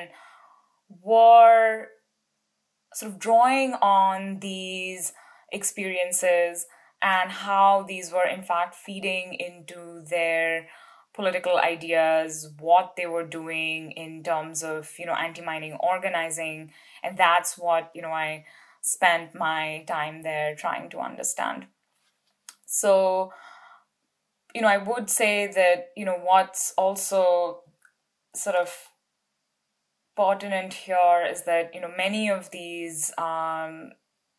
were 1.02 1.88
sort 2.94 3.12
of 3.12 3.18
drawing 3.18 3.74
on 3.74 4.40
these 4.40 5.12
experiences 5.52 6.66
and 7.02 7.30
how 7.30 7.84
these 7.86 8.12
were 8.12 8.26
in 8.26 8.42
fact 8.42 8.74
feeding 8.74 9.34
into 9.34 10.02
their 10.08 10.68
political 11.14 11.58
ideas 11.58 12.50
what 12.60 12.94
they 12.96 13.06
were 13.06 13.26
doing 13.26 13.92
in 13.92 14.22
terms 14.22 14.62
of 14.62 14.92
you 14.98 15.06
know 15.06 15.14
anti-mining 15.14 15.76
organizing. 15.80 16.72
And 17.02 17.16
that's 17.16 17.58
what 17.58 17.90
you 17.94 18.02
know 18.02 18.10
i 18.10 18.44
spent 18.80 19.34
my 19.34 19.84
time 19.86 20.22
there 20.22 20.54
trying 20.54 20.88
to 20.90 20.98
understand. 20.98 21.66
So 22.66 23.32
you 24.54 24.60
know 24.62 24.68
i 24.68 24.78
would 24.78 25.10
say 25.10 25.46
that 25.46 25.88
you 25.96 26.04
know 26.04 26.18
what's 26.22 26.72
also 26.76 27.60
sort 28.34 28.56
of 28.56 28.70
pertinent 30.16 30.74
here 30.74 31.26
is 31.30 31.44
that 31.44 31.74
you 31.74 31.80
know 31.80 31.90
many 31.96 32.28
of 32.28 32.50
these 32.50 33.12
um, 33.18 33.92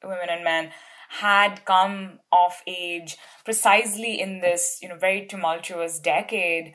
women 0.03 0.27
and 0.29 0.43
men 0.43 0.71
had 1.09 1.63
come 1.65 2.19
of 2.31 2.61
age 2.67 3.17
precisely 3.45 4.19
in 4.19 4.41
this 4.41 4.79
you 4.81 4.89
know 4.89 4.97
very 4.97 5.25
tumultuous 5.25 5.99
decade 5.99 6.73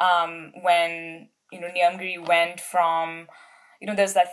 um, 0.00 0.52
when 0.62 1.28
you 1.52 1.60
know 1.60 1.68
Niyamgiri 1.68 2.26
went 2.26 2.60
from 2.60 3.26
you 3.80 3.86
know 3.86 3.94
there's 3.94 4.14
that 4.14 4.28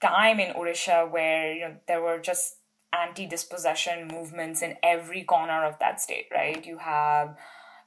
time 0.00 0.38
in 0.38 0.54
Odisha 0.54 1.10
where 1.10 1.52
you 1.52 1.60
know 1.60 1.76
there 1.88 2.00
were 2.00 2.18
just 2.20 2.56
anti-dispossession 2.92 4.06
movements 4.06 4.62
in 4.62 4.76
every 4.82 5.24
corner 5.24 5.64
of 5.64 5.78
that 5.80 6.00
state 6.00 6.26
right? 6.32 6.64
You 6.64 6.78
have 6.78 7.36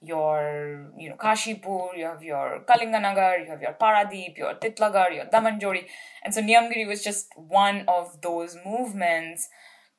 your 0.01 0.91
you 0.97 1.09
know 1.09 1.15
Kashipur, 1.15 1.97
you 1.97 2.05
have 2.05 2.23
your 2.23 2.63
Kalinganagar, 2.67 3.39
you 3.43 3.49
have 3.49 3.61
your 3.61 3.75
Paradeep, 3.79 4.37
your 4.37 4.53
Titlagarh, 4.55 5.15
your 5.15 5.25
Damanjodi, 5.25 5.85
And 6.23 6.33
so 6.33 6.41
Niyamgiri 6.41 6.87
was 6.87 7.03
just 7.03 7.27
one 7.35 7.83
of 7.87 8.21
those 8.21 8.55
movements, 8.65 9.47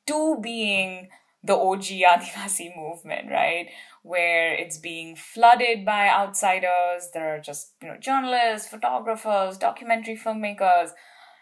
two 0.05 0.37
being 0.41 1.09
the 1.43 1.55
OG 1.55 1.83
Adivasi 1.83 2.75
movement, 2.75 3.29
right? 3.31 3.67
Where 4.03 4.53
it's 4.53 4.77
being 4.77 5.15
flooded 5.15 5.85
by 5.85 6.09
outsiders. 6.09 7.09
There 7.13 7.35
are 7.35 7.39
just, 7.39 7.73
you 7.81 7.87
know, 7.87 7.97
journalists, 7.97 8.67
photographers, 8.67 9.57
documentary 9.57 10.17
filmmakers, 10.17 10.89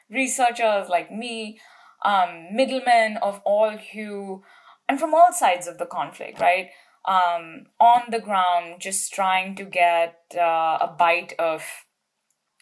researchers 0.09 0.89
like 0.89 1.11
me, 1.11 1.59
um, 2.05 2.47
middlemen 2.53 3.17
of 3.17 3.41
all 3.43 3.75
hue, 3.75 4.43
and 4.87 4.99
from 4.99 5.13
all 5.13 5.31
sides 5.33 5.67
of 5.67 5.77
the 5.77 5.85
conflict, 5.85 6.39
right? 6.39 6.69
Um, 7.07 7.67
on 7.79 8.03
the 8.11 8.19
ground, 8.19 8.79
just 8.79 9.13
trying 9.13 9.55
to 9.55 9.63
get 9.63 10.19
uh, 10.37 10.77
a 10.81 10.95
bite 10.97 11.33
of 11.39 11.63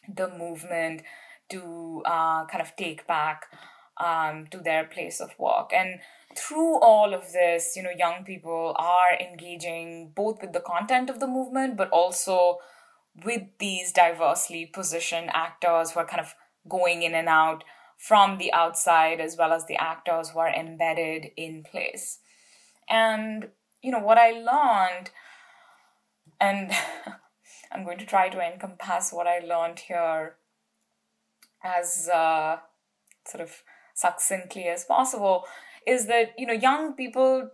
the 0.08 0.30
movement 0.30 1.02
to 1.50 2.04
uh, 2.06 2.46
kind 2.46 2.62
of 2.62 2.76
take 2.76 3.08
back 3.08 3.46
um, 3.98 4.48
to 4.52 4.60
their 4.60 4.84
place 4.86 5.20
of 5.20 5.32
work. 5.40 5.72
And 5.74 6.00
through 6.38 6.80
all 6.80 7.14
of 7.14 7.32
this, 7.32 7.74
you 7.76 7.82
know, 7.82 7.92
young 7.98 8.24
people 8.24 8.76
are 8.78 9.20
engaging 9.20 10.12
both 10.16 10.42
with 10.42 10.54
the 10.54 10.60
content 10.60 11.10
of 11.10 11.20
the 11.20 11.28
movement, 11.28 11.76
but 11.76 11.90
also 11.90 12.60
with 13.24 13.44
these 13.60 13.92
diversely 13.92 14.66
positioned 14.66 15.30
actors 15.34 15.92
who 15.92 16.02
are 16.02 16.06
kind 16.06 16.20
of 16.20 16.36
going 16.68 17.02
in 17.02 17.16
and 17.16 17.30
out 17.30 17.64
from 17.98 18.38
the 18.38 18.52
outside, 18.54 19.22
as 19.22 19.38
well 19.38 19.54
as 19.54 19.66
the 19.66 19.78
actors 19.78 20.30
who 20.30 20.40
are 20.40 20.54
embedded 20.54 21.28
in 21.38 21.64
place. 21.64 22.20
And 22.90 23.48
you 23.86 23.92
know 23.92 24.00
what 24.00 24.18
I 24.18 24.32
learned, 24.32 25.12
and 26.42 26.72
I'm 27.72 27.86
going 27.86 28.00
to 28.00 28.06
try 28.06 28.30
to 28.30 28.42
encompass 28.42 29.14
what 29.14 29.28
I 29.28 29.40
learned 29.40 29.80
here 29.80 30.38
as 31.64 32.10
uh, 32.12 32.58
sort 33.28 33.42
of 33.42 33.52
succinctly 33.94 34.64
as 34.64 34.86
possible, 34.86 35.44
is 35.86 36.08
that 36.08 36.34
you 36.36 36.48
know 36.48 36.54
young 36.54 36.94
people 36.94 37.52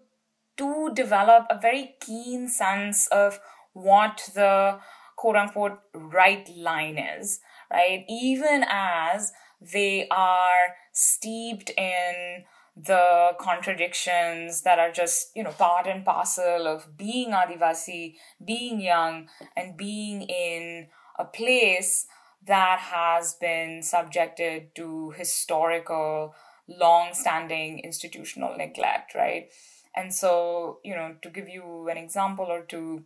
do 0.55 0.91
develop 0.93 1.47
a 1.49 1.59
very 1.59 1.95
keen 1.99 2.47
sense 2.47 3.07
of 3.07 3.41
what 3.73 4.29
the 4.33 4.79
quote 5.17 5.35
unquote 5.35 5.79
right 5.93 6.49
line 6.55 6.97
is, 6.97 7.41
right? 7.69 8.05
Even 8.07 8.63
as 8.69 9.33
they 9.59 10.07
are 10.09 10.75
steeped 10.93 11.71
in 11.71 12.45
the 12.85 13.31
contradictions 13.39 14.61
that 14.61 14.79
are 14.79 14.91
just 14.91 15.31
you 15.35 15.43
know 15.43 15.51
part 15.51 15.87
and 15.87 16.05
parcel 16.05 16.67
of 16.67 16.97
being 16.97 17.31
adivasi 17.31 18.15
being 18.43 18.79
young 18.79 19.27
and 19.55 19.77
being 19.77 20.21
in 20.23 20.87
a 21.19 21.25
place 21.25 22.07
that 22.45 22.79
has 22.79 23.35
been 23.35 23.83
subjected 23.83 24.73
to 24.73 25.11
historical 25.11 26.33
long-standing 26.67 27.79
institutional 27.79 28.55
neglect 28.57 29.13
right? 29.13 29.49
And 29.95 30.13
so 30.13 30.79
you 30.83 30.95
know 30.95 31.15
to 31.21 31.29
give 31.29 31.49
you 31.49 31.87
an 31.89 31.97
example 31.97 32.45
or 32.45 32.61
two 32.61 33.03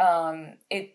um, 0.00 0.54
it 0.70 0.94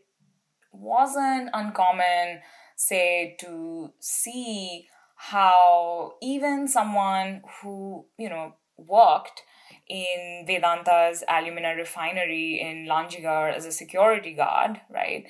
wasn't 0.72 1.50
uncommon 1.54 2.42
say 2.76 3.36
to 3.40 3.92
see 4.00 4.88
how 5.18 6.14
even 6.22 6.68
someone 6.68 7.42
who, 7.62 8.06
you 8.18 8.30
know, 8.30 8.54
worked 8.78 9.42
in 9.90 10.46
Vedanta's 10.46 11.24
alumina 11.28 11.74
refinery 11.76 12.62
in 12.62 12.86
Lanjigarh 12.86 13.54
as 13.54 13.66
a 13.66 13.72
security 13.72 14.34
guard, 14.34 14.80
right, 14.90 15.26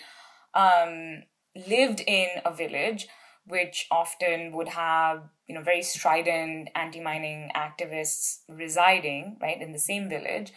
um, 0.53 1.23
lived 1.55 2.01
in 2.05 2.27
a 2.45 2.53
village 2.53 3.07
which 3.45 3.87
often 3.89 4.51
would 4.51 4.67
have, 4.67 5.23
you 5.47 5.55
know, 5.55 5.61
very 5.61 5.81
strident 5.81 6.69
anti-mining 6.75 7.49
activists 7.55 8.39
residing, 8.49 9.37
right, 9.41 9.61
in 9.61 9.71
the 9.71 9.79
same 9.79 10.09
village, 10.09 10.51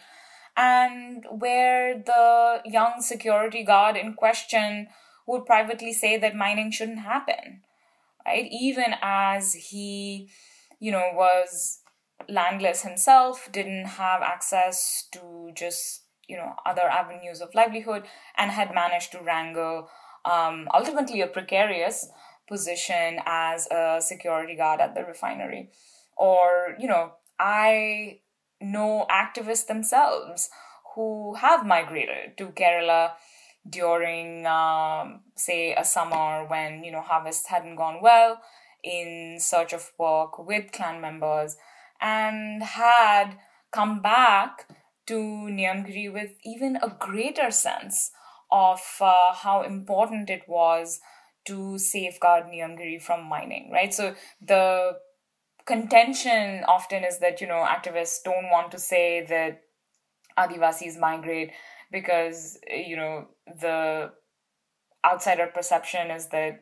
and 0.57 1.25
where 1.31 1.97
the 1.97 2.61
young 2.65 2.95
security 2.99 3.63
guard 3.63 3.95
in 3.95 4.13
question 4.13 4.87
would 5.25 5.45
privately 5.45 5.93
say 5.93 6.17
that 6.17 6.35
mining 6.35 6.69
shouldn't 6.69 6.99
happen 6.99 7.61
right? 8.25 8.47
Even 8.51 8.95
as 9.01 9.53
he, 9.53 10.29
you 10.79 10.91
know, 10.91 11.09
was 11.13 11.79
landless 12.29 12.81
himself, 12.81 13.49
didn't 13.51 13.85
have 13.85 14.21
access 14.21 15.07
to 15.11 15.51
just, 15.55 16.05
you 16.27 16.37
know, 16.37 16.53
other 16.65 16.83
avenues 16.83 17.41
of 17.41 17.55
livelihood, 17.55 18.03
and 18.37 18.51
had 18.51 18.73
managed 18.73 19.11
to 19.11 19.21
wrangle 19.21 19.89
um, 20.25 20.67
ultimately 20.73 21.21
a 21.21 21.27
precarious 21.27 22.07
position 22.47 23.19
as 23.25 23.67
a 23.67 23.99
security 23.99 24.55
guard 24.55 24.81
at 24.81 24.93
the 24.93 25.03
refinery. 25.03 25.69
Or, 26.17 26.75
you 26.79 26.87
know, 26.87 27.13
I 27.39 28.19
know 28.59 29.07
activists 29.09 29.65
themselves 29.65 30.49
who 30.95 31.35
have 31.35 31.65
migrated 31.65 32.37
to 32.37 32.47
Kerala 32.47 33.13
during 33.69 34.45
um, 34.45 35.21
say 35.35 35.73
a 35.75 35.85
summer 35.85 36.45
when 36.47 36.83
you 36.83 36.91
know 36.91 37.01
harvest 37.01 37.47
hadn't 37.47 37.75
gone 37.75 37.99
well 38.01 38.41
in 38.83 39.37
search 39.39 39.73
of 39.73 39.91
work 39.97 40.39
with 40.39 40.71
clan 40.71 40.99
members 40.99 41.57
and 42.01 42.63
had 42.63 43.37
come 43.71 44.01
back 44.01 44.67
to 45.05 45.15
Niyamgiri 45.15 46.11
with 46.11 46.31
even 46.43 46.77
a 46.77 46.95
greater 46.99 47.51
sense 47.51 48.11
of 48.51 48.81
uh, 48.99 49.33
how 49.33 49.61
important 49.61 50.29
it 50.29 50.43
was 50.47 50.99
to 51.45 51.77
safeguard 51.77 52.45
Niyamgiri 52.45 53.01
from 53.01 53.23
mining, 53.23 53.71
right? 53.71 53.93
So 53.93 54.15
the 54.41 54.97
contention 55.65 56.63
often 56.67 57.03
is 57.03 57.19
that, 57.19 57.41
you 57.41 57.47
know, 57.47 57.65
activists 57.67 58.23
don't 58.23 58.49
want 58.51 58.71
to 58.71 58.79
say 58.79 59.25
that 59.27 59.61
Adivasis 60.37 60.99
migrate 60.99 61.51
because 61.91 62.57
you 62.67 62.95
know 62.95 63.27
the 63.59 64.11
outsider 65.05 65.47
perception 65.47 66.11
is 66.11 66.27
that 66.27 66.61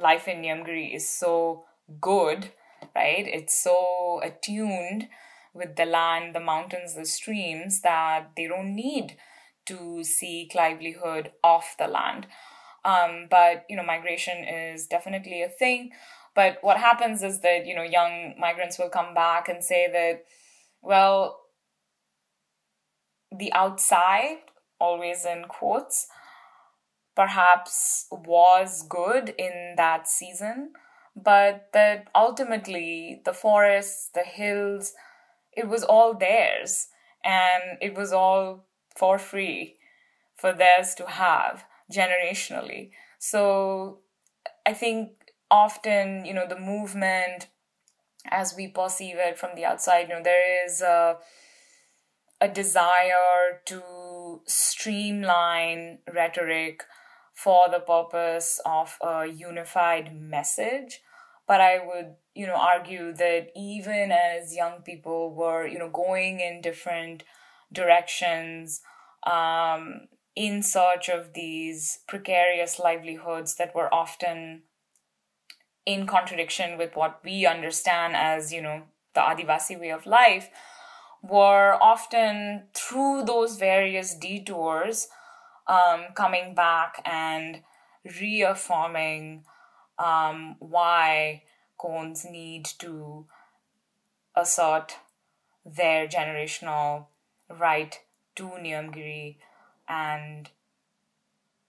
life 0.00 0.28
in 0.28 0.42
Niyamgiri 0.42 0.94
is 0.94 1.08
so 1.08 1.64
good, 2.00 2.50
right? 2.94 3.26
It's 3.26 3.62
so 3.62 4.20
attuned 4.22 5.08
with 5.54 5.76
the 5.76 5.84
land, 5.84 6.34
the 6.34 6.40
mountains, 6.40 6.94
the 6.94 7.06
streams 7.06 7.80
that 7.80 8.30
they 8.36 8.46
don't 8.46 8.74
need 8.74 9.16
to 9.66 10.04
seek 10.04 10.54
livelihood 10.54 11.32
off 11.42 11.76
the 11.78 11.88
land. 11.88 12.26
Um, 12.84 13.26
but 13.30 13.64
you 13.68 13.76
know, 13.76 13.82
migration 13.82 14.44
is 14.44 14.86
definitely 14.86 15.42
a 15.42 15.48
thing. 15.48 15.90
But 16.34 16.58
what 16.60 16.78
happens 16.78 17.22
is 17.22 17.40
that 17.40 17.66
you 17.66 17.74
know, 17.74 17.82
young 17.82 18.34
migrants 18.38 18.78
will 18.78 18.88
come 18.88 19.14
back 19.14 19.48
and 19.48 19.62
say 19.62 19.88
that, 19.92 20.24
well, 20.82 21.40
the 23.36 23.52
outside, 23.52 24.38
always 24.80 25.24
in 25.24 25.44
quotes, 25.44 26.08
perhaps 27.14 28.06
was 28.10 28.84
good 28.88 29.34
in 29.38 29.74
that 29.76 30.08
season, 30.08 30.72
but 31.16 31.68
that 31.72 32.06
ultimately 32.14 33.20
the 33.24 33.32
forests, 33.32 34.10
the 34.14 34.22
hills, 34.22 34.92
it 35.52 35.68
was 35.68 35.82
all 35.82 36.14
theirs 36.14 36.88
and 37.24 37.78
it 37.80 37.96
was 37.96 38.12
all 38.12 38.66
for 38.96 39.18
free 39.18 39.76
for 40.36 40.52
theirs 40.52 40.94
to 40.94 41.06
have 41.06 41.64
generationally. 41.92 42.90
So 43.18 43.98
I 44.64 44.72
think 44.72 45.10
often, 45.50 46.24
you 46.24 46.32
know, 46.32 46.46
the 46.48 46.58
movement 46.58 47.48
as 48.30 48.54
we 48.56 48.68
perceive 48.68 49.16
it 49.18 49.38
from 49.38 49.56
the 49.56 49.64
outside, 49.64 50.08
you 50.08 50.14
know, 50.14 50.22
there 50.22 50.64
is 50.64 50.80
a, 50.80 51.16
a 52.40 52.48
desire 52.48 53.60
to 53.66 54.40
streamline 54.46 55.98
rhetoric 56.12 56.84
for 57.34 57.68
the 57.68 57.80
purpose 57.80 58.60
of 58.64 58.96
a 59.02 59.26
unified 59.26 60.14
message. 60.14 61.00
But 61.46 61.60
I 61.60 61.78
would, 61.84 62.14
you 62.34 62.46
know, 62.46 62.56
argue 62.56 63.12
that 63.14 63.48
even 63.56 64.12
as 64.12 64.54
young 64.54 64.82
people 64.82 65.34
were, 65.34 65.66
you 65.66 65.78
know, 65.78 65.88
going 65.88 66.40
in 66.40 66.60
different 66.60 67.24
directions, 67.72 68.80
um, 69.26 70.08
in 70.36 70.62
search 70.62 71.08
of 71.08 71.32
these 71.32 72.00
precarious 72.06 72.78
livelihoods 72.78 73.56
that 73.56 73.74
were 73.74 73.92
often 73.92 74.62
in 75.84 76.06
contradiction 76.06 76.78
with 76.78 76.94
what 76.94 77.20
we 77.24 77.46
understand 77.46 78.14
as, 78.14 78.52
you 78.52 78.62
know, 78.62 78.82
the 79.14 79.20
Adivasi 79.20 79.80
way 79.80 79.90
of 79.90 80.06
life, 80.06 80.50
were 81.28 81.76
often 81.80 82.64
through 82.74 83.24
those 83.24 83.56
various 83.56 84.14
detours 84.14 85.08
um, 85.66 86.06
coming 86.14 86.54
back 86.54 87.02
and 87.04 87.62
reaffirming 88.20 89.44
um, 89.98 90.56
why 90.58 91.42
Kondhs 91.78 92.30
need 92.30 92.64
to 92.78 93.26
assert 94.34 94.96
their 95.64 96.06
generational 96.06 97.06
right 97.50 97.98
to 98.36 98.44
Niyamgiri 98.44 99.36
and 99.88 100.48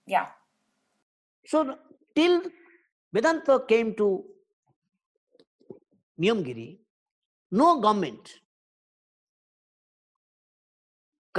yeah. 0.06 0.28
So 1.46 1.78
till 2.16 2.42
Vedanta 3.12 3.64
came 3.68 3.96
to 3.96 4.24
Niyamgiri, 6.20 6.78
no 7.52 7.80
government 7.80 8.30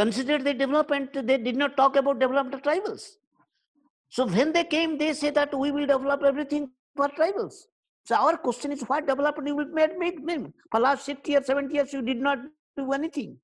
considered 0.00 0.44
the 0.44 0.54
development, 0.54 1.08
they 1.30 1.38
did 1.48 1.56
not 1.62 1.76
talk 1.76 1.96
about 1.96 2.20
development 2.24 2.54
of 2.54 2.62
tribals. 2.62 3.02
So 4.08 4.26
when 4.26 4.52
they 4.52 4.64
came, 4.64 4.98
they 4.98 5.12
say 5.12 5.30
that 5.38 5.56
we 5.62 5.70
will 5.70 5.86
develop 5.94 6.22
everything 6.30 6.70
for 6.96 7.08
tribals. 7.08 7.54
So 8.06 8.16
our 8.16 8.36
question 8.36 8.72
is 8.72 8.82
what 8.82 9.06
development 9.06 9.48
you 9.48 9.56
will 9.56 9.72
make, 9.80 9.98
make 9.98 10.26
them? 10.26 10.52
For 10.70 10.80
last 10.80 11.04
six 11.04 11.28
years, 11.28 11.46
70 11.46 11.74
years, 11.74 11.92
you 11.92 12.02
did 12.02 12.20
not 12.28 12.38
do 12.76 12.92
anything. 12.92 13.36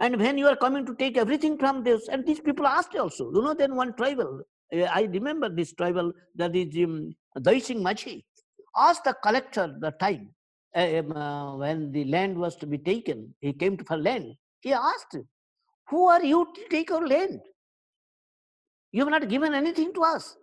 And 0.00 0.18
when 0.20 0.36
you 0.36 0.46
are 0.48 0.56
coming 0.56 0.84
to 0.84 0.94
take 0.94 1.16
everything 1.16 1.56
from 1.58 1.82
this, 1.82 2.08
and 2.08 2.26
these 2.26 2.40
people 2.40 2.66
asked 2.66 2.96
also, 2.96 3.30
you 3.32 3.42
know, 3.42 3.54
then 3.54 3.76
one 3.76 3.94
tribal, 3.94 4.42
uh, 4.74 4.82
I 5.00 5.02
remember 5.02 5.48
this 5.48 5.72
tribal, 5.72 6.12
that 6.34 6.54
is 6.54 6.76
um, 6.84 7.14
Daising 7.40 7.82
Machi, 7.82 8.26
asked 8.76 9.04
the 9.04 9.14
collector 9.22 9.74
the 9.80 9.92
time 9.92 10.34
uh, 10.76 10.80
uh, 10.80 11.56
when 11.56 11.92
the 11.92 12.04
land 12.04 12.36
was 12.36 12.56
to 12.56 12.66
be 12.66 12.78
taken, 12.78 13.34
he 13.40 13.52
came 13.52 13.76
to 13.78 13.84
for 13.84 13.96
land. 13.96 14.34
He 14.60 14.72
asked, 14.72 15.16
Who 15.88 16.08
are 16.08 16.22
you 16.22 16.48
to 16.54 16.68
take 16.68 16.90
our 16.90 17.06
land? 17.06 17.40
You 18.92 19.04
have 19.04 19.10
not 19.10 19.28
given 19.28 19.54
anything 19.54 19.92
to 19.94 20.02
us. 20.02 20.36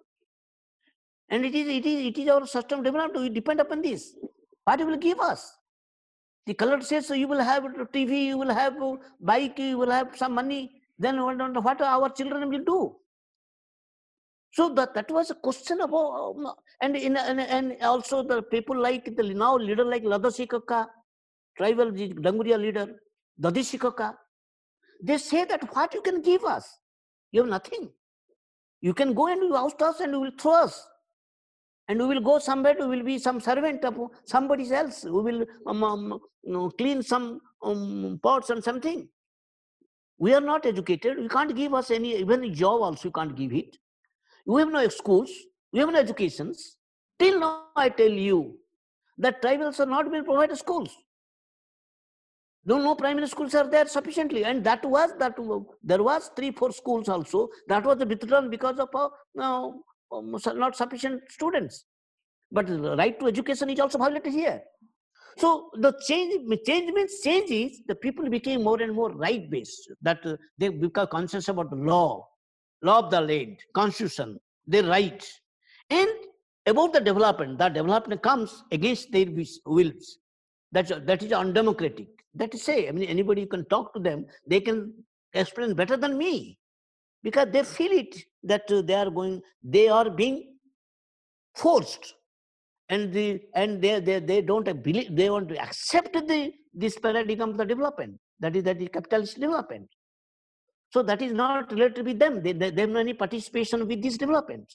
And 1.29 1.45
it 1.45 1.55
is, 1.55 1.67
it 1.67 1.85
is, 1.85 2.05
it 2.05 2.17
is 2.17 2.29
our 2.29 2.45
system 2.45 2.83
developed. 2.83 3.17
We 3.17 3.29
depend 3.29 3.59
upon 3.59 3.81
this. 3.81 4.15
What 4.63 4.79
you 4.79 4.85
will 4.85 4.97
give 4.97 5.19
us? 5.19 5.51
The 6.45 6.53
collector 6.53 6.85
says, 6.85 7.07
so 7.07 7.13
you 7.13 7.27
will 7.27 7.39
have 7.39 7.63
TV, 7.93 8.25
you 8.25 8.37
will 8.37 8.53
have 8.53 8.75
bike, 9.21 9.57
you 9.57 9.77
will 9.77 9.89
have 9.89 10.15
some 10.15 10.33
money. 10.33 10.71
Then 10.99 11.21
what 11.21 11.81
our 11.81 12.09
children 12.09 12.49
will 12.49 12.63
do? 12.63 12.95
So 14.51 14.69
that, 14.75 14.93
that 14.93 15.09
was 15.09 15.31
a 15.31 15.35
question 15.35 15.81
about, 15.81 15.95
oh, 15.95 16.35
oh, 16.37 16.55
and, 16.81 16.95
in, 16.95 17.17
and, 17.17 17.39
and 17.39 17.75
also 17.81 18.21
the 18.21 18.43
people 18.43 18.79
like 18.79 19.15
the 19.15 19.23
now 19.23 19.55
leader 19.55 19.83
like 19.83 20.03
Lado 20.03 20.29
Sikaka, 20.29 20.85
tribal 21.57 21.91
Dongria 21.91 22.59
leader, 22.59 22.87
Dadishikaka, 23.41 24.13
they 25.03 25.17
say 25.17 25.43
that 25.43 25.75
what 25.75 25.93
you 25.93 26.01
can 26.01 26.21
give 26.21 26.45
us? 26.45 26.79
You 27.33 27.41
have 27.41 27.49
nothing. 27.49 27.89
You 28.81 28.93
can 28.93 29.13
go 29.13 29.27
and 29.27 29.41
you 29.43 29.55
oust 29.55 29.81
us 29.81 29.99
and 29.99 30.13
you 30.13 30.19
will 30.21 30.31
throw 30.39 30.63
us. 30.63 30.87
And 31.89 31.99
we 31.99 32.05
will 32.05 32.21
go 32.21 32.39
somewhere 32.39 32.75
we 32.79 32.87
will 32.87 33.03
be 33.03 33.19
some 33.19 33.41
servant 33.41 33.83
of 33.83 33.99
somebody 34.23 34.71
else 34.71 35.03
we 35.03 35.21
will 35.27 35.45
um, 35.67 35.83
um, 35.83 36.71
clean 36.77 37.03
some 37.03 37.41
um, 37.61 38.19
pots 38.23 38.49
and 38.49 38.63
something. 38.63 39.09
We 40.17 40.33
are 40.33 40.41
not 40.41 40.65
educated. 40.65 41.17
You 41.19 41.27
can't 41.27 41.53
give 41.53 41.73
us 41.73 41.91
any 41.91 42.15
even 42.15 42.53
job 42.53 42.81
also 42.81 43.09
you 43.09 43.11
can't 43.11 43.35
give 43.35 43.51
it. 43.51 43.77
We 44.45 44.61
have 44.61 44.71
no 44.71 44.87
schools 44.87 45.31
we 45.73 45.79
have 45.79 45.91
no 45.91 45.99
educations. 45.99 46.77
Till 47.19 47.39
now 47.41 47.65
i 47.75 47.89
tell 47.89 48.09
you 48.09 48.57
that 49.17 49.41
tribals 49.41 49.79
are 49.79 49.85
not 49.85 50.09
being 50.11 50.23
provided 50.23 50.57
schools 50.57 50.95
no 52.65 52.77
no 52.81 52.95
primary 52.95 53.27
schools 53.27 53.53
are 53.55 53.69
there 53.69 53.87
sufficiently 53.87 54.45
and 54.45 54.63
that 54.63 54.83
was 54.85 55.11
that 55.19 55.35
there 55.83 56.03
was 56.03 56.29
three 56.35 56.51
four 56.51 56.71
schools 56.71 57.09
also 57.09 57.49
that 57.67 57.83
was 57.83 57.97
withdrawn 58.05 58.49
because 58.49 58.79
of 58.79 58.89
uh, 58.95 59.71
um, 60.13 60.35
not 60.55 60.75
sufficient 60.75 61.21
students. 61.29 61.85
But 62.51 62.69
right 62.69 63.19
to 63.19 63.27
education 63.27 63.69
is 63.69 63.79
also 63.79 63.97
violated 63.97 64.33
here. 64.33 64.61
So 65.37 65.71
the 65.73 65.93
change, 66.07 66.47
change 66.65 66.93
means 66.93 67.19
change 67.21 67.49
is 67.49 67.81
the 67.87 67.95
people 67.95 68.29
became 68.29 68.63
more 68.63 68.79
and 68.79 68.93
more 68.93 69.11
right 69.11 69.49
based. 69.49 69.91
That 70.01 70.23
uh, 70.25 70.37
they 70.59 70.69
become 70.69 71.07
conscious 71.07 71.47
about 71.47 71.71
the 71.71 71.77
law, 71.77 72.27
law 72.83 72.99
of 72.99 73.09
the 73.09 73.19
land, 73.19 73.57
constitution, 73.73 74.39
their 74.67 74.83
right, 74.83 75.25
and 75.89 76.09
about 76.67 76.93
the 76.93 76.99
development. 76.99 77.57
That 77.57 77.73
development 77.73 78.21
comes 78.21 78.63
against 78.71 79.11
their 79.11 79.25
wills. 79.65 80.19
That's 80.71 80.91
that 80.91 81.23
is 81.23 81.31
undemocratic. 81.31 82.09
That 82.35 82.53
is 82.53 82.63
say, 82.63 82.87
I 82.87 82.91
mean, 82.91 83.07
anybody 83.09 83.41
you 83.41 83.47
can 83.47 83.65
talk 83.65 83.93
to 83.93 83.99
them, 83.99 84.25
they 84.47 84.59
can 84.59 84.93
explain 85.33 85.73
better 85.73 85.97
than 85.97 86.17
me. 86.17 86.57
Because 87.21 87.47
they 87.51 87.63
feel 87.63 87.91
it 87.91 88.15
that 88.43 88.69
uh, 88.71 88.81
they 88.81 88.95
are 88.95 89.09
going 89.09 89.41
they 89.63 89.87
are 89.87 90.09
being 90.09 90.55
forced. 91.55 92.13
And 92.89 93.13
the 93.13 93.41
and 93.55 93.81
they 93.81 93.99
they, 93.99 94.19
they 94.19 94.41
don't 94.41 94.83
believe 94.83 95.15
they 95.15 95.29
want 95.29 95.49
to 95.49 95.61
accept 95.61 96.13
the 96.13 96.51
this 96.73 96.97
paradigm 96.99 97.41
of 97.41 97.57
the 97.57 97.65
development. 97.65 98.19
That 98.39 98.55
is 98.55 98.63
that 98.63 98.81
is 98.81 98.89
capitalist 98.91 99.39
development. 99.39 99.87
So 100.93 101.01
that 101.01 101.23
is 101.23 101.33
not 101.33 101.71
related 101.71 102.05
with 102.05 102.19
them. 102.19 102.43
They, 102.43 102.51
they, 102.51 102.69
they 102.69 102.81
have 102.81 102.95
any 102.95 103.15
participation 103.15 103.87
with 103.87 104.03
this 104.03 104.15
development. 104.15 104.71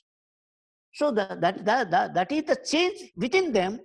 So 0.93 1.13
that, 1.13 1.41
that, 1.41 1.65
that, 1.65 1.91
that, 1.93 2.15
that 2.15 2.33
is 2.33 2.43
the 2.43 2.57
change 2.57 3.13
within 3.17 3.53
them 3.53 3.79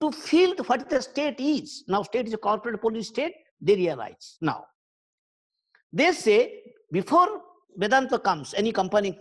to 0.00 0.12
feel 0.12 0.54
what 0.66 0.88
the 0.88 1.00
state 1.02 1.40
is 1.40 1.84
now 1.88 2.02
state 2.02 2.26
is 2.26 2.34
a 2.34 2.38
corporate 2.38 2.80
police 2.80 3.08
state 3.08 3.34
they 3.60 3.76
realize 3.76 4.36
now 4.40 4.64
they 5.92 6.12
say 6.12 6.62
before 6.92 7.42
Vedanta 7.76 8.18
comes, 8.18 8.54
any 8.54 8.72
company 8.72 9.18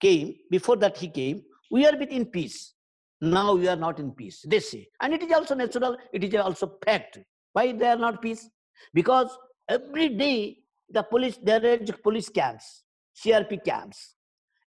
came, 0.00 0.36
before 0.50 0.76
that 0.76 0.96
he 0.96 1.08
came, 1.08 1.42
we 1.70 1.86
are 1.86 1.96
within 1.96 2.24
peace. 2.26 2.74
Now 3.20 3.54
we 3.54 3.66
are 3.68 3.76
not 3.76 3.98
in 3.98 4.12
peace, 4.12 4.44
they 4.46 4.60
say. 4.60 4.88
And 5.00 5.12
it 5.12 5.22
is 5.22 5.32
also 5.32 5.54
natural, 5.56 5.96
it 6.12 6.22
is 6.22 6.34
also 6.36 6.78
fact. 6.84 7.18
Why 7.52 7.72
they 7.72 7.88
are 7.88 7.96
not 7.96 8.22
peace? 8.22 8.48
Because 8.94 9.36
every 9.68 10.10
day 10.10 10.58
the 10.88 11.02
police, 11.02 11.38
there 11.42 11.64
are 11.64 11.78
police 12.02 12.28
camps, 12.28 12.84
CRP 13.20 13.64
camps. 13.64 14.14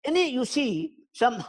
Any, 0.03 0.31
you 0.31 0.45
see, 0.45 0.93
some, 1.13 1.43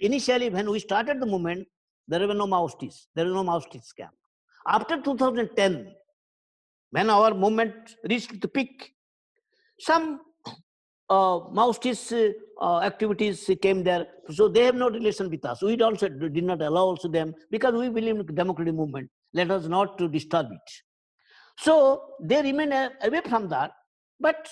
initially 0.00 0.50
when 0.50 0.70
we 0.70 0.78
started 0.78 1.20
the 1.20 1.26
movement, 1.26 1.66
there 2.10 2.26
were 2.26 2.34
no 2.34 2.46
Maoists, 2.46 3.06
there 3.14 3.24
was 3.26 3.34
no 3.34 3.44
Maoist 3.44 3.96
camp. 3.96 4.14
After 4.66 5.00
2010, 5.00 5.94
when 6.90 7.08
our 7.08 7.32
movement 7.32 7.74
reached 8.08 8.40
the 8.40 8.48
peak, 8.48 8.92
some 9.78 10.20
uh, 11.08 11.38
Maoist 11.58 12.32
uh, 12.60 12.80
activities 12.80 13.48
came 13.62 13.84
there. 13.84 14.06
So 14.30 14.48
they 14.48 14.64
have 14.64 14.74
no 14.74 14.90
relation 14.90 15.30
with 15.30 15.44
us. 15.44 15.62
We 15.62 15.80
also 15.80 16.08
did 16.08 16.44
not 16.44 16.60
allow 16.62 16.86
also 16.92 17.08
them 17.08 17.34
because 17.50 17.74
we 17.74 17.88
believe 17.88 18.16
in 18.16 18.34
democratic 18.34 18.74
movement. 18.74 19.08
Let 19.32 19.50
us 19.50 19.66
not 19.66 19.96
to 19.98 20.08
disturb 20.08 20.46
it. 20.50 20.68
So 21.58 22.02
they 22.20 22.42
remain 22.42 22.72
away 22.72 23.20
from 23.28 23.48
that. 23.50 23.72
But 24.18 24.48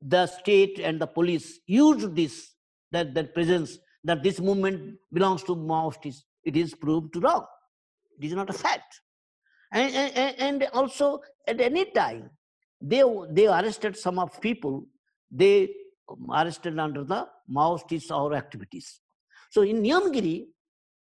the 0.00 0.26
state 0.26 0.78
and 0.78 1.00
the 1.00 1.06
police 1.06 1.60
used 1.66 2.14
this, 2.14 2.52
that, 2.92 3.14
that 3.14 3.34
presence, 3.34 3.78
that 4.04 4.22
this 4.22 4.40
movement 4.40 4.98
belongs 5.12 5.42
to 5.44 5.54
Maoists. 5.54 6.22
It 6.44 6.56
is 6.56 6.74
proved 6.74 7.16
wrong. 7.16 7.46
It 8.18 8.26
is 8.26 8.32
not 8.32 8.50
a 8.50 8.52
fact. 8.52 9.00
And, 9.72 9.94
and, 9.94 10.34
and 10.38 10.68
also, 10.72 11.20
at 11.46 11.60
any 11.60 11.86
time, 11.86 12.30
they, 12.80 13.02
they 13.30 13.46
arrested 13.46 13.96
some 13.96 14.18
of 14.18 14.40
people, 14.40 14.86
they 15.30 15.70
arrested 16.32 16.78
under 16.78 17.04
the 17.04 17.28
Maoists 17.50 18.10
or 18.10 18.34
activities. 18.34 19.00
So 19.50 19.62
in 19.62 19.82
Niyamgiri, 19.82 20.46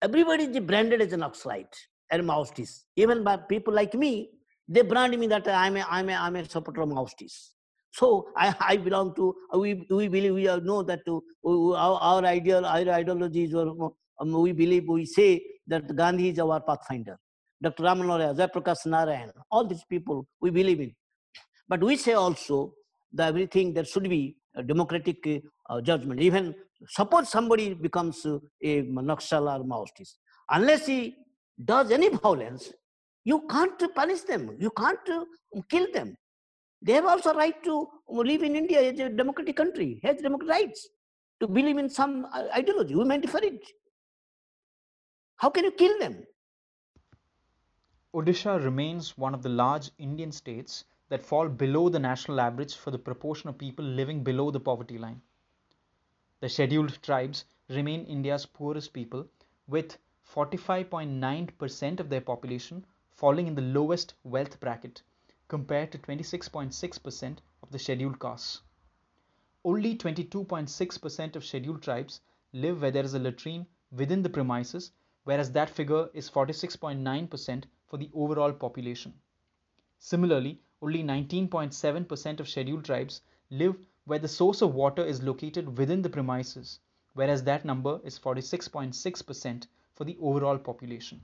everybody 0.02 0.46
is 0.46 0.60
branded 0.60 1.02
as 1.02 1.14
an 1.14 1.22
Naxalite 1.22 1.76
and 2.12 2.24
Maoist. 2.24 2.82
Even 2.96 3.24
by 3.24 3.38
people 3.38 3.74
like 3.74 3.94
me, 3.94 4.30
they 4.68 4.82
brand 4.82 5.18
me 5.18 5.28
that 5.28 5.48
I'm 5.48 5.78
a, 5.78 5.86
I'm 5.90 6.10
a, 6.10 6.14
I'm 6.14 6.36
a 6.36 6.48
supporter 6.48 6.82
of 6.82 6.90
Maoist. 6.90 7.53
So 7.94 8.30
I, 8.36 8.54
I 8.60 8.78
belong 8.78 9.16
to, 9.16 9.36
we, 9.54 9.86
we 9.90 10.08
believe, 10.08 10.34
we 10.34 10.44
know 10.44 10.84
that 10.84 11.06
to, 11.06 11.24
our, 11.46 12.00
our 12.00 12.26
ideal, 12.26 12.66
our 12.66 12.90
ideology 12.90 13.44
is, 13.46 13.56
um, 13.56 13.92
we 14.20 14.52
believe, 14.52 14.88
we 14.88 15.06
say 15.06 15.42
that 15.68 15.96
Gandhi 15.96 16.30
is 16.30 16.40
our 16.40 16.60
pathfinder. 16.60 17.18
Dr. 17.62 17.84
Ramanoria, 17.84 18.36
Jayaprakash 18.36 18.86
Narayan, 18.88 19.32
all 19.50 19.66
these 19.66 19.86
people 19.90 20.28
we 20.42 20.50
believe 20.50 20.82
in. 20.82 20.94
But 21.70 21.82
we 21.82 21.96
say 21.96 22.14
also 22.14 22.74
that 23.14 23.30
everything 23.30 23.74
there 23.74 23.86
should 23.86 24.10
be 24.10 24.36
a 24.56 24.62
democratic 24.62 25.44
uh, 25.70 25.82
judgment. 25.82 26.20
Even 26.20 26.54
suppose 26.90 27.30
somebody 27.30 27.74
becomes 27.74 28.26
uh, 28.26 28.38
a 28.62 28.82
Naxal 28.84 29.48
or 29.48 29.64
Maoist, 29.64 30.16
unless 30.50 30.86
he 30.88 31.16
does 31.64 31.90
any 31.92 32.10
violence, 32.10 32.74
you 33.24 33.46
can't 33.50 33.82
punish 33.96 34.22
them. 34.22 34.58
You 34.60 34.72
can't 34.72 35.00
uh, 35.10 35.24
kill 35.70 35.88
them. 35.94 36.18
They 36.84 36.92
have 36.92 37.06
also 37.06 37.34
right 37.34 37.64
to 37.64 37.88
live 38.10 38.44
in 38.44 38.58
India 38.58 38.82
as 38.92 39.00
a 39.00 39.08
democratic 39.08 39.56
country, 39.56 40.02
has 40.04 40.22
democratic 40.22 40.50
rights 40.50 40.90
to 41.40 41.48
believe 41.48 41.78
in 41.78 41.90
some 41.90 42.26
uh, 42.26 42.48
ideology. 42.54 42.94
We 42.94 43.06
meant 43.06 43.30
for 43.30 43.42
it. 43.42 43.66
How 45.38 45.50
can 45.50 45.64
you 45.64 45.72
kill 45.72 45.98
them? 45.98 46.26
Odisha 48.14 48.62
remains 48.62 49.18
one 49.18 49.34
of 49.34 49.42
the 49.42 49.50
large 49.50 49.92
Indian 49.98 50.32
states 50.34 50.84
that 51.08 51.24
fall 51.24 51.48
below 51.48 51.88
the 51.88 52.00
national 52.00 52.42
average 52.42 52.76
for 52.76 52.92
the 52.92 53.00
proportion 53.00 53.50
of 53.50 53.58
people 53.58 53.86
living 53.86 54.22
below 54.22 54.52
the 54.52 54.60
poverty 54.60 54.98
line. 54.98 55.22
The 56.42 56.50
scheduled 56.50 57.02
tribes 57.02 57.46
remain 57.70 58.04
India's 58.06 58.46
poorest 58.46 58.92
people, 58.92 59.26
with 59.68 59.98
45.9% 60.36 62.00
of 62.02 62.10
their 62.10 62.22
population 62.22 62.86
falling 63.10 63.48
in 63.48 63.56
the 63.56 63.62
lowest 63.62 64.16
wealth 64.24 64.60
bracket 64.60 65.02
compared 65.54 65.92
to 65.92 66.00
26.6% 66.00 67.38
of 67.62 67.70
the 67.70 67.78
scheduled 67.78 68.20
castes. 68.20 68.62
Only 69.64 69.96
22.6% 69.96 71.36
of 71.36 71.46
scheduled 71.46 71.84
tribes 71.84 72.22
live 72.54 72.82
where 72.82 72.90
there 72.90 73.06
is 73.06 73.14
a 73.14 73.20
latrine 73.20 73.68
within 73.92 74.24
the 74.24 74.32
premises, 74.32 74.92
whereas 75.26 75.52
that 75.52 75.70
figure 75.70 76.10
is 76.16 76.28
46.9% 76.28 77.66
for 77.88 77.98
the 77.98 78.10
overall 78.16 78.52
population. 78.52 79.14
Similarly, 80.00 80.60
only 80.82 81.04
19.7% 81.04 82.40
of 82.40 82.50
scheduled 82.50 82.86
tribes 82.86 83.22
live 83.52 83.78
where 84.06 84.18
the 84.18 84.28
source 84.28 84.64
of 84.64 84.74
water 84.74 85.06
is 85.06 85.22
located 85.22 85.78
within 85.78 86.02
the 86.02 86.10
premises, 86.10 86.80
whereas 87.14 87.44
that 87.44 87.64
number 87.64 88.02
is 88.04 88.18
46.6% 88.18 89.68
for 89.94 90.04
the 90.04 90.18
overall 90.20 90.58
population. 90.58 91.22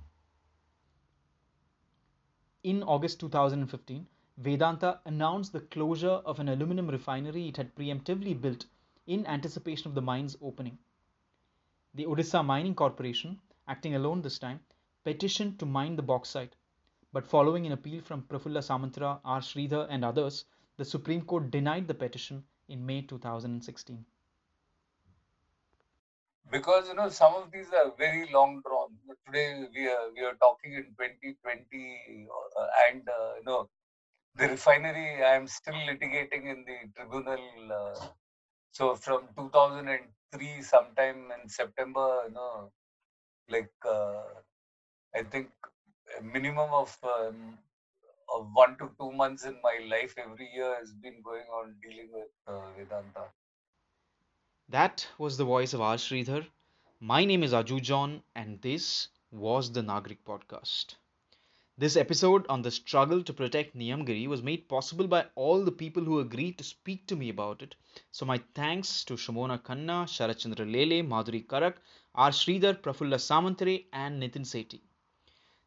In 2.62 2.84
August 2.84 3.20
2015, 3.22 4.06
Vedanta 4.40 5.02
announced 5.04 5.52
the 5.52 5.60
closure 5.60 6.22
of 6.26 6.40
an 6.40 6.48
aluminum 6.48 6.88
refinery 6.88 7.50
it 7.50 7.58
had 7.58 7.76
preemptively 7.76 8.40
built 8.40 8.68
in 9.06 9.26
anticipation 9.26 9.90
of 9.90 9.96
the 9.96 10.02
mine's 10.02 10.38
opening. 10.42 10.78
The 11.94 12.06
Odisha 12.06 12.46
Mining 12.46 12.74
Corporation, 12.74 13.42
acting 13.68 13.96
alone 13.96 14.22
this 14.22 14.40
time, 14.40 14.62
petitioned 15.04 15.60
to 15.60 15.66
mine 15.66 15.98
the 15.98 16.04
bauxite, 16.04 16.56
but 17.12 17.28
following 17.28 17.66
an 17.66 17.74
appeal 17.74 18.02
from 18.02 18.22
Prafulla 18.22 18.64
Samantara, 18.64 19.20
R. 19.26 19.42
Shreedhar, 19.42 19.88
and 19.90 20.06
others, 20.06 20.46
the 20.78 20.86
Supreme 20.86 21.26
Court 21.26 21.52
denied 21.52 21.90
the 21.90 21.94
petition 21.94 22.46
in 22.70 22.86
May 22.86 23.02
2016. 23.02 24.06
Because 26.50 26.88
you 26.88 26.94
know 26.94 27.10
some 27.10 27.34
of 27.36 27.52
these 27.52 27.74
are 27.74 27.92
very 27.98 28.32
long 28.32 28.62
drawn. 28.62 28.98
Today 29.26 29.68
we 29.76 29.90
are 29.90 30.10
we 30.14 30.22
are 30.22 30.36
talking 30.36 30.76
in 30.76 30.86
2020, 30.98 32.28
uh, 32.58 32.68
and 32.88 33.08
uh, 33.10 33.34
you 33.38 33.44
know 33.44 33.70
the 34.36 34.48
refinery 34.50 35.24
I 35.24 35.36
am 35.36 35.48
still 35.48 35.74
litigating 35.90 36.44
in 36.54 36.66
the 36.66 36.78
tribunal. 36.96 37.44
Uh, 37.80 38.08
so 38.72 38.96
from 38.96 39.30
2003, 39.38 40.62
sometime 40.62 41.32
in 41.32 41.50
September, 41.50 42.24
you 42.28 42.34
know, 42.34 42.72
like 43.50 43.74
uh, 43.86 44.24
I 45.16 45.24
think 45.24 45.52
a 46.20 46.24
minimum 46.24 46.72
of 46.84 46.98
um, 47.04 47.60
of 48.36 48.50
one 48.54 48.78
to 48.80 48.92
two 49.00 49.12
months 49.12 49.46
in 49.46 49.60
my 49.64 49.78
life 49.90 50.16
every 50.18 50.50
year 50.54 50.76
has 50.76 50.94
been 50.94 51.22
going 51.22 51.48
on 51.48 51.78
dealing 51.82 52.12
with 52.14 52.30
uh, 52.48 52.72
Vedanta. 52.74 53.32
That 54.70 55.10
was 55.18 55.36
the 55.36 55.44
voice 55.44 55.74
of 55.74 55.82
R. 55.82 55.98
My 57.02 57.26
name 57.26 57.44
is 57.44 57.52
Aju 57.54 57.82
John, 57.82 58.24
and 58.34 58.62
this 58.62 59.10
was 59.32 59.74
the 59.74 59.82
Nagrik 59.82 60.24
Podcast. 60.24 60.96
This 61.80 61.96
episode 61.96 62.46
on 62.50 62.62
the 62.62 62.72
struggle 62.72 63.24
to 63.24 63.32
protect 63.32 63.74
Niyamgiri 63.74 64.28
was 64.28 64.44
made 64.44 64.68
possible 64.68 65.08
by 65.08 65.28
all 65.36 65.64
the 65.64 65.72
people 65.72 66.04
who 66.04 66.20
agreed 66.20 66.58
to 66.58 66.64
speak 66.66 67.08
to 67.08 67.16
me 67.16 67.30
about 67.30 67.62
it. 67.62 67.74
So, 68.12 68.26
my 68.26 68.42
thanks 68.54 69.06
to 69.06 69.14
Shomona 69.14 69.64
Khanna, 69.64 70.04
Sharachandra 70.04 70.70
Lele, 70.70 71.08
Madhuri 71.08 71.48
Karak, 71.48 71.76
R. 72.16 72.32
Shreedhar, 72.32 72.82
Prafulla 72.82 73.18
Samantara, 73.18 73.80
and 73.94 74.22
Nitin 74.22 74.44
Sethi. 74.44 74.82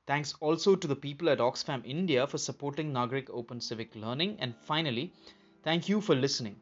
Thanks 0.07 0.35
also 0.41 0.77
to 0.77 0.87
the 0.87 0.95
people 0.95 1.31
at 1.31 1.39
Oxfam 1.39 1.83
India 1.87 2.27
for 2.27 2.37
supporting 2.37 2.93
Nagrik 2.93 3.31
Open 3.31 3.59
Civic 3.59 3.97
Learning. 3.97 4.37
And 4.39 4.55
finally, 4.55 5.15
thank 5.63 5.89
you 5.89 6.03
for 6.03 6.15
listening. 6.15 6.57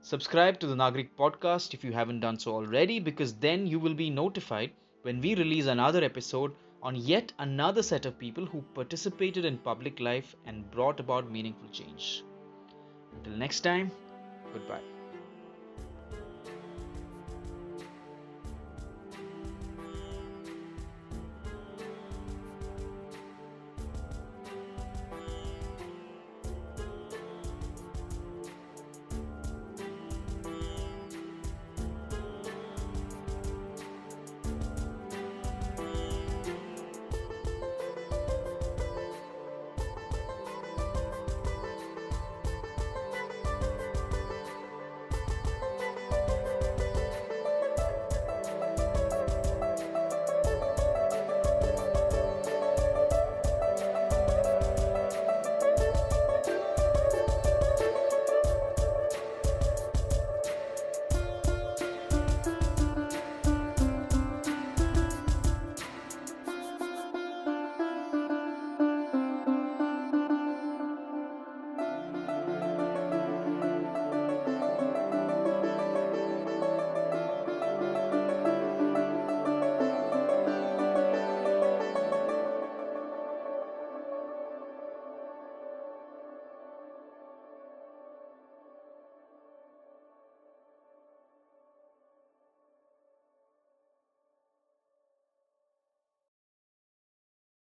Subscribe 0.00 0.58
to 0.58 0.66
the 0.66 0.74
Nagrik 0.74 1.10
podcast 1.16 1.72
if 1.72 1.84
you 1.84 1.92
haven't 1.92 2.18
done 2.18 2.40
so 2.40 2.52
already, 2.52 2.98
because 2.98 3.34
then 3.34 3.64
you 3.64 3.78
will 3.78 3.94
be 3.94 4.10
notified 4.10 4.72
when 5.02 5.20
we 5.20 5.36
release 5.36 5.66
another 5.66 6.02
episode 6.02 6.52
on 6.82 6.96
yet 6.96 7.32
another 7.38 7.82
set 7.82 8.06
of 8.06 8.18
people 8.18 8.46
who 8.46 8.62
participated 8.74 9.44
in 9.44 9.58
public 9.58 10.00
life 10.00 10.34
and 10.46 10.70
brought 10.70 11.00
about 11.00 11.30
meaningful 11.30 11.68
change. 11.70 12.22
Until 13.16 13.32
next 13.34 13.60
time, 13.60 13.90
goodbye. 14.52 14.97